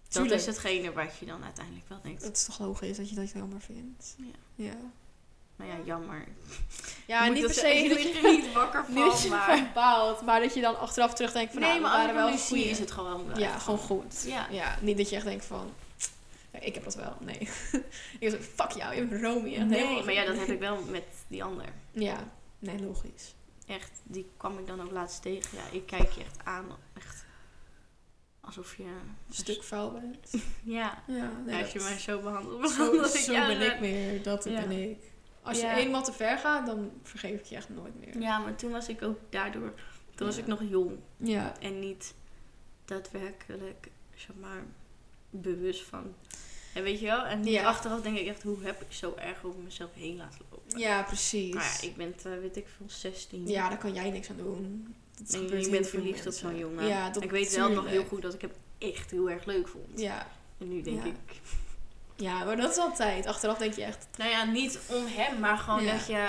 Dat 0.03 0.23
Tuurlijk. 0.23 0.41
is 0.41 0.47
hetgene 0.47 0.93
wat 0.93 1.17
je 1.17 1.27
dan 1.27 1.45
uiteindelijk 1.45 1.89
wel 1.89 1.99
denkt. 2.03 2.23
het 2.23 2.37
is 2.37 2.45
toch 2.45 2.59
logisch 2.59 2.97
dat 2.97 3.09
je 3.09 3.15
dat 3.15 3.31
jammer 3.31 3.61
vindt. 3.61 4.17
Ja. 4.55 4.75
Ja. 5.67 5.69
Nou 5.69 5.79
ja, 5.79 5.87
jammer. 5.87 6.25
Ja, 7.07 7.29
niet 7.29 7.47
per 7.47 7.55
se 7.55 7.87
dat 7.89 8.03
je 8.03 8.21
niet 8.37 8.53
wakker 8.53 8.85
van, 8.85 8.95
je 8.95 9.29
maar... 9.29 10.23
maar 10.25 10.41
dat 10.41 10.55
je 10.55 10.61
dan 10.61 10.79
achteraf 10.79 11.15
terugdenkt 11.15 11.53
van 11.53 11.61
nee, 11.61 11.71
nou, 11.71 11.83
maar 11.83 11.93
waren 11.93 12.15
wel 12.15 12.39
goede. 12.39 12.65
is 12.65 12.79
het 12.79 12.91
gewoon 12.91 13.27
wel. 13.27 13.39
Ja, 13.39 13.59
gewoon 13.59 13.79
goed. 13.79 14.25
Ja. 14.27 14.47
Ja, 14.51 14.79
niet 14.81 14.97
dat 14.97 15.09
je 15.11 15.17
echt 15.17 15.25
denkt 15.25 15.45
van, 15.45 15.73
ja, 16.53 16.61
ik 16.61 16.75
heb 16.75 16.85
dat 16.85 16.95
wel. 16.95 17.17
Nee. 17.21 17.39
ik 18.21 18.31
was 18.31 18.35
fuck 18.55 18.71
jou, 18.71 18.95
je 18.95 19.05
bent 19.07 19.23
Romy. 19.23 19.55
Echt 19.55 19.67
Nee, 19.67 20.03
maar 20.05 20.15
ja, 20.15 20.25
dat 20.25 20.37
goed. 20.37 20.47
heb 20.47 20.55
ik 20.55 20.61
wel 20.61 20.83
met 20.89 21.05
die 21.29 21.45
ander. 21.45 21.67
Ja, 21.91 22.17
nee, 22.59 22.81
logisch. 22.83 23.35
Echt, 23.67 23.91
die 24.03 24.31
kwam 24.37 24.59
ik 24.59 24.67
dan 24.67 24.81
ook 24.83 24.91
laatst 24.91 25.23
tegen. 25.23 25.59
Ja, 25.59 25.63
ik 25.77 25.87
kijk 25.87 26.11
je 26.13 26.21
echt 26.21 26.37
aan. 26.45 26.67
Echt 26.97 27.25
alsof 28.41 28.77
je... 28.77 28.83
Een 28.83 29.35
stuk 29.35 29.63
vuil 29.63 29.93
bent. 29.93 30.31
Ja, 30.63 31.03
Ja, 31.07 31.31
nee, 31.47 31.63
als 31.63 31.73
je 31.73 31.79
mij 31.79 31.99
zo 31.99 32.21
behandelt. 32.21 32.71
Zo, 32.71 32.91
ben 33.47 33.61
ik 33.61 33.81
meer, 33.81 34.23
dat 34.23 34.45
Ja. 34.45 34.61
ben 34.61 34.91
ik. 34.91 35.12
Als 35.43 35.57
je 35.61 35.67
Ja. 35.67 35.77
eenmaal 35.77 36.03
te 36.05 36.13
ver 36.13 36.39
gaat, 36.39 36.67
dan 36.67 36.91
vergeef 37.03 37.39
ik 37.41 37.45
je 37.47 37.57
echt 37.57 37.69
nooit 37.69 38.01
meer. 38.01 38.21
Ja, 38.21 38.39
maar 38.39 38.57
toen 38.57 38.71
was 38.71 38.89
ik 38.89 39.03
ook 39.03 39.19
daardoor... 39.31 39.73
Toen 40.15 40.27
was 40.27 40.37
ik 40.37 40.47
nog 40.47 40.61
jong. 40.69 40.99
Ja, 41.17 41.59
En 41.61 41.79
niet 41.79 42.15
daadwerkelijk, 42.85 43.89
zeg 44.15 44.37
maar, 44.41 44.63
bewust 45.31 45.83
van... 45.83 46.15
En 46.75 46.83
weet 46.83 47.01
je 47.01 47.07
wel? 47.07 47.25
En 47.25 47.41
nu 47.41 47.51
Ja. 47.51 47.65
achteraf 47.65 48.01
denk 48.03 48.19
ik 48.19 48.27
echt, 48.27 48.43
hoe 48.43 48.63
heb 48.63 48.81
ik 48.83 48.93
zo 48.93 49.15
erg 49.17 49.45
over 49.45 49.61
mezelf 49.61 49.91
heen 49.95 50.17
laten 50.17 50.41
lopen? 50.51 50.79
ja 50.79 51.03
precies. 51.03 51.55
Maar 51.55 51.79
ja, 51.81 51.89
ik 51.89 51.97
ben, 51.97 52.15
eh, 52.25 52.41
weet 52.41 52.57
ik 52.57 52.67
veel, 52.77 52.87
16. 52.89 53.49
Ja, 53.49 53.69
daar 53.69 53.79
kan 53.79 53.95
jij 53.95 54.11
niks 54.11 54.31
aan 54.31 54.37
doen. 54.37 54.95
Dat 55.19 55.35
En 55.35 55.61
je 55.61 55.71
bent 55.71 55.87
verliefd 55.89 56.27
op 56.27 56.33
zo'n 56.33 56.57
jongen. 56.59 56.87
Ja, 56.87 57.11
dat 57.11 57.23
ik 57.23 57.31
weet 57.31 57.57
wel 57.57 57.71
nog 57.71 57.87
heel 57.87 58.05
goed 58.05 58.23
dat 58.23 58.35
ik 58.35 58.41
hem 58.41 58.51
echt 58.79 59.11
heel 59.11 59.31
erg 59.31 59.45
leuk 59.45 59.69
vond. 59.69 60.01
Ja. 60.01 60.27
En 60.59 60.69
nu 60.69 60.83
denk 60.83 61.05
Ja. 61.05 61.11
ik... 61.11 61.41
ja, 62.17 62.45
maar 62.45 62.57
dat 62.57 62.71
is 62.71 62.77
altijd. 62.79 63.27
Achteraf 63.27 63.59
denk 63.59 63.75
je 63.75 63.85
echt, 63.85 64.07
Nou 64.19 64.31
ja, 64.31 64.45
niet 64.45 64.79
om 64.89 65.05
hem, 65.07 65.41
maar 65.41 65.57
gewoon 65.59 65.85
Ja. 65.85 65.93
dat 65.93 66.07
je 66.07 66.29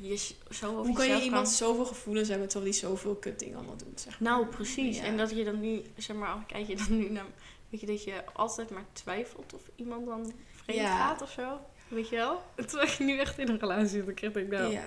je 0.00 0.30
zo 0.50 0.70
over 0.70 0.86
hoe 0.86 0.94
kan 0.96 1.08
je 1.08 1.22
iemand 1.22 1.48
zoveel 1.48 1.84
gevoelens 1.84 2.28
hebben 2.28 2.48
terwijl 2.48 2.70
die 2.70 2.80
zoveel 2.80 3.14
kutdingen 3.14 3.56
allemaal 3.56 3.76
doet, 3.76 4.00
zeg 4.00 4.20
maar. 4.20 4.30
Nou, 4.32 4.46
precies. 4.46 4.96
Ja. 4.96 5.02
En 5.04 5.16
dat 5.16 5.30
je 5.30 5.44
dan 5.44 5.60
nu, 5.60 5.82
zeg 5.96 6.16
maar, 6.16 6.36
kijk 6.46 6.66
je 6.66 6.76
dan 6.76 6.96
nu 6.98 7.10
naar... 7.10 7.24
Weet 7.70 7.80
je, 7.80 7.86
dat 7.86 8.04
je 8.04 8.22
altijd 8.32 8.70
maar 8.70 8.84
twijfelt 8.92 9.54
of 9.54 9.60
iemand 9.76 10.06
dan 10.06 10.32
vreemd 10.64 10.80
Ja. 10.80 10.96
gaat 11.06 11.22
of 11.22 11.30
zo. 11.30 11.58
Weet 11.88 12.08
je 12.08 12.16
wel? 12.16 12.42
Terwijl 12.66 12.90
je 12.98 13.04
nu 13.04 13.18
echt 13.18 13.38
in 13.38 13.48
een 13.48 13.58
relatie 13.58 13.88
zit. 13.88 14.04
Dan 14.06 14.14
krijg 14.14 14.34
ik 14.34 14.48
nou... 14.48 14.72
Ja. 14.72 14.82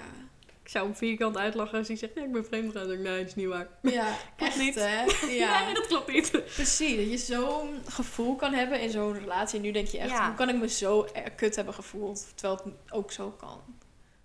Ik 0.68 0.74
zou 0.74 0.86
hem 0.86 0.96
vierkant 0.96 1.38
uitlachen 1.38 1.78
als 1.78 1.88
hij 1.88 1.98
zegt, 1.98 2.14
ja, 2.16 2.24
ik 2.24 2.32
ben 2.32 2.46
vreemd 2.46 2.72
gegaan. 2.72 2.88
Dan 2.88 3.02
nee, 3.02 3.18
dat 3.18 3.28
is 3.28 3.36
niet 3.36 3.48
waar. 3.48 3.68
Ja, 3.82 4.06
Klopt 4.38 4.54
echt 4.54 4.58
niet. 4.60 4.76
hè? 4.76 5.06
Ja, 5.28 5.60
Ja, 5.60 5.74
dat 5.74 5.88
klopt 5.88 6.12
niet. 6.12 6.32
precies. 6.32 6.96
Dat 6.96 7.10
je 7.12 7.18
zo'n 7.36 7.70
gevoel 7.90 8.36
kan 8.36 8.54
hebben 8.54 8.80
in 8.82 8.90
zo'n 8.90 9.14
relatie. 9.14 9.58
En 9.60 9.66
nu 9.66 9.72
denk 9.72 9.88
je 9.88 9.98
echt, 9.98 10.10
Ja. 10.10 10.26
hoe 10.28 10.36
kan 10.36 10.50
ik 10.50 10.56
me 10.56 10.70
zo 10.70 11.08
kut 11.36 11.56
hebben 11.56 11.74
gevoeld, 11.74 12.28
terwijl 12.36 12.62
het 12.64 12.74
ook 12.94 13.12
zo 13.12 13.30
kan. 13.30 13.62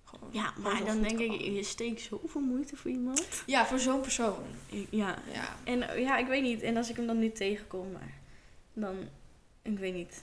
Gewoon, 0.04 0.28
Ja, 0.32 0.52
maar 0.58 0.84
dan 0.84 1.02
denk 1.02 1.18
ik, 1.18 1.40
je 1.40 1.62
steekt 1.64 2.00
zoveel 2.00 2.40
moeite 2.40 2.76
voor 2.76 2.90
iemand. 2.90 3.26
Ja, 3.46 3.66
voor 3.66 3.78
zo'n 3.78 4.00
persoon. 4.00 4.42
Ja. 4.90 5.18
Ja. 5.32 5.56
En 5.64 6.00
ja, 6.00 6.16
ik 6.18 6.26
weet 6.26 6.42
niet. 6.42 6.62
En 6.62 6.76
als 6.76 6.90
ik 6.90 6.96
hem 6.96 7.06
dan 7.06 7.18
nu 7.18 7.32
tegenkom, 7.32 7.92
maar 7.92 8.12
dan, 8.72 8.96
ik 9.62 9.78
weet 9.78 9.94
niet. 9.94 10.22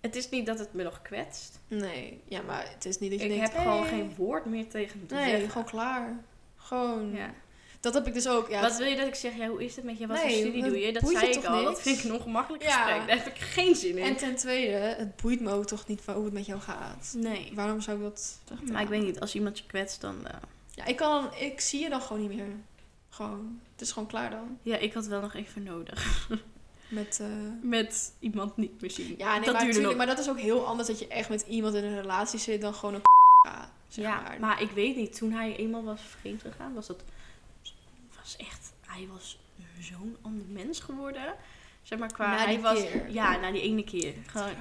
Het 0.00 0.16
is 0.16 0.28
niet 0.28 0.46
dat 0.46 0.58
het 0.58 0.72
me 0.72 0.82
nog 0.82 1.02
kwetst. 1.02 1.60
Nee, 1.68 2.20
ja, 2.28 2.42
maar 2.42 2.66
het 2.74 2.84
is 2.84 2.98
niet 2.98 3.10
dat 3.10 3.20
je 3.20 3.26
Ik 3.26 3.32
denkt, 3.36 3.52
heb 3.52 3.62
gewoon 3.62 3.86
geen 3.86 4.14
woord 4.16 4.44
meer 4.44 4.68
tegen 4.68 4.98
hem 4.98 5.06
te 5.08 5.14
Nee, 5.14 5.30
zeggen. 5.30 5.50
gewoon 5.50 5.66
klaar. 5.66 6.24
Gewoon. 6.56 7.12
Ja. 7.14 7.34
Dat 7.80 7.94
heb 7.94 8.06
ik 8.06 8.14
dus 8.14 8.28
ook. 8.28 8.48
Ja, 8.48 8.60
Wat 8.60 8.76
wil 8.76 8.86
je 8.86 8.96
dat 8.96 9.06
ik 9.06 9.14
zeg? 9.14 9.36
Ja, 9.36 9.48
hoe 9.48 9.64
is 9.64 9.76
het 9.76 9.84
met 9.84 9.98
je? 9.98 10.06
Wat 10.06 10.18
voor 10.18 10.28
Nee, 10.28 10.38
studie 10.40 10.62
dat 10.62 10.70
doe 10.70 10.80
je? 10.80 10.92
Dat 10.92 11.08
zei 11.08 11.26
ik 11.30 11.44
al. 11.44 11.64
Dat 11.64 11.80
vind 11.82 11.98
ik 11.98 12.04
een 12.04 12.12
ongemakkelijk 12.14 12.62
Ja. 12.62 12.70
gesprek. 12.84 13.06
Daar 13.08 13.16
heb 13.16 13.26
ik 13.34 13.40
geen 13.40 13.74
zin 13.74 13.98
in. 13.98 14.04
En 14.04 14.16
ten 14.16 14.36
tweede, 14.36 14.72
het 14.76 15.16
boeit 15.16 15.40
me 15.40 15.50
ook 15.50 15.66
toch 15.66 15.86
niet 15.86 16.00
van 16.00 16.14
hoe 16.14 16.24
het 16.24 16.32
met 16.32 16.46
jou 16.46 16.60
gaat. 16.60 17.12
nee. 17.16 17.52
Waarom 17.54 17.80
zou 17.80 17.96
ik 17.96 18.02
dat? 18.02 18.40
Maar 18.72 18.82
ik 18.82 18.88
weet 18.88 19.02
niet, 19.02 19.20
als 19.20 19.34
iemand 19.34 19.58
je 19.58 19.64
kwetst, 19.66 20.00
dan... 20.00 20.26
eh, 20.26 20.34
Ja, 20.70 20.84
ik, 20.84 20.96
kan, 20.96 21.34
ik 21.34 21.60
zie 21.60 21.80
je 21.82 21.88
dan 21.88 22.00
gewoon 22.02 22.22
niet 22.28 22.36
meer. 22.36 22.46
Gewoon. 23.08 23.60
Het 23.72 23.80
is 23.80 23.92
gewoon 23.92 24.08
klaar 24.08 24.30
dan. 24.30 24.58
Ja, 24.62 24.76
ik 24.76 24.92
had 24.92 25.06
wel 25.06 25.20
nog 25.20 25.34
even 25.34 25.62
nodig. 25.62 26.28
Met, 26.88 27.20
eh, 27.20 27.26
Met 27.62 28.12
iemand 28.20 28.56
niet 28.56 28.72
zien. 28.80 29.14
Ja, 29.18 29.36
nee, 29.36 29.44
dat 29.44 29.52
maar, 29.52 29.62
duurde 29.62 29.78
tuurlijk, 29.78 29.86
nog. 29.86 29.96
maar 29.96 30.06
dat 30.06 30.18
is 30.18 30.30
ook 30.30 30.38
heel 30.38 30.66
anders 30.66 30.88
dat 30.88 30.98
je 30.98 31.08
echt 31.08 31.28
met 31.28 31.44
iemand 31.48 31.74
in 31.74 31.84
een 31.84 32.00
relatie 32.00 32.38
zit 32.38 32.60
dan 32.60 32.74
gewoon 32.74 32.94
een 32.94 33.02
gaat. 33.46 33.70
Zeg 33.88 34.04
ja, 34.04 34.20
maar. 34.20 34.36
maar. 34.40 34.62
ik 34.62 34.70
weet 34.70 34.96
niet. 34.96 35.16
Toen 35.16 35.32
hij 35.32 35.56
eenmaal 35.56 35.84
was 35.84 36.00
vreemd 36.20 36.42
gegaan, 36.42 36.74
was 36.74 36.86
dat... 36.86 37.04
Was 38.16 38.36
echt... 38.36 38.72
Hij 38.86 39.08
was 39.12 39.38
zo'n 39.80 40.16
ander 40.22 40.46
mens 40.48 40.80
geworden. 40.80 41.34
Zeg 41.82 41.98
maar, 41.98 42.12
qua... 42.12 42.30
Na 42.30 42.36
hij 42.36 42.46
die 42.46 42.58
was... 42.58 42.78
keer. 42.78 43.10
Ja, 43.10 43.36
na 43.36 43.50
die 43.50 43.60
ene 43.62 43.84
keer. 43.84 44.14
Gewoon 44.26 44.54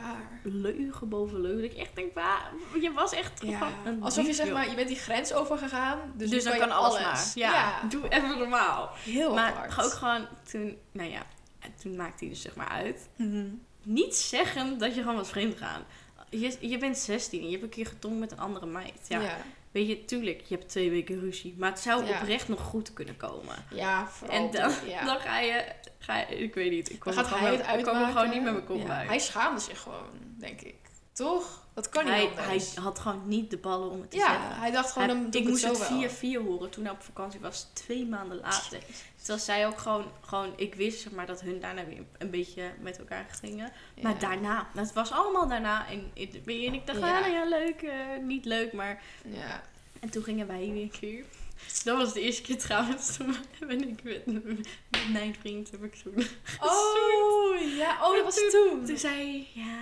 leugen 0.44 1.10
boven 1.10 1.42
leugen. 1.42 1.62
Dat 1.62 1.72
ik 1.72 1.78
echt 1.78 1.96
denk, 1.96 2.14
waar... 2.14 2.52
Je 2.82 2.92
was 2.92 3.14
echt 3.14 3.42
Ja. 3.42 3.70
een 3.86 4.04
Alsof 4.04 4.26
je 4.26 4.34
zeg 4.34 4.52
maar, 4.52 4.70
je 4.70 4.76
bent 4.76 4.88
die 4.88 4.98
grens 4.98 5.34
overgegaan. 5.34 6.00
Dus, 6.16 6.30
Dus, 6.30 6.44
dan 6.44 6.58
kan 6.58 6.72
alles, 6.72 7.02
maar. 7.02 7.32
Ja, 7.36 7.82
doe 7.90 8.10
even 8.10 8.38
normaal. 8.38 8.90
Heel 9.04 9.34
maar 9.34 9.78
ook 9.84 9.92
gewoon 9.92 10.28
toen... 10.52 10.78
Nou 10.92 11.10
ja, 11.10 11.26
en 11.66 11.74
toen 11.82 11.96
maakte 11.96 12.24
hij 12.26 12.34
dus 12.34 12.42
zeg 12.42 12.56
maar 12.56 12.68
uit. 12.70 13.08
Mhm. 13.16 13.46
Niet 13.84 14.16
zeggen 14.16 14.78
dat 14.78 14.96
je 14.96 15.02
gewoon 15.02 15.16
was 15.16 15.30
vreemd 15.30 15.58
gaan. 15.58 15.84
Je, 16.30 16.58
je 16.60 16.78
bent 16.78 16.98
16 16.98 17.40
en 17.40 17.46
je 17.46 17.52
hebt 17.52 17.64
een 17.64 17.70
keer 17.70 17.86
getongen 17.86 18.20
met 18.20 18.32
een 18.32 18.40
andere 18.40 18.66
meid. 18.66 19.00
Ja. 19.08 19.22
Ja. 19.22 19.38
Weet 19.72 19.88
je, 19.88 20.06
tuurlijk, 20.06 20.42
je 20.42 20.56
hebt 20.56 20.70
twee 20.70 20.90
weken 20.90 21.20
ruzie. 21.20 21.56
Maar 21.58 21.70
het 21.70 21.80
zou 21.80 22.06
Ja. 22.06 22.20
oprecht 22.20 22.48
nog 22.48 22.62
goed 22.62 22.94
kunnen 22.94 23.18
komen. 23.18 23.56
Ja, 23.72 24.08
vooral 24.08 24.38
En 24.38 24.52
dan, 24.52 24.72
ja. 24.88 25.06
dan 25.06 25.20
ga 25.20 25.40
je, 25.40 25.66
ga 26.00 26.18
je... 26.20 26.26
Ik 26.38 26.54
weet 26.54 26.72
niet. 26.72 26.92
Ik 26.92 27.00
kwam, 27.00 27.14
gaat 27.14 27.28
gewoon, 27.28 27.44
het 27.58 27.78
ik 27.78 27.84
kwam 27.84 28.02
er 28.02 28.08
gewoon 28.08 28.30
niet 28.30 28.44
met 28.44 28.54
mijn 28.54 28.66
kop 28.66 28.86
bij. 28.88 29.06
Hij 29.06 29.20
schaamde 29.20 29.62
zich 29.62 29.80
gewoon, 29.80 30.10
denk 30.38 30.62
ik. 30.62 30.76
Toch? 31.14 31.64
Dat 31.74 31.90
kan 31.90 32.04
niet 32.06 32.14
hij, 32.14 32.28
anders. 32.28 32.74
hij 32.76 32.84
had 32.84 33.00
gewoon 33.00 33.28
niet 33.28 33.50
de 33.50 33.58
ballen 33.58 33.90
om 33.90 34.02
het 34.02 34.12
te 34.12 34.18
ja, 34.18 34.32
zeggen. 34.34 34.60
hij 34.60 34.72
dacht 34.72 34.92
gewoon, 34.92 35.08
Hij- 35.08 35.18
dan 35.18 35.28
ik 35.28 35.34
ik 35.36 35.48
moest 35.48 35.64
het 35.64 35.78
het 35.78 35.88
zo 35.88 36.00
wel. 36.00 36.42
4-4 36.44 36.48
horen 36.48 36.70
toen 36.70 36.84
hij 36.84 36.94
op 36.94 37.02
vakantie 37.04 37.40
was. 37.40 37.68
Twee 37.74 38.06
maanden 38.06 38.38
later. 38.40 38.80
Terwijl 39.26 39.46
zij 39.46 39.68
ook 39.68 39.78
gewoon, 39.78 40.12
gewoon... 40.22 40.54
Ik 40.56 40.76
wist 40.76 41.02
zeg 41.02 41.12
maar 41.12 41.26
dat 41.26 41.42
hun 41.42 41.60
daarna 41.60 41.86
weer 41.86 42.04
een 42.18 42.30
beetje 42.30 42.72
met 42.80 42.98
elkaar 43.00 43.26
gingen. 43.42 43.72
Maar 44.02 44.20
daarna, 44.20 44.68
het 44.76 44.94
was 44.94 45.12
allemaal 45.12 45.48
daarna. 45.48 45.88
En, 45.88 46.12
ik- 46.14 46.86
dacht, 46.86 47.00
Ja. 47.00 47.20
ja. 47.20 47.26
ja, 47.28 47.46
leuk, 47.46 47.82
eh, 47.82 48.18
niet 48.22 48.46
leuk, 48.46 48.74
maar... 48.74 49.02
Ja. 49.30 49.64
En 50.00 50.10
toen 50.10 50.24
gingen 50.24 50.48
wij 50.48 50.60
weer 50.60 50.82
een 50.82 50.92
keer. 51.00 51.26
Dat 51.84 51.98
was 51.98 52.14
de 52.14 52.22
eerste 52.22 52.42
keer 52.42 52.58
trouwens. 52.58 53.18
Toen 53.18 53.36
ben 53.68 53.90
ik 53.90 54.04
met, 54.04 54.26
met 54.26 54.68
mijn 55.12 55.36
vriend, 55.40 55.72
heb 55.72 55.84
ik 55.84 55.96
toen... 55.96 56.14
Oh, 56.62 57.62
ja. 57.82 58.08
Oh, 58.08 58.16
dat 58.16 58.24
was 58.24 58.36
toen- 58.36 58.50
toen. 58.50 58.86
Toen 58.86 58.98
zei 58.98 59.16
hij, 59.54 59.64
ja, 59.64 59.78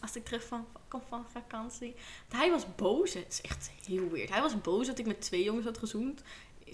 als 0.00 0.16
ik 0.16 0.24
terug 0.24 0.44
van, 0.46 0.66
kom 0.88 1.02
van 1.08 1.26
vakantie. 1.32 1.94
Want 2.28 2.42
hij 2.42 2.50
was 2.50 2.74
boos. 2.76 3.14
Het 3.14 3.26
is 3.28 3.40
echt 3.50 3.70
heel 3.86 4.10
weird. 4.10 4.30
Hij 4.30 4.40
was 4.40 4.60
boos 4.60 4.86
dat 4.86 4.98
ik 4.98 5.06
met 5.06 5.20
twee 5.20 5.42
jongens 5.42 5.64
had 5.64 5.78
gezoend. 5.78 6.22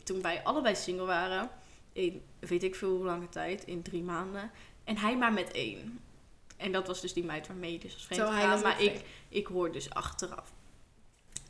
Toen 0.04 0.22
wij 0.22 0.42
allebei 0.44 0.74
single 0.74 1.06
waren. 1.06 1.50
In 1.92 2.22
weet 2.38 2.62
ik 2.62 2.74
veel 2.74 2.90
hoe 2.96 3.04
lange 3.04 3.28
tijd. 3.28 3.64
In 3.64 3.82
drie 3.82 4.02
maanden. 4.02 4.50
En 4.84 4.96
hij 4.96 5.16
maar 5.16 5.32
met 5.32 5.50
één. 5.50 6.00
En 6.56 6.72
dat 6.72 6.86
was 6.86 7.00
dus 7.00 7.12
die 7.12 7.24
meid 7.24 7.46
waarmee 7.46 7.72
je 7.72 7.78
dus 7.78 7.92
was 7.92 8.04
vreemd 8.06 8.22
gegaan. 8.22 8.50
dat 8.50 8.62
Maar 8.62 8.82
ik, 8.82 9.00
ik 9.28 9.46
hoor 9.46 9.72
dus 9.72 9.90
achteraf. 9.90 10.52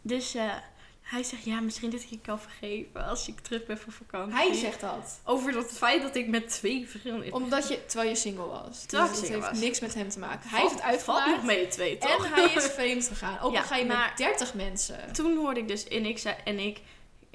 Dus 0.03 0.35
eh, 0.35 0.55
hij 1.01 1.23
zegt, 1.23 1.45
ja, 1.45 1.61
misschien 1.61 1.91
dat 1.91 2.01
ik 2.03 2.09
je 2.09 2.21
kan 2.21 2.41
vergeven 2.41 3.07
als 3.07 3.29
ik 3.29 3.41
terug 3.41 3.67
ben 3.67 3.79
van 3.79 3.93
vakantie. 3.93 4.37
Hij 4.37 4.53
zegt 4.55 4.81
dat. 4.81 5.21
Over 5.25 5.53
dat 5.53 5.73
feit 5.73 6.03
dat 6.03 6.15
ik 6.17 6.29
met 6.29 6.49
twee 6.49 6.89
verschillende... 6.89 7.33
Omdat 7.33 7.69
je, 7.69 7.87
terwijl 7.87 8.09
je 8.11 8.17
single 8.17 8.47
was. 8.47 8.85
Terwijl 8.85 9.09
dus 9.11 9.19
single 9.19 9.35
heeft 9.37 9.49
was. 9.51 9.61
niks 9.61 9.81
met 9.81 9.95
hem 9.95 10.09
te 10.09 10.19
maken. 10.19 10.51
Hij 10.51 10.61
heeft 10.61 10.73
het 10.73 10.83
uitgemaakt. 10.83 11.31
nog 11.37 11.45
mee 11.45 11.69
twee, 11.69 11.99
toch? 11.99 12.25
En 12.25 12.33
hij 12.33 12.55
is 12.55 12.65
vreemd 12.79 13.09
gegaan. 13.09 13.39
Ook 13.41 13.53
Ja, 13.53 13.61
al 13.61 13.67
ga 13.67 13.77
je 13.77 13.85
maar- 13.85 14.09
met 14.09 14.19
30 14.19 14.55
mensen. 14.55 15.13
Toen 15.13 15.37
hoorde 15.37 15.61
ik 15.61 15.69
dus, 15.69 15.89
en 15.89 16.05
ik 16.07 16.19
zei, 16.19 16.37
en 16.45 16.59
ik, 16.59 16.81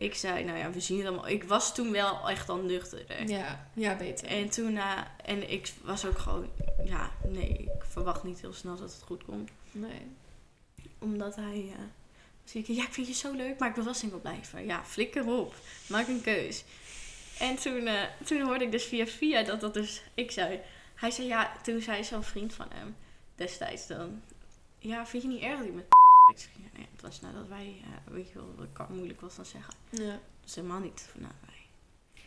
ik 0.04 0.16
zei, 0.16 0.44
nou 0.44 0.58
ja, 0.58 0.72
we 0.72 0.80
zien 0.80 0.98
het 0.98 1.08
allemaal. 1.08 1.28
Ik 1.28 1.44
was 1.44 1.76
toen 1.76 1.92
wel 1.92 2.30
echt 2.30 2.50
al 2.50 2.58
nuchter. 2.58 3.30
Ja, 3.30 3.70
ja, 3.74 3.96
beter. 3.96 4.28
En 4.28 4.50
toen, 4.50 4.78
eh, 4.78 4.98
en 5.26 5.52
ik 5.52 5.74
was 5.84 6.06
ook 6.06 6.18
gewoon, 6.18 6.50
ja, 6.86 7.12
nee, 7.28 7.50
ik 7.50 7.84
verwacht 7.90 8.24
niet 8.24 8.42
heel 8.42 8.54
snel 8.54 8.76
dat 8.76 8.94
het 8.94 9.02
goed 9.02 9.24
komt. 9.26 9.52
Nee. 9.72 10.08
Omdat 11.00 11.36
hij, 11.36 11.76
zie 12.44 12.62
ik, 12.62 12.68
ja, 12.68 12.84
ik 12.84 12.94
vind 12.94 13.08
je 13.08 13.14
zo 13.14 13.32
leuk, 13.32 13.60
maar 13.60 13.70
ik 13.70 13.76
wil 13.76 13.84
wel 13.84 13.94
single 13.94 14.20
blijven. 14.20 14.66
Ja, 14.66 14.84
flikker 14.86 15.28
op, 15.28 15.56
maak 15.88 16.08
een 16.08 16.22
keus. 16.22 16.64
En 17.40 17.56
toen, 17.56 17.88
eh, 17.88 18.04
toen 18.26 18.42
hoorde 18.42 18.66
ik 18.66 18.72
dus 18.72 18.84
via 18.84 19.06
via 19.06 19.44
dat 19.44 19.62
dat 19.62 19.74
dus, 19.74 20.02
ik 20.14 20.32
zei, 20.32 20.60
hij 20.96 21.12
zei, 21.12 21.28
ja, 21.28 21.52
toen 21.64 21.82
zei 21.82 22.04
zo'n 22.04 22.24
vriend 22.24 22.54
van 22.54 22.68
hem 22.74 22.96
destijds 23.36 23.88
dan, 23.88 24.22
ja, 24.78 25.06
vind 25.06 25.24
je 25.24 25.30
niet 25.30 25.42
erg 25.42 25.58
dat 25.58 25.68
ik 25.68 25.74
met 25.74 25.86
nee, 26.28 26.88
het 26.92 27.02
was 27.02 27.22
nadat 27.22 27.48
wij, 27.48 27.82
eh, 27.84 28.14
weet 28.14 28.28
je 28.28 28.34
wel, 28.34 28.68
dat 28.74 28.90
moeilijk 28.90 29.22
was 29.22 29.36
dan 29.36 29.46
zeggen. 29.46 29.74
Ja. 29.90 30.20
Helemaal 30.54 30.80
niet 30.80 31.08
vanaf 31.12 31.32
wij. 31.46 31.56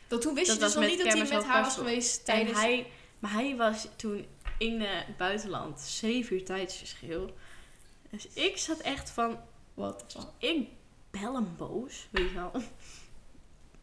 Dat, 0.09 0.21
toen 0.23 0.35
wist 0.35 0.47
Dat 0.47 0.57
je 0.57 0.63
dus 0.65 0.75
nog 0.75 0.85
niet 0.85 0.99
dat 0.99 1.13
hij 1.13 1.39
met 1.39 1.45
haar 1.45 1.63
was 1.63 1.75
geweest 1.77 2.19
En 2.19 2.25
tijdens... 2.25 2.59
hij, 2.59 2.87
maar 3.19 3.33
hij 3.33 3.57
was 3.57 3.89
toen 3.97 4.27
in 4.59 4.81
het 4.81 5.17
buitenland, 5.17 5.81
zeven 5.81 6.37
uur 6.37 6.45
tijdsverschil. 6.45 7.37
Dus 8.11 8.27
ik 8.29 8.57
zat 8.57 8.79
echt 8.81 9.11
van, 9.11 9.39
Wat? 9.75 10.29
ik 10.39 10.69
bel 11.11 11.35
hem 11.35 11.55
boos, 11.57 12.09
weet 12.11 12.29
je 12.29 12.35
wel. 12.35 12.53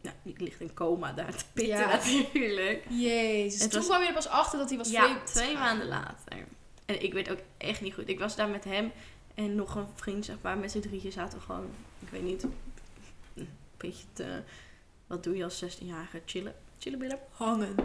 Nou, 0.02 0.16
die 0.24 0.36
ligt 0.38 0.60
in 0.60 0.74
coma 0.74 1.14
daar 1.14 1.36
te 1.36 1.44
pitten 1.54 1.78
Ja. 1.78 1.88
natuurlijk. 1.88 2.86
Jezus. 2.90 3.62
Het 3.62 3.70
toen 3.72 3.80
was- 3.80 3.90
kwam 3.90 4.02
je 4.02 4.08
er 4.08 4.14
pas 4.14 4.28
achter 4.28 4.60
dat 4.60 4.70
hij 4.70 4.78
was 4.78 4.90
Ja, 4.90 5.24
twee 5.24 5.46
gegaan. 5.46 5.62
maanden 5.62 5.88
later. 5.88 6.48
En 6.86 7.04
ik 7.04 7.14
weet 7.14 7.30
ook 7.30 7.40
echt 7.58 7.82
niet 7.82 7.94
goed. 7.94 8.08
Ik 8.10 8.20
was 8.20 8.36
daar 8.36 8.50
met 8.50 8.64
hem 8.64 8.92
En 9.34 9.56
nog 9.56 9.76
een 9.76 9.88
vriend, 9.96 10.26
zeg 10.26 10.36
maar, 10.42 10.58
met 10.58 10.72
z'n 10.72 10.80
drieën 10.80 11.12
zaten 11.12 11.38
we 11.38 11.44
gewoon, 11.46 11.70
ik 12.00 12.10
weet 12.10 12.24
niet, 12.24 12.44
een 13.36 13.50
beetje 13.78 14.06
te, 14.14 14.42
wat 15.08 15.24
doe 15.24 15.36
je 15.38 15.44
als 15.44 15.64
16-jarige? 15.66 16.22
Chillen. 16.26 16.56
Chillen 16.78 17.00
billen. 17.00 17.20
Hangen. 17.32 17.76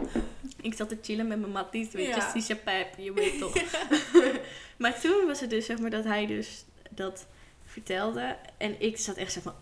Ik 0.61 0.73
zat 0.73 0.89
te 0.89 0.97
chillen 1.01 1.27
met 1.27 1.39
mijn 1.39 1.51
matties, 1.51 1.91
weet 1.91 2.05
je, 2.05 2.15
Ja. 2.15 2.29
Sisha 2.31 2.55
Pijp, 2.55 2.97
je 2.97 3.13
weet 3.13 3.39
toch. 3.39 3.53
maar 4.77 4.99
toen 4.99 5.25
was 5.27 5.39
het 5.39 5.49
dus, 5.49 5.65
zeg 5.65 5.79
maar, 5.79 5.89
dat 5.89 6.03
hij 6.03 6.25
dus 6.25 6.65
dat 6.89 7.27
vertelde. 7.65 8.37
En 8.57 8.81
ik 8.81 8.97
zat 8.97 9.15
echt 9.15 9.31
zo 9.31 9.41
van, 9.41 9.53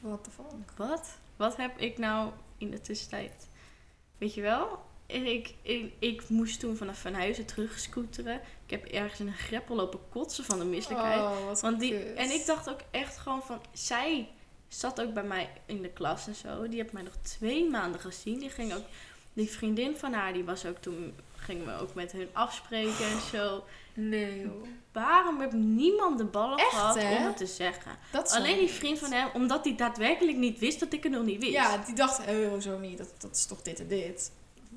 What 0.00 0.24
the 0.24 0.30
fuck? 0.30 0.76
wat? 0.76 1.18
Wat 1.36 1.56
heb 1.56 1.78
ik 1.78 1.98
nou 1.98 2.30
in 2.58 2.70
de 2.70 2.80
tussentijd? 2.80 3.48
Weet 4.18 4.34
je 4.34 4.40
wel? 4.40 4.84
En 5.12 5.26
ik, 5.26 5.54
ik, 5.62 5.92
ik 5.98 6.28
moest 6.28 6.60
toen 6.60 6.76
vanaf 6.76 7.00
Van 7.00 7.14
Huizen 7.14 7.46
terug 7.46 7.78
scooteren. 7.78 8.40
Ik 8.64 8.70
heb 8.70 8.84
ergens 8.84 9.20
in 9.20 9.26
een 9.26 9.32
greppel 9.32 9.74
lopen 9.74 10.00
kotsen 10.10 10.44
van 10.44 10.58
de 10.58 10.64
misselijkheid. 10.64 11.20
Oh, 11.20 11.46
wat 11.46 11.60
Want 11.60 11.80
die, 11.80 11.90
kut. 11.90 12.14
en 12.14 12.30
ik 12.30 12.46
dacht 12.46 12.70
ook 12.70 12.80
echt 12.90 13.18
gewoon 13.18 13.42
van... 13.42 13.60
Zij 13.72 14.28
zat 14.68 15.00
ook 15.00 15.14
bij 15.14 15.22
mij 15.22 15.50
in 15.66 15.82
de 15.82 15.88
klas 15.88 16.26
en 16.26 16.34
zo. 16.34 16.68
Die 16.68 16.80
heeft 16.80 16.92
mij 16.92 17.02
nog 17.02 17.16
twee 17.22 17.70
maanden 17.70 18.00
gezien. 18.00 18.38
Die 18.38 18.50
ging 18.50 18.74
ook... 18.74 18.84
Die 19.32 19.50
vriendin 19.50 19.96
van 19.96 20.12
haar, 20.12 20.32
die 20.32 20.44
was 20.44 20.66
ook 20.66 20.76
toen... 20.76 21.14
Gingen 21.36 21.66
we 21.66 21.80
ook 21.80 21.94
met 21.94 22.12
hun 22.12 22.28
afspreken 22.32 23.06
en 23.06 23.20
zo. 23.32 23.64
Nee, 23.94 24.40
joh. 24.40 24.66
Waarom 24.92 25.40
heeft 25.40 25.52
niemand 25.52 26.18
de 26.18 26.24
ballen 26.24 26.58
Echt, 26.58 26.68
gehad 26.68 26.94
hè? 26.94 27.16
om 27.16 27.24
het 27.24 27.36
te 27.36 27.46
zeggen? 27.46 27.92
Dat 28.12 28.30
Alleen 28.30 28.58
die 28.58 28.68
vriend 28.68 28.98
van 28.98 29.12
hem, 29.12 29.28
omdat 29.34 29.64
hij 29.64 29.76
daadwerkelijk 29.76 30.36
niet 30.36 30.58
wist 30.58 30.80
dat 30.80 30.92
ik 30.92 31.02
het 31.02 31.12
nog 31.12 31.24
niet 31.24 31.40
wist. 31.40 31.52
Ja, 31.52 31.76
die 31.76 31.94
dacht, 31.94 32.20
oh, 32.28 32.60
zo 32.60 32.78
niet. 32.78 32.98
Dat, 32.98 33.08
dat 33.18 33.36
is 33.36 33.46
toch 33.46 33.62
dit 33.62 33.80
en 33.80 33.88
dit. 33.88 34.30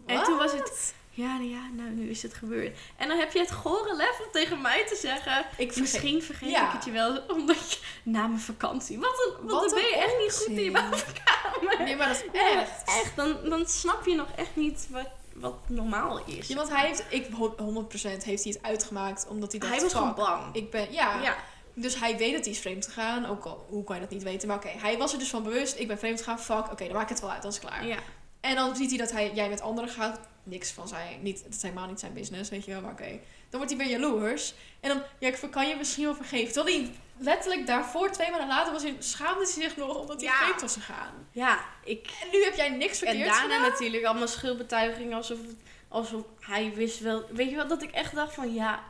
En 0.05 0.23
toen 0.23 0.37
was 0.37 0.51
het, 0.51 0.93
ja, 1.09 1.39
ja, 1.39 1.59
nou, 1.73 1.89
nu 1.89 2.09
is 2.09 2.21
het 2.23 2.33
gebeurd. 2.33 2.77
En 2.95 3.07
dan 3.07 3.17
heb 3.17 3.31
je 3.33 3.39
het 3.39 3.51
gore 3.51 3.95
lef 3.95 4.19
om 4.25 4.31
tegen 4.31 4.61
mij 4.61 4.85
te 4.87 4.95
zeggen, 4.95 5.39
Ik 5.39 5.47
vergeet. 5.55 5.77
misschien 5.77 6.23
vergeet 6.23 6.49
Ja. 6.49 6.65
ik 6.67 6.71
het 6.71 6.85
je 6.85 6.91
wel, 6.91 7.21
omdat 7.27 7.71
je, 7.73 7.79
na 8.03 8.27
mijn 8.27 8.39
vakantie. 8.41 8.99
Wat 8.99 9.25
een, 9.39 9.45
wat 9.47 9.51
Wat 9.61 9.69
dan 9.69 9.79
ben 9.79 9.89
je 9.89 9.95
echt 9.95 10.17
niet 10.19 10.33
goed 10.33 10.47
in 10.57 10.63
je 10.63 10.71
bovenkamer. 10.71 11.83
Nee, 11.85 11.95
maar 11.95 12.07
dat 12.07 12.17
is 12.17 12.23
Ja, 12.39 12.59
echt. 12.61 12.83
echt, 12.85 13.15
dan, 13.15 13.37
dan 13.49 13.67
snap 13.67 14.05
je 14.05 14.15
nog 14.15 14.27
echt 14.35 14.55
niet 14.55 14.87
wat, 14.89 15.09
wat 15.33 15.55
normaal 15.67 16.25
is. 16.25 16.47
Ja, 16.47 16.55
want 16.55 16.69
hij 16.69 16.87
heeft, 16.87 17.03
ik, 17.09 17.25
100% 17.27 18.23
heeft 18.23 18.43
hij 18.43 18.53
het 18.53 18.59
uitgemaakt 18.61 19.27
omdat 19.27 19.51
hij 19.51 19.59
dacht, 19.59 19.71
hij 19.73 19.81
was 19.81 19.91
fuck, 19.91 20.01
gewoon 20.01 20.15
bang. 20.15 20.55
ik 20.55 20.71
ben, 20.71 20.91
ja. 20.91 21.21
ja. 21.21 21.35
Dus 21.73 21.99
hij 21.99 22.17
weet 22.17 22.33
dat 22.33 22.43
hij 22.43 22.53
is 22.53 22.59
vreemd 22.59 22.85
gegaan. 22.85 23.25
Ook 23.25 23.45
al, 23.45 23.65
hoe 23.69 23.83
kan 23.83 23.95
je 23.95 24.01
dat 24.01 24.09
niet 24.11 24.23
weten? 24.23 24.47
Maar 24.47 24.57
oké, 24.57 24.67
hij 24.77 24.97
was 24.97 25.13
er 25.13 25.19
dus 25.19 25.29
van 25.29 25.43
bewust. 25.43 25.79
Ik 25.79 25.87
ben 25.87 25.97
vreemd 25.97 26.19
gegaan. 26.19 26.39
Fuck, 26.39 26.71
oké, 26.71 26.83
dan 26.85 26.93
maak 26.93 27.03
ik 27.03 27.09
het 27.09 27.19
wel 27.19 27.31
uit. 27.31 27.41
Dat 27.41 27.53
is 27.53 27.59
klaar. 27.59 27.85
ja. 27.85 27.97
En 28.45 28.55
dan 28.55 28.75
ziet 28.75 28.89
hij 28.89 28.97
dat 28.97 29.11
hij, 29.11 29.31
jij 29.33 29.49
met 29.49 29.61
anderen 29.61 29.89
gaat. 29.89 30.19
Niks 30.43 30.71
van 30.71 30.87
zijn, 30.87 31.21
niet, 31.21 31.43
het 31.43 31.55
is 31.55 31.61
helemaal 31.61 31.87
niet 31.87 31.99
zijn 31.99 32.13
business, 32.13 32.49
weet 32.49 32.65
je 32.65 32.71
wel. 32.71 32.81
Maar 32.81 32.91
oké, 32.91 33.09
dan 33.49 33.59
wordt 33.59 33.69
hij 33.69 33.77
weer 33.77 33.87
jaloers. 33.99 34.53
En 34.79 34.89
dan, 34.89 35.01
ja, 35.19 35.27
ik 35.27 35.47
kan 35.51 35.67
je 35.67 35.75
misschien 35.75 36.03
wel 36.05 36.15
vergeven. 36.15 36.53
Terwijl 36.53 36.75
hij 36.77 36.91
letterlijk 37.17 37.67
daarvoor, 37.67 38.11
twee 38.11 38.29
maanden 38.29 38.47
later, 38.47 38.73
was 38.73 38.83
hij, 38.83 38.95
schaamde 38.99 39.43
hij 39.43 39.51
zich 39.63 39.77
nog 39.77 39.95
omdat 39.97 40.15
hij 40.21 40.25
Ja. 40.29 40.35
vreemd 40.43 40.61
was 40.61 40.73
gegaan. 40.73 41.13
Ja, 41.31 41.59
ik, 41.83 42.07
En 42.23 42.27
nu 42.31 42.43
heb 42.43 42.55
jij 42.55 42.69
niks 42.69 43.01
En 43.01 43.07
verkeerd 43.07 43.29
daarna 43.29 43.41
gedaan. 43.55 43.69
natuurlijk 43.71 44.05
allemaal 44.05 44.27
schuldbetuigingen 44.27 45.13
alsof, 45.17 45.39
alsof 45.87 46.21
hij 46.39 46.73
wist 46.73 46.99
wel. 46.99 47.25
Weet 47.31 47.49
je 47.49 47.55
wel, 47.55 47.67
dat 47.67 47.83
ik 47.83 47.91
echt 47.91 48.15
dacht 48.15 48.33
van 48.33 48.53
ja, 48.53 48.83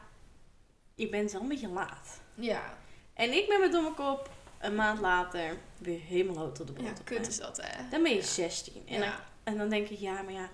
je 0.96 1.10
bent 1.10 1.32
wel 1.32 1.42
een 1.42 1.48
beetje 1.48 1.68
laat. 1.70 2.20
Ja, 2.36 2.78
En 3.14 3.34
ik 3.34 3.48
ben 3.48 3.60
met 3.60 3.72
domme 3.72 3.94
kop 3.94 4.30
een 4.60 4.76
maand 4.76 5.00
later 5.00 5.58
weer 5.78 6.00
helemaal 6.00 6.38
hout 6.38 6.56
tot 6.56 6.68
de 6.68 6.74
ja 6.78 6.82
boot. 6.90 7.04
kut 7.04 7.28
is 7.28 7.38
dat, 7.38 7.60
hè. 7.62 7.90
Dan 7.90 8.04
ben 8.04 8.14
je 8.16 8.22
16. 8.24 8.84
En, 8.88 9.02
Ja. 9.02 9.34
En 9.46 9.58
dan 9.58 9.70
denk 9.70 9.88
ik, 9.90 10.00
ja, 10.00 10.22
maar 10.22 10.34
ja, 10.34 10.50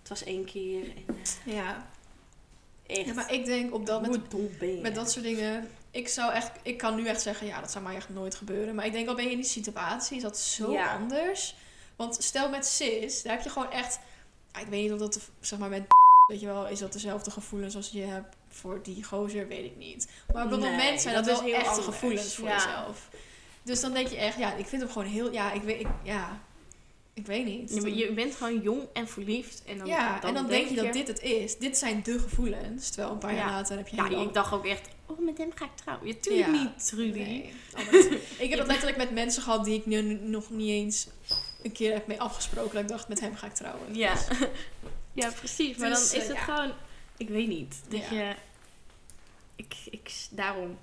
het 0.00 0.08
was 0.08 0.24
één 0.24 0.44
keer. 0.44 0.82
En 0.84 1.16
eh, 1.46 1.54
ja. 1.54 1.86
echt, 2.86 3.06
ja, 3.06 3.14
maar 3.14 3.32
ik 3.32 3.44
denk 3.44 3.74
op 3.74 3.86
dat, 3.86 4.00
met, 4.08 4.28
ben 4.58 4.74
je? 4.76 4.80
met 4.80 4.94
dat 4.94 5.10
soort 5.10 5.24
dingen... 5.24 5.70
Ik 5.90 6.08
zou 6.08 6.32
echt... 6.32 6.50
Ik 6.62 6.78
kan 6.78 6.94
nu 6.94 7.06
echt 7.06 7.22
zeggen, 7.22 7.46
ja, 7.46 7.60
dat 7.60 7.70
zou 7.70 7.84
mij 7.84 7.96
echt 7.96 8.08
nooit 8.08 8.34
gebeuren. 8.34 8.74
Maar 8.74 8.86
ik 8.86 8.92
denk, 8.92 9.08
al 9.08 9.14
ben 9.14 9.24
je 9.24 9.30
in 9.30 9.36
die 9.36 9.46
situatie, 9.46 10.16
is 10.16 10.22
dat 10.22 10.38
zo 10.38 10.72
Ja. 10.72 10.94
anders. 10.94 11.56
Want 11.96 12.16
stel 12.24 12.48
met 12.50 12.66
cis, 12.66 13.22
daar 13.22 13.32
heb 13.32 13.42
je 13.42 13.50
gewoon 13.50 13.70
echt... 13.70 13.98
ja, 14.52 14.60
ik 14.60 14.66
weet 14.66 14.82
niet 14.82 14.92
of 14.92 14.98
dat, 14.98 15.30
zeg 15.40 15.58
maar, 15.58 15.68
met... 15.68 15.82
Weet 16.26 16.40
je 16.40 16.46
wel, 16.46 16.66
is 16.68 16.78
dat 16.78 16.92
dezelfde 16.92 17.30
gevoelens 17.30 17.76
als 17.76 17.90
je 17.90 18.00
hebt 18.00 18.36
voor 18.48 18.82
die 18.82 19.04
gozer? 19.04 19.48
Weet 19.48 19.64
ik 19.64 19.76
niet. 19.76 20.08
Maar 20.32 20.44
op 20.44 20.50
dat 20.50 20.60
Nee, 20.60 20.70
moment 20.70 21.00
zijn 21.00 21.14
dat 21.14 21.24
dat, 21.24 21.40
wel 21.40 21.52
echte 21.52 21.82
gevoelens 21.82 22.34
voor 22.34 22.48
Ja. 22.48 22.54
jezelf. 22.54 23.08
Dus 23.62 23.80
dan 23.80 23.92
denk 23.92 24.08
je 24.08 24.16
echt, 24.16 24.38
ja, 24.38 24.54
ik 24.54 24.66
vind 24.66 24.82
hem 24.82 24.90
gewoon 24.90 25.08
heel... 25.08 25.32
Ja, 25.32 25.52
ik 25.52 25.62
weet... 25.62 25.80
Ik, 25.80 25.86
ja, 26.02 26.40
ik 27.16 27.26
weet 27.26 27.44
niet. 27.44 27.94
Je 27.96 28.12
bent 28.12 28.34
gewoon 28.34 28.60
jong 28.60 28.82
en 28.92 29.08
verliefd. 29.08 29.62
En 29.66 29.78
dan, 29.78 29.86
ja, 29.86 30.22
en 30.22 30.34
dan 30.34 30.46
denk 30.46 30.68
je 30.68 30.74
dat 30.74 30.92
dit 30.92 31.08
het 31.08 31.20
is. 31.22 31.58
Dit 31.58 31.76
zijn 31.78 32.02
de 32.02 32.18
gevoelens. 32.18 32.88
Terwijl 32.90 33.12
een 33.12 33.18
paar 33.18 33.34
jaar 33.34 33.46
Ja. 33.48 33.52
later 33.52 33.76
heb 33.76 33.88
je 33.88 33.96
Ja, 33.96 34.08
ik 34.08 34.34
dacht 34.34 34.52
ook 34.52 34.66
echt, 34.66 34.88
oh, 35.06 35.18
met 35.18 35.38
hem 35.38 35.50
ga 35.54 35.64
ik 35.64 35.70
trouwen. 35.76 36.20
Tuurlijk 36.20 36.46
Ja. 36.46 36.52
niet, 36.62 36.86
Trudy. 36.86 37.18
Nee, 37.18 37.52
ik 38.44 38.48
heb 38.48 38.58
dat 38.58 38.66
letterlijk 38.66 38.96
met 38.96 39.10
mensen 39.10 39.42
gehad 39.42 39.64
die 39.64 39.78
ik 39.78 39.86
nu 39.86 40.02
nog 40.02 40.50
niet 40.50 40.68
eens 40.70 41.06
een 41.62 41.72
keer 41.72 41.92
heb 41.92 42.06
mee 42.06 42.20
afgesproken. 42.20 42.72
Dat 42.72 42.82
ik 42.82 42.88
dacht, 42.88 43.08
met 43.08 43.20
hem 43.20 43.34
ga 43.36 43.46
ik 43.46 43.54
trouwen. 43.54 43.94
Ja, 43.94 44.14
ja 45.12 45.30
precies. 45.30 45.76
Maar 45.76 45.88
Dus, 45.88 46.10
dan 46.10 46.20
is 46.20 46.28
eh, 46.28 46.28
het 46.28 46.36
ja. 46.36 46.42
gewoon, 46.54 46.72
ik 47.16 47.28
weet 47.28 47.48
niet. 47.48 47.80
Dat 47.88 48.08
je, 48.08 48.34
ik, 49.56 49.74
ik, 49.90 50.10
daarom, 50.30 50.78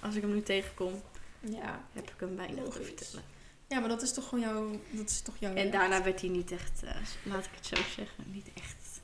als 0.00 0.14
ik 0.14 0.22
hem 0.22 0.32
nu 0.34 0.42
tegenkom, 0.42 1.02
Ja. 1.40 1.84
heb 1.92 2.10
ik 2.10 2.14
hem 2.18 2.36
weinig 2.36 2.64
te 2.64 2.82
vertellen. 2.82 3.24
Ja, 3.68 3.80
maar 3.80 3.88
dat 3.88 4.02
is 4.02 4.12
toch 4.12 4.28
gewoon 4.28 4.44
jouw... 4.44 4.80
Dat 4.90 5.10
is 5.10 5.20
toch 5.20 5.34
jouw 5.38 5.54
En 5.54 5.70
daarna 5.70 6.02
werd 6.02 6.20
hij 6.20 6.30
niet 6.30 6.50
echt, 6.52 6.82
eh, 6.82 6.96
laat 7.22 7.44
ik 7.44 7.50
het 7.54 7.66
zo 7.66 7.76
zeggen, 7.76 8.24
niet 8.26 8.50
echt, 8.54 9.00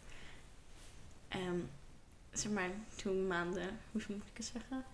ehm, 1.29 1.59
zeg 2.33 2.53
maar, 2.53 2.71
toen 2.97 3.27
maanden, 3.27 3.79
hoe 3.93 4.03
moet 4.09 4.29
ik 4.31 4.37
het 4.37 4.51
zeggen? 4.53 4.85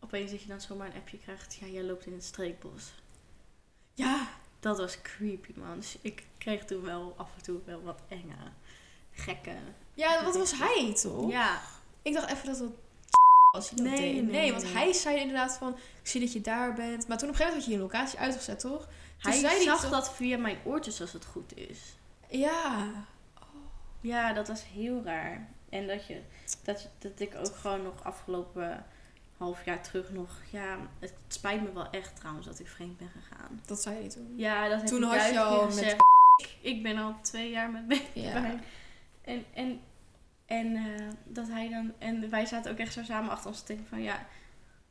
Opeens 0.00 0.30
dat 0.30 0.40
je 0.42 0.48
dan 0.48 0.60
zomaar 0.60 0.86
een 0.86 1.00
appje 1.00 1.18
krijgt, 1.18 1.54
ja, 1.54 1.66
jij 1.66 1.82
loopt 1.82 2.06
in 2.06 2.12
het 2.12 2.24
streekbos. 2.24 2.94
Ja, 3.94 4.28
Dat 4.60 4.78
was 4.78 5.00
creepy, 5.02 5.52
man. 5.54 5.76
Dus 5.78 5.98
ik 6.00 6.22
kreeg 6.38 6.64
toen 6.64 6.82
wel 6.82 7.14
af 7.16 7.30
en 7.36 7.42
toe 7.42 7.60
wel 7.64 7.82
wat 7.82 8.00
enge, 8.08 8.34
gekke. 9.12 9.56
ja, 9.94 10.24
wat 10.24 10.36
was 10.36 10.52
hij 10.58 10.94
toch? 10.94 11.30
Ja, 11.30 11.62
Ik 12.02 12.12
dacht 12.14 12.30
even 12.30 12.46
dat 12.46 12.58
het 12.58 12.72
dat 13.52 13.72
Nee, 13.74 13.96
deed. 13.96 14.00
nee, 14.14 14.22
Nee, 14.22 14.50
want 14.52 14.72
hij 14.72 14.92
zei 14.92 15.18
inderdaad 15.20 15.56
van... 15.56 15.72
Ik 16.02 16.06
zie 16.08 16.20
dat 16.20 16.32
je 16.32 16.40
daar 16.40 16.72
bent. 16.74 17.08
Maar 17.08 17.18
toen 17.18 17.28
op 17.28 17.34
een 17.34 17.40
gegeven 17.40 17.44
moment 17.44 17.54
had 17.54 17.64
je 17.64 17.70
je 17.70 17.78
locatie 17.78 18.18
uitgezet, 18.18 18.60
toch? 18.60 18.80
Toen 19.18 19.30
hij 19.30 19.40
zei 19.40 19.62
zag 19.62 19.80
toch- 19.80 19.90
dat 19.90 20.14
via 20.14 20.38
mijn 20.38 20.58
oortjes 20.64 21.00
als 21.00 21.12
het 21.12 21.24
goed 21.24 21.56
is. 21.56 21.78
Ja. 22.30 22.90
Ja, 24.00 24.32
dat 24.32 24.48
was 24.48 24.64
heel 24.72 25.02
raar. 25.04 25.48
En 25.68 25.86
dat, 25.86 26.06
je, 26.06 26.20
dat, 26.62 26.88
dat 26.98 27.20
ik 27.20 27.34
ook 27.34 27.56
gewoon 27.56 27.82
nog 27.82 28.04
afgelopen 28.04 28.86
half 29.36 29.64
jaar 29.64 29.82
terug 29.82 30.10
nog... 30.10 30.30
Ja, 30.50 30.76
het 30.98 31.14
spijt 31.28 31.62
me 31.62 31.72
wel 31.72 31.90
echt 31.90 32.16
trouwens 32.16 32.46
dat 32.46 32.58
ik 32.58 32.68
vreemd 32.68 32.98
ben 32.98 33.10
gegaan. 33.20 33.60
Dat 33.66 33.82
zei 33.82 33.96
hij 33.96 34.08
toen. 34.08 34.32
Ja, 34.36 34.68
dat 34.68 34.78
heb 34.78 34.86
Toen 34.86 35.02
ik 35.12 35.18
had 35.20 35.30
je 35.32 35.40
al 35.40 35.64
met 35.64 35.74
gezegd. 35.74 35.96
Ik, 36.36 36.56
ik 36.60 36.82
ben 36.82 36.96
al 36.98 37.14
twee 37.22 37.50
jaar 37.50 37.70
met 37.70 37.86
Ben 37.88 38.00
Ja. 38.14 38.54
En, 39.24 39.44
en, 39.54 39.80
en 40.46 40.76
eh, 40.76 40.82
dat 41.24 41.48
hij 41.48 41.68
dan... 41.68 41.92
En 41.98 42.30
wij 42.30 42.46
zaten 42.46 42.70
ook 42.72 42.78
echt 42.78 42.92
zo 42.92 43.02
samen 43.02 43.30
achter 43.30 43.50
ons 43.50 43.60
te 43.60 43.66
denken 43.66 43.86
van 43.86 44.02
ja... 44.02 44.26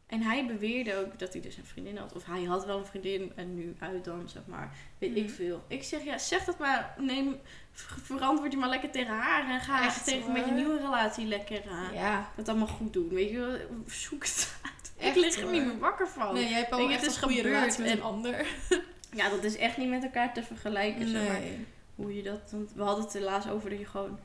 En 0.06 0.22
hij 0.22 0.45
beweerde 0.45 0.95
ook 0.95 1.20
dat 1.20 1.34
hij 1.34 1.41
dus 1.41 1.58
een 1.58 1.66
vriendin 1.66 1.97
had. 1.97 2.14
Of 2.14 2.26
hij 2.26 2.43
had 2.43 2.66
wel 2.66 2.78
een 2.78 2.86
vriendin 2.86 3.32
en 3.36 3.56
nu 3.56 3.76
uit 3.80 4.06
dan, 4.06 4.30
zeg 4.30 4.41
maar. 4.45 4.72
Weet 4.97 5.16
ik 5.16 5.24
Mhm. 5.24 5.34
veel. 5.34 5.64
Ik 5.68 5.84
zeg, 5.84 6.03
ja, 6.03 6.18
zeg 6.18 6.43
dat 6.43 6.58
maar. 6.60 6.95
Neem, 6.97 7.36
ver- 7.72 7.99
verantwoord 8.01 8.51
je 8.51 8.58
maar 8.58 8.70
lekker 8.70 8.91
tegen 8.91 9.14
haar. 9.14 9.49
En 9.49 9.60
ga 9.60 9.86
Echt, 9.86 10.03
tegen 10.06 10.32
met 10.32 10.45
je 10.45 10.51
nieuwe 10.51 10.78
relatie 10.78 11.26
lekker 11.26 11.62
uh, 11.66 11.93
Ja. 11.93 12.32
dat 12.36 12.49
allemaal 12.49 12.68
goed 12.68 12.93
doen. 12.93 13.10
Weet 13.10 13.30
je 13.30 13.38
wel, 13.39 13.58
zoek 13.88 14.24
het 14.24 14.53
uit. 14.62 14.93
Echt, 14.97 15.16
ik 15.16 15.22
lig 15.24 15.38
er 15.39 15.51
niet 15.51 15.66
meer 15.66 15.80
wakker 15.80 16.08
van. 16.08 16.34
Nee, 16.34 16.49
jij 16.49 16.60
hebt 16.60 16.72
al 16.72 16.80
echt 16.80 16.91
het 16.91 17.01
een 17.03 17.10
is 17.10 17.18
goede 17.18 17.36
gebeurd 17.36 17.56
relatie 17.56 17.82
met 17.82 17.91
en- 17.91 17.97
een 17.97 18.03
ander. 18.03 18.45
Ja, 19.12 19.30
dat 19.30 19.43
is 19.43 19.56
echt 19.58 19.78
niet 19.78 19.89
met 19.89 20.03
elkaar 20.03 20.34
te 20.34 20.43
vergelijken. 20.43 21.08
Zeg 21.08 21.28
maar. 21.28 21.39
Nee. 21.39 21.66
Hoe 21.95 22.16
je 22.16 22.24
dat... 22.24 22.39
Want 22.51 22.72
we 22.74 22.84
hadden 22.84 23.06
het 23.06 23.20
laatst 23.20 23.49
over 23.49 23.70
dat 23.70 23.80
je 23.80 23.86
gewoon... 23.86 24.20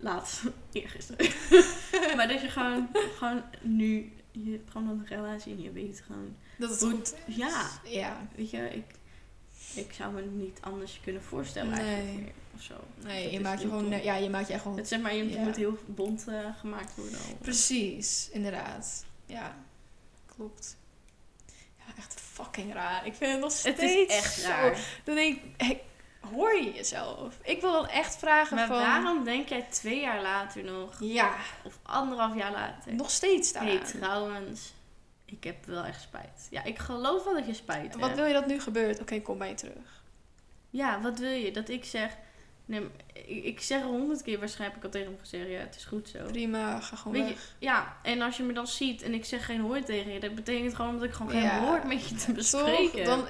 Laatst, 0.00 0.42
eergisteren. 0.72 1.26
maar 2.16 2.28
dat 2.28 2.40
je 2.40 2.48
gewoon, 2.48 2.88
gewoon 3.16 3.42
nu... 3.60 4.12
Je 4.32 4.50
hebt 4.50 4.70
gewoon 4.70 4.88
een 4.88 5.06
relatie 5.06 5.52
en 5.52 5.62
je 5.62 5.72
weet 5.72 6.02
gewoon... 6.06 6.36
Dat 6.58 6.70
het 6.70 6.78
goed 6.90 7.14
is. 7.26 7.36
Ja. 7.36 7.68
Ja. 7.84 8.26
Weet 8.36 8.50
je, 8.50 8.58
ik, 8.70 8.84
ik 9.74 9.92
zou 9.92 10.12
me 10.14 10.22
niet 10.22 10.58
anders 10.60 11.00
kunnen 11.04 11.22
voorstellen 11.22 11.70
Nee. 11.70 11.80
eigenlijk 11.94 12.20
meer. 12.24 12.32
Of 12.54 12.62
zo. 12.62 12.74
Nee, 13.06 13.22
Dat 13.22 13.32
je 13.32 13.40
maakt 13.40 13.60
je 13.62 13.68
gewoon... 13.68 13.90
dom. 13.90 14.00
Ja, 14.02 14.14
je 14.16 14.30
maakt 14.30 14.48
je 14.48 14.58
gewoon... 14.58 14.76
Het, 14.76 14.88
zeg 14.88 15.00
maar, 15.00 15.14
je 15.14 15.30
Ja. 15.30 15.42
moet 15.42 15.56
heel 15.56 15.78
bond 15.86 16.28
eh, 16.28 16.38
gemaakt 16.60 16.94
worden 16.96 17.18
al. 17.18 17.36
Precies, 17.40 18.28
inderdaad. 18.32 19.04
Ja, 19.26 19.56
klopt. 20.36 20.76
Ja, 21.78 21.84
echt 21.96 22.20
fucking 22.20 22.72
raar. 22.72 23.06
Ik 23.06 23.14
vind 23.14 23.30
het 23.32 23.40
nog 23.40 23.62
Het 23.62 23.76
steeds 23.76 23.82
is 24.12 24.16
echt 24.16 24.34
zo- 24.34 24.48
raar. 24.48 25.00
Dan 25.04 25.14
denk 25.14 25.38
ik, 25.56 25.80
hoor 26.32 26.54
je 26.56 26.72
jezelf? 26.72 27.38
Ik 27.42 27.60
wil 27.60 27.72
dan 27.72 27.88
echt 27.88 28.16
vragen 28.16 28.56
Maar 28.56 28.66
van... 28.66 28.78
waarom 28.78 29.24
denk 29.24 29.48
jij 29.48 29.62
twee 29.70 30.00
jaar 30.00 30.22
later 30.22 30.64
nog, 30.64 30.96
Ja, 31.00 31.34
of 31.62 31.78
anderhalf 31.82 32.36
jaar 32.36 32.52
later? 32.52 32.94
nog 32.94 33.10
steeds 33.10 33.52
daar. 33.52 33.62
hey, 33.64 33.78
trouwens, 33.78 34.72
ik 35.24 35.44
heb 35.44 35.64
wel 35.66 35.84
echt 35.84 36.00
spijt. 36.02 36.46
Ja, 36.50 36.64
ik 36.64 36.78
geloof 36.78 37.24
wel 37.24 37.34
dat 37.34 37.46
je 37.46 37.54
spijt 37.54 37.94
Wat 37.94 38.04
hebt. 38.04 38.16
wil 38.16 38.26
je 38.26 38.32
dat 38.32 38.46
nu 38.46 38.60
gebeurt? 38.60 39.00
Oké, 39.00 39.20
kom 39.20 39.38
bij 39.38 39.48
je 39.48 39.54
terug. 39.54 40.02
Ja, 40.70 41.00
wat 41.00 41.18
wil 41.18 41.30
je? 41.30 41.50
Dat 41.50 41.68
ik 41.68 41.84
zeg, 41.84 42.16
Nee, 42.64 42.86
ik, 43.26 43.60
zeg 43.60 43.82
honderd 43.82 44.22
keer 44.22 44.38
waarschijnlijk 44.38 44.84
al 44.84 44.90
tegen 44.90 45.06
hem 45.06 45.18
gezegd, 45.20 45.48
ja, 45.48 45.58
het 45.58 45.76
is 45.76 45.84
goed 45.84 46.08
zo. 46.08 46.24
Prima, 46.26 46.80
ga 46.80 46.96
gewoon 46.96 47.12
Weet 47.12 47.28
je, 47.28 47.34
weg. 47.34 47.54
ja, 47.58 47.96
en 48.02 48.22
als 48.22 48.36
je 48.36 48.42
me 48.42 48.52
dan 48.52 48.66
ziet 48.66 49.02
en 49.02 49.14
ik 49.14 49.24
zeg 49.24 49.44
geen 49.44 49.62
woord 49.62 49.86
tegen 49.86 50.12
je, 50.12 50.20
dat 50.20 50.34
betekent 50.34 50.74
gewoon 50.74 50.94
dat 50.94 51.02
ik 51.04 51.12
gewoon 51.12 51.32
geen 51.32 51.42
Ja. 51.42 51.60
woord 51.60 51.84
met 51.84 52.08
je 52.08 52.14
te 52.14 52.24
Toch? 52.26 52.34
bespreken. 52.34 53.04
Dan, 53.04 53.24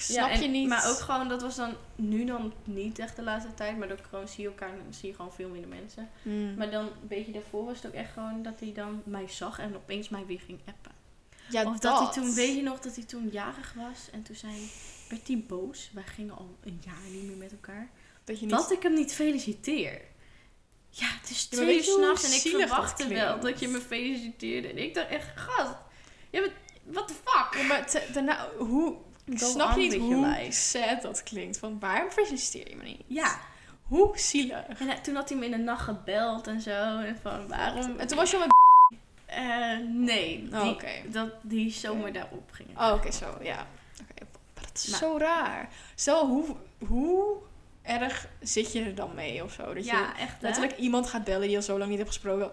snap 0.00 0.28
Ja, 0.28 0.34
en- 0.34 0.42
je 0.42 0.48
niet. 0.48 0.68
Maar 0.68 0.90
ook 0.90 0.98
gewoon, 0.98 1.28
dat 1.28 1.42
was 1.42 1.56
dan 1.56 1.74
nu 1.94 2.24
dan 2.24 2.52
niet 2.64 2.98
echt 2.98 3.16
de 3.16 3.22
laatste 3.22 3.54
tijd, 3.54 3.78
maar 3.78 3.90
ik 3.90 3.98
gewoon 4.08 4.28
zie 4.28 4.42
je 4.42 4.48
elkaar 4.48 4.70
zie 4.90 5.08
je 5.08 5.14
gewoon 5.14 5.32
veel 5.32 5.48
minder 5.48 5.68
mensen. 5.68 6.10
Hmm. 6.22 6.54
Maar 6.54 6.70
dan, 6.70 6.84
een 6.84 7.08
beetje 7.08 7.32
daarvoor 7.32 7.64
was 7.64 7.76
het 7.76 7.86
ook 7.86 7.92
echt 7.92 8.12
gewoon 8.12 8.42
dat 8.42 8.60
hij 8.60 8.72
dan 8.72 9.02
mij 9.04 9.28
zag 9.28 9.58
en 9.58 9.76
opeens 9.76 10.08
mij 10.08 10.26
weer 10.26 10.40
ging 10.40 10.58
appen. 10.66 10.92
ja, 11.50 11.64
of 11.64 11.78
dat. 11.78 11.98
hij 11.98 12.12
toen, 12.12 12.34
weet 12.34 12.56
je 12.56 12.62
nog, 12.62 12.80
dat 12.80 12.94
hij 12.94 13.04
toen 13.04 13.28
jarig 13.32 13.72
was 13.76 14.10
en 14.12 14.22
toen 14.22 14.36
zei, 14.36 14.70
werd 15.08 15.26
hij 15.26 15.44
boos. 15.48 15.90
Wij 15.92 16.02
gingen 16.02 16.36
al 16.36 16.56
een 16.64 16.80
jaar 16.84 17.10
niet 17.12 17.26
meer 17.26 17.36
met 17.36 17.52
elkaar. 17.52 17.90
dat 18.24 18.40
je 18.40 18.46
niet... 18.46 18.54
Dat 18.54 18.70
ik 18.70 18.82
hem 18.82 18.94
niet 18.94 19.14
feliciteer. 19.14 20.00
Ja, 20.90 21.06
het 21.20 21.30
is 21.30 21.44
twee 21.44 21.66
uur 21.66 21.74
je 21.74 21.82
s'nachts 21.82 22.24
en 22.24 22.32
ik 22.32 22.56
verwachtte 22.56 23.08
wel 23.08 23.40
dat 23.40 23.60
je 23.60 23.68
me 23.68 23.80
feliciteerde. 23.80 24.68
En 24.68 24.78
ik 24.78 24.94
dacht 24.94 25.08
echt, 25.08 25.28
gast, 25.34 25.74
ja, 26.30 26.40
wat 26.40 26.50
what 26.84 27.08
the 27.08 27.14
fuck? 27.14 27.60
Ja, 27.60 27.66
maar 27.66 28.08
daarna, 28.12 28.48
hoe... 28.58 28.96
Go 29.26 29.46
snap 29.46 29.76
je 29.76 29.82
niet 29.90 29.94
hoe 30.00 30.46
sad 30.50 31.02
dat 31.02 31.22
klinkt? 31.22 31.58
Van 31.58 31.78
waarom 31.80 32.10
feliciteer 32.10 32.68
je 32.68 32.76
me 32.76 32.82
niet? 32.82 33.02
Ja, 33.06 33.38
Hoe 33.84 34.18
zielig. 34.18 34.64
en 34.78 34.86
hij- 34.88 35.00
toen 35.00 35.14
had 35.14 35.28
hij 35.28 35.38
me 35.38 35.44
in 35.44 35.50
de 35.50 35.56
nacht 35.56 35.82
gebeld 35.84 36.46
en 36.46 36.60
zo. 36.60 36.98
En 36.98 37.18
van, 37.22 37.48
waarom? 37.48 37.98
En 37.98 38.06
toen 38.06 38.16
was 38.18 38.30
je 38.30 38.36
al 38.36 38.42
met... 38.42 38.52
Eh, 39.26 39.78
nee, 39.88 40.48
Oh, 40.52 40.62
die, 40.78 41.10
dat, 41.10 41.30
die 41.42 41.70
zomer 41.70 42.12
daarop 42.12 42.50
ging. 42.52 42.78
Oh, 42.78 42.92
oké, 42.94 43.10
zo, 43.12 43.38
ja. 43.42 43.66
Oké, 44.02 44.24
maar 44.54 44.64
dat 44.64 44.82
is 44.84 44.86
Maar- 44.88 44.98
zo 44.98 45.16
raar. 45.18 45.68
Stel, 45.94 46.26
hoe, 46.26 46.56
hoe 46.86 47.36
erg 47.82 48.28
zit 48.40 48.72
je 48.72 48.84
er 48.84 48.94
dan 48.94 49.14
mee 49.14 49.44
of 49.44 49.52
zo? 49.52 49.74
Dat 49.74 49.84
je 49.84 49.90
ja, 49.92 50.16
echt 50.18 50.32
hè? 50.32 50.36
letterlijk 50.40 50.76
iemand 50.76 51.06
gaat 51.06 51.24
bellen 51.24 51.40
die 51.40 51.50
je 51.50 51.56
al 51.56 51.62
zo 51.62 51.78
lang 51.78 51.88
niet 51.90 51.98
hebt 51.98 52.10
gesproken. 52.10 52.50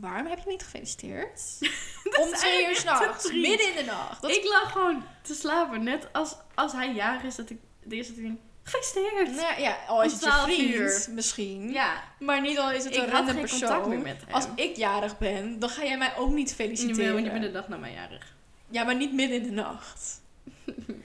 Waarom 0.00 0.26
heb 0.26 0.38
je 0.38 0.44
me 0.46 0.50
niet 0.50 0.62
gefeliciteerd? 0.62 1.40
Om 2.22 2.32
twee 2.32 2.68
uur 2.68 2.76
s'nachts, 2.76 3.32
midden 3.32 3.68
in 3.68 3.76
de 3.76 3.84
nacht. 3.84 4.22
Dat 4.22 4.30
Ik 4.30 4.44
lag 4.44 4.72
gewoon 4.72 5.04
te 5.22 5.34
slapen, 5.34 5.82
net 5.84 6.08
als, 6.12 6.36
als 6.54 6.72
hij 6.72 6.92
jarig 6.92 7.22
is, 7.22 7.34
dat 7.34 7.50
ik 7.50 7.58
de 7.82 7.96
eerste 7.96 8.14
ding, 8.14 8.38
gefeliciteerd. 8.62 9.30
Nee, 9.30 9.60
ja, 9.62 9.76
al 9.86 10.02
is 10.02 10.12
het 10.12 10.20
je 10.20 10.26
12 10.26 10.42
vriend, 10.44 10.74
uur. 10.74 11.06
misschien. 11.10 11.72
Ja, 11.72 12.02
Maar 12.18 12.40
niet 12.40 12.58
al 12.58 12.70
is 12.72 12.84
het 12.84 12.96
ik 12.96 13.02
een 13.02 13.10
random 13.10 13.36
persoon. 13.40 13.88
meer 13.88 13.98
met 13.98 14.20
hem. 14.24 14.34
Als 14.34 14.46
ik 14.54 14.76
jarig 14.76 15.18
ben, 15.18 15.58
dan 15.58 15.68
ga 15.68 15.84
jij 15.84 15.98
mij 15.98 16.16
ook 16.16 16.30
niet 16.30 16.54
feliciteren. 16.54 17.14
wil, 17.14 17.24
je 17.24 17.30
bent 17.30 17.42
de 17.42 17.52
dag 17.52 17.68
na 17.68 17.76
mijn 17.76 17.92
jarig. 17.92 18.34
Ja, 18.68 18.84
maar 18.84 18.96
niet 18.96 19.12
midden 19.12 19.36
in 19.36 19.42
de 19.42 19.50
nacht. 19.62 20.20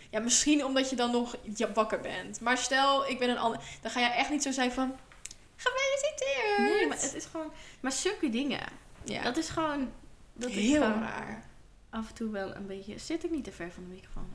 ja, 0.10 0.20
misschien 0.20 0.66
omdat 0.66 0.90
je 0.90 0.96
dan 0.96 1.12
nog 1.12 1.36
wakker 1.74 2.00
bent. 2.00 2.40
Maar 2.42 2.58
stel, 2.58 3.10
ik 3.10 3.20
ben 3.20 3.30
een 3.30 3.38
ander... 3.38 3.60
Dan 3.82 3.92
ga 3.92 4.00
jij 4.00 4.12
echt 4.12 4.30
niet 4.30 4.44
zo 4.44 4.52
zijn 4.52 4.72
van... 4.72 4.96
Gefeliciteerd! 5.56 6.58
Nee, 6.58 6.88
maar 6.88 6.98
het 6.98 7.14
is 7.16 7.26
gewoon... 7.26 7.52
Maar 7.80 7.92
zulke 7.92 8.30
dingen, 8.30 8.60
Ja, 9.04 9.24
dat 9.24 9.38
is 9.38 9.50
gewoon... 9.50 9.90
Dat 10.34 10.50
ik 10.50 10.56
heel 10.56 10.82
gewoon 10.82 11.02
raar. 11.02 11.44
af 11.90 12.08
en 12.08 12.14
toe 12.14 12.32
wel 12.32 12.56
een 12.56 12.68
beetje... 12.68 12.98
Zit 12.98 13.24
ik 13.24 13.32
niet 13.32 13.44
te 13.44 13.52
ver 13.52 13.72
van 13.72 13.84
de 13.84 13.90
microfoon? 13.90 14.30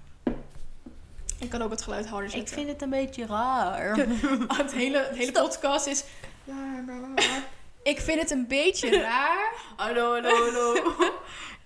Ik 1.38 1.48
kan 1.48 1.62
ook 1.62 1.70
het 1.70 1.82
geluid 1.82 2.06
harder 2.06 2.28
Ik 2.30 2.36
zetten. 2.36 2.54
vind 2.54 2.68
het 2.68 2.82
een 2.82 2.90
beetje 2.90 3.26
raar. 3.26 3.96
het 4.62 4.72
hele, 4.72 4.98
het 4.98 5.16
hele 5.16 5.32
podcast 5.32 5.86
is... 5.86 6.04
Ja, 6.44 6.84
ik 7.82 8.00
vind 8.00 8.20
het 8.20 8.30
een 8.30 8.46
beetje 8.46 9.00
raar. 9.00 9.52
Hallo, 9.76 10.12
hallo, 10.12 10.28
hallo. 10.30 10.74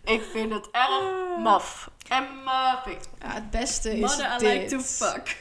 ik 0.04 0.22
vind 0.32 0.52
het 0.52 0.68
erg 0.70 1.00
maf. 1.38 1.90
En 2.08 2.42
maffig. 2.44 2.98
Ja, 3.18 3.32
het 3.34 3.50
beste 3.50 3.98
is 3.98 4.00
Mother, 4.00 4.34
I 4.34 4.38
dit. 4.38 4.52
like 4.52 4.66
to 4.66 4.80
fuck. 4.80 5.38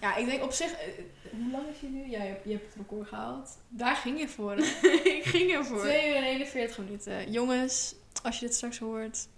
Ja, 0.00 0.16
ik 0.16 0.26
denk 0.26 0.42
op 0.42 0.52
zich... 0.52 0.70
hoe 1.40 1.50
lang 1.50 1.68
is 1.68 1.80
je 1.80 1.86
nu? 1.86 2.10
Ja, 2.10 2.22
je 2.22 2.28
hebt, 2.28 2.44
je 2.44 2.50
hebt 2.50 2.64
het 2.66 2.74
record 2.76 3.08
gehaald. 3.08 3.58
Daar 3.68 3.96
ging 3.96 4.18
je 4.20 4.28
voor. 4.28 4.56
ik 5.18 5.22
ging 5.24 5.50
ervoor. 5.52 5.80
2 5.80 6.08
uur 6.08 6.16
en 6.16 6.22
41 6.24 6.78
minuten. 6.78 7.32
Jongens, 7.32 7.94
als 8.22 8.38
je 8.38 8.46
dit 8.46 8.54
straks 8.54 8.78
hoort, 8.78 9.28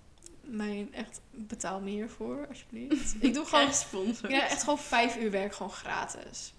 mij 0.41 0.89
echt 0.93 1.21
betaal 1.31 1.81
me 1.81 1.91
hiervoor, 1.91 2.47
alsjeblieft. 2.49 3.15
Ik 3.21 3.35
doe 3.35 3.45
gewoon, 3.51 3.73
sponsor. 3.75 4.31
ja, 4.31 4.49
echt 4.49 4.61
gewoon 4.61 4.79
5 4.79 5.17
uur 5.17 5.31
werk 5.31 5.55
gewoon 5.55 5.73
gratis. 5.73 6.55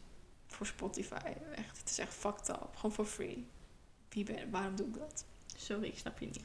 Voor 0.48 0.66
Spotify. 0.66 1.32
Echt, 1.56 1.78
het 1.80 1.90
is 1.90 1.98
echt 2.00 2.14
fucked 2.14 2.50
up. 2.50 2.70
Gewoon 2.76 2.92
for 2.96 3.06
free. 3.06 3.48
Wie 4.10 4.24
ben, 4.24 4.50
waarom 4.52 4.76
doe 4.76 4.88
ik 4.88 4.94
dat? 4.94 5.26
Sorry, 5.58 5.88
ik 5.88 5.98
snap 5.98 6.20
je 6.20 6.26
niet. 6.26 6.40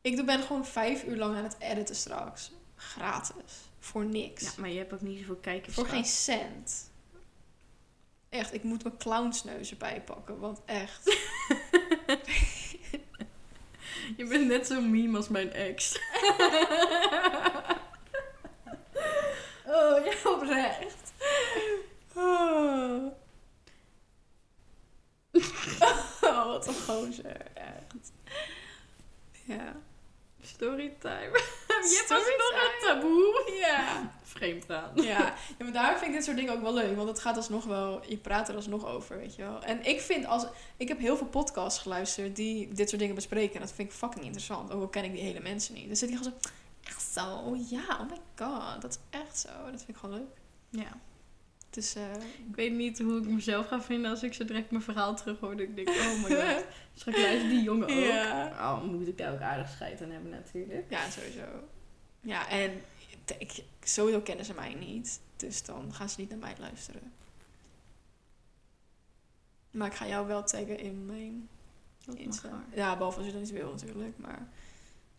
Ik 0.00 0.16
doe- 0.16 0.24
ben 0.24 0.40
gewoon 0.42 0.66
5 0.66 1.04
uur 1.04 1.16
lang 1.16 1.36
aan 1.36 1.42
het 1.44 1.56
editen 1.58 1.94
straks. 1.96 2.50
Gratis. 2.74 3.52
Voor 3.78 4.04
niks. 4.04 4.42
Ja, 4.42 4.50
maar 4.58 4.70
je 4.70 4.78
hebt 4.78 4.92
ook 4.92 5.00
niet 5.00 5.18
zoveel 5.18 5.36
kijkers. 5.36 5.74
voor 5.74 5.86
geen 5.86 6.04
cent. 6.04 6.89
Echt, 8.30 8.54
ik 8.54 8.62
moet 8.62 8.82
mijn 8.82 8.96
clownsneuzen 8.96 9.78
bijpakken. 9.78 10.38
Want 10.38 10.60
echt. 10.64 11.04
Je 14.16 14.26
bent 14.28 14.46
net 14.46 14.66
zo 14.66 14.80
meme 14.80 15.16
als 15.16 15.28
mijn 15.28 15.52
ex. 15.52 15.98
Oh, 19.66 20.04
ja, 20.04 20.30
oprecht. 20.30 21.12
Oh. 22.14 23.12
oh, 26.20 26.46
wat 26.46 26.66
een 26.66 26.74
gozer. 26.74 27.52
Echt. 27.54 28.12
Ja. 29.44 29.76
Storytime. 30.54 31.30
je 31.92 32.04
was 32.08 32.22
Storytime. 32.22 32.36
nog 32.36 32.62
een 32.62 32.86
taboe. 32.86 33.52
Ja. 33.58 34.12
Vreemdgaan. 34.22 34.90
Ja. 34.94 35.02
ja, 35.02 35.34
maar 35.58 35.72
daar 35.72 35.98
vind 35.98 36.10
ik 36.10 36.12
dit 36.12 36.24
soort 36.24 36.36
dingen 36.36 36.52
ook 36.52 36.62
wel 36.62 36.74
leuk. 36.74 36.96
Want 36.96 37.08
het 37.08 37.20
gaat 37.20 37.36
alsnog 37.36 37.64
wel... 37.64 38.02
Je 38.08 38.16
praat 38.16 38.48
er 38.48 38.54
alsnog 38.54 38.86
over, 38.86 39.18
weet 39.18 39.34
je 39.34 39.42
wel. 39.42 39.62
En 39.62 39.84
ik 39.84 40.00
vind 40.00 40.26
als... 40.26 40.46
Ik 40.76 40.88
heb 40.88 40.98
heel 40.98 41.16
veel 41.16 41.26
podcasts 41.26 41.80
geluisterd 41.80 42.36
die 42.36 42.72
dit 42.72 42.88
soort 42.88 43.00
dingen 43.00 43.14
bespreken. 43.14 43.54
En 43.54 43.60
dat 43.60 43.72
vind 43.72 43.88
ik 43.88 43.94
fucking 43.94 44.24
interessant. 44.24 44.72
Ook 44.72 44.80
al 44.80 44.88
ken 44.88 45.04
ik 45.04 45.12
die 45.12 45.22
hele 45.22 45.40
mensen 45.40 45.74
niet. 45.74 45.86
Dan 45.86 45.96
zit 45.96 46.08
die 46.08 46.16
gewoon 46.16 46.32
zo... 46.42 46.48
Echt 46.84 47.02
zo? 47.12 47.56
Ja, 47.68 47.98
oh 48.00 48.10
my 48.10 48.20
god. 48.36 48.82
Dat 48.82 48.90
is 48.90 49.18
echt 49.18 49.38
zo. 49.38 49.48
Dat 49.70 49.82
vind 49.82 49.88
ik 49.88 49.96
gewoon 49.96 50.14
leuk. 50.14 50.38
Ja. 50.70 51.00
Dus 51.70 51.94
eh 51.94 52.14
Ik 52.48 52.54
weet 52.54 52.72
niet 52.72 52.98
hoe 52.98 53.18
ik 53.18 53.28
mezelf 53.28 53.66
ga 53.66 53.82
vinden 53.82 54.10
als 54.10 54.22
ik 54.22 54.34
zo 54.34 54.44
direct 54.44 54.70
mijn 54.70 54.82
verhaal 54.82 55.16
terug 55.16 55.40
hoor. 55.40 55.50
Dat 55.50 55.60
ik 55.60 55.76
denk, 55.76 55.88
oh 55.88 56.22
my 56.22 56.36
god. 56.36 56.64
Straks 57.00 57.18
luistert 57.18 57.50
die 57.50 57.62
jongen 57.62 57.84
ook. 57.88 58.04
Ja. 58.04 58.48
Oh, 58.48 58.82
moet 58.82 59.08
ik 59.08 59.18
daar 59.18 59.32
ook 59.32 59.40
aardig 59.40 59.68
scheid 59.68 60.02
aan 60.02 60.10
hebben 60.10 60.30
natuurlijk. 60.30 60.90
Ja, 60.90 61.10
sowieso. 61.10 61.44
Ja, 62.20 62.48
en 62.48 62.82
ik, 63.38 63.62
sowieso 63.82 64.20
kennen 64.20 64.44
ze 64.44 64.54
mij 64.54 64.74
niet. 64.74 65.20
Dus 65.36 65.64
dan 65.64 65.94
gaan 65.94 66.08
ze 66.08 66.20
niet 66.20 66.28
naar 66.28 66.38
mij 66.38 66.54
luisteren. 66.58 67.12
Maar 69.70 69.86
ik 69.86 69.94
ga 69.94 70.06
jou 70.06 70.26
wel 70.26 70.44
taggen 70.44 70.78
in 70.78 71.06
mijn 71.06 71.48
Dat 72.04 72.14
mag 72.14 72.24
Insta. 72.24 72.48
wel. 72.48 72.58
Ja, 72.74 72.96
behalve 72.96 73.16
als 73.18 73.26
je 73.26 73.32
dat 73.32 73.40
niet 73.42 73.50
wil 73.50 73.70
natuurlijk. 73.70 74.18
Maar 74.18 74.48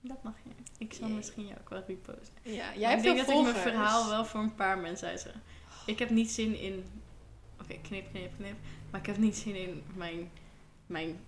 Dat 0.02 0.24
mag 0.24 0.34
je. 0.44 0.50
Ik 0.78 0.94
zal 0.94 1.08
Jee. 1.08 1.16
misschien 1.16 1.46
jou 1.48 1.60
ook 1.60 1.70
wel 1.70 1.84
reposten. 1.88 2.34
ja, 2.42 2.52
jij 2.52 2.66
Maar 2.74 2.90
hebt 2.90 3.06
ik 3.06 3.14
denk 3.14 3.18
dat 3.28 3.36
ik 3.38 3.42
mijn 3.44 3.56
verhaal 3.56 4.10
wel 4.10 4.26
voor 4.26 4.40
een 4.40 4.56
paar 4.56 4.78
mensen 4.78 5.08
uitzeg. 5.08 5.36
Ik 5.86 6.00
heb 6.00 6.10
niet 6.10 6.32
zin 6.32 6.56
in... 6.60 6.86
Oké, 7.62 7.78
knip, 7.82 8.10
knip, 8.10 8.32
knip. 8.38 8.56
Maar 8.92 9.00
ik 9.00 9.06
heb 9.06 9.18
niet 9.18 9.36
zin 9.38 9.56
in 9.56 9.84
mijn... 9.96 10.32
Mijn 10.86 11.20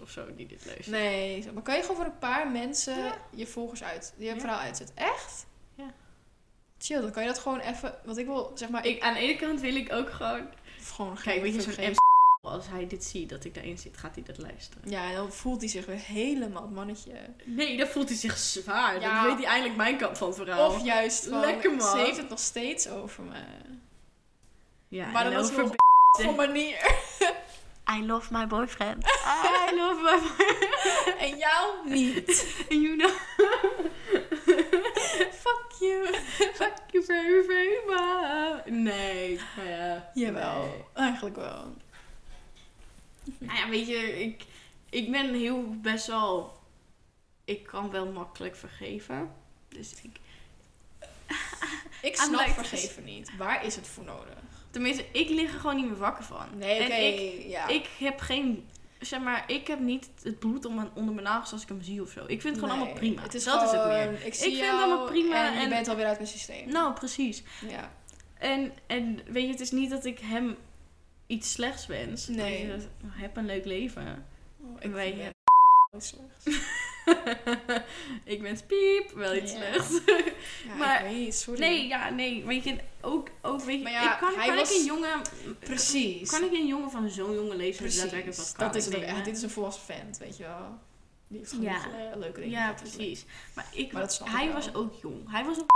of 0.00 0.10
zo 0.10 0.34
die 0.34 0.46
dit 0.46 0.66
luistert. 0.66 0.96
Nee, 0.96 1.52
maar 1.52 1.62
kan 1.62 1.74
je 1.74 1.80
gewoon 1.80 1.96
voor 1.96 2.04
een 2.04 2.18
paar 2.18 2.50
mensen 2.50 2.96
Ja. 2.98 3.18
je 3.34 3.46
volgers 3.46 3.82
uit, 3.82 4.14
je 4.16 4.24
Ja. 4.24 4.38
verhaal 4.38 4.58
uitzetten? 4.58 4.96
Echt? 4.96 5.46
Ja. 5.74 5.94
Chill, 6.78 7.00
dan 7.00 7.10
kan 7.12 7.22
je 7.22 7.28
dat 7.28 7.38
gewoon 7.38 7.60
even, 7.60 7.94
want 8.04 8.18
ik 8.18 8.26
wil, 8.26 8.50
zeg 8.54 8.68
maar, 8.68 8.86
ik, 8.86 9.02
aan 9.02 9.14
de 9.14 9.20
ene 9.20 9.36
kant 9.36 9.60
wil 9.60 9.74
ik 9.76 9.92
ook 9.92 10.10
gewoon... 10.10 10.46
gewoon 10.82 11.18
Kijk, 11.22 11.42
weet 11.42 11.54
je, 11.54 11.60
zo'n 11.60 11.94
als 12.42 12.68
hij 12.68 12.86
dit 12.86 13.04
ziet, 13.04 13.28
dat 13.28 13.44
ik 13.44 13.54
daarin 13.54 13.78
zit, 13.78 13.96
gaat 13.96 14.14
hij 14.14 14.24
dat 14.24 14.38
luisteren. 14.38 14.90
Ja, 14.90 15.08
en 15.08 15.14
dan 15.14 15.32
voelt 15.32 15.60
hij 15.60 15.68
zich 15.68 15.86
weer 15.86 15.98
helemaal 15.98 16.62
het 16.62 16.70
mannetje. 16.70 17.12
Nee, 17.44 17.76
dan 17.76 17.86
voelt 17.86 18.08
hij 18.08 18.18
zich 18.18 18.36
zwaar. 18.38 19.00
Ja. 19.00 19.14
Dan 19.22 19.30
weet 19.30 19.44
hij 19.44 19.52
eindelijk 19.52 19.76
mijn 19.76 19.96
kant 19.96 20.18
van 20.18 20.26
het 20.28 20.36
verhaal. 20.36 20.68
Of 20.70 20.84
juist 20.84 21.26
van, 21.28 21.40
Lekker, 21.40 21.70
man. 21.74 21.90
ze 21.90 21.96
heeft 21.98 22.16
het 22.16 22.28
nog 22.28 22.38
steeds 22.38 22.88
over 22.88 23.22
me. 23.22 23.38
ja, 24.88 25.06
maar 25.10 25.24
en 25.26 25.32
dat 25.32 25.40
was 25.40 25.50
over 25.50 25.64
wel 25.64 25.70
b- 25.76 26.22
Voor 26.22 26.34
manier. 26.34 26.76
I 27.98 28.06
love 28.06 28.30
my 28.30 28.46
boyfriend. 28.46 29.04
I 29.06 29.72
love 29.76 30.02
my 30.02 30.18
boyfriend. 30.20 31.16
En 31.18 31.36
jou 31.38 31.88
niet. 31.88 32.64
you 32.68 32.96
know. 32.96 33.10
Fuck 35.32 35.66
you. 35.80 36.14
Fuck 36.54 36.74
you 36.90 37.04
very, 37.04 37.44
very 37.44 37.78
much. 37.86 38.64
Nee, 38.66 39.40
ja. 39.66 40.10
Jawel, 40.14 40.60
Nee. 40.62 40.84
eigenlijk 40.94 41.36
wel. 41.36 41.74
Nou 43.38 43.58
ja, 43.58 43.68
weet 43.68 43.86
je, 43.86 44.20
ik, 44.20 44.44
ik 44.90 45.10
ben 45.10 45.34
heel 45.34 45.76
best 45.80 46.06
wel... 46.06 46.60
Ik 47.44 47.64
kan 47.64 47.90
wel 47.90 48.06
makkelijk 48.06 48.56
vergeven. 48.56 49.30
Dus 49.68 49.94
ik... 50.02 50.16
Ik 52.02 52.16
snap 52.16 52.46
like- 52.46 52.52
vergeven 52.64 53.04
niet. 53.04 53.36
Waar 53.36 53.64
is 53.64 53.76
het 53.76 53.88
voor 53.88 54.04
nodig? 54.04 54.34
Tenminste, 54.72 55.04
ik 55.12 55.28
lig 55.28 55.52
er 55.52 55.60
gewoon 55.60 55.76
niet 55.76 55.86
meer 55.86 55.96
wakker 55.96 56.24
van. 56.24 56.46
Nee, 56.56 56.82
oké, 56.82 56.92
En 56.92 57.14
ik, 57.14 57.46
ja. 57.48 57.68
ik 57.68 57.88
heb 57.98 58.20
geen 58.20 58.66
zeg 59.00 59.20
maar, 59.20 59.44
ik 59.46 59.66
heb 59.66 59.80
niet 59.80 60.10
het 60.22 60.38
bloed 60.38 60.64
om 60.64 60.74
mijn, 60.74 60.88
onder 60.94 61.14
mijn 61.14 61.26
nagels 61.26 61.52
als 61.52 61.62
ik 61.62 61.68
hem 61.68 61.82
zie 61.82 62.02
of 62.02 62.10
zo. 62.10 62.20
Ik 62.26 62.40
vind 62.40 62.42
het 62.42 62.64
gewoon 62.64 62.68
Nee, 62.68 62.78
allemaal 62.78 62.94
prima. 62.94 63.22
Het 63.22 63.34
is 63.34 63.44
dat 63.44 63.62
is 63.62 63.70
het 63.70 63.86
meer. 63.86 64.26
Ik, 64.26 64.34
zie 64.34 64.50
vind 64.56 64.66
het 64.70 64.80
allemaal 64.80 65.06
prima 65.06 65.46
En, 65.46 65.52
je 65.52 65.58
en- 65.60 65.68
bent 65.68 65.88
alweer 65.88 66.06
uit 66.06 66.16
mijn 66.16 66.28
systeem. 66.30 66.68
Nou, 66.68 66.92
precies. 66.94 67.42
Ja. 67.68 67.92
En, 68.38 68.72
en 68.86 69.20
weet 69.26 69.44
je, 69.44 69.50
het 69.50 69.60
is 69.60 69.70
niet 69.70 69.90
dat 69.90 70.04
ik 70.04 70.18
hem 70.18 70.56
iets 71.26 71.52
slechts 71.52 71.86
wens. 71.86 72.26
Nee. 72.28 72.72
Heb 73.06 73.36
een 73.36 73.46
leuk 73.46 73.64
leven. 73.64 74.26
Oh, 74.60 74.76
En 74.78 74.92
wij 74.92 75.06
hebben- 75.08 75.34
het 75.90 76.04
slecht. 76.44 76.62
ik 78.34 78.40
wens 78.42 78.60
piep, 78.62 79.10
wel 79.14 79.34
iets 79.34 79.52
slechts. 79.52 80.00
Ja, 80.66 80.74
Maar- 80.78 81.04
ik 81.06 81.10
weet 81.12 81.34
sorry. 81.34 81.60
Nee, 81.60 81.86
ja, 81.86 82.10
nee. 82.10 82.44
Weet 82.44 82.64
je, 82.64 82.76
ook, 83.00 83.28
ook 83.42 83.60
weet 83.62 83.82
je, 83.82 83.88
ja, 83.88 84.12
ik 84.12 84.18
kan, 84.20 84.34
hij 84.34 84.46
kan 84.46 84.56
was- 84.56 84.70
ik 84.72 84.78
een 84.78 84.84
jongen... 84.84 85.20
Precies. 85.58 86.30
Kan 86.30 86.44
ik 86.44 86.52
een 86.52 86.66
jongen 86.66 86.90
van 86.90 87.08
zo'n 87.10 87.34
jonge 87.34 87.56
leeftijd 87.56 87.76
Precies. 87.76 88.00
daadwerkelijk 88.00 88.38
wat 88.38 88.52
kan? 88.56 88.66
dat 88.66 88.74
is 88.76 88.84
het 88.84 88.96
ook 88.96 89.02
echt. 89.02 89.24
Dit 89.24 89.36
is 89.36 89.42
een 89.42 89.50
volwassen 89.50 89.84
vent, 89.84 90.18
weet 90.18 90.36
je 90.36 90.42
wel. 90.42 90.78
Die 91.28 91.38
heeft 91.38 91.50
genoeg 91.52 91.70
Ja. 91.70 92.10
eh, 92.10 92.16
leuke 92.18 92.40
dingen. 92.40 92.58
Ja, 92.58 92.72
precies. 92.72 93.24
Maar, 93.54 93.66
ik, 93.72 93.92
Maar 93.92 94.02
dat 94.02 94.12
snap 94.12 94.28
ik 94.28 94.34
hij 94.34 94.52
was 94.52 94.74
ook 94.74 94.94
jong. 95.02 95.30
Hij 95.30 95.44
was 95.44 95.56
nog... 95.56 95.66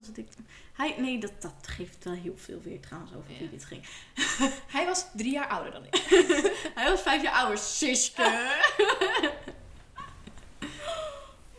als 0.00 0.08
ik- 0.14 0.26
Hij, 0.72 0.94
nee, 0.98 1.18
dat, 1.18 1.32
dat 1.42 1.54
geeft 1.62 2.04
wel 2.04 2.14
heel 2.14 2.36
veel 2.36 2.60
weer 2.62 2.80
trouwens 2.80 3.14
over 3.14 3.32
Ja. 3.32 3.38
wie 3.38 3.50
dit 3.50 3.64
ging. 3.64 3.82
Hij 4.66 4.86
was 4.86 5.06
drie 5.16 5.32
jaar 5.32 5.48
ouder 5.48 5.72
dan 5.72 5.84
ik. 5.84 5.94
Hij 6.78 6.90
was 6.90 7.02
vijf 7.02 7.22
jaar 7.22 7.32
ouder, 7.34 7.58
Siske. 7.58 8.46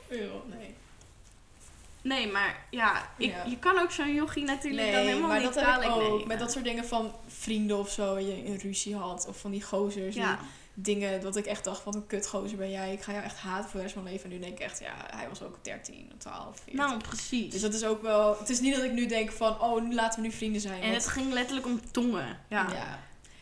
Nee. 0.09 0.75
Nee, 2.01 2.27
maar 2.27 2.65
ja, 2.69 3.09
ik, 3.17 3.29
Ja. 3.29 3.43
je 3.45 3.57
kan 3.59 3.79
ook 3.79 3.91
zo'n 3.91 4.13
jochie 4.13 4.43
natuurlijk 4.43 4.91
dan 4.91 5.01
helemaal 5.01 5.29
maar 5.29 5.39
niet 5.41 5.53
dat 5.53 5.63
kwalijk 5.63 5.91
ook. 5.91 6.01
nemen. 6.01 6.27
Met 6.27 6.39
dat 6.39 6.51
soort 6.51 6.63
dingen 6.63 6.85
van 6.85 7.11
vrienden 7.27 7.77
of 7.77 7.89
zo, 7.89 8.19
je 8.19 8.45
een 8.45 8.57
ruzie 8.57 8.95
had. 8.95 9.27
Of 9.27 9.39
van 9.39 9.51
die 9.51 9.63
gozers. 9.63 10.15
Ja, 10.15 10.35
Die 10.35 10.47
dingen 10.95 11.21
dat 11.21 11.35
ik 11.35 11.45
echt 11.45 11.63
dacht, 11.63 11.83
wat 11.83 11.95
een 11.95 12.07
kutgozer 12.07 12.57
ben 12.57 12.69
jij. 12.71 12.93
Ik 12.93 13.01
ga 13.01 13.11
jou 13.11 13.23
echt 13.23 13.37
haten 13.37 13.63
voor 13.69 13.73
de 13.75 13.81
rest 13.81 13.93
van 13.93 14.03
mijn 14.03 14.15
leven. 14.15 14.29
En 14.31 14.35
nu 14.37 14.43
denk 14.43 14.57
ik 14.59 14.65
echt, 14.65 14.79
ja, 14.79 14.93
hij 15.15 15.27
was 15.27 15.41
ook 15.41 15.57
13, 15.63 16.11
12, 16.17 16.55
14. 16.55 16.75
nou 16.75 16.99
precies. 16.99 17.51
dus 17.51 17.61
dat 17.61 17.73
is 17.73 17.83
ook 17.85 18.01
wel... 18.01 18.37
Het 18.39 18.49
is 18.49 18.59
niet 18.59 18.75
dat 18.75 18.83
ik 18.83 18.91
nu 18.91 19.05
denk 19.05 19.31
van, 19.31 19.61
oh, 19.61 19.81
nu 19.83 19.93
laten 19.95 20.21
we 20.21 20.27
nu 20.27 20.33
vrienden 20.33 20.61
zijn. 20.61 20.81
en 20.81 20.89
want- 20.91 21.03
het 21.03 21.07
ging 21.11 21.33
letterlijk 21.33 21.67
om 21.67 21.91
tongen. 21.91 22.37
Ja. 22.49 22.67
Ja. 22.73 22.99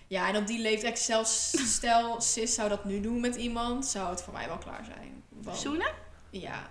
ja. 0.07 0.27
en 0.27 0.35
op 0.37 0.47
die 0.47 0.59
leeftijd, 0.61 0.99
zelfs 0.99 1.53
stel 1.75 2.21
sis 2.21 2.53
zou 2.53 2.69
dat 2.69 2.85
nu 2.85 3.01
doen 3.01 3.19
met 3.19 3.35
iemand, 3.35 3.85
zou 3.85 4.09
het 4.09 4.21
voor 4.21 4.33
mij 4.33 4.47
wel 4.47 4.57
klaar 4.57 4.85
zijn. 4.85 5.23
Zoenen? 5.55 6.05
Ja. 6.41 6.69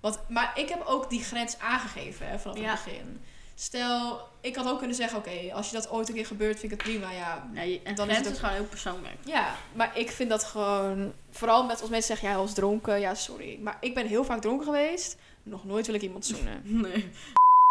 Want, 0.00 0.18
maar 0.28 0.52
ik 0.58 0.68
heb 0.68 0.82
ook 0.86 1.10
die 1.10 1.22
grens 1.24 1.58
aangegeven 1.58 2.28
hè, 2.28 2.38
vanaf 2.38 2.58
Ja. 2.58 2.70
het 2.70 2.84
begin. 2.84 3.20
Stel, 3.54 4.28
ik 4.40 4.56
had 4.56 4.68
ook 4.68 4.78
kunnen 4.78 4.96
zeggen, 4.96 5.18
oké, 5.18 5.52
als 5.54 5.66
je 5.70 5.76
dat 5.76 5.90
ooit 5.90 6.08
een 6.08 6.14
keer 6.14 6.26
gebeurt, 6.26 6.58
vind 6.60 6.72
ik 6.72 6.78
het 6.78 6.88
prima. 6.88 7.10
Ja, 7.10 7.48
Nee, 7.52 7.80
en 7.84 7.94
Dan 7.94 8.10
is 8.10 8.16
het 8.16 8.38
gewoon 8.38 8.54
heel 8.54 8.64
persoonlijk. 8.64 9.14
ja, 9.24 9.54
maar 9.72 9.98
ik 9.98 10.10
vind 10.10 10.30
dat 10.30 10.44
gewoon... 10.44 11.12
Vooral 11.30 11.64
met 11.64 11.80
als 11.80 11.90
mensen 11.90 12.06
zeggen, 12.08 12.28
ja, 12.28 12.34
hij 12.34 12.42
was 12.42 12.54
dronken. 12.54 13.00
Ja, 13.00 13.14
sorry. 13.14 13.58
Maar 13.62 13.76
ik 13.80 13.94
ben 13.94 14.06
heel 14.06 14.24
vaak 14.24 14.40
dronken 14.40 14.64
geweest. 14.66 15.16
Nog 15.42 15.64
nooit 15.64 15.86
wil 15.86 15.94
ik 15.94 16.02
iemand 16.02 16.26
zoenen. 16.26 16.60
Nee. 16.82 17.10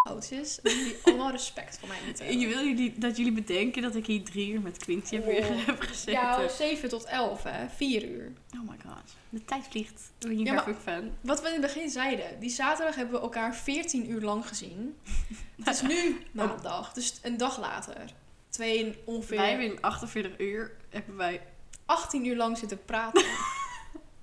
Oud 0.07 0.31
is. 0.31 0.59
En 0.61 0.77
jullie 0.77 0.95
allemaal 1.03 1.31
respect 1.31 1.79
voor 1.79 1.87
mij 1.87 1.97
moeten 2.05 2.39
Je 2.39 2.47
wil 2.47 2.63
jullie, 2.65 2.93
dat 2.97 3.17
jullie 3.17 3.31
bedenken 3.31 3.81
dat 3.81 3.95
ik 3.95 4.05
hier 4.05 4.23
drie 4.23 4.49
uur 4.51 4.61
met 4.61 4.77
Quinty 4.77 5.15
heb, 5.15 5.25
weer 5.25 5.45
Oh. 5.49 5.65
heb 5.65 5.79
gezeten. 5.79 6.13
Ja, 6.13 6.47
7 6.47 6.89
tot 6.89 7.03
11, 7.03 7.43
hè. 7.43 7.69
4 7.69 8.09
uur. 8.09 8.31
Oh 8.55 8.69
my 8.69 8.77
god. 8.85 9.03
De 9.29 9.45
tijd 9.45 9.67
vliegt. 9.69 10.11
Ben 10.19 10.37
je 10.39 10.45
Ja, 10.45 10.53
maar- 10.53 10.75
fan? 10.83 11.11
Wat 11.21 11.41
we 11.41 11.47
in 11.47 11.53
het 11.53 11.61
begin 11.61 11.89
zeiden. 11.89 12.39
Die 12.39 12.49
zaterdag 12.49 12.95
hebben 12.95 13.15
we 13.15 13.21
elkaar 13.21 13.55
14 13.55 14.09
uur 14.11 14.21
lang 14.21 14.47
gezien. 14.47 14.95
Het 15.63 15.67
is 15.75 15.81
nu 15.81 16.17
maandag. 16.31 16.93
Dus 16.93 17.19
een 17.21 17.37
dag 17.37 17.59
later. 17.59 18.13
Twee 18.49 18.95
ongeveer 19.05 19.37
Wij 19.37 19.49
hebben 19.49 19.65
in 19.65 19.81
48 19.81 20.39
uur 20.39 20.71
hebben 20.89 21.15
wij... 21.15 21.41
18 21.85 22.25
uur 22.25 22.35
lang 22.35 22.57
zitten 22.57 22.85
praten. 22.85 23.25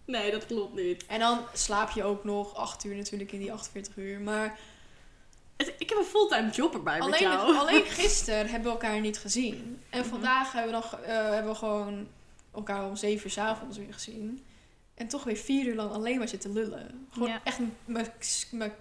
Nee, 0.05 0.31
dat 0.31 0.47
klopt 0.47 0.75
niet. 0.75 1.07
en 1.07 1.19
dan 1.21 1.39
slaap 1.53 1.91
je 1.91 2.05
ook 2.05 2.25
nog 2.25 2.55
8 2.55 2.85
uur 2.85 2.95
natuurlijk 2.97 3.33
in 3.33 3.39
die 3.39 3.53
48 3.53 3.97
uur. 3.97 4.21
Maar 4.21 4.59
Het- 5.57 5.75
ik 5.79 5.89
heb 5.89 5.99
een 5.99 6.05
fulltime 6.05 6.51
job 6.51 6.75
erbij 6.75 6.99
met 6.99 7.07
alleen, 7.07 7.21
jou. 7.21 7.57
alleen 7.57 7.85
gisteren 8.01 8.41
hebben 8.47 8.63
we 8.63 8.79
elkaar 8.79 9.01
niet 9.01 9.19
gezien. 9.19 9.81
En 9.91 10.01
Mhm. 10.01 10.09
vandaag 10.09 10.53
hebben 10.53 10.71
we, 10.73 10.77
nog, 10.77 10.95
eh, 11.01 11.15
hebben 11.31 11.53
we 11.53 11.59
gewoon 11.59 12.09
elkaar 12.55 12.85
om 12.87 12.97
7 12.97 13.25
uur 13.27 13.31
's 13.33 13.39
avonds 13.39 13.77
weer 13.79 13.93
gezien. 13.95 14.45
En 14.95 15.09
toch 15.09 15.25
weer 15.25 15.37
4 15.37 15.67
uur 15.67 15.75
lang 15.75 15.91
alleen 15.93 16.19
maar 16.19 16.29
zitten 16.29 16.53
lullen. 16.53 17.07
Gewoon 17.13 17.29
Ja. 17.29 17.41
echt 17.45 17.59
mijn 17.85 18.07
mijn 18.51 18.73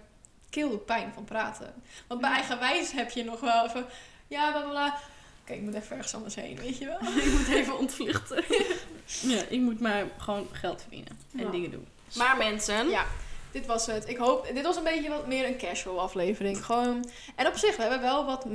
keel 0.50 0.70
doet 0.70 0.84
pijn 0.86 1.12
van 1.14 1.24
praten. 1.24 1.74
Want 2.06 2.20
bij 2.20 2.30
Ja. 2.30 2.36
eigenwijs 2.36 2.92
heb 2.92 3.10
je 3.10 3.24
nog 3.24 3.40
wel 3.40 3.64
even... 3.66 3.86
Ja, 4.28 4.50
bla 4.50 4.60
bla 4.60 4.70
bla. 4.70 4.98
Oké, 5.42 5.52
ik 5.52 5.60
moet 5.60 5.74
even 5.74 5.96
ergens 5.96 6.14
anders 6.14 6.34
heen, 6.34 6.56
weet 6.56 6.78
je 6.78 6.86
wel. 6.86 6.98
ik 7.24 7.32
moet 7.32 7.48
even 7.48 7.78
ontvluchten. 7.78 8.44
ja, 9.34 9.42
ik 9.48 9.60
moet 9.60 9.80
maar 9.80 10.04
gewoon 10.18 10.48
geld 10.52 10.80
verdienen. 10.80 11.18
En 11.36 11.44
Ja. 11.44 11.50
dingen 11.50 11.70
doen. 11.70 11.86
Maar 12.16 12.36
mensen... 12.36 12.88
Ja, 12.88 13.04
dit 13.52 13.66
was 13.66 13.86
het. 13.86 14.08
Ik 14.08 14.16
hoop... 14.16 14.50
Dit 14.54 14.62
was 14.64 14.76
een 14.76 14.84
beetje 14.84 15.08
wat 15.08 15.26
meer 15.26 15.46
een 15.46 15.58
casual 15.58 16.00
aflevering. 16.00 16.64
Gewoon... 16.64 17.10
En 17.36 17.46
op 17.46 17.54
zich, 17.56 17.76
we 17.76 17.82
hebben 17.82 18.00
wel 18.00 18.24
wat... 18.24 18.46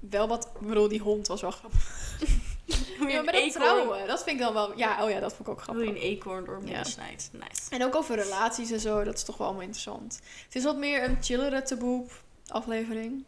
Wel 0.00 0.28
wat... 0.28 0.50
Ik 0.60 0.66
bedoel, 0.66 0.88
die 0.88 1.00
hond 1.00 1.26
was 1.26 1.40
wel 1.40 1.50
grappig. 1.50 1.80
Hoe 2.98 3.08
Ja, 3.10 3.18
een 3.18 3.24
maar 3.24 3.34
dat 3.34 3.52
trouwen, 3.52 4.06
dat 4.06 4.22
vind 4.22 4.36
ik 4.40 4.42
dan 4.44 4.54
wel... 4.54 4.78
Ja, 4.78 5.04
oh 5.04 5.10
ja, 5.10 5.20
dat 5.20 5.34
vond 5.34 5.48
ik 5.48 5.54
ook 5.54 5.60
Hoe 5.64 5.76
je 5.76 5.82
grappig. 5.82 6.02
een 6.02 6.10
eekhoorn 6.10 6.44
door 6.44 6.60
Ja. 6.64 6.84
snijdt. 6.84 7.28
Nice. 7.32 7.70
En 7.70 7.84
ook 7.84 7.94
over 7.96 8.16
relaties 8.16 8.70
en 8.70 8.80
zo, 8.80 9.04
dat 9.04 9.14
is 9.14 9.24
toch 9.24 9.36
wel 9.36 9.46
allemaal 9.46 9.64
interessant. 9.64 10.20
Het 10.44 10.54
is 10.54 10.64
wat 10.64 10.76
meer 10.76 11.04
een 11.04 11.16
chillere 11.20 11.62
taboe 11.62 12.06
aflevering. 12.46 13.24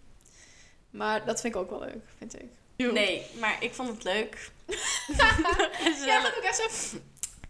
Maar 0.91 1.25
dat 1.27 1.41
vind 1.41 1.55
ik 1.55 1.61
ook 1.61 1.71
wel 1.71 1.81
leuk, 1.81 2.05
vind 2.19 2.35
ik. 2.41 2.47
Nee, 2.93 3.27
maar 3.41 3.57
ik 3.61 3.75
vond 3.75 3.89
het 3.89 4.05
leuk. 4.05 4.51
Ja, 6.07 6.23
dat 6.23 6.37
ook 6.37 6.43
echt 6.43 6.57
zo 6.57 6.99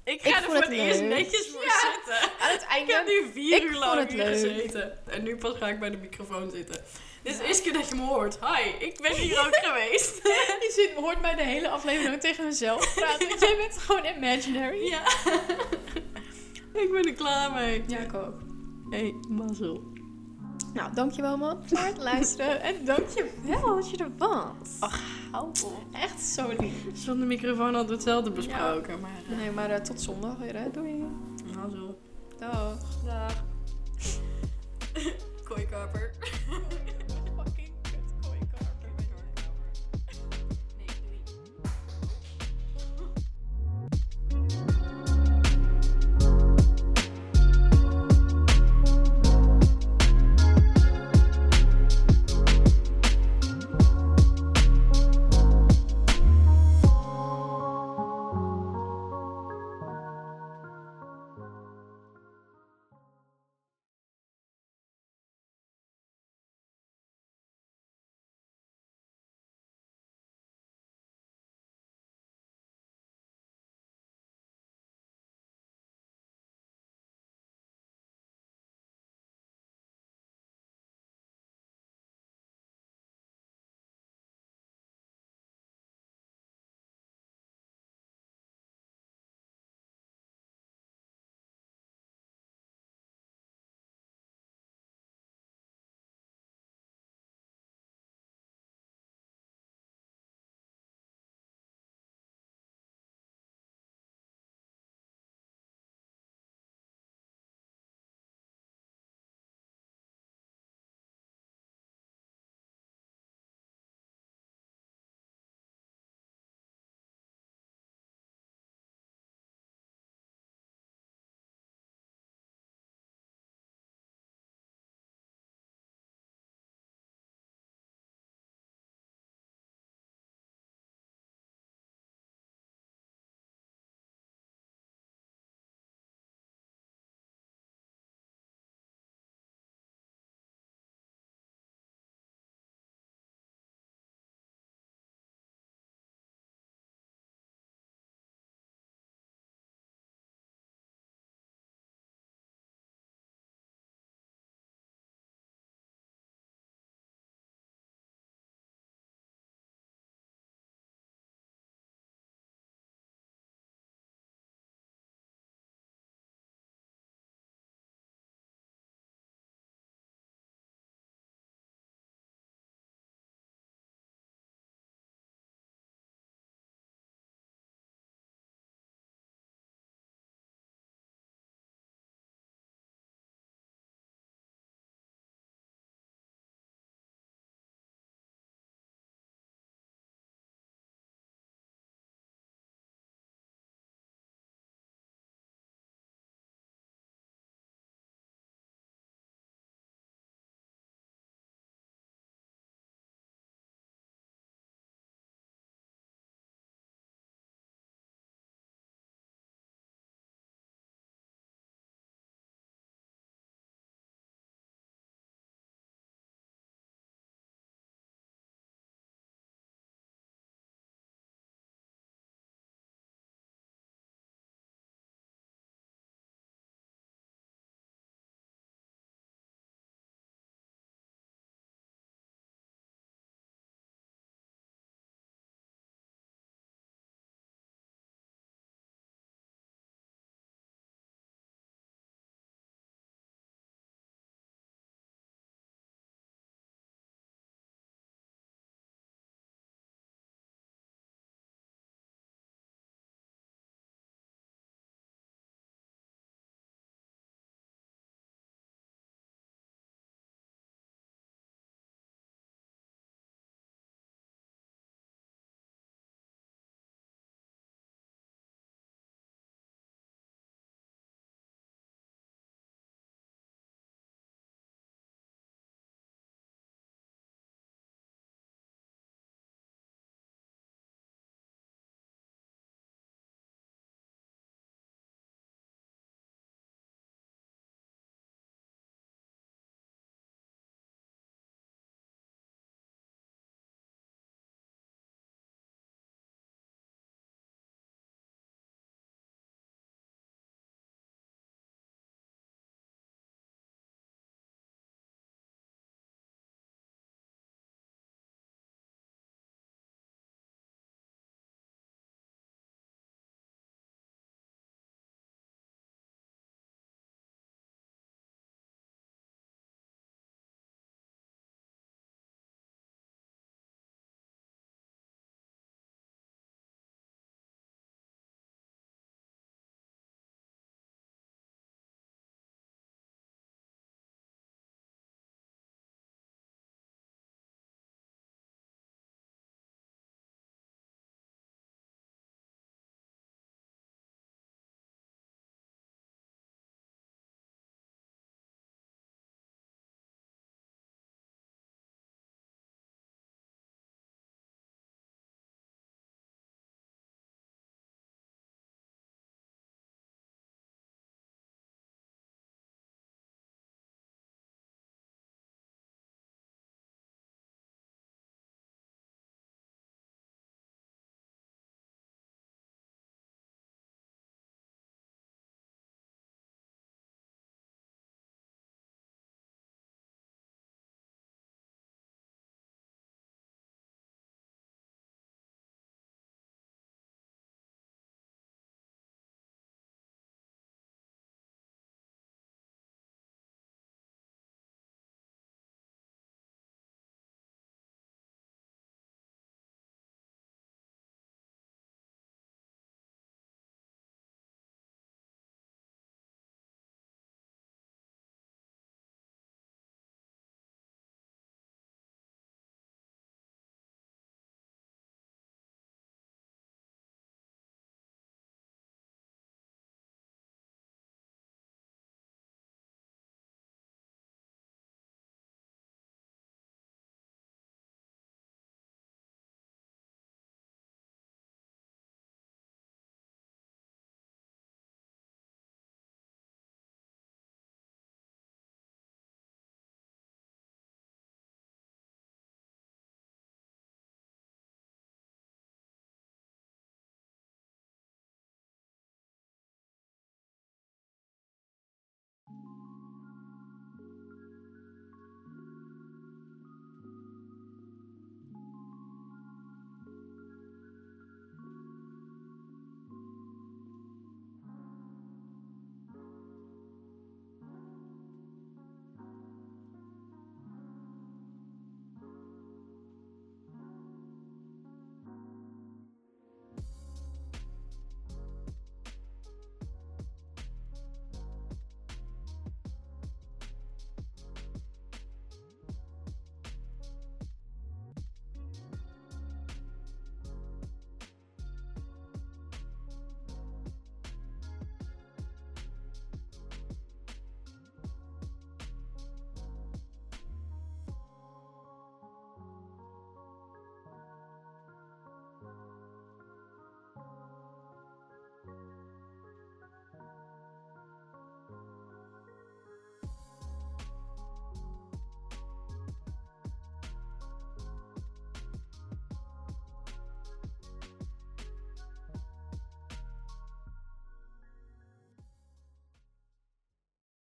Ik 0.09 0.22
Ik 0.22 0.32
ga 0.32 0.36
er 0.39 0.43
voor 0.44 0.55
het 0.55 0.64
het 0.64 0.72
eerst 0.72 1.01
netjes 1.02 1.48
voor 1.52 1.64
Ja. 1.64 1.80
zitten. 1.94 2.30
aan 2.40 2.51
het 2.51 2.62
Ik 2.62 2.68
einde. 2.68 2.93
heb 2.94 3.06
nu 3.06 3.30
vier 3.32 3.56
Ik 3.56 3.62
uur 3.62 3.78
lang 3.78 4.10
hier 4.10 4.26
gezeten. 4.26 4.98
En 5.10 5.22
nu 5.22 5.36
pas 5.36 5.56
ga 5.59 5.68
ik 5.68 5.78
bij 5.80 5.90
de 5.90 5.97
microfoon 5.97 6.51
zitten. 6.51 6.85
Ja. 7.24 7.43
is 7.43 7.62
keer 7.62 7.72
dat 7.72 7.89
je 7.89 7.94
me 7.94 8.02
hoort. 8.02 8.39
Hi, 8.40 8.86
ik 8.86 9.01
ben 9.01 9.12
hier 9.14 9.39
ook 9.40 9.56
geweest. 9.66 10.16
Je 10.60 10.72
zit, 10.74 10.93
hoort 11.05 11.20
mij 11.20 11.35
de 11.35 11.43
hele 11.43 11.68
aflevering 11.68 12.20
tegen 12.20 12.44
mezelf 12.44 12.94
praten. 12.94 13.28
Want 13.28 13.40
jij 13.40 13.56
bent 13.56 13.78
gewoon 13.78 14.05
imaginary. 14.05 14.85
Ja. 14.89 15.02
ik 16.82 16.90
ben 16.93 17.05
er 17.05 17.12
klaar 17.14 17.52
mee. 17.52 17.85
Ja, 17.86 17.98
ik 17.98 18.14
ook. 18.14 18.40
Hey, 18.90 19.14
mazzel. 19.28 19.82
Nou, 20.74 20.95
dankjewel 20.95 21.36
man 21.36 21.59
voor 21.66 21.78
het 21.78 21.97
luisteren. 21.99 22.62
En 22.62 22.85
dankjewel 22.85 23.74
dat 23.74 23.90
je 23.90 23.97
er 23.97 24.11
was. 24.19 24.77
Ach, 24.81 25.01
hou 25.32 25.47
op. 25.49 25.82
Echt 25.93 26.20
zo 26.20 26.49
lief. 26.59 26.73
Zonder 26.95 27.27
microfoon 27.27 27.65
hadden 27.74 27.86
we 27.86 27.93
hetzelfde 27.93 28.31
besproken. 28.31 29.01
Maar, 29.01 29.11
eh, 29.31 29.36
Nee, 29.36 29.51
maar 29.51 29.70
eh, 29.70 29.81
tot 29.81 30.01
zondag 30.01 30.36
weer 30.36 30.57
hè. 30.57 30.70
Doei. 30.70 31.05
mazzel. 31.55 31.99
Dag. 32.39 32.78
Dag. 33.05 33.45
Kooikaper. 35.45 36.11